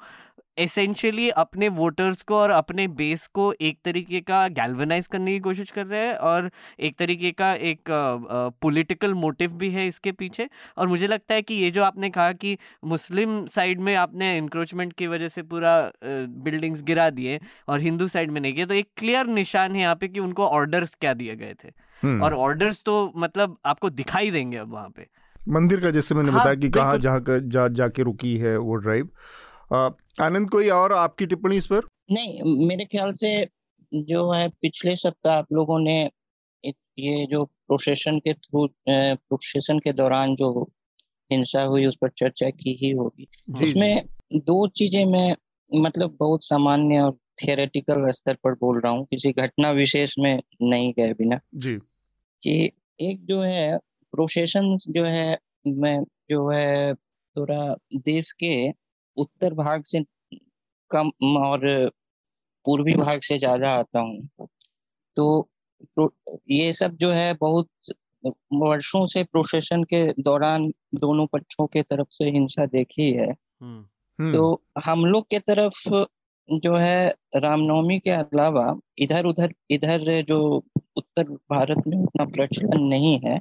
एसेंशियली 0.58 1.28
अपने 1.30 1.68
वोटर्स 1.68 2.22
को 2.22 2.36
और 2.36 2.50
अपने 2.50 2.86
बेस 2.90 3.26
को 3.34 3.52
एक 3.60 3.78
तरीके 3.84 4.20
का 4.20 4.46
गैल्वनाइज 4.50 5.06
करने 5.06 5.32
की 5.32 5.40
कोशिश 5.40 5.70
कर 5.70 5.86
रहे 5.86 6.00
हैं 6.00 6.14
और 6.14 6.50
एक 6.80 6.96
तरीके 6.96 7.30
का 7.32 7.52
एक 7.70 7.90
पॉलिटिकल 8.62 9.14
मोटिव 9.14 9.52
भी 9.54 9.70
है 9.70 9.86
इसके 9.86 10.12
पीछे। 10.12 10.48
और 10.78 10.88
मुझे 10.88 11.06
लगता 11.06 11.34
है 11.34 11.42
कि 11.42 11.54
ये 11.54 11.70
जो 11.70 11.84
आपने 11.84 12.10
कहा 12.10 12.32
कि 12.34 12.56
मुस्लिम 12.84 13.44
साइड 13.46 13.80
में 13.80 13.94
आपने 13.96 14.36
इंक्रोचमेंट 14.38 14.92
की 14.92 15.06
वजह 15.06 15.28
से 15.28 15.42
पूरा 15.44 15.76
बिल्डिंग्स 16.04 16.82
गिरा 16.82 17.08
दिए 17.10 17.40
और 17.68 17.80
हिंदू 17.80 18.08
साइड 18.08 18.30
में 18.30 18.40
नहीं 18.40 18.52
किया 18.54 18.66
तो 18.66 18.74
एक 18.74 18.88
क्लियर 18.96 19.26
निशान 19.34 19.74
है 19.74 19.82
यहाँ 19.82 19.94
पे 19.94 20.08
कि 20.08 20.20
उनको 20.20 20.46
ऑर्डर्स 20.48 20.94
क्या 20.94 21.14
दिए 21.14 21.36
गए 21.36 21.54
थे। 21.64 21.72
हम्म। 22.02 22.22
और 22.22 22.34
ऑर्डर्स 22.36 22.82
तो 22.86 23.12
मतलब 23.16 23.56
आपको 23.66 23.90
दिखाई 23.92 24.30
देंगे 24.30 24.56
अब 24.56 24.72
वहाँ 24.72 24.88
पे। 24.96 25.06
मंदिर 25.48 25.80
का 25.80 25.90
जैसे 25.90 26.14
मैंने 26.14 26.30
हाँ, 26.30 26.40
बताया 26.40 26.54
कि 26.54 26.68
कहाँ 26.70 26.98
जहाँ 26.98 27.22
जा 27.28 27.66
जाके 27.70 28.02
रुकी 28.02 28.36
है 28.38 28.56
वो 28.58 28.74
ड्राइव 28.76 29.08
आनंद 30.20 30.50
कोई 30.50 30.68
और 30.68 30.92
आपकी 30.92 31.26
टिप्पणी 31.26 31.56
इस 31.56 31.66
पर? 31.66 31.80
नहीं 32.10 32.66
मेरे 32.66 32.84
ख्याल 32.84 33.12
से 33.12 33.48
जो 33.94 34.30
है 34.32 34.48
पिछले 34.48 34.96
सप्ताह 34.96 35.36
आप 35.36 35.52
लोगों 35.52 35.78
ने 35.80 36.10
ये 36.98 37.26
जो 37.26 37.44
प्रोसेशन 37.44 38.18
के 38.18 38.34
थ्रू 38.34 38.66
प्रोसेशन 38.88 39.78
के 39.78 39.92
दौरान 39.92 40.34
जो 40.36 40.70
हिंसा 41.32 41.62
हुई 41.62 41.86
उस 41.86 41.96
पर 41.96 42.08
चर्चा 42.08 42.50
की 42.50 42.78
ही 42.82 42.90
होगी। 42.90 43.26
उसमें 43.62 44.04
दो 44.34 44.66
चीज़ें 44.68 45.04
मैं 45.04 45.36
मतलब 45.72 46.16
बहुत 46.20 46.44
सामान्य 46.44 47.00
और 47.00 47.16
थियोरेटिकल 47.42 48.10
स्तर 48.10 48.34
पर 48.34 48.52
बोल 48.52 48.80
रहा 48.80 48.92
हूँ 48.92 49.04
किसी 49.04 49.32
घटना 49.32 49.70
विशेष 49.70 50.14
में 50.18 50.42
नहीं 50.62 50.92
गए 50.92 51.12
बिना। 51.12 51.40
जी। 51.54 51.74
कि 52.42 52.70
एक 53.00 53.24
जो 53.24 53.40
है 53.40 53.78
प्रोसेशन 54.12 54.76
जो 54.88 55.04
है 55.04 55.38
मैं 55.66 56.02
जो 56.30 56.48
है 56.50 56.94
थोड़ा 57.36 57.74
देश 57.96 58.32
के 58.32 58.83
उत्तर 59.16 59.54
भाग 59.54 59.84
से 59.84 60.04
कम 60.90 61.10
और 61.36 61.90
पूर्वी 62.66 62.94
भाग 62.94 63.20
से 63.20 63.38
ज़्यादा 63.38 63.70
आता 63.70 64.00
हूँ। 64.00 64.28
तो 65.16 65.48
ये 66.50 66.72
सब 66.72 66.96
जो 66.96 67.10
है 67.12 67.34
बहुत 67.34 67.68
वर्षों 68.52 69.06
से 69.06 69.22
प्रोसेशन 69.24 69.84
के 69.84 70.12
दौरान 70.12 70.72
दोनों 70.94 71.26
पक्षों 71.26 71.66
के 71.66 71.82
तरफ़ 71.82 72.08
से 72.10 72.24
हिंसा 72.24 72.66
देखी 72.66 73.10
है। 73.12 73.30
हम्म। 73.60 74.32
तो 74.32 74.62
हम 74.84 75.04
लोग 75.04 75.26
के 75.30 75.38
तरफ़ 75.38 75.88
जो 76.48 76.76
है 76.76 77.14
रामनवमी 77.36 77.98
के 77.98 78.10
अलावा 78.10 78.76
इधर 78.98 79.24
उधर 79.24 79.54
इधर 79.70 80.22
जो 80.22 80.62
उत्तर 80.96 81.24
भारत 81.24 81.82
में 81.86 81.96
उतना 81.96 82.24
प्रचलन 82.24 82.82
नहीं 82.82 83.20
है 83.24 83.40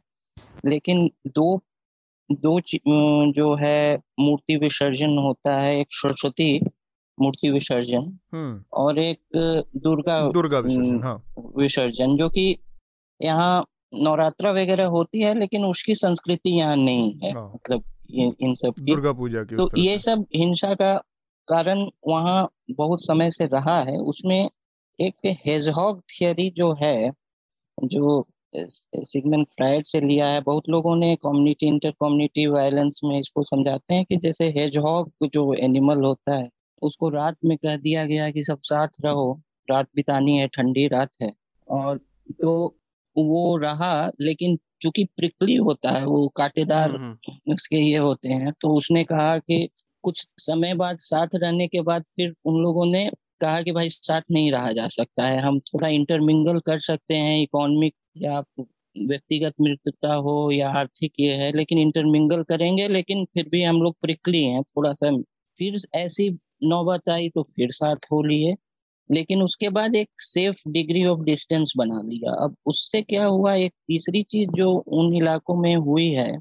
लेकिन 0.66 1.10
दो 1.28 1.62
दो 2.30 2.60
जो 3.32 3.54
है 3.56 3.96
मूर्ति 4.20 4.56
विसर्जन 4.56 5.18
होता 5.18 5.60
है 5.60 5.80
एक 5.80 5.88
सरस्वती 5.92 6.60
मूर्ति 7.18 7.50
विसर्जन 7.50 8.18
हम्म। 8.34 8.64
और 8.74 9.00
एक 9.00 9.20
दुर्गा 9.78 10.20
दुर्गा 10.32 10.60
विसर्जन 10.60 11.02
हाँ। 11.04 11.22
विसर्जन 11.58 12.16
जो 12.18 12.30
कि 12.30 12.58
यहाँ 13.20 13.66
नवरात्रा 13.96 14.52
वगैरह 14.52 14.86
होती 14.86 15.22
है 15.22 15.34
लेकिन 15.40 15.66
उसकी 15.66 15.96
संस्कृति 15.96 16.50
यहाँ 16.50 16.76
नहीं 16.76 17.14
है 17.20 17.32
हाँ। 17.32 17.52
मतलब 17.56 17.84
इन 18.12 18.56
सब 18.56 18.74
की 18.76 18.92
दुर्गा 18.92 19.14
पूजा 19.14 19.44
की 19.44 19.56
तो 19.56 19.70
ये 19.78 19.98
सब 20.00 20.26
हिंसा 20.36 20.74
का 20.74 20.96
कारण 21.48 21.88
वहाँ 22.08 22.50
बहुत 22.72 23.02
समय 23.02 23.32
से 23.32 23.46
रहा 23.46 23.80
है 23.82 23.98
उसमें 23.98 24.50
एक 25.00 25.36
हेजहॉग 25.46 26.02
थियरी 26.02 26.50
जो 26.50 26.74
है 26.74 27.12
जो 27.78 28.26
सिगमेंट 28.56 29.48
फ्राइड 29.48 29.86
से 29.86 30.00
लिया 30.02 30.28
है। 30.28 30.42
बहुत 30.42 30.70
लोगों 30.70 30.96
ने 30.96 31.16
कम्युनिटी 31.16 31.68
इंटर 31.68 31.92
कम्युनिटी 31.92 32.46
वायलेंस 32.48 33.00
में 33.04 33.20
इसको 33.20 33.44
समझाते 33.44 33.94
हैं 33.94 34.06
कि 34.06 34.18
जैसे 34.18 34.50
हेजहॉग 34.58 35.28
जो 35.34 35.54
एनिमल 35.56 36.04
होता 36.04 36.36
है 36.36 36.50
उसको 36.82 37.10
रात 37.10 37.38
में 37.46 37.58
कह 37.58 37.78
दिया 37.78 38.06
गया 38.06 38.30
कि 38.32 38.44
सब 38.44 38.60
साथ 38.64 38.88
रहो 39.06 39.32
रात 39.70 39.88
बितानी 39.96 40.38
है 40.38 40.48
ठंडी 40.48 40.88
रात 40.88 41.10
है। 41.22 41.32
और 41.68 41.98
तो 42.42 42.54
वो 43.16 43.58
रहा 43.58 44.12
लेकिन 44.22 44.58
चूँकि 44.82 45.04
प्रिकली 45.18 45.56
होता 45.56 45.92
है 45.92 46.06
वो 46.06 46.28
कांटेदार 46.28 46.90
हम्म, 46.90 47.18
हम्म। 47.30 47.54
उसके 47.54 47.78
ये 47.78 47.98
होते 47.98 48.30
हैं 48.30 48.52
तो 48.62 48.74
उसने 48.78 49.04
कहा 49.04 49.38
कि 49.38 49.68
कुछ 50.04 50.26
समय 50.38 50.74
बाद 50.74 50.98
साथ 51.00 51.36
रहने 51.36 51.68
के 51.68 51.82
बाद 51.82 52.04
फिर 52.16 52.34
उन 52.46 52.62
लोगों 52.64 52.86
ने 52.86 53.10
कहा 53.42 53.62
कि 53.62 53.72
भाई 53.72 53.90
साथ 53.90 54.22
नहीं 54.32 54.52
रहा 54.52 54.72
जा 54.72 54.88
सकता 54.88 55.26
है। 55.26 55.40
हम 55.42 55.60
थोड़ा 55.60 55.88
इंटरमिंगल 55.90 56.60
कर 56.60 56.80
सकते 56.80 57.16
हैं 57.16 57.42
इकोनॉमिक 57.44 57.96
या 58.16 58.40
व्यक्तिगत 58.96 59.54
मृत्यता 59.62 60.14
हो 60.16 60.52
या 60.52 60.70
आर्थिक 60.72 61.14
ये 61.20 61.34
है, 61.36 61.52
लेकिन 61.54 61.78
इंटरमिंगल 61.80 62.44
करेंगे, 62.46 62.88
लेकिन 62.90 63.24
फिर 63.34 63.50
भी 63.52 63.64
हम 63.64 63.82
लोग 63.82 63.96
प्रिकली 64.02 64.44
हैं 64.44 64.62
थोड़ा 64.64 64.94
सा 64.94 65.12
फिर 65.60 65.80
ऐसी 65.96 66.30
नौबत 66.66 67.10
आई 67.10 67.30
तो 67.30 67.44
फिर 67.46 67.72
साथ 67.74 68.06
हो 68.12 68.22
लिए, 68.24 68.56
लेकिन 69.10 69.42
उसके 69.44 69.70
बाद 69.72 69.96
एक 69.96 70.10
सेफ़ 70.24 70.70
डिग्री 70.70 71.06
ऑफ़ 71.06 71.22
डिस्टेंस 71.26 71.74
बना 71.78 72.02
लिया। 72.04 72.34
अब 72.46 72.56
उससे 72.68 73.02
क्या 73.04 73.26
हुआ, 73.26 73.54
एक 73.56 73.74
तीसरी 73.88 74.24
चीज़ 74.26 74.50
जो 74.58 74.72
उन 74.74 75.16
इलाकों 75.18 75.56
में 75.58 75.76
हुई 75.78 76.10
है, 76.12 76.32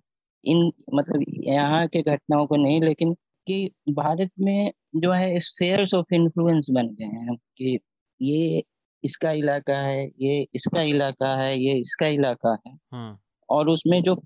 इन 0.45 0.71
मतलब 0.95 1.25
यहाँ 1.45 1.87
के 1.89 2.03
घटनाओं 2.05 2.47
को 2.47 2.57
नहीं, 2.57 2.81
लेकिन 2.83 3.15
कि 3.47 3.71
भारत 3.91 4.31
में 4.41 4.73
जो 4.97 5.13
है 5.13 5.39
स्फेयर्स 5.41 5.95
ऑफ़ 5.95 6.15
इन्फ्लुएंस 6.15 6.67
बन 6.73 6.89
गए 6.91 7.05
हैं, 7.07 7.37
कि 7.59 7.79
ये 8.21 8.63
इसका 9.05 9.31
इलाका 9.33 9.79
है 9.79 10.05
ये 10.23 10.47
इसका 10.55 10.83
इलाका 10.85 11.35
है 11.37 11.59
ये 11.59 11.75
इसका 11.81 12.07
इलाका 12.09 12.57
है। 12.67 12.73
हम्म। 12.93 13.17
और 13.49 13.69
उसमें 13.71 14.03
जो 14.03 14.17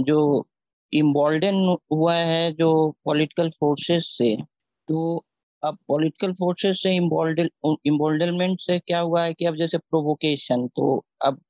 जो 0.00 0.46
इम्बॉल्डन 0.92 1.76
हुआ 1.92 2.14
है 2.16 2.52
जो 2.54 2.70
पॉलिटिकल 3.04 3.50
फोर्सेस 3.60 4.14
से 4.18 4.36
तो 4.88 5.24
अब 5.62 5.78
पॉलिटिकल 5.88 6.32
फोर्सेस 6.34 6.82
से 6.82 6.94
इम्बोल्डलमेंट 6.96 8.60
से 8.60 8.78
क्या 8.78 9.00
हुआ 9.00 9.22
है 9.24 9.34
कि 9.34 9.44
अब 9.44 9.56
जैसे 9.56 9.78
प्रोवोकेशन 9.80 10.66
तो 10.76 11.04
अब 11.26 11.40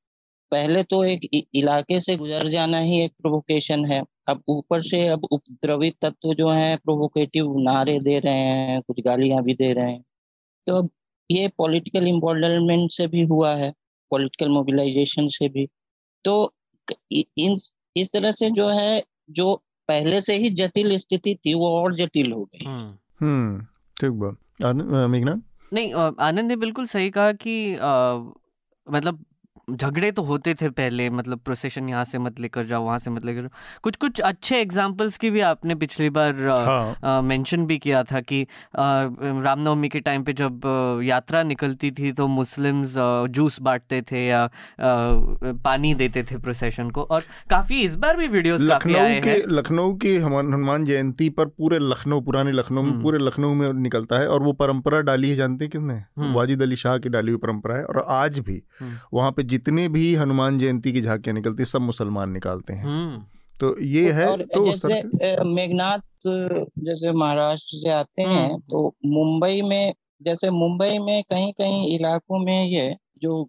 पहले 0.52 0.82
तो 0.84 1.02
एक 1.04 1.20
इलाके 1.54 2.00
से 2.00 2.16
गुजर 2.16 2.48
जाना 2.48 2.78
ही 2.80 3.00
एक 3.04 3.12
प्रोवोकेशन 3.20 3.84
है। 3.86 4.02
अब 4.28 4.42
ऊपर 4.48 4.82
से 4.82 5.06
अब 5.08 5.24
उपद्रवी 5.32 5.90
तत्व 6.02 6.34
जो 6.34 6.50
है 6.50 6.76
प्रोवोकेटिव 6.76 7.52
नारे 7.60 7.98
दे 8.00 8.18
रहे 8.18 8.40
हैं 8.40 8.80
कुछ 8.82 9.00
गालियाँ 9.04 9.42
भी 9.44 9.54
दे 9.54 9.72
रहे 9.72 9.92
हैं। 9.92 10.02
तो 10.66 10.76
अब 10.76 10.90
ये 11.30 11.48
पॉलिटिकल 11.58 12.06
इम्बॉल्डमेंट 12.06 12.90
से 12.92 13.06
भी 13.06 13.22
हुआ 13.24 13.54
है 13.54 13.72
पॉलिटिकल 14.10 14.48
मोबिलाइजेशन 14.48 15.28
से 15.28 15.48
भी। 15.48 15.68
तो 16.24 16.54
इन 17.12 17.56
इस 17.96 18.10
तरह 18.12 18.32
से 18.32 18.50
जो 18.50 18.68
है 18.68 19.02
जो 19.30 19.54
पहले 19.88 20.20
से 20.20 20.36
ही 20.36 20.50
जटिल 20.50 20.96
स्थिति 20.98 21.34
थी 21.34 21.54
वो 21.54 21.68
और 21.68 21.94
जटिल 21.94 22.32
हो 22.32 22.44
गई। 22.44 22.64
हम्म, 22.66 22.96
हम्म 23.20 23.60
ठीक 23.96 24.10
बात। 24.10 24.36
मेघना 25.10 25.40
नहीं 25.72 25.92
आनंद 25.94 26.48
ने 26.48 26.56
बिल्कुल 26.56 26.86
सही 26.86 27.10
कहा 27.10 27.32
कि 27.32 27.74
आ, 27.74 28.14
मतलब 28.90 29.24
झगड़े 29.70 30.10
तो 30.12 30.22
होते 30.22 30.54
थे 30.54 30.68
पहले 30.70 31.08
मतलब 31.10 31.38
प्रोसेशन 31.40 31.88
यहाँ 31.88 32.04
से 32.04 32.18
मत 32.18 32.40
लेकर 32.40 32.64
जाओ 32.64 32.84
वहाँ 32.84 32.98
से 32.98 33.10
मत 33.10 33.24
लेकर 33.24 33.40
जाओ 33.40 33.80
कुछ 33.82 33.96
कुछ 33.96 34.20
अच्छे 34.22 34.60
एग्जाम्पल्स 34.60 35.16
की 35.18 35.30
भी 35.30 35.40
आपने 35.42 35.74
पिछली 35.76 36.08
बार 36.10 36.40
हाँ. 36.40 37.22
मेंशन 37.22 37.66
भी 37.66 37.78
किया 37.78 38.02
था 38.04 38.20
कि 38.22 38.42
रामनवमी 38.74 39.88
के 39.88 40.00
टाइम 40.00 40.24
पे 40.24 40.32
जब 40.34 40.60
यात्रा 41.04 41.42
निकलती 41.44 41.90
थी 41.90 42.12
तो 42.12 42.26
मुस्लिम्स 42.28 42.94
जूस 43.30 43.60
बांटते 43.60 44.02
थे 44.02 44.26
या 44.26 44.48
पानी 45.64 45.94
देते 45.94 46.22
थे 46.22 46.38
प्रोसेशन 46.38 46.90
को 46.90 47.02
और 47.04 47.24
काफ़ी 47.50 47.80
इस 47.82 47.94
बार 47.96 48.16
भी 48.16 48.28
वीडियोस 48.28 48.60
लखनऊ 48.62 49.20
के 49.20 49.36
लखनऊ 49.48 49.94
के 49.96 50.16
हनुमान 50.18 50.84
जयंती 50.84 51.28
पर 51.30 51.46
पूरे 51.48 51.78
लखनऊ 51.80 52.20
पुराने 52.22 52.52
लखनऊ 52.52 52.82
में 52.82 52.90
हम्म। 52.90 53.02
पूरे 53.02 53.18
लखनऊ 53.20 53.54
में 53.54 53.72
निकलता 53.74 54.18
है 54.18 54.28
और 54.28 54.42
वो 54.42 54.52
परंपरा 54.54 55.00
डाली 55.02 55.30
है 55.30 55.36
जानते 55.36 55.64
हैं 55.64 55.70
किसने 55.72 55.94
हम्म। 55.94 56.32
वाजिद 56.34 56.62
अली 56.62 56.76
शाह 56.76 56.98
की 56.98 57.08
डाली 57.08 57.30
हुई 57.30 57.40
परंपरा 57.40 57.76
है 57.76 57.84
और 57.84 58.04
आज 58.10 58.38
भी 58.40 58.62
हम्म। 58.80 58.98
वहाँ 59.12 59.30
पे 59.32 59.42
जितने 59.54 59.88
भी 59.88 60.14
हनुमान 60.14 60.58
जयंती 60.58 60.92
की 60.92 61.00
झांकियाँ 61.00 61.34
निकलती 61.34 61.64
सब 61.64 61.80
मुसलमान 61.82 62.30
निकालते 62.30 62.72
हैं 62.72 62.84
हम्म। 62.84 63.22
तो 63.54 63.74
ये 63.86 64.12
है 64.12 64.26
तो 64.44 64.64
जैसे 64.66 65.44
मेघनाथ 65.44 66.28
जैसे 66.84 67.12
महाराष्ट्र 67.14 67.76
से 67.76 67.90
आते 67.90 68.22
हैं 68.22 68.46
हम्म। 68.46 68.58
तो 68.70 68.94
मुंबई 69.06 69.62
में 69.62 69.94
जैसे 70.22 70.50
मुंबई 70.50 70.98
में 70.98 71.22
कहीं 71.22 71.52
कहीं 71.52 71.94
इलाकों 71.94 72.38
में 72.38 72.64
ये 72.64 72.94
जो 73.22 73.42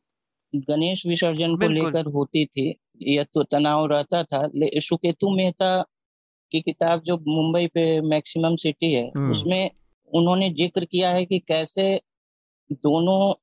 गणेश 0.54 1.06
विसर्जन 1.06 1.56
को 1.56 1.68
लेकर 1.68 2.12
होती 2.12 2.46
थी 2.46 2.74
यह 3.04 3.26
तो 3.34 3.44
तनाव 3.44 3.86
रहता 3.86 4.24
था 4.24 4.48
सुकेतु 4.82 5.30
मेहता 5.30 5.72
की 6.52 6.62
किताब 6.62 7.02
जो 7.02 7.18
मुंबई 7.28 7.68
पे 7.68 7.86
मैक्सिमम 8.02 8.56
सिटी 8.56 8.92
है 8.94 9.08
हम्म। 9.08 9.32
उसमें 9.32 9.72
उन्होंने 10.12 10.50
ज़िक्र 10.54 10.86
किया 10.86 11.10
है 11.10 11.26
कि 11.26 11.40
कैसे 11.40 11.88
दोनों 12.84 13.34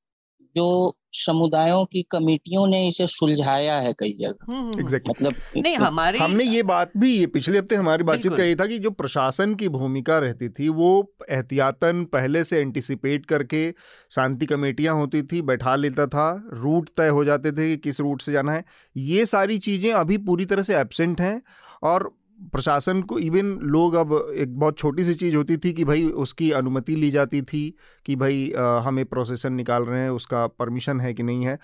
जो 0.57 0.69
समुदायों 1.15 1.85
की 1.85 2.03
कमेटियों 2.11 2.67
ने 2.67 2.87
इसे 2.89 3.07
सुलझाया 3.07 3.75
है 3.77 3.93
कई 3.93 4.13
जगह 4.21 4.53
हम्म, 4.53 4.61
हम्म। 4.61 4.83
exactly. 4.83 5.11
मतलब 5.11 5.35
नहीं 5.57 5.77
तो 5.79 5.85
हमारी 5.85 6.19
हमने 6.19 6.45
ये 6.45 6.63
बात 6.65 6.93
भी 6.97 7.13
ये 7.13 7.27
पिछले 7.29 7.59
हफ़्ते 7.59 7.75
हमारी 7.75 8.05
बातचीत 8.05 8.33
कही 8.33 8.55
था 8.55 8.67
कि 8.67 8.79
जो 8.79 8.91
प्रशासन 8.93 9.55
की 9.55 9.69
भूमिका 9.69 10.19
रहती 10.19 10.49
थी 10.51 10.69
वो 10.71 10.93
एहतियातन 11.31 12.05
पहले 12.13 12.45
से 12.45 12.61
एंटिसिपेट 12.61 13.27
करके 13.27 13.69
शांति 14.11 14.47
कमेटियाँ 14.47 14.95
होती 14.95 15.23
थी 15.23 15.43
बैठा 15.43 15.77
लेता 15.77 16.07
था 16.07 16.31
रूट 16.55 16.89
तय 16.97 17.09
हो 17.11 17.25
जाते 17.25 17.53
थे 17.53 17.69
कि 17.69 17.77
किस 17.79 18.01
रूट 18.01 18.23
से 18.23 18.33
जाना 18.33 18.53
है 18.53 18.65
ये 18.97 19.27
सारी 19.27 19.59
चीज़ें 19.61 19.93
अभी 19.93 20.19
पूरी 20.23 20.45
तरह 20.45 20.63
से 20.63 20.77
एबसेंट 20.77 21.21
हैं 21.21 21.41
और 21.83 22.11
प्रशासन 22.53 23.03
को 23.03 23.18
इवन 23.18 23.53
लोग 23.72 23.95
अब 23.95 24.12
एक 24.34 24.59
बहुत 24.59 24.78
छोटी 24.78 25.05
सी 25.05 25.14
चीज़ 25.14 25.36
होती 25.36 25.57
थी 25.57 25.72
कि 25.72 25.84
भाई 25.84 26.05
उसकी 26.24 26.51
अनुमति 26.53 26.97
ली 26.97 27.11
जाती 27.11 27.43
थी 27.43 27.62
कि 28.07 28.16
भाई 28.16 28.53
हमें 28.84 29.05
प्रोसेसन 29.05 29.53
निकाल 29.53 29.84
रहे 29.84 30.01
हैं 30.01 30.11
उसका 30.11 30.47
परमिशन 30.49 31.01
है 31.01 31.14
कि 31.14 31.22
नहीं 31.22 31.45
है। 31.45 31.59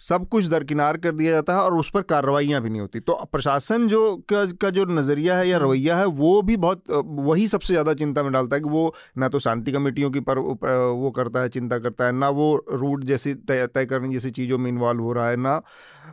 सब 0.00 0.26
कुछ 0.28 0.46
दरकिनार 0.46 0.96
कर 0.96 1.12
दिया 1.12 1.32
जाता 1.32 1.54
है 1.54 1.60
और 1.60 1.74
उस 1.74 1.90
पर 1.90 2.02
कार्रवाइयाँ 2.02 2.60
भी 2.62 2.70
नहीं 2.70 2.80
होती। 2.80 3.00
तो 3.00 3.14
प्रशासन 3.32 3.86
जो 3.88 4.16
का, 4.28 4.44
का 4.46 4.70
जो 4.70 4.84
नज़रिया 4.84 5.36
है 5.38 5.48
या 5.48 5.58
रवैया 5.58 5.96
है 5.96 6.06
वो 6.06 6.40
भी 6.42 6.56
बहुत 6.56 6.82
वही 6.90 7.46
सबसे 7.48 7.72
ज़्यादा 7.74 7.94
चिंता 7.94 8.22
में 8.22 8.32
डालता 8.32 8.56
है 8.56 8.62
कि 8.62 8.68
वो 8.68 8.94
ना 9.18 9.28
तो 9.28 9.38
शांति 9.38 9.72
कमेटियों 9.72 10.10
की 10.10 10.20
पर 10.20 10.38
वो 10.38 11.10
करता 11.10 11.40
है 11.40 11.48
चिंता 11.48 11.78
करता 11.78 12.04
है 12.04 12.12
ना 12.12 12.28
वो 12.30 12.54
रूट 12.72 13.04
जैसी 13.04 13.34
तय 13.34 13.66
तय 13.66 13.86
करने 13.86 14.12
जैसी 14.12 14.30
चीज़ों 14.30 14.58
में 14.58 14.68
इन्वॉल्व 14.70 15.02
हो 15.02 15.12
रहा 15.12 15.28
है 15.28 15.36
ना 15.36 15.60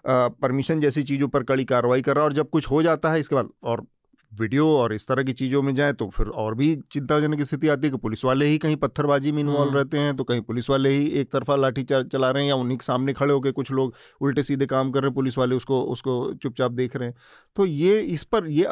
परमिशन 0.08 0.80
जैसी 0.80 1.04
चीज़ों 1.04 1.28
पर 1.28 1.44
कड़ी 1.44 1.66
कार्रवाई 1.66 2.02
कर 2.02 2.16
रहा 2.16 2.24
है 2.24 2.30
और 2.30 2.34
जब 2.34 2.50
कुछ 2.50 2.70
हो 2.72 2.84
जाता 2.84 3.12
है 3.12 3.20
इसके 3.20 3.36
बाद 3.36 3.50
और 3.64 3.86
वीडियो 4.32 4.68
और 4.70 4.94
इस 4.94 5.08
तरह 5.08 5.24
की 5.24 5.34
चीज़ों 5.34 5.62
में 5.62 5.74
जाए 5.76 5.94
तो 5.94 6.08
फिर 6.10 6.28
और 6.36 6.56
भी 6.56 6.76
चिंताजनक 6.92 7.42
स्थिति 7.42 7.68
आती 7.68 7.88
है 7.88 7.92
कि 7.92 7.98
पुलिस 7.98 8.24
वाले 8.26 8.46
ही 8.46 8.58
कहीं 8.58 8.76
पत्थरबाजी 8.78 9.32
में 9.32 9.40
इन्वॉल्व 9.40 9.64
हम्म। 9.64 9.78
रहते 9.78 9.98
हैं 9.98 10.16
तो 10.16 10.24
कहीं 10.24 10.42
पुलिस 10.42 10.70
वाले 10.70 10.90
ही 10.90 11.06
एक 11.22 11.32
तरफा 11.32 11.56
लाठी 11.56 11.84
चला 11.84 12.30
रहे 12.30 12.44
हैं 12.44 12.50
या 12.50 12.56
उन्हीं 12.56 12.78
के 12.78 12.86
सामने 12.86 13.14
खड़े 13.14 13.34
होकर 13.34 13.52
कुछ 13.52 13.72
लोग 13.72 13.96
उल्टे 14.22 14.44
सीधे 14.44 14.66
काम 14.68 14.92
कर 14.92 15.02
रहे 15.02 15.10
हैं 15.10 15.16
पुलिस 15.16 15.38
वाले 15.38 15.56
उसको 15.56 15.82
उसको 15.92 16.16
चुपचाप 16.36 16.72
देख 16.74 16.96
रहे 16.96 17.08
हैं 17.08 17.16
तो 17.58 17.66
ये 17.66 18.00
इस 18.10 18.24
पर 18.26 18.48
ये 18.50 18.68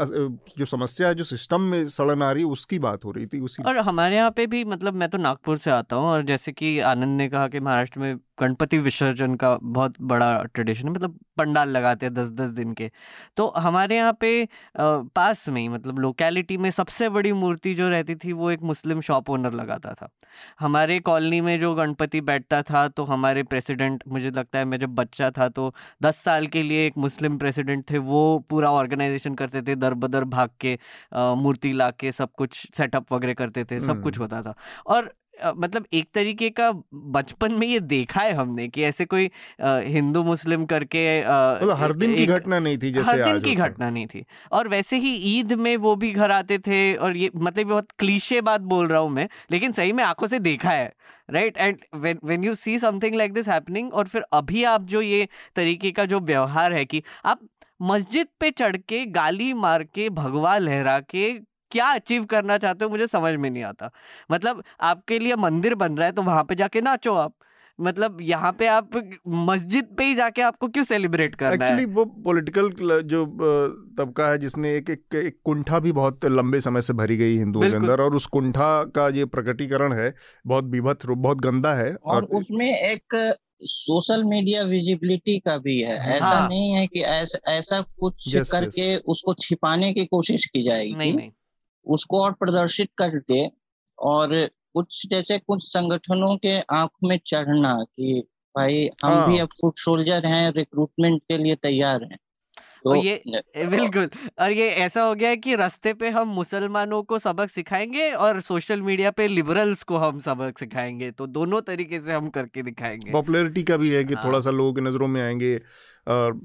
जो 0.57 0.65
समस्या 0.67 1.07
है 1.07 1.15
जो 1.15 1.23
सिस्टम 1.25 1.61
में 1.63 1.85
सड़न 1.89 2.21
आ 2.21 2.31
रही 2.31 2.43
है 2.43 2.49
उसकी 2.49 2.79
बात 2.79 3.05
हो 3.05 3.11
रही 3.11 3.27
थी 3.27 3.39
उसी 3.41 3.63
और 3.63 3.77
हमारे 3.83 4.15
यहाँ 4.15 4.31
पे 4.31 4.47
भी 4.47 4.63
मतलब 4.67 4.93
मैं 4.95 5.09
तो 5.09 5.17
नागपुर 5.19 5.57
से 5.57 5.71
आता 5.71 5.95
हूँ 5.95 6.07
और 6.07 6.23
जैसे 6.25 6.51
कि 6.53 6.79
आनंद 6.87 7.17
ने 7.17 7.29
कहा 7.29 7.47
कि 7.47 7.59
महाराष्ट्र 7.61 7.99
में 7.99 8.15
गणपति 8.39 8.77
विसर्जन 8.79 9.35
का 9.35 9.57
बहुत 9.61 9.95
बड़ा 10.01 10.31
ट्रेडिशन 10.43 10.87
है 10.87 10.93
मतलब 10.93 11.17
पंडाल 11.37 11.69
लगाते 11.69 12.05
हैं 12.05 12.13
दस 12.13 12.29
दस 12.31 12.49
दिन 12.51 12.73
के। 12.73 12.89
तो 13.37 13.47
हमारे 13.57 13.95
यहाँ 13.95 14.17
पे 14.21 14.47
पास 14.77 15.47
में 15.49 15.61
ही 15.61 15.67
मतलब 15.69 15.99
लोकेलिटी 15.99 16.57
में 16.57 16.69
सबसे 16.71 17.09
बड़ी 17.09 17.31
मूर्ति 17.33 17.73
जो 17.75 17.89
रहती 17.89 18.15
थी 18.15 18.33
वो 18.33 18.51
एक 18.51 18.61
मुस्लिम 18.63 19.01
शॉप 19.01 19.29
ओनर 19.29 19.53
लगाता 19.53 19.93
था। 19.93 20.09
हमारे 20.59 20.99
कॉलोनी 21.01 21.41
में 21.41 21.59
जो 21.59 21.73
गणपति 21.75 22.21
बैठता 22.21 22.61
था 22.61 22.87
तो 22.87 23.03
हमारे 23.05 23.43
प्रेसिडेंट 23.45 24.03
मुझे 24.07 24.31
लगता 24.31 24.59
है 24.59 24.65
मैं 24.65 24.79
जब 24.79 24.95
बच्चा 24.95 25.31
था 25.31 25.49
तो 25.49 25.73
दस 26.03 26.17
साल 26.23 26.47
के 26.47 26.61
लिए 26.63 26.85
एक 26.87 26.97
मुस्लिम 26.97 27.37
प्रेसिडेंट 27.37 27.89
थे 27.91 27.97
वो 27.99 28.23
पूरा 28.49 28.71
ऑर्गेनाइजेशन 28.71 29.35
करते 29.35 29.61
थे 29.61 29.75
दर 29.75 29.93
बदर 29.95 30.23
भाग 30.25 30.49
के 30.59 30.77
मूर्ति 31.13 31.73
ला 31.73 31.89
के 31.91 32.11
सब 32.11 32.31
कुछ 32.37 32.65
सेटअप 32.75 33.13
वगैरह 33.13 33.33
करते 33.33 33.63
थे 33.71 33.79
सब 33.79 34.01
कुछ 34.03 34.19
होता 34.19 34.41
था। 34.41 34.53
और 34.87 35.11
मतलब 35.45 35.85
एक 35.93 36.07
तरीके 36.13 36.49
का 36.49 36.71
बचपन 36.93 37.53
में 37.53 37.67
ये 37.67 37.79
देखा 37.79 38.21
है 38.21 38.33
हमने 38.33 38.67
कि 38.67 38.83
ऐसे 38.83 39.05
कोई 39.05 39.29
हिंदू 39.61 40.23
मुस्लिम 40.23 40.65
करके 40.65 41.03
मतलब 41.21 41.75
हर 41.77 41.93
दिन 41.93 42.15
की 42.15 42.25
घटना 42.25 42.59
नहीं 42.59 42.77
थी 42.77 42.91
जैसे 42.91 43.11
हर 43.11 43.23
दिन 43.25 43.41
की 43.41 43.55
घटना 43.55 43.89
नहीं 43.89 44.07
थी। 44.07 44.25
और 44.51 44.67
वैसे 44.67 44.97
ही 44.97 45.13
ईद 45.37 45.53
में 45.53 45.77
वो 45.77 45.95
भी 45.95 46.11
घर 46.11 46.31
आते 46.31 46.59
थे 46.59 46.93
और 46.95 47.17
ये 47.17 47.31
मतलब 47.35 47.67
बहुत 47.67 47.91
क्लीशे 47.99 48.41
बात 48.41 48.61
बोल 48.61 48.87
रहा 48.87 48.99
हूँ 48.99 49.09
मैं 49.09 49.27
लेकिन 49.51 49.71
सही 49.71 49.91
में 49.91 50.03
आँखों 50.03 50.27
से 50.27 50.39
देखा 50.39 50.69
है 50.69 50.93
right 51.29 51.57
and 51.57 51.77
when 51.95 52.43
you 52.43 52.55
see 52.55 52.79
something 52.79 53.15
like 53.15 53.33
this 53.33 53.49
happening 53.49 53.93
और 53.93 54.07
फिर 54.07 54.23
अभी 54.33 54.63
आप 54.63 54.85
जो 54.85 55.01
ये 55.01 55.27
तरीके 55.55 55.91
का 55.91 56.05
जो 56.05 56.19
व्यवहार 56.19 56.73
है 56.73 56.85
कि 56.85 57.03
आप 57.25 57.39
मस्जिद 57.81 58.27
पे 58.39 58.51
चढ़ 58.51 58.77
के 58.77 59.05
गाली 59.05 59.53
मार 59.53 59.83
के 59.83 60.09
भगवा 60.09 60.57
लहरा 60.57 60.99
के 60.99 61.29
क्या 61.71 61.85
अचीव 61.85 62.25
करना 62.25 62.57
चाहते 62.57 62.85
हो 62.85 62.91
मुझे 62.91 63.07
समझ 63.07 63.33
में 63.35 63.49
नहीं 63.49 63.63
आता। 63.63 63.91
मतलब 64.31 64.63
आपके 64.81 65.19
लिए 65.19 65.35
मंदिर 65.35 65.75
बन 65.75 65.97
रहा 65.97 66.05
है 66.05 66.11
तो 66.11 66.21
वहाँ 66.21 66.43
पे 66.43 66.55
जाके 66.55 66.81
नाचो 66.81 67.13
आप। 67.13 67.33
मतलब 67.79 68.17
यहाँ 68.21 68.51
पे 68.51 68.67
आप 68.67 68.89
मस्जिद 69.27 69.87
पे 69.97 70.05
ही 70.05 70.15
जाके 70.15 70.41
आपको 70.41 70.67
क्यों 70.67 70.83
सेलिब्रेट 70.83 71.35
करना 71.35 71.55
Actually, 71.55 71.79
है 71.79 71.85
वो 71.85 72.05
पॉलिटिकल 72.05 72.69
जो 73.01 73.25
तबका 73.99 74.27
है 74.29 74.37
जिसने 74.37 74.75
एक 74.75 74.89
एक, 74.89 75.15
एक 75.15 75.37
कुंठा 75.43 75.79
भी 75.79 75.91
बहुत 75.91 76.25
लंबे 76.25 76.61
समय 76.61 76.81
से 76.81 76.93
भरी 76.93 77.17
गई 77.17 77.37
हिंदुओं 77.37 77.61
के 77.61 77.75
अंदर 77.75 78.01
और 78.01 78.15
उस 78.15 78.25
कुंठा 78.25 78.83
का 78.83 79.07
ये 79.09 79.25
प्रकटीकरण 79.25 79.93
है 79.93 80.13
बहुत 80.47 80.65
विभत 80.65 81.05
बहुत 81.05 81.37
गंदा 81.37 81.73
है 81.73 81.95
और, 81.95 82.15
और 82.15 82.23
उसमें 82.23 82.79
एक 82.79 83.35
सोशल 83.61 84.23
मीडिया 84.23 84.63
विजिबिलिटी 84.63 85.39
का 85.39 85.57
भी 85.57 85.81
है। 85.81 86.15
ऐसा 86.15 86.25
हाँ। 86.25 86.47
नहीं 86.49 86.71
है 86.71 86.87
कि 86.87 86.99
ऐसा 86.99 87.51
ऐसा 87.51 87.81
कुछ 87.81 88.35
yes, 88.35 88.49
करके 88.49 88.95
yes. 88.95 89.05
उसको 89.05 89.33
छिपाने 89.33 89.93
की 89.93 90.05
कोशिश 90.05 90.45
की 90.45 90.63
जाएगी। 90.63 90.93
नहीं 90.93 91.13
नहीं। 91.13 91.31
उसको 91.89 92.23
और 92.23 92.33
प्रदर्शित 92.33 92.89
करके 92.97 93.47
और 93.99 94.29
कुछ 94.73 95.05
जैसे 95.09 95.37
कुछ 95.39 95.63
संगठनों 95.63 96.35
के 96.37 96.59
आँख 96.71 96.91
में 97.03 97.19
चढ़ना 97.25 97.73
कि 97.83 98.23
भाई 98.55 98.89
हम 99.03 99.11
हाँ। 99.11 99.27
भी 99.27 99.39
अब 99.39 99.49
फुट 99.61 99.77
सोल्जर 99.77 100.25
हैं 100.25 100.51
रिक्रूटमेंट 100.51 101.21
के 101.21 101.37
लिए 101.37 101.55
तैयार 101.55 102.03
हैं 102.03 102.17
तो 102.85 102.95
ये 102.95 103.21
बिल्कुल 103.57 104.09
और 104.39 104.51
ये 104.51 104.67
ऐसा 104.69 105.01
हो 105.01 105.15
गया 105.15 105.29
है 105.29 105.37
कि 105.37 105.55
रास्ते 105.55 105.93
पे 105.93 106.09
हम 106.09 106.27
मुसलमानों 106.27 107.03
को 107.03 107.19
सबक 107.19 107.49
सिखाएँगे 107.49 108.11
और 108.11 108.41
सोशल 108.41 108.81
मीडिया 108.81 109.11
पे 109.11 109.27
लिबरल्स 109.27 109.83
को 109.83 109.97
हम 109.97 110.19
सबक 110.19 110.59
सिखाएँगे 110.59 111.11
तो 111.11 111.27
दोनों 111.27 111.61
तरीके 111.61 111.99
से 111.99 112.11
हम 112.11 112.29
करके 112.29 112.61
दिखाएँगे। 112.61 113.11
पॉपुलैरिटी 113.11 113.63
का 113.63 113.77
भी 113.77 113.89
है 113.89 114.03
कि 114.03 114.13
हाँ। 114.13 114.25
थोड़ा 114.25 114.39
सा 114.39 114.49
लोगों 114.49 114.73
की 114.73 114.81
नज़रों 114.81 115.07
में 115.07 115.21
आएँगे 115.21 115.55
और 116.07 116.39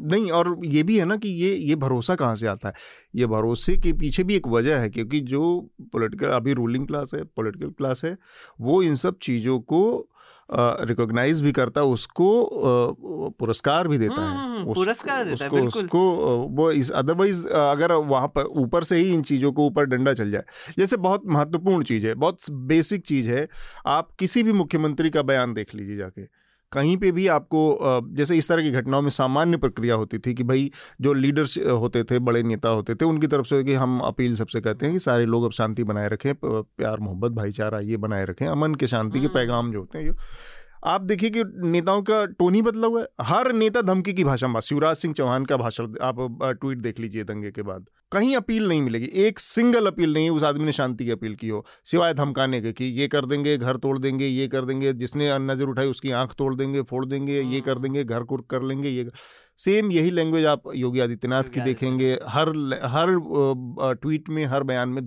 नहीं 0.00 0.30
और 0.30 0.60
ये 0.64 0.82
भी 0.82 0.98
है 0.98 1.04
ना 1.04 1.16
कि 1.16 1.28
ये 1.28 1.54
ये 1.54 1.74
भरोसा 1.76 2.14
कहाँ 2.14 2.36
से 2.36 2.46
आता 2.46 2.68
है? 2.68 2.74
ये 3.14 3.26
भरोसे 3.26 3.76
के 3.76 3.92
पीछे 3.92 4.24
भी 4.24 4.36
एक 4.36 4.48
वजह 4.48 4.78
है 4.78 4.90
क्योंकि 4.90 5.20
जो 5.20 5.42
पॉलिटिकल 5.92 6.28
अभी 6.28 6.52
रूलिंग 6.52 6.86
क्लास 6.86 7.10
है 7.14 7.24
पॉलिटिकल 7.24 7.70
क्लास 7.70 8.04
है 8.04 8.16
वो 8.60 8.82
इन 8.82 8.94
सब 8.94 9.18
चीज़ों 9.22 9.58
को 9.60 9.82
रिकॉग्नाइज 10.82 11.40
भी 11.42 11.52
करता 11.52 11.80
है 11.80 11.86
उसको 11.86 12.28
पुरस्कार 13.28 13.88
भी 13.88 13.98
देता 13.98 14.22
है। 14.22 14.36
हम्म, 14.36 14.74
पुरस्कार 14.74 15.24
देता 15.24 15.46
उसको, 15.46 15.56
है 15.56 15.66
उसको 15.66 16.00
वो 16.56 16.70
इस 16.72 16.90
अदरवाइज़ 16.90 17.46
अगर 17.48 17.92
वहाँ 17.92 18.28
पर 18.28 18.44
ऊपर 18.56 18.84
से 18.84 18.96
ही 18.96 19.12
इन 19.14 19.22
चीज़ों 19.22 19.52
को 19.52 19.66
ऊपर 19.66 19.84
डंडा 19.84 20.12
चल 20.14 20.30
जाए 20.30 20.44
जैसे 20.78 20.96
बहुत 20.96 21.22
महत्वपूर्ण 21.26 21.84
चीज़ 21.84 22.06
है 22.06 22.14
बहुत 22.16 22.50
बेसिक 22.50 23.06
चीज़ 23.06 23.30
है 23.30 23.48
आप 23.86 24.10
किसी 24.18 24.42
भी 24.42 24.52
मुख्यमंत्री 24.52 25.10
का 25.10 25.22
बयान 25.22 25.54
देख 25.54 25.74
लीजिए 25.74 25.96
जाके। 25.96 26.40
कहीं 26.72 26.96
पे 26.96 27.10
भी 27.12 27.26
आपको 27.26 27.60
जैसे 28.16 28.36
इस 28.36 28.48
तरह 28.48 28.62
की 28.62 28.70
घटनाओं 28.70 29.02
में 29.02 29.08
सामान्य 29.10 29.56
प्रक्रिया 29.56 29.94
होती 29.94 30.18
थी 30.18 30.34
कि 30.34 30.42
भाई 30.42 30.70
जो 31.00 31.12
लीडर्स 31.12 31.58
होते 31.58 32.02
थे 32.04 32.18
बड़े 32.18 32.42
नेता 32.42 32.68
होते 32.68 32.94
थे 32.94 33.04
उनकी 33.04 33.26
तरफ़ 33.26 33.46
से 33.46 33.62
कि 33.64 33.74
हम 33.74 33.98
अपील 34.00 34.36
सबसे 34.36 34.60
कहते 34.60 34.86
हैं 34.86 34.92
कि 34.94 34.98
सारे 34.98 35.24
लोग 35.26 35.44
अब 35.44 35.50
शांति 35.50 35.84
बनाए 35.84 36.08
रखें 36.08 36.32
प्यार 36.44 37.00
मोहब्बत 37.00 37.32
भाईचारा 37.32 37.80
ये 37.80 37.96
बनाए 37.96 38.24
रखें 38.24 38.46
अमन 38.46 38.74
के 38.74 38.86
शांति 38.86 39.20
के 39.20 39.26
हम्म। 39.26 39.34
पैगाम 39.34 39.72
जो 39.72 39.78
होते 39.78 39.98
हैं 39.98 40.14
आप 40.84 41.00
देखिए 41.00 41.30
कि 41.30 41.42
नेताओं 41.62 42.02
का 42.02 42.24
टोन 42.24 42.54
ही 42.54 42.60
बदला 42.62 42.86
हुआ 42.86 43.00
है। 43.00 43.06
हर 43.22 43.52
नेता 43.52 43.80
धमकी 43.82 44.12
की 44.12 44.24
भाषा 44.24 44.48
में 44.48 44.60
शिवराज 44.60 44.96
सिंह 44.96 45.14
चौहान 45.14 45.44
का 45.44 45.56
भाषण 45.56 45.94
आप 46.02 46.38
ट्वीट 46.60 46.78
देख 46.78 47.00
लीजिए 47.00 47.24
दंगे 47.24 47.50
के 47.50 47.62
बाद। 47.62 47.86
कहीं 48.12 48.34
अपील 48.36 48.68
नहीं 48.68 48.82
मिलेगी। 48.82 49.10
एक 49.16 49.38
सिंगल 49.38 49.86
अपील 49.86 50.12
नहीं 50.14 50.30
उस 50.30 50.44
आदमी 50.44 50.64
ने 50.64 50.72
शांति 50.72 51.04
की 51.04 51.10
अपील 51.10 51.34
की 51.34 51.48
हो। 51.48 51.64
सिवाय 51.84 52.14
धमकाने 52.14 52.60
के 52.60 52.72
कि 52.72 52.84
ये 53.00 53.08
कर 53.08 53.26
देंगे 53.26 53.56
घर 53.56 53.76
तोड़ 53.76 53.98
देंगे 53.98 54.26
ये 54.26 54.48
कर 54.48 54.64
देंगे 54.64 54.92
जिसने 54.92 55.38
नज़र 55.38 55.64
उठाई 55.64 55.86
उसकी 55.86 56.10
आँख 56.12 56.34
तोड़ 56.38 56.54
देंगे 56.54 56.82
फोड़ 56.82 57.04
देंगे 57.06 57.40
ये 57.40 57.60
कर 57.60 57.72
हाँ। 57.72 57.82
देंगे 57.82 58.04
घर 58.04 58.22
कुर्क 58.22 58.46
कर 58.50 58.62
लेंगे 58.62 58.88
ये 58.88 59.08
सेम 59.60 59.90
यही 59.92 60.10
लैंग्वेज 60.10 60.46
आप 60.46 60.62
योगी 60.74 61.00
आदित्यनाथ 61.00 61.44
की 61.44 61.60
देखेंगे 61.60 62.12
हर 62.28 62.48
हर 62.86 63.94
ट्वीट 63.94 64.28
में 64.28 64.44
हर 64.46 64.62
बयान 64.62 64.88
में 64.88 65.00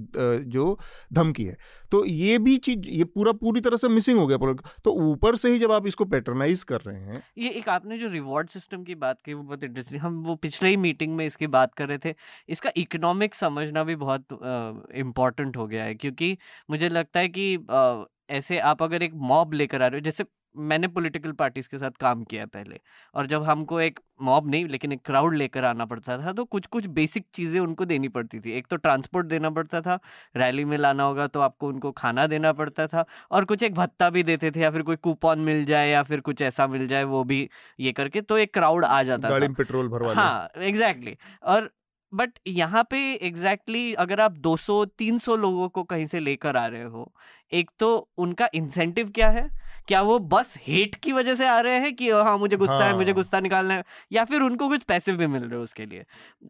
जो 0.50 0.78
धमकी 1.14 1.46
है। 1.46 1.58
तो 1.92 2.04
ये 2.06 2.38
भी 2.40 2.56
चीज़ 2.58 2.88
ये 2.90 3.04
पूरा 3.06 3.32
पूरी 3.32 3.62
तरह 3.62 3.78
से 3.78 3.90
मिसिंग 3.90 4.20
हो 4.20 4.28
गया 4.28 4.54
तो 4.86 4.92
ऊपर 5.12 5.36
से 5.36 5.52
ही 5.52 5.60
जब 5.60 5.72
आप 5.72 5.88
इसको 5.88 6.06
पैटर्नाइज 6.06 6.64
कर 6.64 6.82
रहे 6.82 7.02
हैं 7.02 7.24
ये 7.38 7.50
एक 7.50 7.70
आपने 7.70 7.98
जो 7.98 8.08
रिवॉर्ड 8.08 8.50
सिस्टम 8.50 8.84
की 8.84 8.96
बात 8.96 9.22
की 9.26 9.34
वो 9.34 9.44
बहुत 9.44 9.64
इंटरेस्टिंग 9.64 10.02
हम 10.02 10.22
वो 10.24 10.36
पिछले 10.36 10.70
ही 10.70 10.78
मीटिंग 10.78 11.16
में 11.16 11.26
इसकी 11.26 11.48
बात 11.48 11.74
कर 11.74 11.88
रहे 11.88 11.98
थे। 12.06 12.14
इसका 12.50 12.72
इकोनॉमिक 12.78 13.36
समझना 13.36 13.84
भी 13.84 13.96
बहुत 13.96 14.26
इम्पोर्टेंट 14.96 15.58
हो 15.58 15.68
गया 15.68 15.84
है 15.84 15.96
क्योंकि 15.96 16.38
मुझे 16.70 16.90
लगता 16.90 17.20
है 17.20 17.28
कि 17.30 17.56
आ, 17.70 18.04
ऐसे 18.30 18.58
आप 18.60 18.84
अगर 18.84 19.04
एक 19.04 19.14
मॉब 19.32 19.54
लेकर 19.54 19.82
आ 19.82 19.88
रहे 19.88 20.00
हो 20.00 20.04
जैसे 20.04 20.24
मैंने 20.56 20.88
पॉलिटिकल 20.88 21.32
पार्टीज़ 21.34 21.68
के 21.70 21.78
साथ 21.78 21.92
काम 22.00 22.24
किया 22.24 22.46
पहले 22.46 22.80
और 23.16 23.28
जब 23.28 23.44
हमको 23.44 23.80
एक 23.82 24.00
मॉब 24.22 24.50
नहीं 24.50 24.66
लेकिन 24.68 24.92
एक 24.92 25.02
क्राउड 25.06 25.36
लेकर 25.36 25.64
आना 25.66 25.86
पड़ता 25.86 26.18
था 26.18 26.32
तो 26.34 26.46
कुछ 26.46 26.66
कुछ 26.68 26.86
बेसिक 26.90 27.26
चीज़ें 27.34 27.60
उनको 27.60 27.86
देनी 27.86 28.08
पड़ती 28.10 28.40
थी। 28.40 28.52
एक 28.52 28.68
तो 28.68 28.76
ट्रांसपोर्ट 28.78 29.28
देना 29.28 29.50
पड़ता 29.50 29.82
था 29.82 30.00
रैली 30.36 30.66
में 30.66 30.78
लाना 30.78 31.04
होगा 31.04 31.28
तो 31.28 31.40
आपको 31.40 31.68
उनको 31.68 31.92
खाना 31.94 32.28
देना 32.28 32.54
पड़ता 32.54 32.88
था 32.88 33.06
और 33.32 33.46
कुछ 33.46 33.64
एक 33.64 33.74
भत्ता 33.76 34.10
भी 34.10 34.24
देते 34.24 34.52
थे 34.52 34.60
या 34.60 34.72
फिर 34.72 34.82
कोई 34.82 34.96
कूपन 34.98 35.40
मिल 35.42 35.66
जाए 35.66 35.90
या 35.90 36.04
फिर 36.04 36.20
कुछ 36.22 36.42
ऐसा 36.42 36.68
मिल 36.68 36.88
जाए 36.88 37.04
वो 37.06 37.24
भी 37.24 37.48
ये 37.80 37.92
करके 37.92 38.22
तो 38.22 38.38
एक 38.38 38.54
क्राउड 38.54 38.86
आ 38.86 39.02
जाता 39.04 39.34
था। 39.34 39.48
पेट्रोल 39.50 39.88
भरवा 39.90 40.14
हाँ 40.14 40.50
एग्जैक्टली 40.58 41.18
और 41.46 41.70
बट 42.14 42.32
यहाँ 42.48 42.84
पे 42.90 42.98
एग्जैक्टली 43.16 43.80
exactly 43.82 44.00
अगर 44.02 44.20
आप 44.22 44.32
200-300 44.40 45.36
लोगों 45.36 45.70
को 45.70 45.84
कहीं 45.84 46.06
से 46.08 46.20
लेकर 46.20 46.58
आ 46.58 46.66
रहे 46.68 46.84
हो 46.84 47.12
एक 47.52 47.72
तो 47.80 47.96
उनका 48.18 48.50
इंसेंटिव 48.56 49.10
क्या 49.10 49.30
है? 49.30 49.50
क्या 49.88 50.02
वो 50.02 50.18
बस 50.32 50.54
हेट 50.68 50.96
की 50.96 51.12
वजह 51.14 51.36
से 51.36 51.48
आ 51.48 51.60
रहे 51.62 51.80
हैं 51.80 51.94
कि 51.96 52.10
हाँ 52.10 52.38
मुझे 52.38 52.58
गुस्सा 52.58 52.74
हाँ। 52.74 52.84
है 52.84 52.94
मुझे 52.94 53.12
हाँ। 53.12 53.16
गुस्सा 53.16 53.40
निकालना 53.40 53.74
है? 53.74 53.84
या 54.12 54.24
फिर 54.26 54.42
उनको 54.42 54.68
कुछ 54.70 54.84
पैसे 54.84 55.12
भी 55.14 55.28
मिल 55.28 55.42
रहे 55.44 55.52
हैं 55.52 55.64
उसके 55.64 55.86
लिए? 55.86 56.04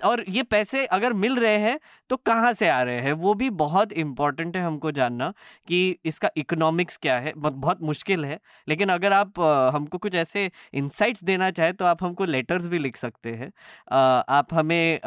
और 0.04 0.24
ये 0.30 0.44
पैसे 0.46 0.86
अगर 0.88 1.14
मिल 1.16 1.36
रहे 1.38 1.58
हैं 1.58 1.80
तो 2.10 2.16
कहाँ 2.18 2.54
से 2.54 2.68
आ 2.70 2.82
रहे 2.84 3.00
हैं? 3.02 3.14
वो 3.14 3.34
भी 3.34 3.50
बहुत 3.52 3.94
इंपॉर्टेंट 3.94 4.56
है 4.58 4.64
हमको 4.64 4.92
जानना 4.92 5.32
कि 5.68 5.98
इसका 6.06 6.30
इकोनॉमिक्स 6.38 6.98
क्या 6.98 7.18
है। 7.20 7.34
बहुत 7.36 7.82
मुश्किल 7.84 8.26
है। 8.26 8.40
लेकिन 8.68 8.90
अगर 8.90 9.14
आप 9.14 9.40
हमको 9.76 9.98
कुछ 9.98 10.16
ऐसे 10.16 10.50
इंसाइट्स 10.74 11.24
देना 11.24 11.52
चाहे 11.52 11.74
तो 11.74 11.86
आप 11.86 12.04
हमको 12.04 12.26
लेटर्स 12.26 12.68
भी 12.68 12.80
लिख 12.80 12.98
सकते 12.98 13.32
हैं। 13.34 13.52
आप 14.30 14.54
हमें 14.54 15.00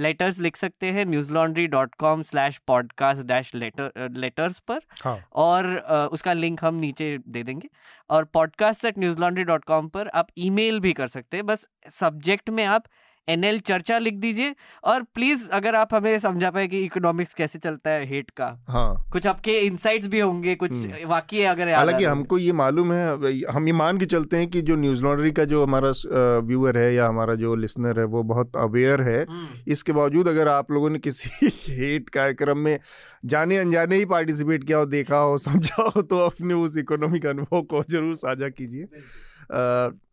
लेटर्स 0.00 0.38
लिख 0.38 0.56
सकते 0.56 0.86
हैं 0.86 1.04
news 1.04 1.32
laundry 1.32 1.66
dot 1.66 1.94
com 1.94 2.22
slash 2.22 2.58
podcast 2.66 3.22
dash 3.22 3.54
letter 3.54 4.08
letters 4.10 4.58
पर। 4.58 4.80
हाँ. 5.04 5.18
और 5.32 5.64
uh, 5.92 6.12
उसका 6.12 6.32
लिंक 6.32 6.64
हम 6.64 6.74
नीचे 6.74 7.18
दे 7.28 7.42
देंगे। 7.42 7.68
और 8.10 8.24
podcast 8.24 8.84
at 8.84 8.98
news 8.98 9.20
laundry 9.20 9.44
dot 9.44 9.64
com 9.64 9.88
पर 9.88 10.08
आप 10.08 10.28
ईमेल 10.38 10.80
भी 10.80 10.92
कर 10.92 11.08
सकते 11.08 11.36
हैं। 11.36 11.46
बस 11.46 11.68
सब्जेक्ट 11.90 12.50
में 12.50 12.64
आप 12.64 12.84
एनएल 13.30 13.58
चर्चा 13.66 13.98
लिख 13.98 14.14
दीजिए 14.16 14.54
और 14.84 15.02
प्लीज़ 15.14 15.48
अगर 15.52 15.74
आप 15.74 15.94
हमें 15.94 16.18
समझा 16.18 16.50
पाए 16.50 16.66
कि 16.68 16.78
इकोनॉमिक्स 16.84 17.34
कैसे 17.34 17.58
चलता 17.58 17.90
है 17.90 18.06
हेट 18.06 18.30
का 18.30 18.46
हाँ। 18.68 19.08
कुछ 19.12 19.26
आपके 19.26 19.58
इंसाइट्स 19.60 20.06
भी 20.06 20.20
होंगे 20.20 20.54
कुछ 20.54 20.72
हम्म। 20.72 21.08
वाकई 21.08 21.42
अगर 21.46 21.72
हालाँकि 21.74 22.04
हमको 22.04 22.38
ये 22.38 22.52
मालूम 22.52 22.92
है 22.92 23.44
हम 23.50 23.66
ये 23.66 23.72
मान 23.74 23.98
के 23.98 24.06
चलते 24.06 24.36
हैं 24.36 24.48
कि 24.50 24.62
जो 24.62 24.76
न्यूज़ 24.76 25.02
लॉन्ड्री 25.02 25.32
का 25.32 25.44
जो 25.44 25.62
हमारा 25.64 25.92
व्यूअर 26.46 26.78
है 26.78 26.92
या 26.94 27.06
हमारा 27.08 27.34
जो 27.34 27.54
लिसनर 27.56 27.98
है 27.98 28.04
वो 28.06 28.22
बहुत 28.24 28.56
अवेयर 28.56 29.00
है। 29.02 29.22
हम्म। 29.22 29.72
इसके 29.72 29.92
बावजूद 29.92 30.28
अगर 30.28 30.48
आप 30.48 30.70
लोगों 30.72 30.90
ने 30.90 30.98
किसी 30.98 31.30
हेट 31.68 32.08
कार्यक्रम 32.10 32.58
में 32.58 32.78
जाने 33.24 33.56
अनजाने 33.58 33.96
ही 33.96 34.04
पार्टिसिपेट 34.08 34.64
किया 34.64 34.78
हो 34.78 34.86
देखा 34.88 35.18
हो 35.18 35.38
समझा 35.38 35.90
हो 35.96 36.02
तो 36.02 36.18
अपने 36.18 36.54
उस 36.56 36.76
इकोनॉमिक 36.78 37.26
अनुभव 37.26 37.62
को 37.62 37.82
ज़रूर 37.90 38.16
साझा 38.16 38.48
कीजिए। 38.50 38.86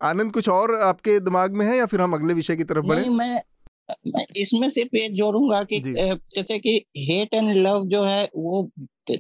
आनंद 0.01 0.31
कुछ 0.33 0.49
और 0.49 0.75
आपके 0.75 1.19
दिमाग 1.19 1.53
में 1.53 1.65
है 1.65 1.77
या 1.77 1.85
फिर 1.85 2.01
हम 2.01 2.13
अगले 2.13 2.33
विषय 2.33 2.55
की 2.55 2.63
तरफ़ 2.63 2.85
बढ़े? 2.85 3.09
मैं 3.09 3.41
मैं 4.07 4.25
इसमें 4.35 4.69
सिर्फ़ 4.69 4.95
ये 4.95 5.09
जोड़ूँगा 5.09 5.63
कि 5.63 5.79
जैसे 6.35 6.59
कि 6.59 6.85
हेट 6.97 7.33
एंड 7.33 7.53
लव 7.53 7.85
जो 7.85 8.03
है 8.03 8.29
वो 8.35 8.71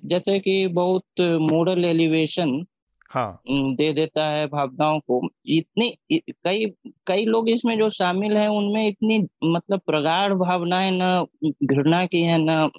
जैसे 0.05 0.39
कि 0.39 0.67
बहुत 0.67 1.03
मोरल 1.21 1.85
एलिवेशन 1.85 2.65
हाँ। 3.11 3.41
दे 3.49 3.93
देता 3.93 4.29
है 4.29 4.47
भावनाओं 4.47 4.99
को। 4.99 5.29
इतनी 5.45 5.97
कई 6.13 6.65
कई 7.07 7.25
लोग 7.25 7.49
इसमें 7.49 7.77
जो 7.77 7.89
शामिल 7.89 8.37
हैं 8.37 8.47
उनमें 8.47 8.87
इतनी 8.87 9.27
मतलब 9.43 9.79
प्रगाढ़ 9.79 10.33
भावनाएँ 10.33 10.91
न 10.93 11.25
घृणा 11.63 12.05
की 12.05 12.21
है 12.21 12.37
न 12.39 12.69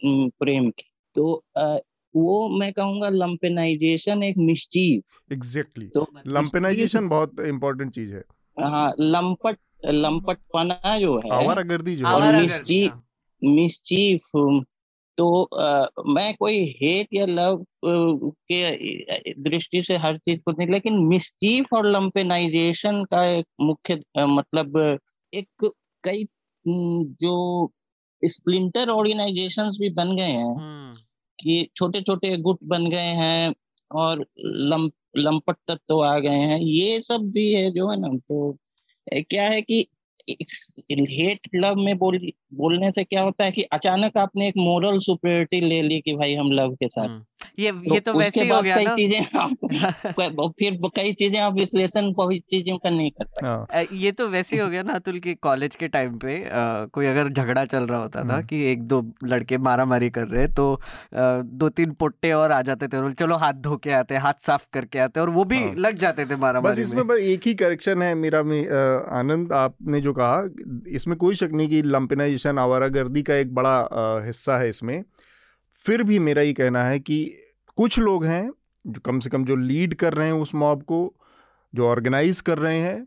प्रेम 0.41 0.71
की। 0.71 0.91
तो 1.15 1.45
वो 2.15 2.49
मैं 2.59 2.73
कहूँगा 2.73 3.09
लंपेनाइजेशन 3.09 4.23
एक 4.23 4.39
मिस्चीव 4.39 5.33
एग्जैक्टली 5.33 5.87
exactly. 5.87 6.25
तो 6.25 6.33
लंपेनाइजेशन 6.33 7.09
बहुत 7.09 7.41
इंपॉर्टेंट 7.47 7.93
चीज़ 7.93 8.15
है 8.15 8.23
हाँ 8.57 8.93
लंपट 9.01 9.59
लंपटपना 9.85 10.99
जो 10.99 11.19
है 11.19 11.31
आवारागर्दी 11.35 11.97
जो 11.97 12.07
और 12.07 12.37
मिस्चीफ 12.37 12.93
मिस्चीफ 13.43 14.65
तो 15.19 15.43
आ, 15.43 15.87
मैं 16.07 16.35
कोई 16.35 16.59
हेट 16.83 17.09
या 17.15 17.25
लव 17.27 17.65
के 17.85 19.33
दृष्टि 19.43 19.83
से 19.83 19.97
हर 19.97 20.19
चीज़ 20.19 20.41
को 20.41 20.53
नहीं 20.53 20.69
लेकिन 20.69 20.99
मिस्चीफ 21.07 21.73
और 21.75 21.87
लंपेनाइजेशन 21.87 23.03
का 23.05 23.25
एक 23.29 23.47
मुख्य 23.61 24.03
मतलब 24.17 24.79
एक 25.33 25.71
कई 26.05 26.27
जो 26.65 27.35
स्प्लिंटर 28.23 28.89
ऑर्गेनाइजेशंस 28.89 29.77
भी 29.81 29.89
बन 29.91 30.15
गए 30.17 30.31
हैं 30.31 30.55
हम्म। 30.55 30.95
कि 31.41 31.69
छोटे 31.77 32.01
छोटे 32.03 32.37
गुट 32.37 32.59
बन 32.65 32.89
गए 32.91 33.13
हैं 33.15 33.55
और 33.91 34.27
लंप, 34.39 34.93
लंपट 35.17 35.57
तत्व 35.69 35.81
तो 35.89 36.01
आ 36.01 36.19
गए 36.19 36.39
हैं 36.43 36.59
ये 36.61 37.01
सब 37.01 37.31
भी 37.31 37.53
है 37.55 37.71
जो 37.71 37.91
है 37.91 38.01
ना 38.01 38.09
तो 38.29 38.59
क्या 39.09 39.49
है 39.49 39.63
कि 39.63 39.87
हेट 40.91 41.41
लव 41.55 41.77
में 41.77 41.97
बोल, 41.99 42.19
बोलने 42.55 42.91
से 42.93 43.05
क्या 43.05 43.23
होता 43.23 43.45
है 43.45 43.53
कि 43.53 43.63
अचानक 43.63 44.17
आपने 44.17 44.49
एक 44.49 44.57
मोरल 44.57 44.99
सुपरियोरिटी 44.99 45.61
ले 45.61 45.81
ली 45.83 46.01
कि 46.01 46.15
भाई 46.15 46.35
हम 46.35 46.53
लव 46.53 46.75
के 46.75 46.89
साथ 46.89 47.09
हम्म। 47.09 47.25
ये 47.59 47.71
तो 47.73 47.95
ये 47.95 48.01
तो 48.01 48.13
वैसे 48.13 48.43
ही 48.43 48.49
हो 48.49 48.61
गया 48.63 48.77
कई 48.77 48.87
चीज़ें 48.97 50.51
फिर 50.51 50.79
कई 50.97 51.13
चीज़ें 51.13 51.39
आप 51.41 51.53
विश्लेषण 51.55 52.13
चीज़ों 52.51 52.77
का 52.79 52.91
नहीं 52.91 53.11
कर 53.13 53.47
हाँ। 53.47 53.85
ये 53.95 54.13
तो 54.13 54.27
वैसे 54.29 54.57
ही 54.57 54.63
हो 54.63 54.69
गया 54.69 54.83
ना 54.83 54.93
अतुल 54.93 55.19
की 55.19 55.35
कॉलेज 55.37 55.75
के 55.75 55.89
टाइम 55.89 56.19
पे 56.19 56.37
आ, 56.41 56.85
कोई 56.87 57.07
अगर 57.07 57.29
झगड़ा 57.29 57.65
चल 57.65 57.87
रहा 57.87 58.01
होता 58.01 58.21
था 58.21 58.35
हम्म। 58.35 58.47
कि 58.47 58.63
एक 58.73 58.83
दो 58.83 59.03
लड़के 59.25 59.59
मारा 59.59 59.85
मारी 59.85 60.11
कर 60.11 60.27
रहे 60.29 60.47
तो 60.51 60.73
आ, 60.75 60.79
दो 61.15 61.69
तीन 61.71 61.93
पुट्टे 61.95 62.33
और 62.33 62.53
आ 62.53 62.61
जाते 62.63 62.89
थे 62.89 63.13
चलो 63.15 63.37
हाथ 63.37 63.61
धो 63.61 63.77
के 63.77 63.93
आते 63.93 64.17
हाथ 64.19 64.45
साफ़ 64.47 64.67
करके 64.73 64.99
आते 64.99 65.21
और 65.21 65.31
वो 65.31 65.45
भी 65.45 65.59
हाँ। 65.59 65.75
लग 65.79 65.99
जाते 65.99 66.27
थे 66.27 66.37
मारा 66.37 66.61
बस 66.61 66.79
इसमें 66.79 67.07
बस 67.07 67.19
एक 67.29 67.47
ही 67.47 67.55
करेक्शन 67.57 68.03
है 68.03 68.15
मेरा 68.17 68.41
आनंद 69.19 69.53
आपने 69.55 70.01
जो 70.01 70.13
कहा 70.13 70.43
इसमें 70.93 71.17
कोई 71.19 71.35
शक 71.35 71.51
नहीं 71.53 71.69
कि 71.69 71.83
लंपिनाइजेशन 71.89 72.59
आवारागर्दी 72.59 73.23
का 73.23 73.35
एक 73.37 73.55
बड़ा 73.55 73.79
हिस्सा 74.27 74.59
है 74.59 74.69
इसमें 74.69 75.03
फिर 75.89 76.03
भी 76.03 76.19
मेरा 76.19 76.43
ये 76.43 76.53
कहना 76.53 76.83
है 76.85 76.99
कि 77.01 77.19
कुछ 77.79 77.99
लोग 77.99 78.25
हैं 78.25 78.51
जो 78.85 79.01
कम 79.01 79.19
से 79.19 79.31
कम 79.31 79.45
जो 79.45 79.57
लीड 79.57 79.95
कर 79.95 80.15
रहे 80.15 80.27
हैं 80.27 80.35
उस 80.35 80.55
मॉब 80.55 80.83
को 80.83 80.99
जो 81.75 81.87
ऑर्गेनाइज 81.87 82.41
कर 82.41 82.59
रहे 82.59 82.79
हैं 82.79 83.07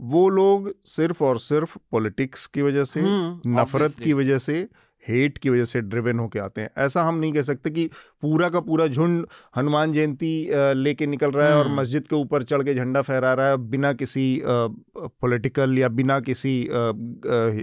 वो 0.00 0.28
लोग 0.28 0.72
सिर्फ़ 0.84 1.24
और 1.24 1.38
सिर्फ़ 1.38 1.76
पॉलिटिक्स 1.92 2.46
की 2.46 2.62
वजह 2.62 2.84
से 2.84 3.00
हम्म, 3.00 3.60
नफरत 3.60 3.94
की 3.98 4.12
वजह 4.12 4.38
से 4.38 4.68
हेट 5.04 5.38
की 5.38 5.50
वजह 5.50 5.64
से 5.64 5.80
ड्रिवन 5.82 6.18
होके 6.18 6.38
आते 6.38 6.60
हैं। 6.60 6.70
ऐसा 6.78 7.02
हम 7.02 7.18
नहीं 7.18 7.32
कह 7.32 7.42
सकते 7.42 7.70
कि 7.70 7.88
पूरा 8.22 8.48
का 8.48 8.60
पूरा 8.60 8.86
झुंड 8.86 9.26
हनुमान 9.56 9.92
जयंती 9.92 10.32
लेके 10.76 11.06
निकल 11.06 11.30
रहा 11.30 11.48
है 11.48 11.56
और 11.56 11.66
हम्म। 11.66 11.80
मस्जिद 11.80 12.06
के 12.08 12.16
ऊपर 12.16 12.42
चढ़ 12.42 12.62
के 12.62 12.74
झंडा 12.74 13.02
फहरा 13.02 13.32
रहा 13.34 13.48
है 13.50 13.56
बिना 13.70 13.92
किसी 13.94 14.26
पॉलिटिकल 14.46 15.78
या 15.78 15.88
बिना 15.90 16.18
किसी 16.20 16.54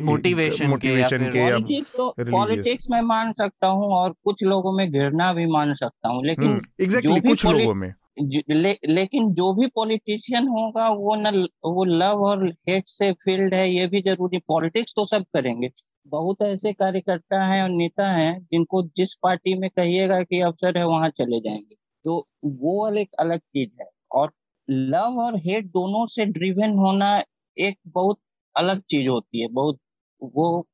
मोटिवेशन 0.04 0.68
मोटिवेशन 0.70 1.26
के, 1.28 1.48
के 1.62 2.32
पॉलिटिक्स 2.32 2.86
तो 2.86 2.94
में 2.96 3.02
मान 3.04 3.32
सकता 3.34 3.68
हूँ 3.68 3.92
और 3.94 4.14
कुछ 4.24 4.44
लोगों 4.44 4.78
में 4.78 4.92
घृणा 4.92 5.32
भी 5.34 5.46
मान 5.52 5.74
सकता 5.76 6.10
हूँ 6.10 6.26
लेकिन 6.26 6.60
एग्जैक्टली 6.82 7.12
हम्म, 7.12 7.30
कुछ 7.30 7.46
लोगों 7.46 7.74
में। 7.76 7.94
ले, 8.22 8.76
लेकिन 8.86 9.32
जो 9.34 9.54
भी 9.54 9.68
पॉलिटिशियन 9.76 10.48
होगा 10.48 10.88
वो 10.92 11.16
न 11.18 11.46
वो 11.66 11.84
लव 11.86 12.24
और 12.26 12.48
हेट 12.70 12.84
से 12.88 13.12
फ़ील्ड 13.14 13.54
है 13.54 13.70
ये 13.70 13.86
भी 13.88 14.02
ज़रूरी। 14.02 14.38
पॉलिटिक्स 14.48 14.94
तो 14.96 15.06
सब 15.08 15.24
करेंगे। 15.34 15.70
बहुत 16.08 16.42
ऐसे 16.42 16.74
कार्यकर्ता 16.74 17.44
हैं 17.46 17.64
और 17.64 17.70
नेता 17.70 18.08
हैं 18.08 18.48
जिनको 18.52 18.84
जिस 18.84 19.14
पार्टी 19.14 19.60
में 19.60 19.70
कहिएगा 19.70 20.22
कि 20.24 20.42
अवसर 20.42 20.78
है 20.78 20.88
वहाँ 20.88 21.10
चले 21.10 21.40
जाएँगे। 21.40 21.76
तो 22.06 22.28
वो 22.46 22.94
एक 22.94 23.10
अलग 23.20 23.40
चीज़ 23.40 23.70
है। 23.82 23.90
और 24.12 24.32
लव 24.70 25.20
और 25.20 25.38
हेट 25.38 25.66
दोनों 25.66 26.08
से 26.08 26.26
ड्रिवन 26.26 26.78
होना 26.78 27.24
एक 27.58 27.78
बहुत 27.88 28.20
अलग 28.58 28.82
चीज़ 28.82 29.08
होती 29.10 29.42
है। 29.42 29.48
बहुत 29.48 29.78
वो 30.24 30.70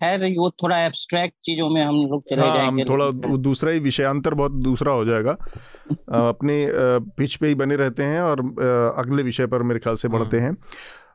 खैर 0.00 0.38
वो 0.38 0.50
थोड़ा 0.50 0.78
एब्स्ट्रैक्ट 0.78 1.34
चीज़ों 1.44 1.70
में 1.70 1.84
हम 1.84 1.94
लोग 1.94 2.22
चले 2.28 2.42
हाँ, 2.42 2.56
जाएँगे। 2.56 2.82
हम 2.82 2.88
थोड़ा 2.88 3.36
दूसरा 3.36 3.72
ही 3.72 3.78
विषयांतर 3.78 4.34
बहुत 4.34 4.52
दूसरा 4.52 4.92
हो 4.92 5.04
जाएगा। 5.04 5.32
अपने 6.28 6.66
पिच 7.16 7.36
पे 7.36 7.46
ही 7.46 7.54
बने 7.54 7.76
रहते 7.76 8.02
हैं 8.02 8.20
और 8.20 8.40
अगले 8.98 9.22
विषय 9.22 9.46
पर 9.46 9.62
मेरे 9.62 9.80
ख्याल 9.80 9.96
से 9.96 10.08
बढ़ते 10.08 10.40
हाँ। 10.40 10.56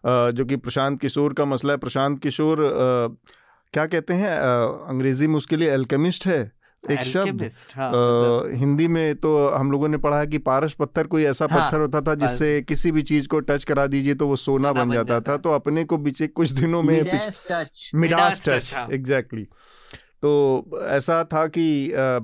जो 0.03 0.45
कि 0.45 0.55
प्रशांत 0.57 0.99
किशोर 1.01 1.33
का 1.33 1.45
मसला 1.45 1.73
है। 1.73 1.77
प्रशांत 1.77 2.21
किशोर 2.23 2.57
क्या 3.73 3.85
कहते 3.87 4.13
हैं? 4.13 4.37
अंग्रेज़ी 4.89 5.27
में 5.27 5.35
उसके 5.35 5.57
लिए 5.57 5.71
एल्केमिस्ट 5.71 6.27
है 6.27 6.39
एक 6.83 7.01
शब्द। 7.03 7.41
हाँ, 7.75 7.89
मतलब 7.89 8.51
हिंदी 8.57 8.87
में 8.87 9.15
तो 9.15 9.47
हम 9.49 9.71
लोगों 9.71 9.87
ने 9.87 9.97
पढ़ा 9.97 10.19
है 10.19 10.27
कि 10.27 10.37
पारस 10.39 10.73
पत्थर 10.73 11.07
कोई 11.07 11.23
ऐसा 11.23 11.47
हाँ, 11.51 11.59
पत्थर 11.59 11.81
होता 11.81 12.01
था 12.01 12.15
जिससे 12.15 12.61
किसी 12.61 12.91
भी 12.91 13.01
चीज़ 13.01 13.27
को 13.27 13.39
टच 13.41 13.63
करा 13.63 13.85
दीजिए 13.87 14.13
तो 14.15 14.27
वो 14.27 14.35
सोना, 14.35 14.69
सोना 14.69 14.83
बन, 14.83 14.93
जाता 14.93 15.19
था। 15.21 15.37
तो 15.37 15.49
अपने 15.49 15.83
को 15.83 15.97
बीचे 15.97 16.27
कुछ 16.29 16.49
दिनों 16.51 16.81
में 16.83 17.01
मिडास 17.95 18.43
टच 18.47 18.73
एग्जैक्टली 18.91 19.47
तो 20.21 20.65
ऐसा 20.87 21.23
था 21.23 21.47
कि 21.47 21.91
आ, 21.91 22.19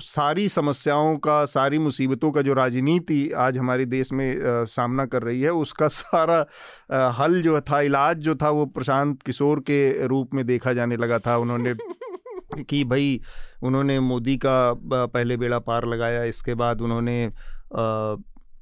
सारी 0.00 0.48
समस्याओं 0.48 1.16
का 1.16 1.44
सारी 1.44 1.78
मुसीबतों 1.78 2.30
का 2.32 2.42
जो 2.42 2.54
राजनीति 2.54 3.30
आज 3.30 3.58
हमारे 3.58 3.84
देश 3.84 4.12
में 4.12 4.30
आ, 4.36 4.64
सामना 4.64 5.06
कर 5.06 5.22
रही 5.22 5.40
है 5.40 5.50
उसका 5.50 5.88
सारा 5.98 6.46
आ, 6.92 7.10
हल 7.10 7.42
जो 7.42 7.60
था 7.60 7.80
इलाज 7.80 8.16
जो 8.16 8.34
था 8.34 8.50
वो 8.50 8.66
प्रशांत 8.66 9.22
किशोर 9.22 9.60
के 9.60 10.06
रूप 10.06 10.34
में 10.34 10.46
देखा 10.46 10.72
जाने 10.72 10.96
लगा 10.96 11.18
था। 11.18 11.36
उन्होंने 11.36 11.74
कि 12.62 12.84
भाई 12.84 13.20
उन्होंने 13.62 14.00
मोदी 14.00 14.36
का 14.36 14.72
पहले 14.92 15.36
बेड़ा 15.36 15.58
पार 15.58 15.86
लगाया 15.86 16.24
इसके 16.24 16.54
बाद 16.54 16.80
उन्होंने 16.80 17.30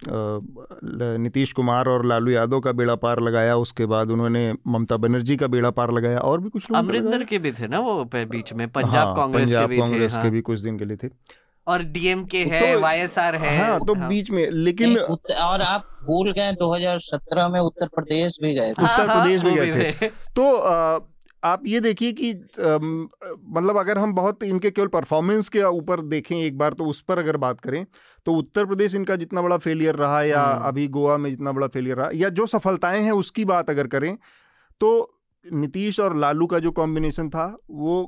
नीतीश 0.04 1.52
कुमार 1.52 1.88
और 1.88 2.04
लालू 2.06 2.30
यादव 2.30 2.60
का 2.60 2.72
बेड़ा 2.72 2.94
पार 2.94 3.20
लगाया 3.20 3.56
उसके 3.56 3.86
बाद 3.86 4.10
उन्होंने 4.10 4.52
ममता 4.66 4.96
बनर्जी 4.96 5.36
का 5.36 5.46
बेड़ा 5.46 5.70
पार 5.70 5.92
लगाया 5.92 6.18
और 6.20 6.40
भी 6.40 6.48
कुछ 6.48 6.66
अमरिंदर 6.74 7.24
के 7.24 7.38
भी 7.38 7.52
थे 7.52 7.68
ना 7.68 7.78
वो 7.80 8.04
बीच 8.14 8.52
में? 8.52 8.68
पंजाब 8.68 8.94
हाँ, 8.94 9.16
कांग्रेस 9.16 9.48
पंजाब 9.48 9.68
के 9.68 9.74
भी 9.74 9.78
कांग्रेस 9.80 10.12
थे, 10.12 10.16
हाँ। 10.16 10.24
के 10.24 10.30
भी 10.30 10.40
कुछ 10.40 10.60
दिन 10.60 10.78
के 10.78 10.84
लिए 10.84 10.96
थे। 10.96 11.08
और 11.66 11.82
डीएमके 11.82 12.44
है 12.44 12.74
तो, 12.74 12.80
वाईएसआर 12.80 13.36
है 13.36 13.58
हाँ 13.58 13.78
तो 13.86 13.94
हाँ। 13.94 14.08
बीच 14.08 14.30
में 14.30 14.48
लेकिन 14.50 14.96
और 14.98 15.62
आप 15.62 15.88
भूल 16.04 16.32
गए 16.32 16.52
2017 16.52 17.48
में 17.52 17.60
उत्तर 17.60 17.86
प्रदेश 17.86 18.36
भी 18.42 18.54
गए 18.54 18.70
उत्तर 18.70 19.06
प्रदेश 19.06 19.42
भी 19.42 19.54
गए 19.54 19.92
थे। 19.92 20.08
तो 20.08 20.44
आप 21.42 21.66
ये 21.66 21.80
देखिए 21.80 22.12
कि 22.12 22.32
मतलब 23.50 23.76
अगर 23.76 23.98
हम 23.98 24.12
बहुत 24.12 24.42
इनके 24.42 24.70
केवल 24.70 24.88
परफॉर्मेंस 24.88 25.48
के 25.48 25.62
ऊपर 25.62 26.00
देखें 26.06 26.36
एक 26.36 26.58
बार 26.58 26.72
तो 26.72 26.84
उस 26.84 27.00
पर 27.00 27.18
अगर 27.18 27.36
बात 27.36 27.60
करें 27.60 27.84
तो 28.26 28.32
उत्तर 28.32 28.66
प्रदेश 28.66 28.94
इनका 28.94 29.16
जितना 29.16 29.42
बड़ा 29.42 29.56
फेलियर 29.58 29.94
रहा 29.94 30.22
या 30.22 30.42
हम्म। 30.42 30.64
अभी 30.64 30.86
गोवा 30.88 31.16
में 31.16 31.30
जितना 31.30 31.52
बड़ा 31.52 31.66
फेलियर 31.66 31.96
रहा 31.96 32.10
या 32.14 32.28
जो 32.30 32.46
सफलताएँ 32.46 33.02
हैं 33.02 33.12
उसकी 33.12 33.44
बात 33.44 33.70
अगर 33.70 33.86
करें 33.86 34.16
तो 34.80 34.90
नीतीश 35.44 36.00
और 36.00 36.16
लालू 36.16 36.46
का 36.46 36.58
जो 36.58 36.70
कॉम्बिनेशन 36.70 37.28
था 37.28 37.46
वो 37.70 38.02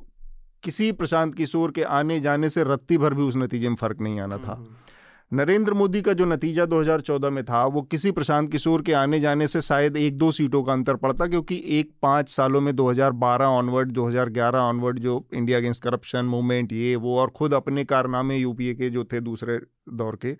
किसी 0.63 0.91
प्रशांत 0.93 1.35
किशोर 1.35 1.71
के 1.71 1.83
आने 1.95 2.21
जाने 2.21 2.49
से 2.51 2.65
रत्ती 2.65 2.99
भर 2.99 3.15
भी 3.15 3.23
उस 3.23 3.37
नतीजे 3.37 3.69
में 3.69 3.77
फ़र्क 3.77 4.01
नहीं 4.01 4.21
आना 4.21 4.37
था 4.39 4.53
हम्म। 4.53 4.88
नरेंद्र 5.33 5.75
मोदी 5.75 6.01
का 6.03 6.13
जो 6.13 6.25
नतीजा 6.25 6.65
2014 6.65 7.31
में 7.31 7.45
था, 7.45 7.65
वो 7.67 7.81
किसी 7.83 8.11
प्रशांत 8.11 8.51
किशोर 8.53 8.83
के 8.83 8.93
आने 8.93 9.19
जाने 9.21 9.47
से 9.47 9.61
शायद 9.61 9.97
एक 9.97 10.17
दो 10.19 10.31
सीटों 10.33 10.63
का 10.63 10.73
अंतर 10.73 10.97
पड़ता, 10.97 11.27
क्योंकि 11.27 11.63
एक 11.71 11.91
पाँच 12.03 12.29
सालों 12.31 12.61
में 12.61 12.73
2012 12.73 13.47
ऑनवर्ड 13.49 13.93
2011 13.93 14.59
ऑनवर्ड 14.61 14.99
जो 14.99 15.25
इंडिया 15.35 15.59
अगेंस्ट 15.59 15.85
करप्शन 15.85 16.25
मूवमेंट 16.25 16.73
ये, 16.73 16.97
वो 16.97 17.19
और 17.19 17.31
खुद 17.31 17.55
अपने 17.55 17.85
कारनामे 17.85 18.37
यूपीए 18.37 18.75
के 18.75 18.91
जो 18.91 19.05
थे 19.05 19.21
दूसरे 19.21 19.61
दौर 19.93 20.17
के, 20.17 20.37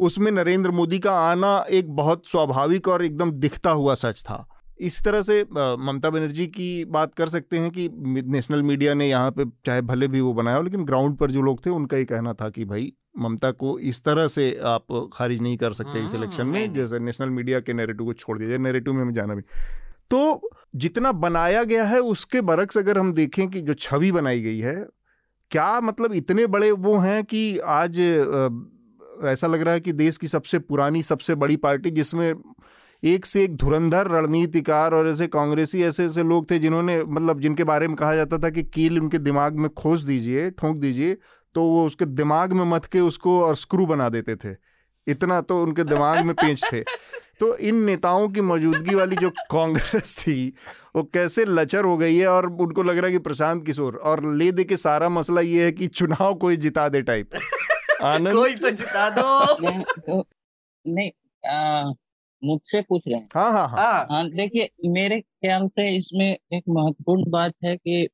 उसमें 0.00 0.32
नरेंद्र 0.32 0.70
मोदी 0.70 0.98
का 0.98 1.18
आना 1.20 1.56
एक 1.70 1.94
बहुत 1.96 2.26
स्वाभाविक 2.26 2.88
और 2.88 3.04
एकदम 3.04 3.30
दिखता 3.32 3.70
हुआ 3.72 3.94
सच 3.96 4.22
था। 4.22 4.46
इस 4.80 5.02
तरह 5.04 5.22
से 5.22 5.42
ममता 5.52 6.10
बनर्जी 6.10 6.46
की 6.48 6.84
बात 6.86 7.14
कर 7.14 7.28
सकते 7.28 7.58
हैं 7.58 7.70
कि 7.70 7.88
नेशनल 8.26 8.62
मीडिया 8.62 8.94
ने 8.94 9.08
यहाँ 9.08 9.30
पे 9.30 9.44
चाहे 9.66 9.82
भले 9.82 10.08
भी 10.08 10.20
वो 10.20 10.32
बनाया 10.34 10.56
हो, 10.56 10.62
लेकिन 10.62 10.84
ग्राउंड 10.84 11.16
पर 11.16 11.30
जो 11.30 11.42
लोग 11.42 11.64
थे, 11.66 11.70
उनका 11.70 11.96
ही 11.96 12.04
कहना 12.04 12.32
था 12.32 12.48
कि 12.50 12.64
भाई 12.64 12.92
ममता 13.18 13.50
को 13.50 13.78
इस 13.78 14.02
तरह 14.04 14.26
से 14.26 14.50
आप 14.64 15.10
खारिज 15.12 15.40
नहीं 15.40 15.56
कर 15.56 15.72
सकते 15.72 16.04
इस 16.04 16.14
इलेक्शन 16.14 16.42
हाँ, 16.42 16.52
में 16.52 16.74
जैसे 16.74 16.98
नेशनल 16.98 17.28
मीडिया 17.28 17.60
के 17.60 17.72
नेरेटिव 17.72 18.06
को 18.06 18.12
छोड़ 18.12 18.38
दिया 18.38 18.48
जाए 18.50 18.58
नेरेटिव 18.58 18.92
में 18.92 19.02
हमें 19.02 19.14
जाना 19.14 19.34
भी। 19.34 19.42
तो 20.10 20.50
जितना 20.76 21.12
बनाया 21.12 21.64
गया 21.64 21.84
है 21.84 22.00
उसके 22.00 22.40
बरक्स 22.40 22.78
अगर 22.78 22.98
हम 22.98 23.12
देखें 23.12 23.48
कि 23.48 23.60
जो 23.60 23.74
छवि 23.74 24.12
बनाई 24.12 24.40
गई 24.40 24.58
है 24.58 24.74
क्या 25.50 25.80
मतलब 25.80 26.12
इतने 26.12 26.46
बड़े 26.46 26.70
वो 26.70 26.98
हैं 26.98 27.24
कि 27.24 27.58
आज 27.58 27.98
ऐसा 29.24 29.46
लग 29.46 29.62
रहा 29.62 29.74
है 29.74 29.80
कि 29.80 29.92
देश 29.92 30.16
की 30.16 30.28
सबसे 30.28 30.58
पुरानी 30.58 31.02
सबसे 31.02 31.34
बड़ी 31.34 31.56
पार्टी 31.56 31.90
जिसमें 31.90 32.34
एक 33.04 33.26
से 33.26 33.44
एक 33.44 33.56
धुरंधर 33.56 34.06
रणनीतिकार 34.06 34.94
और 34.94 35.08
ऐसे 35.08 35.26
कांग्रेसी 35.26 35.82
ऐसे 35.82 36.04
ऐसे 36.04 36.22
लोग 36.22 36.50
थे 36.50 36.58
जिन्होंने 36.58 37.04
मतलब 37.04 37.40
जिनके 37.40 37.64
बारे 37.64 37.88
में 37.88 37.96
कहा 37.96 38.14
जाता 38.14 38.38
था 38.38 38.50
कि 38.50 38.62
कील 38.62 38.98
उनके 38.98 39.18
दिमाग 39.18 39.56
में 39.56 39.68
खोस 39.70 40.00
दीजिए 40.00 40.50
ठोंक 40.50 40.76
दीजिए 40.76 41.16
तो 41.56 41.62
वो 41.64 41.86
उसके 41.86 42.04
दिमाग 42.04 42.52
में 42.52 42.64
मत 42.64 42.84
के 42.84 43.00
उसको 43.00 43.44
और 43.44 43.56
स्क्रू 43.56 43.86
बना 43.86 44.08
देते 44.08 44.36
थे। 44.36 44.56
इतना 45.08 45.40
तो 45.40 45.62
उनके 45.62 45.84
दिमाग 45.84 46.24
में 46.24 46.34
पेंच 46.34 46.62
थे। 46.72 46.80
तो 47.40 47.56
इन 47.56 47.74
नेताओं 47.74 48.28
की 48.28 48.40
मौजूदगी 48.40 48.94
वाली 48.94 49.16
जो 49.16 49.30
कांग्रेस 49.30 50.18
थी 50.18 50.54
वो 50.96 51.02
कैसे 51.02 51.44
लचर 51.44 51.84
हो 51.84 51.96
गई 51.96 52.16
है 52.16 52.28
और 52.28 52.46
उनको 52.46 52.82
लग 52.82 52.96
रहा 52.96 53.06
है 53.06 53.12
कि 53.12 53.18
प्रशांत 53.18 53.66
किशोर 53.66 53.96
और 53.96 54.34
ले 54.34 54.52
दे 54.52 54.64
के 54.64 54.76
सारा 54.76 55.08
मसला 55.08 55.40
ये 55.40 55.64
है 55.64 55.72
कि 55.72 55.86
चुनाव 55.86 56.34
कोई 56.34 56.56
जिता 56.56 56.88
दे 56.88 57.02
टाइप। 57.02 57.30
आनंद? 58.02 58.32
कोई 58.32 58.54
तो 58.54 58.70
जिता 58.70 59.10
दो। 59.10 60.24
नहीं 60.86 61.10
मुझसे 62.44 62.82
पूछ 62.82 63.02
रहे 63.08 63.20
हैं। 63.20 63.28
हाँ 63.34 63.52
हाँ 63.52 63.68
हाँ, 63.68 63.92
हाँ, 63.92 64.06
हाँ 64.10 64.30
देखिए 64.30 64.70
मेरे 64.86 65.20
ख्याल 65.20 65.68
से 65.68 65.96
इसमें 65.96 66.38
एक 66.52 66.62
महत्वपूर्ण 66.68 67.30
बात 67.30 67.52
है 67.64 67.76
कि 67.76 68.08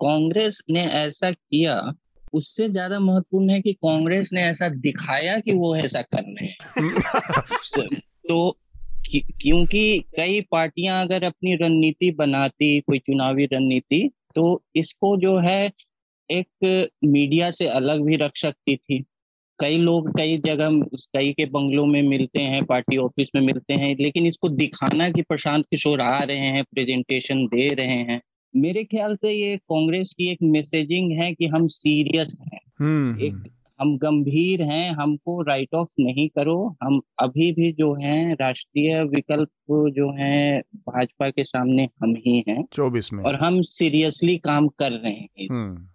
कांग्रेस 0.00 0.62
ने 0.70 0.86
ऐसा 0.86 1.30
किया 1.30 1.92
उससे 2.32 2.68
ज़्यादा 2.68 3.00
महत्वपूर्ण 3.00 3.50
है 3.50 3.60
कि 3.60 3.72
कांग्रेस 3.72 4.30
ने 4.32 4.42
ऐसा 4.42 4.68
दिखाया 4.68 5.38
कि 5.38 5.52
वो 5.52 5.76
ऐसा 5.76 6.02
कर 6.02 6.22
रहे 6.22 6.46
हैं। 6.46 6.56
तो 8.28 8.58
क्योंकि 9.10 10.04
कई 10.16 10.40
पार्टियाँ 10.40 11.04
अगर 11.04 11.24
अपनी 11.24 11.54
रणनीति 11.54 12.10
बनाती 12.10 12.80
कोई 12.80 12.98
चुनावी 12.98 13.44
रणनीति 13.44 14.10
तो 14.34 14.62
इसको 14.76 15.16
जो 15.16 15.36
है 15.38 15.72
एक 16.30 16.90
मीडिया 17.04 17.50
से 17.50 17.66
अलग 17.66 18.02
भी 18.02 18.16
रख 18.16 18.36
सकती 18.36 18.76
थी। 18.76 19.04
कई 19.58 19.78
लोग 19.78 20.16
कई 20.16 20.38
जगह 20.38 20.80
कई 21.14 21.32
के 21.32 21.44
बंगलों 21.46 21.86
में 21.86 22.02
मिलते 22.02 22.40
हैं 22.40 22.64
पार्टी 22.64 22.96
ऑफ़िस 22.96 23.28
में 23.34 23.42
मिलते 23.42 23.74
हैं 23.74 23.96
लेकिन 24.00 24.26
इसको 24.26 24.48
दिखाना 24.48 25.08
कि 25.10 25.22
प्रशांत 25.22 25.64
किशोर 25.70 26.00
आ 26.00 26.18
रहे 26.22 26.46
हैं 26.46 26.64
प्रेजेंटेशन 26.64 27.46
दे 27.46 27.68
रहे 27.68 27.96
हैं 28.10 28.20
मेरे 28.56 28.84
ख्याल 28.84 29.16
से 29.16 29.32
ये 29.32 29.56
कांग्रेस 29.56 30.14
की 30.18 30.28
एक 30.28 30.38
मैसेजिंग 30.42 31.12
है 31.12 31.34
कि 31.34 31.46
हम 31.46 31.66
सीरियस 31.66 32.38
हैं। 32.40 32.60
हम्म, 32.78 33.20
एक 33.20 33.32
हम्म। 33.32 33.44
हम 33.80 33.98
गंभीर 33.98 34.62
हैं 34.62 34.92
हमको 34.92 35.42
राइट 35.42 35.74
ऑफ़ 35.74 35.88
नहीं 36.00 36.28
करो। 36.28 36.76
हम 36.82 37.00
अभी 37.18 37.52
भी 37.52 37.72
जो 37.72 37.94
है 37.94 38.34
राष्ट्रीय 38.34 39.04
विकल्प 39.04 39.48
जो 39.70 40.16
है 40.16 40.60
भाजपा 40.60 41.30
के 41.30 41.44
सामने 41.44 41.88
हम 42.02 42.14
ही 42.16 42.44
हैं। 42.48 42.64
चौबीस 42.72 43.12
में। 43.12 43.24
और 43.24 43.34
हम 43.34 43.62
सीरियसली 43.62 44.38
काम 44.38 44.68
कर 44.68 44.92
रहे 44.92 45.12
हैं 45.12 45.28
इस 45.38 45.52
हम्म। 45.52 45.86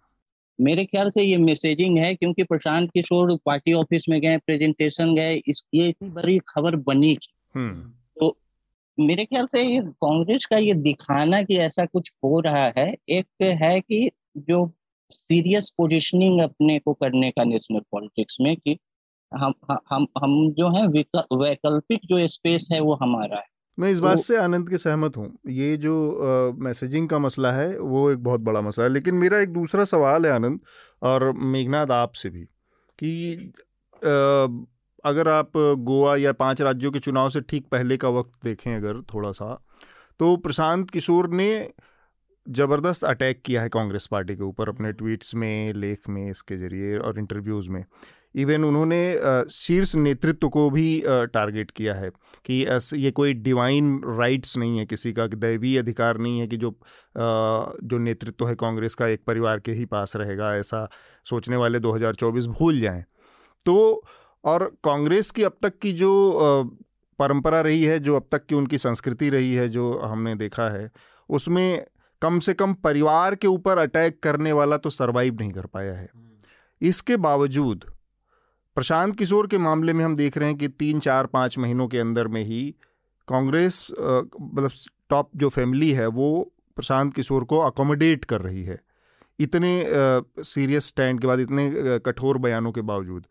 मेरे 0.60 0.84
ख्याल 0.84 1.10
से 1.10 1.22
ये 1.22 1.36
मैसेजिंग 1.36 1.98
है 1.98 2.14
क्योंकि 2.14 2.42
प्रशांत 2.42 2.90
किशोर 2.90 3.38
पार्टी 3.46 3.72
ऑफ़िस 3.72 4.08
में 4.08 4.20
गए 4.20 4.36
प्रेजेंटेशन 4.36 5.14
गए 5.14 5.42
इस 5.46 5.62
ये 5.74 5.88
इतनी 5.88 6.10
बड़ी 6.10 6.38
खबर 6.38 6.76
बनी 6.76 7.18
मेरे 9.00 9.24
ख्याल 9.24 9.46
से 9.46 9.62
ये 9.62 9.80
कांग्रेस 9.80 10.46
का 10.46 10.56
ये 10.56 10.74
दिखाना 10.74 11.42
कि 11.42 11.56
ऐसा 11.56 11.84
कुछ 11.84 12.12
हो 12.24 12.40
रहा 12.40 12.72
है 12.78 12.96
एक 13.08 13.26
है 13.42 13.80
कि 13.80 14.10
जो 14.36 14.70
सीरियस 15.10 15.70
पोजीशनिंग 15.70 16.40
अपने 16.40 16.78
को 16.78 16.92
करने 16.92 17.30
का 17.30 17.44
नेशनल 17.44 17.80
पॉलिटिक्स 17.80 18.36
में 18.40 18.56
कि 18.56 18.78
हम 19.34 19.54
हम 19.92 20.06
हम 20.18 20.52
जो 20.52 20.70
है 20.76 20.86
वैकल्पिक 20.88 22.00
जो 22.04 22.28
स्पेस 22.28 22.68
है 22.72 22.80
वो 22.80 22.94
हमारा 22.94 23.36
है। 23.36 23.44
मैं 23.78 23.90
इस 23.90 23.98
तो, 23.98 24.04
बात 24.04 24.18
से 24.18 24.36
आनंद 24.36 24.70
के 24.70 24.78
सहमत 24.78 25.16
हूँ। 25.16 25.38
ये 25.48 25.76
जो 25.76 26.54
मैसेजिंग 26.58 27.08
का 27.08 27.18
मसला 27.18 27.52
है 27.52 27.78
वो 27.78 28.10
एक 28.10 28.18
बहुत 28.18 28.40
बड़ा 28.40 28.60
मसला 28.60 28.84
है। 28.84 28.90
लेकिन 28.90 29.14
मेरा 29.14 29.40
एक 29.40 29.52
दूसरा 29.52 29.84
सवाल 29.84 30.26
है 30.26 30.32
आनंद 30.32 30.60
और 31.02 31.32
मेघनाथ 31.32 31.86
आपसे 31.86 32.30
भी 32.30 32.44
कि 32.98 33.34
आ, 33.96 34.66
अगर 35.06 35.28
आप 35.28 35.52
गोवा 35.80 36.16
या 36.16 36.32
पाँच 36.34 36.60
राज्यों 36.62 36.90
के 36.92 36.98
चुनाव 36.98 37.30
से 37.30 37.40
ठीक 37.40 37.66
पहले 37.70 37.96
का 37.96 38.08
वक्त 38.10 38.32
देखें 38.44 38.74
अगर 38.76 39.00
थोड़ा 39.14 39.32
सा 39.32 39.54
तो 40.20 40.36
प्रशांत 40.38 40.90
किशोर 40.90 41.28
ने 41.30 41.48
ज़बरदस्त 42.46 43.04
अटैक 43.04 43.40
किया 43.44 43.62
है 43.62 43.68
कांग्रेस 43.68 44.06
पार्टी 44.06 44.34
के 44.36 44.42
ऊपर 44.42 44.68
अपने 44.68 44.92
ट्वीट्स 44.92 45.34
में, 45.34 45.72
लेख 45.74 46.08
में, 46.08 46.30
इसके 46.30 46.56
ज़रिए 46.56 46.98
और 46.98 47.18
इंटरव्यूज़ 47.18 47.70
में। 47.70 47.84
इवन 48.34 48.64
उन्होंने 48.64 49.46
शीर्ष 49.50 49.94
नेतृत्व 49.96 50.48
को 50.48 50.68
भी 50.70 51.02
टारगेट 51.06 51.70
किया 51.70 51.94
है 51.94 52.10
कि 52.46 52.64
ये 52.96 53.10
कोई 53.10 53.32
डिवाइन 53.34 54.00
राइट्स 54.08 54.56
नहीं 54.56 54.78
है, 54.78 54.86
किसी 54.86 55.12
का 55.12 55.26
दैवीय 55.26 55.78
अधिकार 55.78 56.18
नहीं 56.18 56.40
है 56.40 56.46
कि 56.46 56.56
जो 56.56 56.70
जो 57.16 57.98
नेतृत्व 57.98 58.48
है 58.48 58.54
कांग्रेस 58.56 58.94
का 58.94 59.08
एक 59.08 59.24
परिवार 59.26 59.60
के 59.60 59.72
ही 59.72 59.84
पास 59.86 60.16
रहेगा, 60.16 60.54
ऐसा 60.56 60.88
सोचने 61.26 61.56
वाले 61.56 61.80
2024 61.80 62.46
भूल 62.48 62.80
जाएँ। 62.80 63.04
तो 63.66 64.04
और 64.46 64.64
कांग्रेस 64.84 65.30
की 65.30 65.42
अब 65.42 65.56
तक 65.62 65.78
की 65.78 65.92
जो 65.92 66.10
परंपरा 67.18 67.60
रही 67.60 67.82
है 67.84 67.98
जो 67.98 68.16
अब 68.16 68.26
तक 68.32 68.46
की 68.46 68.54
उनकी 68.54 68.78
संस्कृति 68.78 69.28
रही 69.30 69.54
है 69.54 69.68
जो 69.68 69.98
हमने 69.98 70.34
देखा 70.34 70.68
है 70.68 70.90
उसमें 71.28 71.84
कम 72.22 72.38
से 72.38 72.54
कम 72.54 72.74
परिवार 72.74 73.34
के 73.34 73.46
ऊपर 73.46 73.78
अटैक 73.78 74.18
करने 74.22 74.52
वाला 74.52 74.76
तो 74.76 74.90
सरवाइव 74.90 75.36
नहीं 75.40 75.50
कर 75.52 75.66
पाया 75.66 75.94
है। 75.94 76.08
हम्म। 76.14 76.86
इसके 76.88 77.16
बावजूद 77.16 77.84
प्रशांत 78.76 79.16
किशोर 79.18 79.46
के 79.46 79.58
मामले 79.58 79.92
में 79.92 80.04
हम 80.04 80.16
देख 80.16 80.38
रहे 80.38 80.48
हैं 80.48 80.58
कि 80.58 80.68
तीन 80.68 81.00
चार 81.00 81.26
पाँच 81.26 81.58
महीनों 81.58 81.88
के 81.88 81.98
अंदर 81.98 82.28
में 82.28 82.42
ही 82.44 82.64
कांग्रेस 83.28 83.86
मतलब 83.90 84.70
टॉप 85.10 85.30
जो 85.36 85.48
फैमिली 85.48 85.90
है 85.92 86.06
वो 86.06 86.28
प्रशांत 86.76 87.14
किशोर 87.14 87.44
को 87.44 87.58
अकोमोडेट 87.58 88.24
कर 88.24 88.40
रही 88.40 88.64
है। 88.64 88.78
इतने 89.38 89.70
सीरियस 90.44 90.86
स्टैंड 90.86 91.20
के 91.20 91.26
बाद 91.26 91.40
इतने 91.40 91.98
कठोर 92.06 92.38
बयानों 92.38 92.72
के 92.72 92.80
बावजूद। 92.82 93.26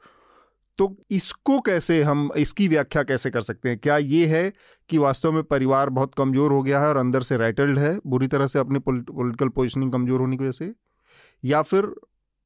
तो 0.77 0.95
इसको 1.11 1.60
कैसे 1.61 2.02
हम 2.03 2.30
इसकी 2.38 2.68
व्याख्या 2.68 3.03
कैसे 3.03 3.30
कर 3.31 3.41
सकते 3.41 3.69
हैं? 3.69 3.77
क्या 3.77 3.97
ये 3.97 4.26
है 4.27 4.52
कि 4.89 4.97
वास्तव 4.97 5.31
में 5.31 5.43
परिवार 5.43 5.89
बहुत 5.89 6.15
कमज़ोर 6.15 6.52
हो 6.52 6.61
गया 6.64 6.81
है 6.81 6.88
और 6.88 6.97
अंदर 6.97 7.22
से 7.22 7.38
रैटल्ड 7.38 7.80
है? 7.80 7.97
बुरी 8.07 8.27
तरह 8.27 8.47
से 8.47 8.60
अपनी 8.60 8.80
पॉलिटिकल 8.80 9.49
पोजिशनिंग 9.49 9.91
कमज़ोर 9.91 10.19
होने 10.19 10.38
की 10.38 10.43
वजह 10.43 10.52
से? 10.52 10.73
या 11.43 11.61
फिर 11.61 11.93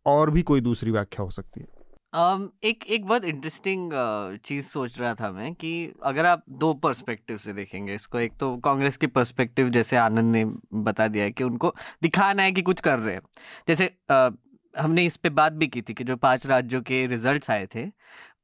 और 0.06 0.30
भी 0.32 0.42
कोई 0.42 0.62
दूसरी 0.62 0.92
व्याख्या 0.92 1.24
हो 1.24 1.32
सकती 1.32 1.60
है? 1.62 1.68
um, 2.16 2.48
एक 2.64 2.84
एक 2.84 3.06
बहुत 3.06 3.26
इंटरेस्टिंग 3.26 3.92
चीज़ 4.46 4.66
सोच 4.66 5.00
रहा 5.00 5.14
था 5.16 5.32
मैं 5.32 5.54
कि 5.54 5.72
अगर 6.04 6.26
आप 6.26 6.44
दो 6.50 6.74
पर्सपेक्टिव 6.74 7.38
से 7.38 7.54
देखेंगे 7.54 7.94
इसको 7.94 8.20
एक 8.20 8.38
तो 8.40 8.56
कांग्रेस 8.58 8.98
की 8.98 9.08
पर्सपेक्टिव 9.08 9.70
जैसे 9.70 9.98
आनंद 9.98 10.36
ने 10.36 10.46
बता 10.74 11.08
दिया 11.08 11.24
है 11.24 11.32
कि 11.32 11.44
उनको 11.44 11.74
दिखाना 12.02 12.44
है 12.44 12.52
कि 12.52 12.62
कुछ 12.62 12.80
कर 12.80 13.00
रहे 13.00 13.14
हैं। 13.14 13.22
जैसे 13.68 13.86
uh, 14.12 14.32
हमने 14.74 15.06
इस 15.06 15.16
पे 15.18 15.30
बात 15.32 15.54
भी 15.54 15.68
की 15.68 15.82
थी 15.82 15.94
कि 15.94 16.04
जो 16.04 16.16
पाँच 16.18 16.48
राज्यों 16.48 16.82
के 16.82 17.06
रिजल्ट्स 17.08 17.50
आए 17.50 17.68
थे 17.76 17.86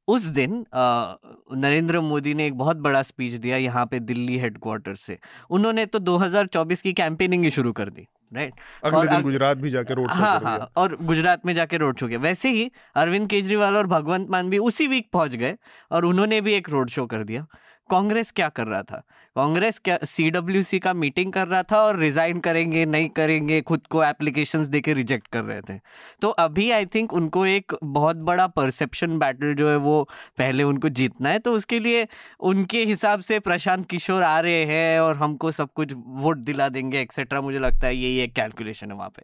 उस 0.08 0.24
दिन 0.34 0.64
नरेंद्र 0.72 2.00
मोदी 2.00 2.34
ने 2.34 2.46
एक 2.46 2.54
बहुत 2.58 2.76
बड़ा 2.78 3.02
स्पीच 3.02 3.32
दिया 3.32 3.56
यहाँ 3.56 3.84
पे 3.86 3.98
दिल्ली 4.00 4.36
हेडक्वार्टर 4.38 4.94
से। 4.94 5.18
उन्होंने 5.50 5.86
तो 5.86 5.98
2024 6.00 6.80
की 6.82 6.92
कैंपेनिंग 6.92 7.44
ही 7.44 7.50
शुरू 7.50 7.72
कर 7.72 7.90
दी 7.90 8.06
राइट 8.32 8.54
अगले 8.84 9.06
दिन 9.08 9.22
गुजरात 9.22 9.56
भी 9.56 9.70
जाकर 9.70 9.94
रोड 9.94 10.10
शो 10.10 10.18
हाँ 10.18 10.40
हाँ 10.44 10.70
और 10.76 10.96
गुजरात 11.02 11.46
में 11.46 11.54
जाके 11.54 11.76
रोड 11.76 11.98
शो 11.98 12.08
किया। 12.08 12.18
वैसे 12.18 12.50
ही 12.50 12.70
अरविंद 12.96 13.28
केजरीवाल 13.30 13.76
और 13.76 13.86
भगवंत 13.86 14.30
मान 14.30 14.50
भी 14.50 14.58
उसी 14.60 14.86
वीक 14.86 15.08
पहुँच 15.12 15.36
गए 15.36 15.56
और 15.90 16.04
उन्होंने 16.04 16.40
भी 16.40 16.52
एक 16.54 16.70
रोड 16.70 16.90
शो 16.90 17.06
कर 17.06 17.24
दिया। 17.24 17.46
कांग्रेस 17.90 18.30
क्या 18.30 18.48
कर 18.48 18.66
रहा 18.66 18.82
था? 18.82 19.02
कांग्रेस 19.36 19.78
क्या 19.78 19.98
सीडब्ल्यूसी 20.04 20.78
का 20.78 20.92
मीटिंग 20.94 21.32
कर 21.32 21.48
रहा 21.48 21.62
था 21.62 21.80
और 21.82 21.98
रिजाइन 21.98 22.38
करेंगे, 22.40 22.84
नहीं 22.86 23.08
करेंगे, 23.08 23.60
खुद 23.60 23.86
को 23.86 24.02
एप्लीकेशन 24.04 24.66
देके 24.66 24.94
रिजेक्ट 24.94 25.26
कर 25.26 25.44
रहे 25.44 25.60
थे। 25.60 25.78
तो 26.22 26.28
अभी 26.28 26.70
आई 26.70 26.86
थिंक 26.86 27.12
उनको 27.12 27.44
एक 27.46 27.74
बहुत 27.84 28.16
बड़ा 28.16 28.46
परसेप्शन 28.46 29.18
बैटल 29.18 29.54
जो 29.54 29.70
है 29.70 29.76
वो 29.76 30.02
पहले 30.38 30.62
उनको 30.62 30.88
जीतना 30.90 31.28
है। 31.28 31.38
तो 31.38 31.52
उसके 31.52 31.78
लिए 31.80 32.06
उनके 32.42 32.84
हिसाब 32.84 33.20
से 33.20 33.38
प्रशांत 33.40 33.86
किशोर 33.86 34.22
आ 34.22 34.38
रहे 34.40 34.64
हैं 34.64 35.00
और 35.00 35.16
हमको 35.16 35.50
सब 35.50 35.72
कुछ 35.74 35.92
वोट 35.96 36.38
दिला 36.38 36.68
देंगे 36.68 37.00
एक्सेट्रा 37.00 37.40
मुझे 37.40 37.58
लगता 37.58 37.86
है 37.86 37.96
यही 37.96 38.18
एक 38.18 38.34
कैलकुलेशन 38.34 38.90
है 38.90 38.96
वहाँ 38.96 39.10
पे। 39.10 39.22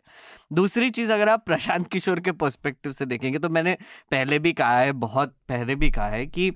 दूसरी 0.52 0.90
चीज़ 0.90 1.12
अगर 1.12 1.28
आप 1.28 1.44
प्रशांत 1.47 1.89
किशोर 1.89 2.20
के 2.20 2.32
पर्सपेक्टिव 2.34 2.93
से 2.93 3.06
देखेंगे 3.06 3.39
तो 3.39 3.48
मैंने 3.48 3.76
पहले 4.10 4.39
भी 4.39 4.52
कहा 4.52 4.78
है, 4.78 4.93
बहुत 4.93 5.34
पहले 5.48 5.74
भी 5.74 5.90
कहा 5.90 6.09
है 6.09 6.26
कि 6.26 6.51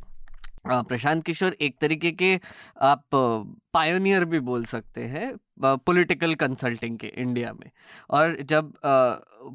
प्रशांत 0.68 1.22
किशोर 1.24 1.56
एक 1.60 1.76
तरीके 1.80 2.12
के 2.12 2.38
आप 2.82 3.04
पायोनियर 3.72 4.24
भी 4.24 4.40
बोल 4.40 4.64
सकते 4.64 5.04
हैं। 5.04 5.32
पॉलिटिकल 5.58 6.34
कंसल्टिंग 6.36 6.98
के 6.98 7.06
इंडिया 7.16 7.52
में। 7.52 7.70
और 8.10 8.36
जब 8.42 8.72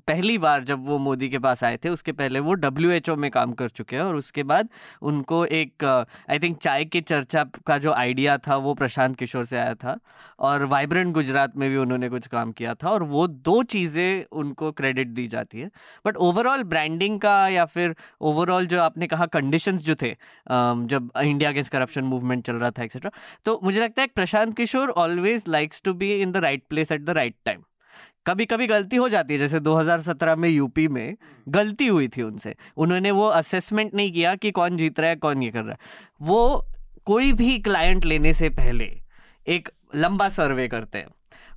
पहली 0.07 0.37
बार 0.37 0.63
जब 0.63 0.85
वो 0.87 0.97
मोदी 0.99 1.27
के 1.29 1.39
पास 1.39 1.63
आए 1.63 1.77
थे, 1.77 1.89
उसके 1.89 2.11
पहले 2.11 2.39
वो 2.39 2.53
डब्ल्यू 2.55 3.15
में 3.15 3.29
काम 3.31 3.53
कर 3.53 3.69
चुके 3.69 3.95
हैं 3.95 4.03
और 4.03 4.15
उसके 4.15 4.43
बाद 4.43 4.69
उनको 5.01 5.43
एक 5.47 5.83
आई 5.83 6.39
थिंक 6.39 6.57
चाय 6.57 6.85
की 6.85 7.01
चर्चा 7.01 7.43
का 7.67 7.77
जो 7.77 7.91
आइडिया 7.93 8.37
था, 8.37 8.55
वो 8.55 8.73
प्रशांत 8.73 9.15
किशोर 9.17 9.45
से 9.45 9.57
आया 9.57 9.73
था 9.75 9.97
और 10.39 10.63
वाइब्रेंट 10.65 11.13
गुजरात 11.13 11.57
में 11.57 11.69
भी 11.69 11.77
उन्होंने 11.77 12.09
कुछ 12.09 12.27
काम 12.27 12.51
किया 12.51 12.73
था 12.73 12.89
और 12.89 13.03
वो 13.05 13.27
दो 13.27 13.61
चीज़ें 13.65 14.23
उनको 14.33 14.71
क्रेडिट 14.71 15.07
दी 15.09 15.27
जाती 15.27 15.59
है। 15.59 15.69
बट 16.05 16.17
ओवरऑल 16.17 16.63
ब्रांडिंग 16.65 17.19
का 17.21 17.47
या 17.47 17.65
फिर 17.65 17.95
ओवरऑल 18.21 18.65
जो 18.67 18.81
आपने 18.81 19.07
कहा 19.07 19.25
कंडीशन 19.33 19.77
जो 19.79 19.95
थे 19.95 20.11
जब 20.51 21.09
इंडिया 21.17 21.49
अगेंस्ट 21.49 21.71
करप्शन 21.71 22.03
मूवमेंट 22.03 22.45
चल 22.45 22.55
रहा 22.55 22.71
था 22.71 22.83
एक्सेट्रा 22.83 23.11
तो 23.45 23.59
मुझे 23.63 23.79
लगता 23.81 24.01
है 24.01 24.07
Prashant 24.15 24.55
Kishor 24.57 24.89
always 24.97 25.43
likes 25.47 25.81
to 25.85 25.90
be 25.93 26.21
in 26.21 26.31
the 26.31 26.37
right 26.37 26.63
place 26.69 26.91
at 26.91 27.01
the 27.01 27.09
right 27.09 27.35
time 27.45 27.61
कभी 28.25 28.45
कभी 28.45 28.67
गलती 28.67 28.95
हो 28.95 29.09
जाती 29.09 29.33
है, 29.33 29.39
जैसे 29.39 29.59
2017 29.59 30.35
में 30.35 30.49
यूपी 30.49 30.87
में 30.87 31.17
गलती 31.49 31.87
हुई 31.87 32.07
थी 32.07 32.21
उनसे। 32.21 32.55
उन्होंने 32.77 33.11
वो 33.11 33.27
असेसमेंट 33.27 33.93
नहीं 33.93 34.11
किया 34.11 34.35
कि 34.35 34.51
कौन 34.51 34.77
जीत 34.77 34.99
रहा 34.99 35.09
है, 35.09 35.15
कौन 35.15 35.43
ये 35.43 35.51
कर 35.51 35.63
रहा 35.63 35.71
है। 35.71 35.77
वो 36.21 36.67
कोई 37.05 37.33
भी 37.33 37.59
क्लाइंट 37.59 38.05
लेने 38.05 38.33
से 38.33 38.49
पहले 38.49 39.01
एक 39.47 39.69
लंबा 39.95 40.29
सर्वे 40.29 40.67
करते 40.67 40.97
हैं। 40.97 41.07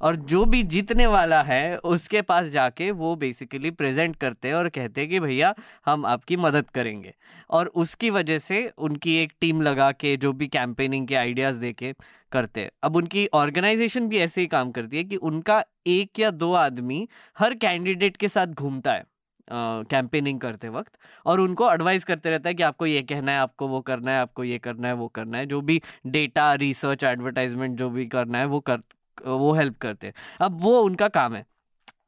और 0.00 0.16
जो 0.16 0.44
भी 0.44 0.62
जीतने 0.62 1.06
वाला 1.06 1.42
है 1.42 1.76
उसके 1.78 2.22
पास 2.22 2.46
जाके 2.46 2.90
वो 2.90 3.14
बेसिकली 3.16 3.70
प्रेजेंट 3.70 4.16
करते 4.16 4.48
हैं 4.48 4.54
और 4.54 4.68
कहते 4.68 5.00
हैं 5.00 5.10
कि 5.10 5.20
भैया 5.20 5.54
हम 5.86 6.06
आपकी 6.06 6.36
मदद 6.36 6.70
करेंगे। 6.70 7.14
और 7.50 7.66
उसकी 7.66 8.10
वजह 8.10 8.38
से 8.38 8.66
उनकी 8.78 9.16
एक 9.16 9.32
टीम 9.40 9.62
लगा 9.62 9.90
के 9.92 10.16
जो 10.16 10.32
भी 10.32 10.46
कैंपेनिंग 10.48 11.08
के 11.08 11.14
आइडियाज़ 11.14 11.58
दे 11.58 11.72
के 11.72 11.92
करते 12.32 12.60
हैं। 12.60 12.70
अब 12.82 12.96
उनकी 12.96 13.26
ऑर्गेनाइजेशन 13.34 14.08
भी 14.08 14.18
ऐसे 14.18 14.40
ही 14.40 14.46
काम 14.46 14.70
करती 14.72 14.96
है 14.96 15.04
कि 15.04 15.16
उनका 15.16 15.64
एक 15.86 16.18
या 16.18 16.30
दो 16.30 16.52
आदमी 16.52 17.08
हर 17.38 17.54
कैंडिडेट 17.54 18.16
के 18.16 18.28
साथ 18.28 18.46
घूमता 18.46 18.92
है 18.92 19.04
कैंपेनिंग 19.50 20.36
uh, 20.36 20.42
करते 20.42 20.68
वक्त 20.68 20.92
और 21.26 21.40
उनको 21.40 21.72
एडवाइस 21.72 22.04
करते 22.04 22.30
रहता 22.30 22.48
है 22.48 22.54
कि 22.54 22.62
आपको 22.62 22.86
ये 22.86 23.02
कहना 23.02 23.32
है 23.32 23.38
आपको 23.38 23.68
वो 23.68 23.80
करना 23.80 24.10
है 24.10 24.18
आपको 24.18 24.44
ये 24.44 24.58
करना 24.58 24.88
है 24.88 24.94
वो 24.94 25.08
करना 25.08 25.38
है 25.38 25.46
जो 25.46 25.60
भी 25.60 25.80
डेटा 26.06 26.54
रिसर्च 26.54 27.04
एडवर्टाइजमेंट 27.04 27.76
जो 27.78 27.90
भी 27.90 28.06
करना 28.06 28.38
है 28.38 28.44
वो 28.44 28.60
कर 28.60 28.80
वो 29.26 29.52
हेल्प 29.52 29.78
करते 29.78 30.06
हैं। 30.06 30.14
अब 30.40 30.60
वो 30.60 30.80
उनका 30.80 31.08
काम 31.08 31.34
है। 31.34 31.44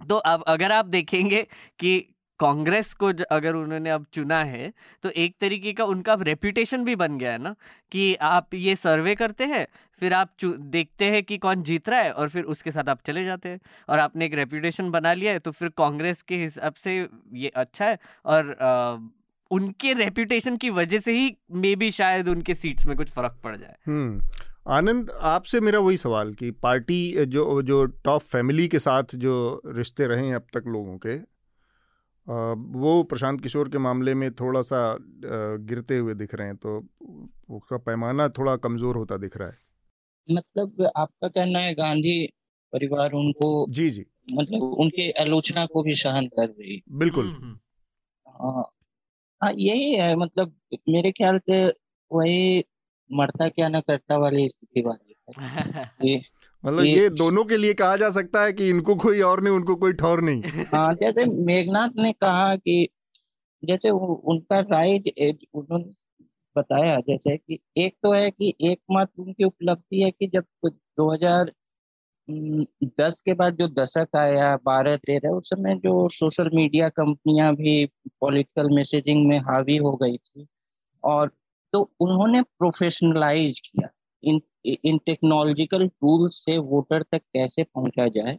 तो 0.08 0.16
अब 0.16 0.42
अगर 0.46 0.72
आप 0.72 0.86
देखेंगे 0.86 1.46
कि 1.78 1.98
कांग्रेस 2.40 2.92
को 2.94 3.06
अगर 3.30 3.54
उन्होंने 3.54 3.90
अब 3.90 4.06
चुना 4.12 4.42
है 4.44 4.72
तो 5.02 5.10
एक 5.10 5.34
तरीके 5.40 5.72
का 5.72 5.84
उनका 5.84 6.14
रेपुटेशन 6.20 6.84
भी 6.84 6.96
बन 6.96 7.16
गया 7.18 7.32
है 7.32 7.38
ना 7.38 7.54
कि 7.92 8.14
आप 8.14 8.54
ये 8.54 8.74
सर्वे 8.76 9.14
करते 9.14 9.44
हैं 9.44 9.66
फिर 10.00 10.12
आप 10.12 10.44
देखते 10.44 11.04
हैं 11.10 11.22
कि 11.22 11.38
कौन 11.38 11.62
जीत 11.62 11.88
रहा 11.88 12.00
है 12.00 12.10
और 12.12 12.28
फिर 12.28 12.44
उसके 12.44 12.72
साथ 12.72 12.88
आप 12.88 13.00
चले 13.06 13.24
जाते 13.24 13.48
हैं। 13.48 13.60
और 13.88 13.98
आपने 13.98 14.26
एक 14.26 14.34
रेपुटेशन 14.34 14.90
बना 14.90 15.12
लिया 15.12 15.32
है 15.32 15.38
तो 15.38 15.50
फिर 15.50 15.68
कांग्रेस 15.68 16.22
के 16.22 16.36
हिसाब 16.36 16.74
से 16.74 17.08
ये 17.32 17.48
अच्छा 17.48 17.84
है 17.84 17.98
और 18.24 18.52
आ, 18.52 18.96
उनके 19.50 19.92
रेपुटेशन 19.92 20.56
की 20.56 20.70
वजह 20.70 20.98
से 20.98 21.12
ही 21.12 21.36
मे 21.50 21.74
बी 21.76 21.90
शायद 21.90 22.28
उनके 22.28 22.54
सीट्स 22.54 22.86
में 22.86 22.96
कुछ 22.96 23.10
फ़र्क 23.10 23.40
पड़ 23.44 23.56
जाए। 23.56 23.76
हम्म। 23.86 24.22
आनंद 24.66 25.10
आपसे 25.24 25.60
मेरा 25.60 25.78
वही 25.78 25.97
सवाल 25.97 26.32
कि 26.34 26.51
पार्टी 26.62 27.26
जो 27.26 27.62
जो 27.62 27.84
टॉप 28.05 28.22
फैमिली 28.22 28.66
के 28.68 28.78
साथ 28.78 29.14
जो 29.16 29.34
रिश्ते 29.66 30.06
रहे 30.06 30.26
हैं 30.26 30.34
अब 30.34 30.47
तक 30.55 30.64
लोगों 30.66 30.97
के 30.98 31.16
वो 32.76 33.02
प्रशांत 33.02 33.40
किशोर 33.40 33.68
के 33.68 33.78
मामले 33.78 34.14
में 34.14 34.30
थोड़ा 34.32 34.62
सा 34.62 34.80
गिरते 35.66 35.97
हुए 35.97 36.14
दिख 36.14 36.34
रहे 36.34 36.47
हैं 36.47 36.56
तो 36.56 36.78
उसका 37.56 37.76
पैमाना 37.78 38.28
थोड़ा 38.28 38.56
कमज़ोर 38.56 38.97
होता 38.97 39.16
दिख 39.16 39.36
रहा 39.36 39.48
है। 39.48 39.59
मतलब 40.28 40.90
आपका 40.97 41.28
कहना 41.28 41.59
है 41.59 41.74
गांधी 41.74 42.26
परिवार 42.72 43.12
उनको 43.12 43.66
जी 43.70 43.90
जी। 43.90 44.05
मतलब 44.32 44.62
उनके 44.62 45.10
आलोचना 45.22 45.66
को 45.66 45.82
भी 45.82 45.94
सहन 45.94 46.26
कर 46.26 46.48
रही 46.48 46.82
बिल्कुल। 46.94 47.26
हम्म, 47.26 47.44
हम्म। 47.44 47.59
हाँ 48.26 48.64
हाँ 49.40 49.52
यही 49.59 49.94
है 49.94 50.14
मतलब 50.16 50.56
मेरे 50.88 51.12
ख्याल 51.12 51.38
से 51.38 51.64
वही 52.10 52.64
मरता 53.12 53.48
क्या 53.48 53.68
ना 53.68 53.80
करता 53.80 54.16
वाली 54.16 54.48
स्थिति 54.48 54.80
वाली 54.80 55.16
मतलब 56.64 56.84
ये 56.84 57.08
दोनों 57.08 57.44
के 57.44 57.56
लिए 57.56 57.74
कहा 57.74 57.96
जा 57.96 58.10
सकता 58.10 58.42
है 58.42 58.52
कि 58.52 58.68
इनको 58.68 58.96
कोई 58.96 59.20
और 59.20 59.40
नहीं 59.40 59.54
उनको 59.54 59.76
कोई 59.76 59.92
ठौर 59.92 60.20
नहीं। 60.20 60.42
हाँ 60.74 60.94
जैसे 60.94 61.44
मेघनाथ 61.44 61.88
ने 61.96 62.12
कहा 62.12 62.56
कि 62.56 62.88
जैसे 63.64 63.90
उनका 63.90 64.58
राय 64.58 65.02
उन्होंने 65.54 65.92
बताया 66.56 67.00
जैसे 67.00 67.36
कि 67.36 67.58
एक 67.76 67.96
तो 68.02 68.12
है 68.12 68.30
कि 68.30 68.54
एकमात्र 68.60 69.22
उनकी 69.22 69.44
उपलब्धि 69.44 70.02
है 70.02 70.10
कि 70.10 70.26
जब 70.26 70.44
2010 70.98 73.20
के 73.20 73.34
बाद 73.34 73.56
जो 73.56 73.68
दशक 73.68 74.08
आया 74.16 74.56
बारह 74.56 74.96
तेरह 74.96 75.30
उस 75.30 75.50
समय 75.50 75.74
जो 75.74 76.08
सोशल 76.08 76.50
मीडिया 76.54 76.88
कंपनियाँ 76.88 77.54
भी 77.54 77.90
पॉलिटिकल 78.20 78.76
मैसेजिंग 78.76 79.28
में 79.28 79.38
हावी 79.38 79.76
हो 79.76 79.96
गई 79.96 80.16
थी 80.16 80.46
और 81.04 81.30
तो 81.76 81.90
उन्होंने 82.00 82.42
प्रोफेशनलाइज 82.42 83.60
किया। 83.60 83.88
इन 84.22 84.40
इन 84.84 84.98
टेक्नोलॉजिकल 84.98 85.88
टूल 85.88 86.28
से 86.28 86.58
वोटर 86.58 87.02
तक 87.02 87.18
कैसे 87.18 87.62
पहुँचा 87.62 88.08
जाए 88.08 88.38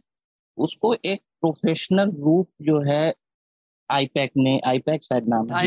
उसको 0.58 0.94
एक 0.94 1.20
प्रोफेशनल 1.20 2.10
रूप 2.10 2.48
जो 2.62 2.80
है 2.80 3.14
आईपैक 3.90 4.30
ने 4.36 4.60
आईपैक 4.64 5.04
शायद 5.04 5.28
नाम 5.28 5.50
है 5.50 5.58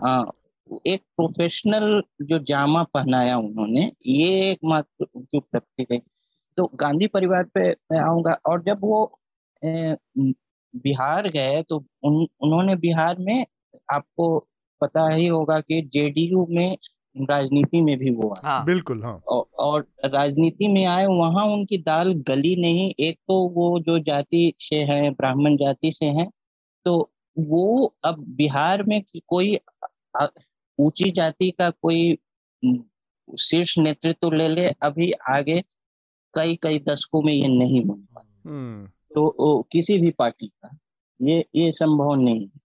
हाँ।, 0.00 0.32
एक 0.86 1.00
प्रोफेशनल 1.00 2.02
जो 2.22 2.38
जामा 2.38 2.82
पहनाया 2.82 3.38
उन्होंने 3.38 3.92
ये 4.06 4.50
एक 4.50 4.58
मात्र 4.64 5.06
उनकी 5.14 5.38
उपलब्धि 5.38 5.86
है 5.92 6.02
तो 6.56 6.70
गांधी 6.74 7.06
परिवार 7.06 7.44
पे 7.44 7.70
मैं 7.70 7.98
आऊँगा 7.98 8.38
और 8.46 8.62
जब 8.62 8.78
वो 8.82 9.20
ए, 9.64 9.96
बिहार 10.76 11.28
गए 11.28 11.62
तो 11.62 11.84
उन, 12.02 12.26
उन्होंने 12.40 12.76
बिहार 12.76 13.16
में 13.18 13.46
आपको 13.92 14.48
पता 14.84 15.08
ही 15.08 15.26
होगा 15.26 15.60
कि 15.60 15.80
जेडीयू 15.92 16.46
में 16.50 16.76
राजनीति 17.16 17.80
में 17.80 17.96
भी 17.98 18.10
वो 18.10 18.28
आए। 18.30 18.48
हाँ। 18.48 18.64
बिल्कुल 18.64 19.02
हाँ। 19.02 19.20
और, 19.28 19.44
और 19.58 19.86
राजनीति 20.04 20.68
में 20.68 20.84
आए 20.84 21.06
वहाँ 21.06 21.44
उनकी 21.46 21.78
दाल 21.78 22.12
गली 22.28 22.54
नहीं। 22.56 22.92
एक 23.00 23.18
तो 23.28 23.48
वो 23.48 23.80
जो 23.80 23.98
जाति 23.98 24.52
से 24.58 24.76
हैं 24.76 25.12
ब्राह्मण 25.12 25.56
जाति 25.56 25.92
से 25.92 26.06
हैं 26.06 26.30
तो 26.86 27.10
वो 27.38 27.94
अब 28.04 28.24
बिहार 28.28 28.82
में 28.82 29.02
कोई 29.28 29.58
ऊँची 30.78 31.10
जाति 31.10 31.50
का 31.50 31.70
कोई 31.70 32.18
शीर्ष 33.40 33.78
नेतृत्व 33.78 34.32
ले 34.32 34.48
ले 34.48 34.66
अभी 34.82 35.10
आगे 35.30 35.62
कई 36.34 36.56
कई 36.62 36.78
दशकों 36.78 37.22
में 37.22 37.32
ये 37.32 37.48
नहीं 37.48 37.84
बन 37.84 38.00
पाता। 38.14 38.50
हम्म। 38.50 38.86
तो 39.14 39.26
ओ, 39.40 39.62
किसी 39.62 39.98
भी 39.98 40.10
पार्टी 40.10 40.46
का 40.46 40.76
ये 41.22 41.44
ये 41.54 41.72
संभव 41.72 42.14
नहीं 42.14 42.44
है। 42.44 42.60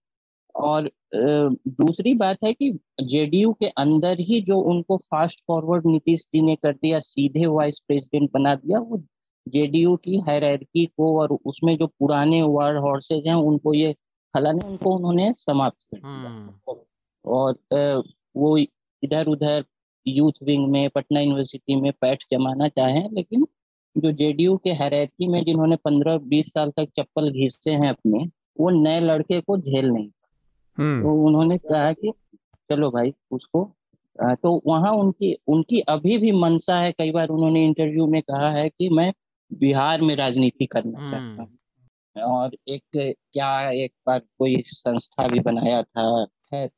और 0.54 0.90
दूसरी 1.12 2.14
बात 2.14 2.38
है 2.44 2.52
कि 2.52 2.70
जेडीयू 3.02 3.52
के 3.52 3.66
अंदर 3.66 4.20
ही 4.20 4.40
जो 4.40 4.58
उनको 4.60 4.96
फास्ट 4.96 5.40
फॉरवर्ड 5.46 5.86
नीतीश 5.86 6.26
जी 6.34 6.42
ने 6.42 6.56
कर 6.56 6.72
दिया 6.72 6.98
सीधे 6.98 7.46
वाइस 7.46 7.80
प्रेसिडेंट 7.88 8.30
बना 8.32 8.54
दिया 8.54 8.78
वो 8.80 9.02
जेडीयू 9.48 9.96
की 9.96 10.20
हैरकी 10.28 10.86
को 10.86 11.20
और 11.20 11.32
उसमें 11.46 11.76
जो 11.76 11.86
पुराने 11.86 12.42
वार्ड 12.42 12.78
हॉर्सेज 12.78 13.26
हैं 13.26 13.34
उनको 13.34 13.74
ये 13.74 13.94
फलाने 14.34 14.66
उनको 14.66 14.94
उन्होंने 14.96 15.32
समाप्त 15.32 15.82
कर 15.84 15.98
दिया 15.98 16.30
हम्म। 16.30 16.74
और 17.24 17.58
वो 18.36 18.56
इधर 19.02 19.26
उधर 19.26 19.64
यूथ 20.06 20.42
विंग 20.42 20.70
में 20.70 20.88
पटना 20.90 21.20
यूनिवर्सिटी 21.20 21.80
में 21.80 21.92
पैठ 22.00 22.24
जमाना 22.30 22.68
चाहें 22.68 23.08
लेकिन 23.12 23.46
जो 23.96 24.12
जेडीयू 24.12 24.56
के 24.56 24.70
हैरकी 24.70 25.26
में 25.28 25.42
जिन्होंने 25.44 25.76
पंद्रह 25.76 26.18
बीस 26.18 26.52
साल 26.52 26.70
तक 26.70 26.88
चप्पल 26.98 27.30
घिसते 27.30 27.70
हैं 27.70 27.88
अपने 27.88 28.24
वो 28.60 28.70
नए 28.70 29.00
लड़के 29.00 29.40
को 29.40 29.58
झेल 29.58 29.86
नहीं। 29.86 30.10
तो 30.78 31.26
उन्होंने 31.26 31.58
कहा 31.58 31.92
कि 31.92 32.12
चलो 32.70 32.90
भाई 32.90 33.14
उसको। 33.30 33.72
तो 34.20 34.62
वहाँ 34.66 34.92
उनकी 34.92 35.36
उनकी 35.46 35.80
अभी 35.80 36.18
भी 36.18 36.32
मनसा 36.32 36.78
है 36.80 36.92
कई 36.92 37.10
बार 37.10 37.28
उन्होंने 37.28 37.64
इंटरव्यू 37.64 38.06
में 38.06 38.22
कहा 38.22 38.50
है 38.50 38.68
कि 38.68 38.88
मैं 38.88 39.12
बिहार 39.52 40.02
में 40.02 40.16
राजनीति 40.16 40.66
करना 40.66 40.98
हम्म। 40.98 41.10
चाहता 41.10 41.42
हूँ। 41.42 41.58
और 42.22 42.56
एक 42.68 43.14
क्या 43.32 43.70
एक 43.70 43.92
बार 44.06 44.18
कोई 44.18 44.62
संस्था 44.66 45.28
भी 45.28 45.40
बनाया 45.40 45.82
था 45.82 46.26
है 46.54 46.68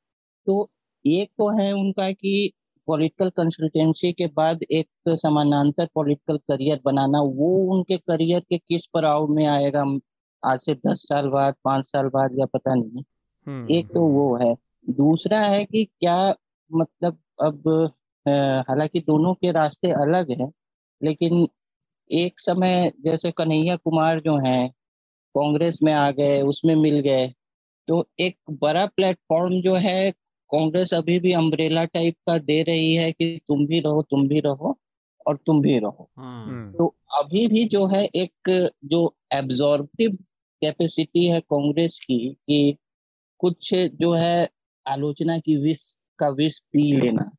तो 0.47 0.71
एक 1.07 1.31
तो 1.31 1.59
है 1.59 1.73
उनका 1.73 2.11
कि 2.13 2.53
पॉलिटिकल 2.87 3.31
कंसल्टेंसी 3.31 4.13
के 4.13 4.27
बाद 4.27 4.63
एक 4.63 4.89
समानांतर 5.09 5.89
पॉलिटिकल 5.95 6.37
करियर 6.37 6.81
बनाना 6.85 7.21
वो 7.21 7.77
उनके 7.77 7.97
करियर 7.97 8.41
के 8.41 8.59
किस 8.59 8.87
पड़ाव 8.87 9.27
में 9.27 9.47
आएगा? 9.47 9.85
आज 10.45 10.61
से 10.61 10.75
दस 10.75 11.07
साल 11.09 11.29
बाद 11.29 11.55
पाँच 11.65 11.87
साल 11.87 12.07
बाद 12.07 12.31
या 12.39 12.47
पता 12.47 12.75
नहीं। 12.75 12.91
हम्म, 12.91 13.03
एक 13.47 13.89
तो 13.89 14.01
हम्म। 14.01 14.15
वो 14.15 14.37
है 14.37 14.55
दूसरा 14.91 15.41
है 15.41 15.65
कि 15.65 15.85
क्या 15.85 16.35
मतलब 16.71 17.19
अब 17.43 17.69
हालाँकि 18.69 19.01
दोनों 19.01 19.35
के 19.35 19.51
रास्ते 19.53 19.91
अलग 20.03 20.31
हैं 20.41 20.53
लेकिन 21.01 21.47
एक 22.11 22.41
समय 22.41 22.93
जैसे 23.05 23.31
कन्हैया 23.31 23.77
कुमार 23.77 24.21
जो 24.21 24.37
हैं 24.39 24.69
कांग्रेस 25.35 25.79
में 25.83 25.93
आ 25.93 26.11
गए 26.11 26.41
उसमें 26.43 26.75
मिल 26.77 26.99
गए 27.01 27.33
तो 27.89 28.05
एक 28.21 28.37
बड़ा 28.51 28.87
प्लेटफॉर्म 28.87 29.61
जो 29.61 29.75
है 29.77 30.11
कांग्रेस 30.51 30.93
अभी 30.95 31.19
भी 31.21 31.33
अम्ब्रेला 31.33 31.85
टाइप 31.85 32.15
का 32.27 32.39
दे 32.39 32.63
रही 32.63 32.95
है 32.95 33.11
कि 33.13 33.41
तुम 33.49 33.67
भी 33.67 33.81
रहो 33.81 34.03
तुम 34.03 34.27
भी 34.29 34.41
रहो 34.41 34.77
और 35.27 35.37
तुम 35.37 35.61
भी 35.63 35.79
रहो 35.79 36.09
हम्म। 36.19 36.73
तो 36.73 36.87
अभी 37.19 37.47
भी 37.47 37.65
जो 37.65 37.87
है 37.87 38.05
एक 38.15 38.71
जो 38.85 39.15
एब्जॉर्बिव 39.35 40.17
कैपेसिटी 40.63 41.25
है 41.27 41.41
कांग्रेस 41.41 41.99
की 41.99 42.19
कि 42.31 42.77
कुछ 43.43 43.75
जो 43.75 44.13
है 44.13 44.49
आलोचना 44.87 45.39
की 45.39 45.57
विष 45.57 45.81
का 46.19 46.29
विष 46.29 46.59
पी 46.73 46.93
लेना 46.93 47.31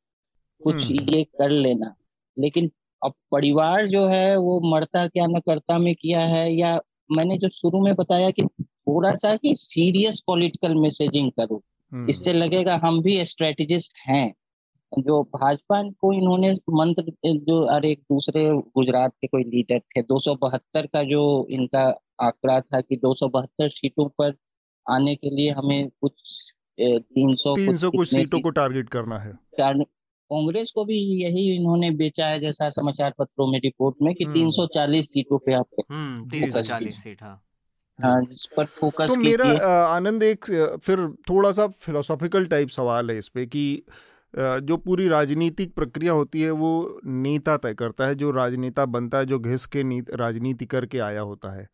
कुछ 0.61 0.85
हम्म। 0.85 1.15
ये 1.15 1.23
कर 1.23 1.49
लेना 1.49 1.93
लेकिन 2.37 2.71
अब 3.01 3.13
परिवार 3.31 3.87
जो 3.87 4.05
है 4.07 4.37
वो 4.37 4.59
मरता 4.71 5.07
क्या 5.07 5.25
न 5.27 5.39
करता 5.39 5.77
में 5.77 5.95
किया 5.95 6.25
है 6.25 6.53
या 6.53 6.79
मैंने 7.11 7.37
जो 7.37 7.49
शुरू 7.49 7.81
में 7.81 7.93
बताया 7.95 8.29
कि 8.31 8.43
थोड़ा 8.61 9.13
सा 9.15 9.35
कि 9.35 9.53
सीरियस 9.55 10.23
पॉलिटिकल 10.27 10.75
मैसेजिंग 10.75 11.31
करो। 11.31 11.61
इससे 12.09 12.33
लगेगा 12.33 12.79
हम 12.83 13.01
भी 13.01 13.25
स्ट्रेटेजिस्ट 13.25 13.97
हैं 14.07 14.33
जो 14.91 15.21
भाजपा 15.23 15.81
को 15.91 16.13
इन्होंने 16.13 16.51
मंत्र 16.69 17.11
जो 17.25 17.61
अरे 17.65 17.91
एक 17.91 17.99
दूसरे 17.99 18.49
गुजरात 18.51 19.11
के 19.21 19.27
कोई 19.27 19.43
लीडर 19.43 19.79
थे 19.79 20.01
दो 20.01 20.19
सौ 20.19 20.35
बहत्तर 20.35 20.87
का 20.87 21.03
जो 21.03 21.23
इनका 21.49 21.83
आंकड़ा 22.19 22.59
था 22.61 22.81
कि 22.81 22.95
दो 22.95 23.13
सौ 23.13 23.27
बहत्तर 23.27 23.69
सीटों 23.69 24.07
पर 24.17 24.31
आने 24.91 25.15
के 25.15 25.29
लिए 25.29 25.51
हमें 25.51 25.89
कुछ 25.89 26.13
तीन 26.79 27.33
सौ 27.35 27.55
तीन 27.55 27.75
सौ 27.75 27.91
कुछ 27.91 28.09
सीटों 28.09 28.39
को 28.39 28.49
टारगेट 28.49 28.89
करना 28.89 29.19
है। 29.19 29.33
कांग्रेस 29.59 30.71
को 30.75 30.85
भी 30.85 30.97
यही 31.23 31.55
इन्होंने 31.55 31.91
बेचा 31.91 32.25
है 32.25 32.39
जैसा 32.39 32.69
समाचार 32.69 33.13
पत्रों 33.19 33.47
में 33.47 33.59
रिपोर्ट 33.59 33.95
में 34.01 34.15
कि 34.15 34.25
340 34.25 34.87
हम्म। 34.87 35.01
सीटों 35.01 35.37
पे 35.37 35.53
आप 35.53 35.67
हम्म, 35.91 36.29
तीन 36.29 36.49
सौ 36.49 36.61
चालीस 36.61 37.03
सीट 37.03 37.23
हाँ। 37.23 37.43
हाँ 38.01 38.21
जिस 38.21 38.45
पर 38.57 38.65
फोकस 38.65 39.07
तो 39.07 39.15
मेरा 39.15 39.45
आनंद 39.85 40.23
एक 40.23 40.45
फिर 40.85 41.15
थोड़ा 41.29 41.51
सा 41.51 41.67
फिलोसॉफिकल 41.67 42.45
टाइप 42.45 42.69
सवाल 42.69 43.11
है 43.11 43.17
इस 43.17 43.27
पे 43.27 43.45
कि 43.45 43.83
जो 44.37 44.77
पूरी 44.77 45.07
राजनीतिक 45.07 45.73
प्रक्रिया 45.73 46.13
होती 46.13 46.41
है 46.41 46.51
वो 46.51 46.99
नेता 47.05 47.57
तय 47.57 47.73
करता 47.73 48.05
है 48.05 48.15
जो 48.15 48.31
राजनेता 48.31 48.85
बनता 48.85 49.17
है 49.17 49.25
जो 49.25 49.39
घिस 49.39 49.65
के 49.65 49.99
राजनीति 49.99 50.65
करके 50.65 50.99
आया 50.99 51.21
होता 51.21 51.59
है। 51.59 51.67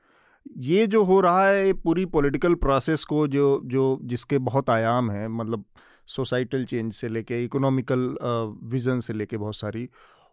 ये 0.51 0.85
जो 0.88 1.03
हो 1.03 1.19
रहा 1.21 1.45
है, 1.47 1.65
ये 1.65 1.73
पूरी 1.76 2.05
पॉलिटिकल 2.07 2.55
प्रोसेस 2.57 3.03
को 3.05 3.27
जो 3.27 3.61
जो 3.65 3.99
जिसके 4.03 4.38
बहुत 4.39 4.69
आयाम 4.69 5.11
हैं 5.11 5.27
मतलब 5.30 5.65
सोसाइटल 6.07 6.65
चेंज 6.65 6.93
से 6.93 7.09
लेके 7.09 7.43
इकोनॉमिकल 7.43 8.15
विज़न 8.71 8.99
से 8.99 9.13
लेके 9.13 9.38
बहुत 9.38 9.55
सारी, 9.55 9.88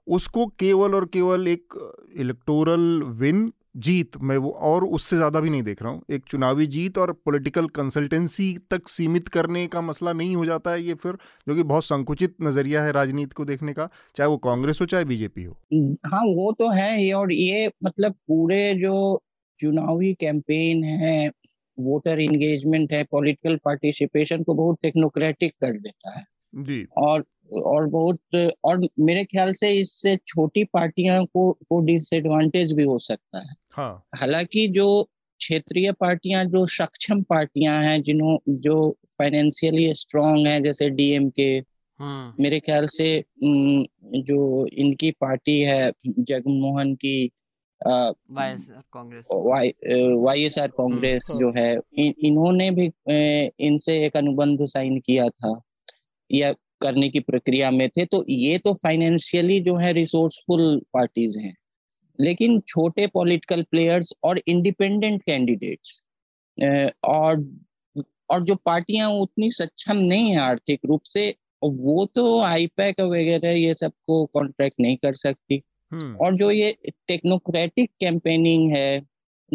उसको 0.07 0.47
केवल 0.59 0.95
और 0.95 1.05
केवल 1.13 1.49
एक 1.49 1.75
इलेक्टोरल 2.19 3.03
विन 3.19 3.53
जीत, 3.79 4.17
मैं 4.19 4.37
वो 4.37 4.51
और 4.51 4.85
उससे 4.87 5.17
ज़्यादा 5.17 5.41
भी 5.41 5.51
नहीं 5.51 5.63
देख 5.63 5.83
रहा 5.83 5.93
हूँ। 5.93 6.03
एक 6.11 6.23
चुनावी 6.29 6.67
जीत 6.67 6.99
और 6.99 7.13
पॉलिटिकल 7.25 7.67
कंसल्टेंसी 7.71 8.47
तक 8.71 8.89
सीमित 8.89 9.29
करने 9.29 9.67
का 9.67 9.81
मसला 9.83 10.13
नहीं 10.13 10.37
हो 10.37 10.45
जाता 10.47 10.71
है 10.71 10.83
ये 10.83 10.95
फिर, 10.95 11.17
जो 11.47 11.55
कि 11.55 11.63
बहुत 11.65 11.85
संकुचित 11.85 12.35
नज़रिया 12.43 12.83
है 12.85 12.93
राजनीति 12.93 13.35
को 13.37 13.45
देखने 13.45 13.73
का, 13.73 13.89
चाहे 14.17 14.31
वो 14.31 14.37
कांग्रेस 14.39 14.81
हो, 14.81 14.87
चाहे 14.87 15.05
बीजेपी 15.05 15.45
हो। 15.45 15.57
हाँ 16.07 16.23
वो 16.27 16.53
तो 16.53 16.71
है 16.71 17.05
ये 17.05 17.13
और 17.13 17.33
ये 17.33 17.71
मतलब 17.85 18.13
पूरे 18.29 18.75
जो 18.75 19.23
चुनावी 19.61 20.13
कैंपेन 20.15 20.85
है 20.85 21.31
वोटर 21.79 22.21
इंगेजमेंट 22.21 22.93
है 22.93 23.03
पॉलिटिकल 23.05 23.57
पार्टिसिपेशन 23.57 24.43
को 24.43 24.55
बहुत 24.55 24.79
टेक्नोक्रेटिक 24.83 25.55
कर 25.61 25.73
देता 25.73 26.19
है 26.19 26.25
जी 26.55 26.87
और 26.97 27.25
और 27.53 27.87
बहुत 27.87 28.55
और 28.65 28.89
मेरे 28.99 29.25
ख्याल 29.25 29.53
से 29.53 29.71
इससे 29.73 30.17
छोटी 30.17 30.65
पार्टियाँ 30.65 31.25
को 31.25 31.51
को 31.53 31.81
डिसएडवांटेज 31.81 32.73
भी 32.73 32.85
हो 32.85 32.99
सकता 32.99 33.39
है 33.39 33.55
हाँ। 33.73 34.05
हालाँकि 34.15 34.67
जो 34.69 35.03
क्षेत्रीय 35.41 35.93
पार्टियाँ 35.93 36.45
जो 36.45 36.67
सक्षम 36.67 37.23
पार्टियाँ 37.23 37.81
हैं 37.83 38.03
जिन्हों 38.03 38.39
जो 38.49 38.91
फाइनेंशियली 39.19 39.93
स्ट्रांग 39.95 40.47
हैं 40.47 40.63
जैसे 40.63 40.91
डीएमके 40.91 41.51
हाँ। 42.01 42.35
मेरे 42.41 42.61
ख्याल 42.61 42.87
से 42.87 43.25
जो 43.43 44.67
इनकी 44.67 45.11
पार्टी 45.11 45.61
है 45.61 45.93
जगमोहन 46.07 46.95
की 46.95 47.31
वाई 50.19 50.45
एस 50.45 50.59
आर 50.59 50.69
कांग्रेस 50.69 51.27
जो 51.31 51.53
है 51.57 51.73
इन, 51.75 52.15
इन्होंने 52.19 52.71
भी 52.71 52.91
इनसे 53.67 54.05
एक 54.07 54.17
अनुबंध 54.17 54.65
साइन 54.67 54.99
किया 55.01 55.29
था 55.29 55.55
या 56.31 56.53
करने 56.81 57.09
की 57.09 57.21
प्रक्रिया 57.21 57.71
में 57.71 57.89
थे 57.89 58.05
तो 58.07 58.25
ये 58.29 58.59
तो 58.59 58.73
फाइनेंशियली 58.75 59.61
जो 59.61 59.77
है 59.77 59.93
रिसोर्सफुल 59.93 60.81
पार्टीज़ 60.95 61.39
हैं 61.41 61.55
लेकिन 62.19 62.61
छोटे 62.69 63.07
पॉलिटिकल 63.07 63.63
प्लेयर्स 63.63 64.13
और 64.25 64.41
इंडिपेंडेंट 64.47 65.23
कैंडिडेट्स 65.23 66.03
और 67.05 67.45
और 68.31 68.43
जो 68.43 68.55
पार्टियाँ 68.57 69.11
उतनी 69.11 69.51
सक्षम 69.51 69.97
नहीं 69.97 70.31
है 70.31 70.39
आर्थिक 70.41 70.81
रूप 70.87 71.03
से 71.05 71.35
वो 71.63 72.05
तो 72.15 72.41
आईपैक 72.41 73.01
वगैरह 73.01 73.51
ये 73.51 73.75
सबको 73.75 74.25
कॉन्ट्रैक्ट 74.27 74.81
नहीं 74.81 74.97
कर 74.97 75.15
सकती 75.15 75.55
हम्म। 75.55 75.76
और 75.95 76.37
जो 76.37 76.51
ये 76.51 76.79
टेक्नोक्रेटिक 77.09 77.91
कैंपेनिंग 78.01 78.73
है 78.73 79.01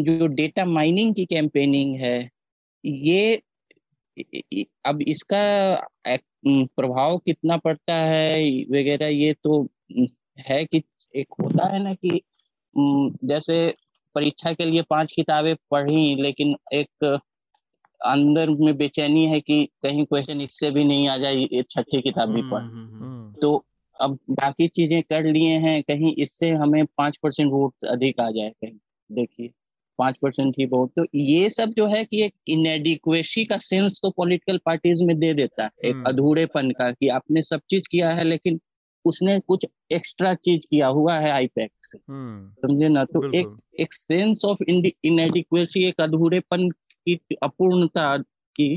जो 0.00 0.26
डेटा 0.26 0.64
माइनिंग 0.64 1.14
की 1.14 1.24
कैंपेनिंग 1.24 2.00
है 2.00 2.30
ये 2.84 3.42
अब 4.84 5.02
इसका 5.02 5.42
प्रभाव 6.48 7.18
कितना 7.18 7.56
पड़ता 7.56 7.94
है 7.94 8.62
वगैरह 8.64 9.06
ये 9.06 9.32
तो 9.44 9.68
है 10.38 10.64
कि 10.64 10.82
एक 11.16 11.26
होता 11.40 11.66
है 11.66 11.82
ना 11.82 11.94
कि 11.94 12.22
जैसे 13.24 13.74
परीक्षा 14.14 14.52
के 14.52 14.64
लिए 14.64 14.82
पाँच 14.82 15.12
किताबें 15.16 15.56
पढ़ी 15.70 16.22
लेकिन 16.22 16.56
एक 16.72 17.20
अंदर 18.06 18.50
में 18.50 18.76
बेचैनी 18.76 19.26
है 19.26 19.40
कि 19.40 19.68
कहीं 19.82 20.04
क्वेश्चन 20.04 20.40
इससे 20.40 20.70
भी 20.70 20.84
नहीं 20.84 21.08
आ 21.08 21.18
जाए 21.18 21.46
छठी 21.70 22.00
किताब 22.02 22.28
भी 22.28 22.42
पढ़। 22.42 22.60
हम्म, 22.60 23.04
हम्म, 23.04 23.32
तो 23.42 23.66
अब 24.02 24.18
बाकी 24.30 24.68
चीज़ें 24.70 25.02
कर 25.02 25.24
लिए 25.24 25.58
हैं 25.60 25.82
कहीं 25.82 26.14
इससे 26.18 26.50
हमें 26.56 26.84
पाँच 26.98 27.16
परसेंट 27.22 27.50
वोट 27.52 27.86
अधिक 27.88 28.20
आ 28.20 28.30
जाए 28.30 28.50
कहीं 28.50 28.78
देखिए 29.10 29.52
पाँच 29.98 30.16
परसेंट 30.22 30.54
ही 30.58 30.66
वोट 30.66 30.90
तो 30.96 31.04
ये 31.14 31.48
सब 31.50 31.72
जो 31.76 31.86
है 31.86 32.04
कि 32.04 32.22
एक 32.22 32.34
इनएडिक्वेसी 32.48 33.44
का 33.44 33.56
सेंस 33.60 33.98
तो 34.02 34.10
पॉलिटिकल 34.10 34.58
पार्टीज़ 34.66 35.02
में 35.02 35.18
दे 35.18 35.32
देता 35.34 35.64
है 35.64 35.70
एक 35.82 35.94
हम्म। 35.94 36.04
अधूरेपन 36.04 36.70
का 36.70 36.90
कि 36.90 37.08
आपने 37.10 37.42
सब 37.42 37.60
चीज़ 37.70 37.84
किया 37.90 38.10
है 38.10 38.24
लेकिन 38.24 38.60
उसने 39.04 39.38
कुछ 39.40 39.66
एक्स्ट्रा 39.92 40.34
चीज़ 40.36 40.66
किया 40.70 40.86
हुआ 40.88 41.14
है 41.14 41.30
आईपैक 41.30 41.70
से 41.82 41.98
हम्म। 41.98 42.48
समझे 42.62 42.88
ना 42.88 43.04
तो 43.04 43.22
एक 43.32 43.56
एक 43.80 43.94
सेंस 43.94 44.44
ऑफ़ 44.44 44.62
इनएडिक्वेसी 44.68 45.84
एक 45.88 46.00
अधूरेपन 46.00 46.68
की 46.70 47.18
अपूर्णता 47.42 48.16
की 48.56 48.76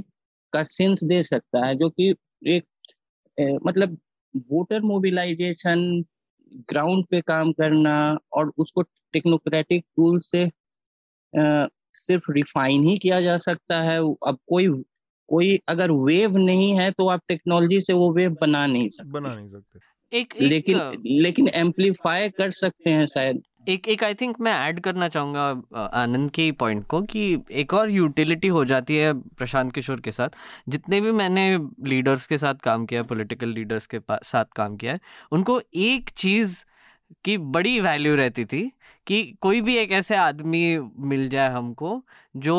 का 0.54 0.64
सेंस 0.66 1.04
दे 1.04 1.24
सकता 1.24 1.66
है 1.66 1.76
जो 1.76 1.90
कि 1.90 2.14
एक 2.48 2.66
ए, 3.38 3.58
मतलब 3.66 3.98
वोटर 4.36 4.82
मोबिलाइजेशन 4.82 6.04
ग्राउंड 6.70 7.06
पे 7.06 7.22
काम 7.22 7.52
करना 7.52 8.18
और 8.34 8.52
उसको 8.58 8.82
टेक्नोक्रेटिक 8.82 9.86
टूल 9.96 10.20
से 10.20 10.52
आ, 11.34 11.68
सिर्फ़ 11.94 12.32
रिफाइन 12.32 12.84
ही 12.84 12.98
किया 12.98 13.22
जा 13.22 13.38
सकता 13.38 13.82
है। 13.82 14.00
अब 14.00 14.38
कोई 14.48 14.68
कोई 15.30 15.60
अगर 15.68 15.92
वेव 15.92 16.38
नहीं 16.38 16.80
है 16.80 16.92
तो 16.92 17.08
आप 17.08 17.22
टेक्नोलॉजी 17.28 17.82
से 17.82 17.94
वो 17.94 18.14
वेव 18.14 18.38
बना 18.42 18.68
नहीं 18.68 18.90
सकते। 18.90 19.10
बना 19.10 19.36
नहीं 19.36 19.48
सकते। 19.48 19.80
एक, 20.18 20.34
एक 20.36 20.42
लेकिन 20.42 21.04
लेकिन 21.06 21.48
एम्पलीफाई 21.48 22.30
कर 22.30 22.52
सकते 22.52 22.90
हैं 22.90 23.06
शायद। 23.06 23.42
एक 23.68 23.88
एक 23.90 24.04
आई 24.04 24.14
थिंक 24.16 24.40
मैं 24.42 24.52
ऐड 24.68 24.80
करना 24.80 25.08
चाहूँगा 25.10 25.80
आनंद 26.02 26.30
के 26.32 26.52
पॉइंट 26.60 26.86
को 26.88 27.02
कि 27.04 27.22
एक 27.52 27.74
और 27.74 27.92
यूटिलिटी 27.92 28.48
हो 28.48 28.64
जाती 28.66 28.98
है 28.98 29.14
प्रशांत 29.14 29.74
किशोर 29.74 30.00
के 30.02 30.12
साथ। 30.12 30.30
जितने 30.70 31.00
भी 31.02 31.12
मैंने 31.12 31.48
लीडर्स 31.90 32.28
के 32.28 32.38
साथ 32.38 32.56
काम 32.64 32.86
किया 32.86 33.04
पॉलिटिकल 33.04 33.50
लीडर्स 33.50 33.88
के 33.88 34.00
साथ 34.12 34.46
काम 34.56 34.76
किया 34.78 34.94
है, 34.94 35.00
उनको 35.32 35.60
एक 35.76 36.10
चीज़ 36.10 36.64
की 37.26 37.38
बड़ी 37.38 37.80
वैल्यू 37.82 38.16
रहती 38.16 38.46
थी 38.46 38.64
कि 39.08 39.24
कोई 39.42 39.62
भी 39.62 39.76
एक 39.78 39.92
ऐसे 39.92 40.16
आदमी 40.16 40.78
मिल 41.08 41.28
जाए 41.30 41.50
हमको 41.50 42.02
जो 42.38 42.58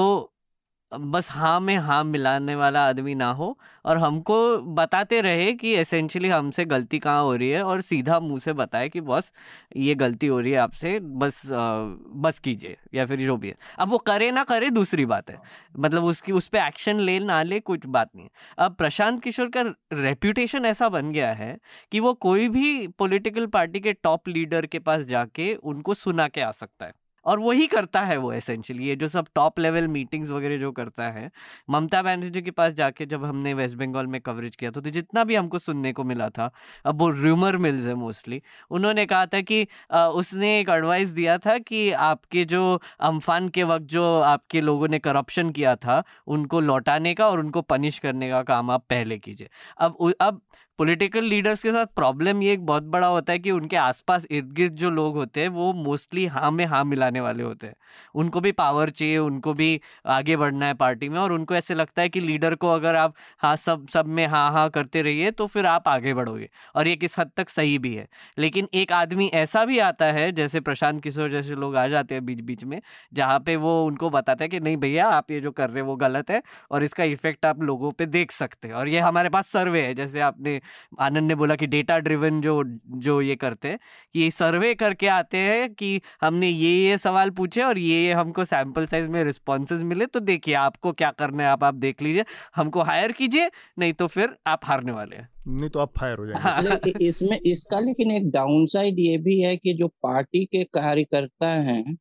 बस 0.93 1.29
हाँ 1.31 1.59
में 1.61 1.77
हाँ 1.77 2.03
मिलाने 2.05 2.55
वाला 2.55 2.81
आदमी 2.89 3.15
ना 3.15 3.31
हो 3.33 3.57
और 3.85 3.99
हमको 3.99 4.37
बताते 4.75 5.21
रहे 5.21 5.53
कि 5.53 5.73
एसेंशियली 5.75 6.29
हमसे 6.29 6.65
गलती 6.65 6.99
कहाँ 6.99 7.23
हो 7.23 7.35
रही 7.37 7.49
है 7.51 7.63
और 7.63 7.81
सीधा 7.81 8.19
मुँह 8.21 8.39
से 8.41 8.53
बताए 8.53 8.89
कि 8.89 9.01
बॉस 9.01 9.33
ये 9.77 9.95
गलती 9.95 10.27
हो 10.27 10.39
रही 10.41 10.53
है 10.53 10.59
आपसे 10.59 10.99
बस 11.01 11.41
आ, 11.53 11.85
बस 12.17 12.39
कीजिए 12.39 12.77
या 12.95 13.07
फिर 13.07 13.21
जो 13.21 13.37
भी 13.37 13.49
है। 13.49 13.57
अब 13.79 13.89
वो 13.89 13.99
करे 13.99 14.31
ना 14.31 14.45
करे 14.45 14.71
दूसरी 14.71 15.07
बात 15.07 15.31
है। 15.31 15.39
मतलब 15.79 16.05
उसकी 16.05 16.33
उस 16.33 16.49
पर 16.49 16.59
एक्शन 16.59 17.01
ले 17.01 17.19
ना 17.21 17.43
ले 17.43 17.61
कुछ 17.61 17.87
बात 17.87 18.11
नहीं 18.17 18.29
अब 18.59 18.75
प्रशांत 18.75 19.23
किशोर 19.23 19.51
का 19.57 19.63
रेप्यूटेशन 19.93 20.65
ऐसा 20.67 20.89
बन 20.89 21.11
गया 21.13 21.33
है 21.33 21.57
कि 21.93 22.01
वो 22.01 22.15
कोई 22.15 22.49
भी 22.49 22.87
पॉलिटिकल 22.89 23.47
पार्टी 23.47 23.81
के 23.81 23.93
टॉप 23.93 24.29
लीडर 24.29 24.67
के 24.67 24.79
पास 24.79 25.03
जाके 25.07 25.55
उनको 25.55 25.95
सुना 25.95 26.29
के 26.29 26.41
आ 26.41 26.51
सकता 26.51 26.87
है। 26.87 26.93
और 27.27 27.41
वही 27.41 27.67
करता 27.67 28.01
है 28.03 28.17
वो 28.17 28.33
एसेंशियली 28.33 28.87
ये 28.87 28.97
जो 28.97 29.09
सब 29.09 29.27
टॉप 29.35 29.59
लेवल 29.59 29.89
मीटिंग्स 29.89 30.31
वगैरह 30.31 30.59
जो 30.59 30.71
करता 30.73 31.09
है। 31.11 31.31
ममता 31.71 32.03
बनर्जी 32.03 32.43
के 32.43 32.51
पास 32.53 32.73
जाके 32.75 33.07
जब 33.07 33.25
हमने 33.25 33.55
वेस्ट 33.55 33.77
बंगाल 33.77 34.07
में 34.07 34.21
कवरेज 34.21 34.57
किया 34.57 34.71
था 34.71 34.81
तो 34.81 34.91
जितना 34.91 35.25
भी 35.25 35.35
हमको 35.35 35.59
सुनने 35.59 35.93
को 35.93 36.05
मिला 36.05 36.29
था, 36.31 36.51
अब 36.85 37.01
वो 37.01 37.09
र्यूमर 37.13 37.57
मिल्स 37.59 37.87
है 37.87 37.95
मोस्टली 37.97 38.41
उन्होंने 38.71 39.07
कहा 39.07 39.27
था 39.27 39.41
कि 39.43 39.67
उसने 39.93 40.59
एक 40.61 40.69
एडवाइस 40.71 41.09
दिया 41.11 41.39
था 41.39 41.59
कि 41.61 41.91
आपके 41.93 42.45
जो 42.47 42.63
अम्फान 43.03 43.49
के 43.49 43.63
वक्त 43.65 43.85
जो 43.87 44.05
आपके 44.23 44.61
लोगों 44.61 44.89
ने 44.89 44.99
करप्शन 45.01 45.51
किया 45.51 45.75
था, 45.77 46.03
उनको 46.27 46.61
लौटाने 46.61 47.15
का 47.15 47.29
और 47.29 47.41
उनको 47.41 47.63
पनिश 47.65 47.99
करने 47.99 48.31
का 48.31 48.43
काम 48.45 48.71
आप 48.71 48.85
पहले 48.91 49.19
कीजिए। 49.19 49.49
अब 49.79 50.13
अब 50.21 50.41
पॉलिटिकल 50.79 51.25
लीडर्स 51.25 51.63
के 51.63 51.71
साथ 51.73 51.87
प्रॉब्लम 51.97 52.43
ये 52.43 52.53
एक 52.53 52.65
बहुत 52.67 52.83
बड़ा 52.87 53.07
होता 53.07 53.33
है 53.33 53.39
कि 53.39 53.51
उनके 53.51 53.77
आसपास 53.77 54.27
इर्द 54.31 54.51
गिर्द 54.53 54.73
जो 54.77 54.91
लोग 54.91 55.15
होते 55.17 55.41
हैं, 55.41 55.49
वो 55.49 55.73
मोस्टली 55.75 56.25
हाँ 56.27 56.51
में 56.51 56.65
हाँ 56.67 56.83
मिलाने 56.85 57.21
वाले 57.21 57.43
होते 57.43 57.67
हैं। 57.67 57.75
उनको 58.15 58.41
भी 58.41 58.53
पावर 58.53 58.91
चाहिए, 58.91 59.17
उनको 59.19 59.55
भी 59.55 59.81
आगे 60.09 60.37
बढ़ना 60.37 60.67
है 60.67 60.75
पार्टी 60.75 61.09
में 61.09 61.19
और 61.19 61.33
उनको 61.33 61.55
ऐसे 61.55 61.75
लगता 61.75 62.03
है 62.03 62.09
कि 62.09 62.21
लीडर 62.21 62.55
को 62.55 62.69
अगर 62.69 62.97
आप 62.97 63.15
हाँ 63.41 63.55
सब 63.57 63.87
सब 63.89 64.07
में 64.09 64.27
हाँ 64.27 64.51
हाँ 64.53 64.69
करते 64.71 65.03
रहिए 65.03 65.31
तो 65.31 65.47
फिर 65.47 65.67
आप 65.67 65.89
आगे 65.89 66.15
बढ़ोगे 66.15 66.49
और 66.77 66.89
ये 66.89 66.97
किस 66.97 67.19
हद 67.19 67.31
तक 67.37 67.49
सही 67.49 67.79
भी 67.79 67.95
है। 67.95 68.07
लेकिन 68.39 68.69
एक 68.75 68.93
आदमी 68.93 69.27
ऐसा 69.35 69.65
भी 69.65 69.79
आता 69.81 70.07
है, 70.07 70.31
जैसे 70.33 70.61
प्रशांत 70.61 71.03
किशोर 71.03 71.31
जैसे 71.31 71.55
लोग 71.57 71.77
आ 71.77 71.87
जाते 71.89 72.15
हैं 72.15 72.25
बीच 72.27 72.41
बीच 72.43 72.65
में, 72.65 72.81
जहाँ 73.13 73.39
पे 73.41 73.57
वो 73.57 73.85
उनको 73.87 74.11
बताता 74.11 74.45
है 74.45 74.49
कि 74.49 74.61
नहीं 74.61 74.77
भैया, 74.77 75.09
आप 75.09 75.31
ये 75.31 75.41
जो 75.41 75.51
कर 75.53 75.71
रहे 75.71 75.81
हैं 75.81 75.87
वो 75.89 75.97
गलत 75.97 76.31
है 76.31 76.43
और 76.71 76.85
इसका 76.85 77.05
इफ़ेक्ट 77.07 77.47
आप 77.47 77.63
लोगों 77.63 77.91
पर 77.93 78.05
देख 78.07 78.33
सकते 78.33 78.69
हैं 78.69 78.75
और 78.75 78.89
ये 78.89 79.01
हमारे 79.01 79.29
पास 79.31 79.49
सर्वे 79.49 79.83
है, 79.83 79.95
जैसे 79.95 80.21
आपने 80.23 80.61
आनंद 81.01 81.29
ने 81.29 81.35
बोला 81.35 81.55
कि 81.57 81.67
डेटा 81.67 81.99
ड्रिवन 81.99 82.41
जो 82.41 82.63
जो 82.99 83.21
ये 83.21 83.37
करते 83.37 83.69
हैं 83.69 83.79
कि 84.15 84.31
सर्वे 84.31 84.75
करके 84.75 85.07
आते 85.07 85.39
हैं 85.39 85.75
कि 85.75 86.01
हमने 86.23 86.49
ये 86.49 86.71
ये 86.71 86.99
सवाल 86.99 87.31
पूछे 87.31 87.63
और 87.63 87.79
ये 87.79 88.05
ये 88.05 88.13
हमको 88.13 88.45
सैंपल 88.45 88.87
साइज़ 88.87 89.09
में 89.09 89.25
रिस्पॉन्सेज 89.25 89.83
मिले 89.83 90.07
तो 90.07 90.21
देखिए 90.21 90.55
आपको 90.55 90.93
क्या 90.93 91.11
करना 91.11 91.43
है 91.43 91.49
आप 91.49 91.65
आप 91.65 91.75
देख 91.75 92.03
लीजिए 92.03 92.25
हमको 92.57 92.83
हायर 92.83 93.13
कीजिए 93.13 93.51
नहीं 93.79 93.93
तो 93.93 94.07
फिर 94.07 94.37
आप 94.47 94.61
हारने 94.65 94.93
वाले 94.93 95.17
हैं 95.17 95.29
नहीं 95.49 95.71
तो 95.71 95.79
आप 95.79 95.93
फायर 95.99 96.19
हो 96.19 96.27
जाएँगे 96.27 96.91
हाँ। 96.91 96.93
इसमें 97.01 97.41
इसका 97.41 97.81
लेकिन 97.81 98.11
एक 98.11 98.31
डाउन 98.31 98.67
साइड 98.67 98.99
ये 98.99 99.19
भी 99.19 99.41
है 99.41 99.57
कि 99.57 99.75
जो 99.75 99.89
पार्टी 100.03 100.45
के 100.45 100.65
कार्यकर्ता 100.65 101.49
हैं 101.49 101.97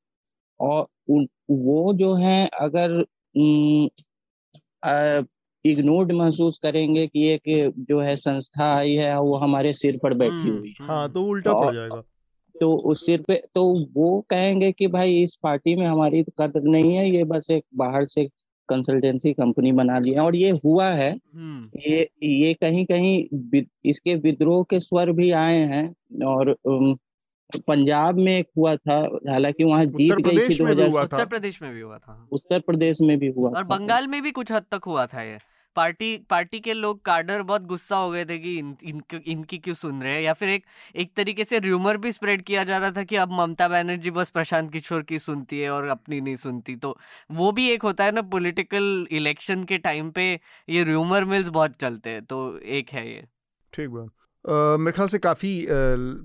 और 0.59 0.87
उन, 1.09 1.27
वो 1.51 1.93
जो 1.93 2.13
है 2.15 2.47
अगर 2.47 3.03
इग्नोर्ड 5.65 6.11
महसूस 6.11 6.59
करेंगे 6.63 7.05
कि 7.07 7.27
एक 7.29 7.73
जो 7.89 7.99
है 7.99 8.15
संस्था 8.17 8.73
आई 8.75 8.93
है 8.93 9.19
वो 9.21 9.35
हमारे 9.37 9.73
सिर 9.73 9.99
पर 10.03 10.13
बैठी 10.13 10.35
हम्म, 10.35 10.57
हुई 10.57 10.75
है। 10.81 10.87
हाँ 10.87 11.11
तो 11.13 11.23
उल्टा 11.23 11.53
पड़ 11.53 11.73
जाएगा। 11.75 12.01
तो 12.55 12.71
उस 12.91 13.05
सिर 13.05 13.21
पे 13.21 13.41
तो 13.55 13.63
वो 13.93 14.19
कहेंगे 14.29 14.71
कि 14.71 14.87
भाई 14.87 15.21
इस 15.23 15.35
पार्टी 15.43 15.75
में 15.75 15.85
हमारी 15.87 16.23
कदर 16.41 16.61
नहीं 16.63 16.93
है 16.95 17.09
ये 17.09 17.23
बस 17.23 17.47
एक 17.51 17.63
बाहर 17.75 18.05
से 18.05 18.27
कंसल्टेंसी 18.69 19.33
कंपनी 19.33 19.71
बना 19.71 19.97
लिया 19.99 20.23
और 20.23 20.35
ये 20.35 20.49
हुआ 20.63 20.87
है 20.89 21.11
हम्म। 21.11 21.79
ये 21.81 22.09
ये 22.23 22.53
कहीं 22.53 22.85
कहीं 22.85 23.61
इसके 23.85 24.15
विद्रोह 24.15 24.63
के 24.69 24.79
स्वर 24.79 25.11
भी 25.11 25.29
आए 25.31 25.57
हैं 25.65 26.23
और 26.25 26.55
पंजाब 27.67 28.19
में 28.19 28.37
एक 28.37 28.47
हुआ 28.57 28.75
था 28.75 28.97
हालाँकि 29.29 29.63
वहाँ 29.63 29.85
जीत 29.85 30.13
गई 30.17 30.47
थी 30.49 30.57
दो 30.57 30.65
हज़ार 30.65 31.03
उत्तर 31.03 31.25
प्रदेश 31.25 31.61
में 31.61 31.73
भी 31.73 31.81
हुआ 31.81 31.97
था। 31.97 32.27
उत्तर 32.31 32.59
प्रदेश 32.59 33.01
में 33.01 33.17
भी 33.19 33.27
हुआ 33.27 33.49
और 33.49 33.63
बंगाल 33.63 34.07
में 34.07 34.21
भी 34.23 34.31
कुछ 34.31 34.51
हद 34.51 34.63
तक 34.71 34.85
हुआ 34.85 35.05
था 35.05 35.21
ये। 35.21 35.37
पार्टी 35.75 36.17
पार्टी 36.29 36.59
के 36.59 36.73
लोग 36.73 37.05
कार्डर 37.05 37.41
बहुत 37.41 37.61
गुस्सा 37.61 37.95
हो 37.95 38.11
गए 38.11 38.25
थे 38.25 38.37
कि 38.37 38.57
इन, 38.57 38.75
इन, 38.83 39.01
इनकी 39.27 39.57
क्यों 39.57 39.75
सुन 39.75 40.01
रहे 40.01 40.13
हैं? 40.13 40.21
या 40.21 40.33
फिर 40.33 40.49
एक 40.49 40.65
एक 40.95 41.11
तरीके 41.15 41.45
से 41.45 41.59
र्यूमर 41.59 41.97
भी 41.97 42.11
स्प्रेड 42.11 42.41
किया 42.41 42.63
जा 42.63 42.77
रहा 42.77 42.91
था 42.91 43.03
कि 43.03 43.15
अब 43.15 43.31
ममता 43.31 43.67
बनर्जी 43.67 44.11
बस 44.11 44.29
प्रशांत 44.29 44.71
किशोर 44.71 45.01
की 45.01 45.19
सुनती 45.19 45.59
है 45.59 45.69
और 45.69 45.87
अपनी 45.87 46.21
नहीं 46.21 46.35
सुनती। 46.35 46.75
तो 46.75 46.97
वो 47.31 47.51
भी 47.51 47.69
एक 47.69 47.83
होता 47.83 48.03
है 48.03 48.11
ना 48.11 48.21
पॉलिटिकल 48.21 49.07
इलेक्शन 49.11 49.63
के 49.63 49.77
टाइम 49.77 50.11
पे 50.11 50.39
ये 50.69 50.83
र्यूमर 50.83 51.25
मिल्स 51.25 51.47
बहुत 51.47 51.75
चलते 51.75 52.09
हैं। 52.09 52.25
तो 52.25 52.59
एक 52.59 52.89
है 52.89 53.09
ये। 53.13 53.25
ठीक 53.73 53.89
बात। 53.89 54.09
Uh, 54.45 54.79
मेरे 54.79 54.91
ख्याल 54.91 55.07
से 55.07 55.17
काफ़ी 55.17 55.61
uh, 55.61 55.71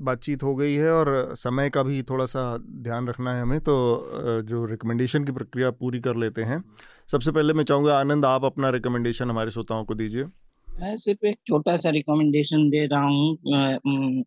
बातचीत 0.00 0.42
हो 0.42 0.54
गई 0.54 0.74
है 0.74 0.92
और 0.92 1.34
समय 1.34 1.70
का 1.70 1.82
भी 1.82 2.02
थोड़ा 2.02 2.24
सा 2.24 2.58
ध्यान 2.58 3.08
रखना 3.08 3.34
है 3.34 3.42
हमें। 3.42 3.60
तो 3.60 3.74
uh, 4.14 4.46
जो 4.46 4.64
रिकमेंडेशन 4.66 5.24
की 5.24 5.32
प्रक्रिया 5.32 5.70
पूरी 5.70 6.00
कर 6.00 6.16
लेते 6.16 6.42
हैं। 6.42 6.64
सबसे 7.10 7.32
पहले 7.32 7.52
मैं 7.52 7.62
चाहूँगा, 7.64 7.98
आनंद, 8.00 8.24
आप 8.24 8.44
अपना 8.44 8.68
रिकमेंडेशन 8.70 9.30
हमारे 9.30 9.50
श्रोताओं 9.50 9.84
को 9.84 9.94
दीजिए। 9.94 10.24
मैं 10.68 10.96
सिर्फ़ 10.98 11.26
एक 11.26 11.38
छोटा 11.48 11.76
सा 11.76 11.90
रिकमेंडेशन 11.90 12.68
दे 12.70 12.84
रहा 12.86 13.00
हूँ 13.04 14.22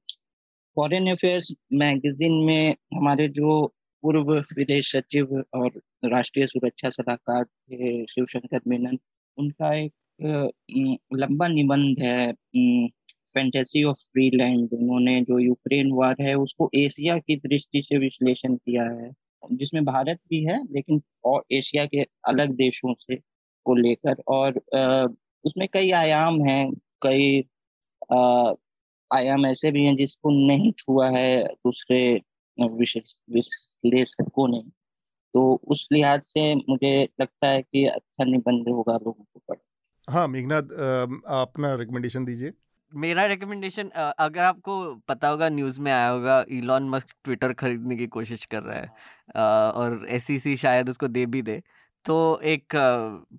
फॉरेन 0.78 1.10
अफेयर्स 1.12 1.52
मैगजीन 1.74 2.34
में 2.46 2.76
हमारे 2.96 3.28
जो 3.30 3.66
पूर्व 4.04 4.34
विदेश 4.58 4.92
सचिव 4.92 5.44
और 5.54 5.80
राष्ट्रीय 6.06 6.48
सुरक्षा 6.48 6.90
सलाहकार 6.90 7.44
थे, 7.44 8.06
शिवशंकर 8.06 8.60
मेनन, 8.68 8.98
उनका 9.38 9.74
एक 9.76 9.92
लंबा 11.16 11.48
निबंध 11.48 12.00
है 12.00 12.32
फैंटेसी 13.36 13.84
ऑफ़ 13.84 13.98
फ्री 14.04 14.30
लैंड 14.36 14.70
उन्होंने 14.74 15.20
जो 15.22 15.40
यूक्रेन 15.40 15.92
वार 15.94 16.16
है, 16.22 16.36
उसको 16.36 16.70
एशिया 16.76 17.18
की 17.18 17.36
दृष्टि 17.40 17.82
से 17.84 17.98
विश्लेषण 18.00 18.56
किया 18.56 18.84
है। 18.92 19.12
जिसमें 19.52 19.84
भारत 19.86 20.20
भी 20.30 20.44
है, 20.46 20.58
लेकिन 20.74 21.02
और 21.26 21.44
एशिया 21.52 21.86
के 21.86 22.04
अलग 22.28 22.52
देशों 22.56 22.94
से 22.96 23.16
को 23.66 23.76
लेकर 23.76 24.22
और 24.30 24.58
उसमें 25.46 25.68
कई 25.74 25.92
आयाम 25.94 26.42
हैं, 26.46 26.72
कई 27.02 27.44
आयाम 29.12 29.46
ऐसे 29.46 29.72
भी 29.72 29.86
हैं 29.86 29.96
जिसको 29.96 30.32
नहीं 30.48 30.72
छुआ 30.72 31.10
है 31.10 31.44
दूसरे 31.46 32.00
विश्लेषकों 32.58 34.48
ने। 34.48 34.62
तो 35.34 35.44
उस 35.68 35.88
लिहाज 35.92 36.22
से 36.26 36.54
मुझे 36.56 36.94
लगता 37.22 37.48
है 37.48 37.62
कि 37.62 37.86
अच्छा 37.88 38.26
निबंध 38.26 38.70
होगा 38.70 38.94
लोगों 38.96 39.24
को 39.24 39.42
पढ़ 39.50 39.58
हाँ 40.08 40.28
मेघनाथ 40.28 40.72
अपना 41.34 41.74
रिकमेंडेशन 41.76 42.26
दीजिए। 42.26 42.54
मेरा 42.94 43.26
रिकमेंडेशन 43.26 43.90
अगर 43.90 44.42
आपको 44.42 44.74
पता 45.08 45.28
होगा 45.28 45.50
न्यूज़ 45.50 45.80
में 45.82 45.92
आया 45.92 46.08
होगा 46.10 46.44
इलॉन 46.50 46.90
मस्क 46.90 47.16
ट्विटर 47.24 47.54
खरीदने 47.54 47.96
की 47.96 48.08
कोशिश 48.08 48.46
कर 48.46 48.64
रहा 48.64 48.80
है 48.80 49.72
और 49.74 50.06
एस 50.10 50.28
शायद 50.62 50.90
उसको 50.90 51.08
दे 51.08 51.26
भी 51.26 51.42
दे। 51.42 51.62
तो 52.06 52.16
एक 52.44 52.74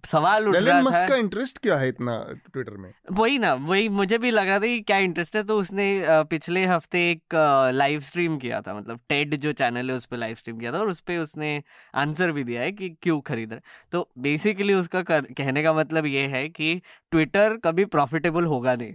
सवाल 0.07 0.49
उठ 0.49 0.55
रहा 0.57 0.83
था 0.83 1.07
का 1.09 1.17
इंटरेस्ट 1.17 1.59
क्या 1.59 1.77
है 1.77 1.89
इतना 1.89 2.17
ट्विटर 2.53 2.77
में? 2.77 2.91
वही 3.13 3.39
ना 3.39 3.53
वही 3.55 3.89
मुझे 3.89 4.19
भी 4.19 4.31
लग 4.31 4.47
रहा 4.49 4.59
था 4.59 4.67
कि 4.67 4.81
क्या 4.81 4.97
इंटरेस्ट 4.99 5.37
है 5.37 5.43
तो 5.43 5.59
उसने 5.61 5.87
पिछले 6.31 6.65
हफ़्ते 6.67 6.99
एक 7.11 7.35
लाइव 7.75 8.01
स्ट्रीम 8.01 8.39
किया 8.39 8.61
था 8.61 8.75
मतलब 8.75 9.01
टेड 9.09 9.35
जो 9.37 9.53
चैनल 9.53 9.91
है 9.91 9.97
उस 9.97 10.05
पर 10.07 10.17
लाइव 10.17 10.37
स्ट्रीम 10.37 10.59
किया 10.59 10.73
था 10.73 10.79
और 10.79 10.89
उस 10.89 11.01
पर 11.01 11.19
उसने 11.19 11.63
आंसर 11.95 12.33
भी 12.33 12.45
दिया 12.45 12.63
है 12.63 12.73
कि 12.73 12.89
क्यों 13.03 13.21
खरीद 13.21 13.53
रहे 13.53 13.61
तो 13.93 14.09
बेसिकली 14.19 14.75
उसका 14.75 15.03
कर, 15.03 15.21
कहने 15.21 15.63
का 15.63 15.73
मतलब 15.73 16.07
ये 16.07 16.27
है 16.27 16.49
कि 16.49 16.75
ट्विटर 17.11 17.57
कभी 17.65 17.85
प्रॉफिटेबल 17.87 18.45
होगा 18.45 18.75
नहीं। 18.77 18.95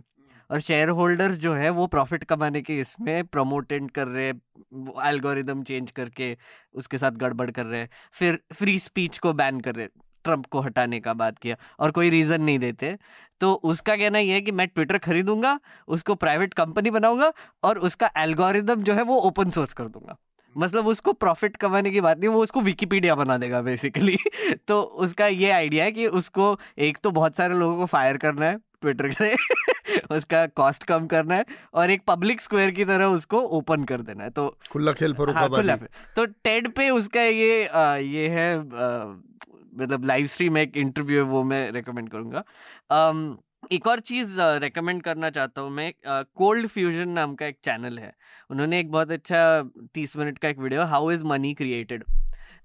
और 0.49 0.59
शेयर 0.61 0.89
होल्डर्स 0.89 1.37
जो 1.37 1.53
है, 1.53 1.69
वो 1.69 1.87
प्रॉफिट 1.87 2.23
कमाने 2.23 2.61
के 2.61 2.79
इसमें 2.79 3.25
प्रमोटेंट 3.27 3.91
कर 3.91 4.07
रहे 4.07 4.25
हैं 4.25 5.07
एल्गोरिदम 5.07 5.63
चेंज 5.63 5.91
करके 5.91 6.35
उसके 6.75 6.97
साथ 6.97 7.11
गड़बड़ 7.11 7.49
कर 7.51 7.65
रहे 7.65 7.79
हैं, 7.79 7.89
फिर 8.13 8.39
फ्री 8.53 8.77
स्पीच 8.79 9.17
को 9.17 9.33
बैन 9.33 9.59
कर 9.59 9.75
रहे 9.75 9.87
ट्रंप 10.25 10.45
को 10.45 10.61
हटाने 10.61 10.99
का 10.99 11.13
बात 11.13 11.37
किया 11.37 11.55
और 11.79 11.91
कोई 11.91 12.09
रीज़न 12.09 12.41
नहीं 12.41 12.59
देते। 12.59 12.97
तो 13.41 13.53
उसका 13.53 13.95
कहना 13.95 14.19
ये 14.19 14.33
है 14.33 14.41
कि 14.41 14.51
मैं 14.51 14.67
ट्विटर 14.67 14.97
खरीदूँगा, 14.97 15.59
उसको 15.87 16.15
प्राइवेट 16.15 16.53
कंपनी 16.53 16.91
बनाऊँगा 16.91 17.31
और 17.63 17.77
उसका 17.79 18.09
एल्गोरिदम 18.17 18.83
जो 18.83 18.93
है, 18.93 19.01
वो 19.01 19.17
ओपन 19.19 19.49
सोर्स 19.49 19.73
कर 19.73 19.87
दूँगा। 19.87 20.17
मतलब 20.55 20.87
उसको 20.87 21.13
प्रॉफिट 21.13 21.55
कमाने 21.57 21.91
की 21.91 22.01
बात 22.01 22.17
नहीं, 22.17 22.29
वो 22.29 22.43
उसको 22.43 22.61
विकीपीडिया 22.61 23.15
बना 23.15 23.37
देगा 23.37 23.61
बेसिकली 23.61 24.17
तो 24.67 24.81
उसका 24.81 25.27
ये 25.27 25.51
आइडिया 25.51 25.85
है 25.85 25.91
कि 25.91 26.07
उसको, 26.07 26.57
एक 26.77 26.97
तो 26.97 27.11
बहुत 27.11 27.35
सारे 27.35 27.55
लोगों 27.55 27.77
को 27.77 27.85
फायर 27.85 28.17
करना 28.17 28.45
है 28.45 28.57
ट्विटर 28.81 29.11
से। 29.11 29.35
उसका 30.11 30.45
कॉस्ट 30.55 30.83
कम 30.83 31.07
करना 31.07 31.35
है 31.35 31.45
और 31.73 31.91
एक 31.91 32.01
पब्लिक 32.07 32.41
स्क्वायर 32.41 32.71
की 32.71 32.85
तरह 32.85 33.05
उसको 33.07 33.39
ओपन 33.57 33.83
कर 33.83 34.01
देना 34.01 34.23
है। 34.23 34.29
तो 34.29 34.47
खुला 34.71 34.91
खेल 34.93 35.15
हाँ, 35.19 35.49
खुला 35.49 35.75
तो 36.15 36.25
टेड 36.25 36.71
पे 36.75 36.89
उसका 36.89 37.21
ये 37.21 37.65
आ, 37.65 37.95
ये 37.95 38.27
है 38.29 38.57
मतलब 38.59 40.05
लाइव 40.05 40.25
स्ट्रीम 40.27 40.57
एक 40.57 40.77
इंटरव्यू 40.77 41.17
है 41.17 41.29
वो 41.29 41.43
मैं 41.43 41.69
रेकमेंड 41.71 42.09
करूँगा। 42.09 42.43
एक 43.73 43.87
और 43.87 43.99
चीज़ 43.99 44.39
रेकमेंड 44.39 45.01
करना 45.03 45.29
चाहता 45.29 45.61
हूँ 45.61 45.69
मैं 45.71 45.91
कोल्ड 46.07 46.67
फ्यूजन 46.67 47.09
नाम 47.09 47.35
का 47.35 47.45
एक 47.45 47.57
चैनल 47.63 47.97
है। 47.99 48.13
उन्होंने 48.49 48.79
एक 48.79 48.91
बहुत 48.91 49.11
अच्छा 49.11 49.41
तीस 49.93 50.17
मिनट 50.17 50.37
का 50.37 50.49
एक 50.49 50.59
video 50.59 50.83
how 50.85 51.11
is 51.11 51.25
money 51.25 51.53
created 51.53 52.03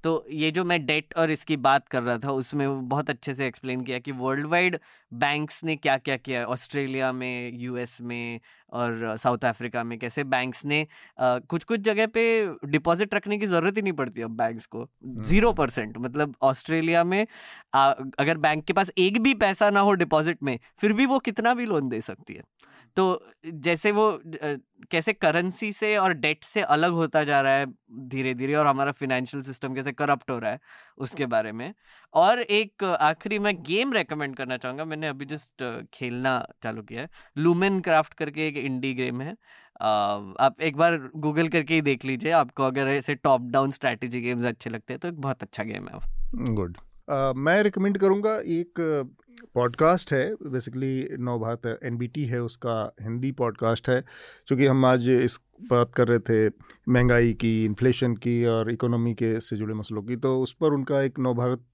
तो 0.05 0.25
ये 0.31 0.51
जो 0.51 0.65
मैं 0.65 0.85
डेट 0.87 1.15
और 1.17 1.31
इसकी 1.31 1.57
बात 1.57 1.89
कर 1.89 2.03
रहा 2.03 2.19
था 2.19 2.33
उसमें 2.33 2.89
बहुत 2.89 3.11
अच्छे 3.11 3.35
से 3.35 3.47
एक्सप्लेन 3.47 3.81
किया 3.81 3.99
कि 3.99 4.13
वर्ल्ड 4.13 4.47
वाइड 4.47 4.79
बैंक्स 5.13 5.63
ने 5.65 5.77
क्या 5.77 5.97
क्या 5.99 6.17
किया 6.17 6.45
ऑस्ट्रेलिया 6.47 7.13
में 7.13 7.59
यूएस 7.61 7.99
में 8.03 8.41
और 8.73 9.17
साउथ 9.19 9.45
अफ्रीका 9.45 9.85
में 9.85 9.99
कैसे 9.99 10.25
बैंक्स 10.25 10.65
ने 10.65 10.87
आ, 11.19 11.39
कुछ 11.39 11.65
कुछ 11.65 11.81
जगह 11.81 12.07
पे 12.07 12.25
डिपॉजिट 12.67 13.15
रखने 13.15 13.39
की 13.39 13.47
ज़रूरत 13.47 13.77
ही 13.77 13.83
नहीं 13.83 13.93
पड़ती 13.93 14.23
अब 14.23 14.37
बैंक्स 14.37 14.67
को। 14.67 14.89
ज़ीरो 15.23 15.53
परसेंट 15.53 15.99
मतलब 15.99 16.35
ऑस्ट्रेलिया 16.43 17.05
में 17.05 17.27
आ, 17.75 17.91
अगर 18.19 18.39
बैंक 18.39 18.65
के 18.65 18.73
पास 18.73 18.91
एक 18.99 19.21
भी 19.23 19.35
पैसा 19.35 19.71
ना 19.71 19.81
हो 19.81 19.93
डिपॉजिट 19.95 20.43
में 20.43 20.59
फिर 20.79 20.93
भी 20.93 21.07
वो 21.07 21.19
कितना 21.21 21.55
भी 21.55 21.67
लोन 21.67 21.89
दे 21.89 22.01
सकती 22.01 22.35
है। 22.35 22.43
तो 22.97 23.05
जैसे 23.47 23.91
वो 23.93 24.11
कैसे 24.91 25.13
करेंसी 25.13 25.73
से 25.73 25.97
और 25.97 26.13
डेट 26.15 26.45
से 26.45 26.61
अलग 26.63 26.93
होता 26.93 27.23
जा 27.25 27.41
रहा 27.41 27.53
है 27.53 27.67
धीरे 28.09 28.35
धीरे 28.35 28.55
और 28.55 28.67
हमारा 28.67 28.93
फिनेंशियल 28.93 29.43
सिस्टम 29.43 29.75
कैसे 29.75 29.93
करप्ट 29.93 30.31
हो 30.31 30.39
रहा 30.39 30.51
है 30.51 30.61
उसके 30.99 31.27
बारे 31.27 31.53
में। 31.53 31.73
और 32.15 32.41
एक 32.41 32.85
आखिरी 32.85 33.39
मैं 33.39 33.55
गेम 33.63 33.93
रेकमेंड 33.93 34.37
करना 34.37 34.57
चाहूँगा, 34.57 34.85
मैंने 34.85 35.09
अभी 35.09 35.25
जस्ट 35.27 35.89
खेलना 35.95 36.39
चालू 36.63 36.83
किया 36.83 37.03
है। 37.03 37.09
लूमेन 37.37 37.81
क्राफ्ट 37.81 38.15
करके 38.15 38.47
एक 38.49 38.57
इंडी 38.57 38.95
गेम 38.95 39.21
है। 39.21 39.37
आप 39.81 40.57
एक 40.63 40.77
बार 40.77 40.99
गूगल 41.17 41.49
करके 41.49 41.75
ही 41.75 41.83
देख 41.83 42.05
लीजिए, 42.05 42.31
आपको 42.33 42.63
अगर 42.63 42.89
ऐसे 42.89 43.15
टॉप 43.17 43.51
डाउन 43.51 43.71
स्ट्रैटेजी 43.71 44.21
गेम्स 44.21 44.45
अच्छे 44.45 44.71
लगते 44.71 44.93
हैं 44.93 45.01
तो 45.01 45.09
एक 45.09 45.21
बहुत 45.21 45.43
अच्छा 45.43 45.63
गेम 45.65 45.89
है 45.89 46.55
गुड 46.55 46.77
मैं 47.11 47.63
रिकमेंड 47.63 47.99
करूँगा 47.99 48.37
एक 48.39 48.75
पॉडकास्ट 49.55 50.13
है 50.13 50.35
बेसिकली 50.35 51.09
नौ 51.19 51.39
भारत 51.39 51.81
एन 51.85 52.09
है, 52.19 52.43
उसका 52.43 52.95
हिंदी 53.01 53.33
पॉडकास्ट 53.33 53.89
है, 53.89 54.05
क्योंकि 54.47 54.67
हम 54.67 54.85
आज 54.85 55.09
इस 55.09 55.41
बात 55.63 55.95
कर 55.95 56.09
रहे 56.09 56.19
थे 56.19 56.55
महँगाई 56.89 57.35
की 57.35 57.65
इन्फ्लेशन 57.65 58.15
की 58.15 58.45
और 58.45 58.73
इकोनॉमी 58.73 59.15
के 59.15 59.41
से 59.41 59.57
जुड़े 59.57 59.75
मसलों 59.75 60.03
की 60.03 60.17
तो 60.17 60.41
उस 60.41 60.53
पर 60.53 60.73
उनका 60.73 61.03
एक 61.03 61.19
नव 61.19 61.35
भारत 61.35 61.65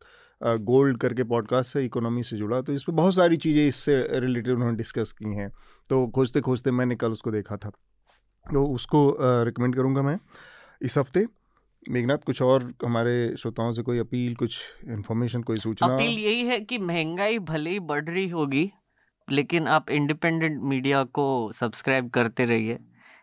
गोल्ड 0.42 0.98
करके 0.98 1.24
पॉडकास्ट 1.24 1.76
है 1.76 1.84
इकोनॉमी 1.84 2.22
से 2.22 2.36
जुड़ा 2.36 2.60
तो 2.60 2.72
इस 2.72 2.82
पर 2.82 2.92
बहुत 2.92 3.14
सारी 3.14 3.36
चीज़ें 3.36 3.68
इससे 3.68 4.20
रिलेटेड 4.20 4.54
उन्होंने 4.54 4.76
डिस्कस 4.76 5.12
की 5.12 5.24
हैं 5.24 5.50
तो 5.90 6.08
खोजते 6.08 6.40
खोजते 6.40 6.70
मैंने 6.70 6.96
कल 6.96 7.12
उसको 7.12 7.30
देखा 7.30 7.56
था 7.56 7.70
तो 8.54 8.64
उसको 8.66 9.16
रिकमेंड 9.20 9.76
करूँगा 9.76 10.02
मैं 10.02 10.18
इस 10.82 10.98
हफ़्ते। 10.98 11.26
मेघनाथ 11.88 12.18
कुछ 12.18 12.42
और 12.42 12.74
हमारे 12.84 13.36
श्रोताओं 13.36 13.72
से 13.72 13.82
कोई 13.82 13.98
अपील 13.98 14.34
कुछ 14.34 14.62
इन्फॉर्मेशन 14.88 15.42
कोई 15.42 15.56
सूचना? 15.56 15.88
अपील 15.88 16.18
यही 16.18 16.46
है 16.46 16.60
कि 16.60 16.78
महँगाई 16.78 17.38
भले 17.38 17.70
ही 17.70 17.78
बढ़ 17.80 18.04
रही 18.04 18.28
होगी 18.28 18.70
लेकिन 19.30 19.68
आप 19.68 19.90
इंडिपेंडेंट 19.90 20.62
मीडिया 20.62 21.04
को 21.04 21.52
सब्सक्राइब 21.52 22.10
करते 22.10 22.44
रहिए 22.44 22.78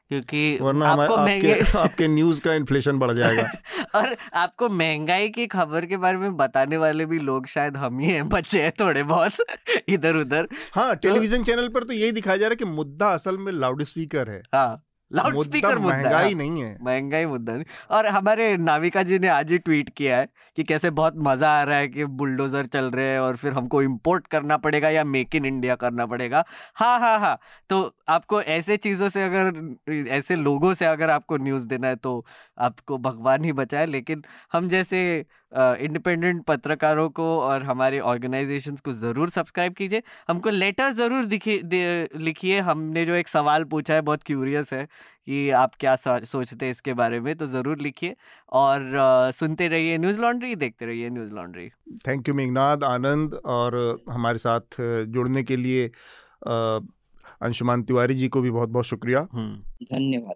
क्योंकि 0.10 0.58
वरना 0.62 0.88
आपको 0.88 1.14
आपके, 1.14 1.54
आपके 1.78 2.08
न्यूज़ 2.08 2.42
का 2.42 2.54
इन्फ्लेशन 2.54 3.00
बढ़ 3.00 3.12
जाएगा। 3.12 3.50
और 3.96 4.16
आपको 4.34 4.70
महँगाई 4.70 5.30
की 5.30 5.48
खबर 5.48 5.86
के 5.86 5.98
बारे 5.98 6.18
में 6.18 6.38
बताने 6.38 6.78
वाले 6.78 7.06
भी 7.06 7.20
लोग 7.20 7.48
शायद 7.48 7.78
हम 7.78 8.00
ही 8.00 8.12
हैं 8.12 8.30
बच्चे 8.30 8.64
हैं 8.64 8.72
थोड़े 8.80 9.04
बहुत 9.04 9.32
इधर 9.90 10.16
उधर 10.16 10.48
हाँ 10.74 10.96
टेलीविज़न 10.96 11.38
तो, 11.38 11.44
चैनल 11.44 11.68
पर 11.68 11.84
तो 11.84 11.94
यही 11.94 12.12
दिखाया 12.12 12.38
जा 12.38 12.48
रहा 12.48 12.52
है 12.52 12.56
कि 12.56 12.66
मुद्दा 12.66 13.08
असल 13.08 13.38
में 13.38 13.52
लाउड 13.52 13.84
स्पीकर 13.84 14.30
है। 14.30 14.42
हाँ। 14.54 14.87
लाउड 15.12 15.38
स्पीकर 15.38 15.78
महँगाई 15.80 16.34
नहीं 16.34 16.62
है। 16.64 16.78
महँगाई 16.82 17.26
मुद्दा 17.26 17.54
नहीं। 17.54 17.66
और 17.92 18.08
हमारे 18.08 18.56
नाविका 18.58 19.04
जी 19.04 19.20
ने 19.20 19.28
आज 19.28 19.52
ही 19.52 19.58
ट्वीट 19.58 19.90
किया 19.90 20.18
है 20.18 20.28
कि 20.58 20.64
कैसे 20.64 20.90
बहुत 20.92 21.14
मज़ा 21.18 21.50
आ 21.52 21.64
रहा 21.64 21.78
है 21.78 21.88
कि 21.88 22.06
बुलडोजर 22.06 22.66
चल 22.66 22.90
रहे 22.92 23.06
हैं 23.06 23.20
और 23.20 23.36
फिर 23.36 23.54
हमको 23.54 23.82
इंपोर्ट 23.82 24.28
करना 24.28 24.58
पड़ेगा 24.58 24.90
या 24.90 25.04
मेक 25.06 25.36
इन 25.36 25.46
इंडिया 25.46 25.76
करना 25.76 26.06
पड़ेगा। 26.06 26.44
हाँ 26.76 27.00
हाँ 27.00 27.20
हाँ। 27.20 27.38
तो 27.70 27.82
आपको 28.10 28.42
ऐसे 28.42 28.78
चीज़ों 28.78 29.10
से 29.10 29.24
अगर 29.24 30.08
ऐसे 30.10 30.36
लोगों 30.36 30.74
से 30.74 30.86
अगर 30.86 31.10
आपको 31.10 31.38
न्यूज़ 31.38 31.68
देना 31.68 31.88
है 31.88 31.96
तो 31.96 32.24
आपको 32.60 32.98
भगवान 33.00 33.46
ही 33.46 33.54
बचाए। 33.54 33.86
लेकिन 33.86 34.24
हम 34.54 34.70
जैसे 34.70 35.26
इंडिपेंडेंट 35.52 36.40
uh, 36.40 36.46
पत्रकारों 36.48 37.10
को 37.10 37.26
और 37.40 37.64
हमारे 37.64 38.00
ऑर्गेनाइजेशंस 38.02 38.82
को 38.82 38.92
ज़रूर 38.94 39.30
सब्सक्राइब 39.30 39.74
कीजिए। 39.74 40.02
हमको 40.28 40.50
लेटर 40.50 40.92
ज़रूर 40.94 41.24
लिखिए। 42.20 42.60
हमने 42.62 43.06
जो 43.06 43.14
एक 43.16 43.28
सवाल 43.28 43.64
पूछा 43.66 43.94
है 43.94 44.02
बहुत 44.02 44.24
क्यूरियस 44.24 44.74
है 44.74 44.84
कि 44.84 45.50
आप 45.52 45.76
क्या 45.80 45.96
सोचते 45.96 46.66
हैं 46.66 46.72
इसके 46.72 46.94
बारे 46.94 47.20
में 47.20 47.36
तो 47.38 47.46
ज़रूर 47.48 47.80
लिखिए 47.80 48.16
और 48.52 48.80
uh, 48.82 49.36
सुनते 49.36 49.68
रहिए 49.68 49.98
न्यूज़ 49.98 50.20
लॉन्ड्री 50.22 50.56
देखते 50.56 50.86
रहिए 50.86 51.10
news 51.10 51.32
laundry. 51.34 51.70
Thank 52.08 52.30
you 52.30 52.36
Meghnath 52.36 52.84
Anand 52.86 53.34
और 53.46 53.78
हमारे 54.10 54.38
साथ 54.38 54.82
जुड़ने 55.08 55.44
के 55.44 55.58
लिए 55.58 55.88
अंशुमान 57.42 57.84
तिवारी 57.84 58.14
जी 58.16 58.28
को 58.28 58.42
भी 58.42 58.52
बहुत 58.52 58.70
बहुत 58.70 58.86
शुक्रिया। 58.86 59.28
हम्म। 59.34 59.86
धन्यवाद। 59.86 60.36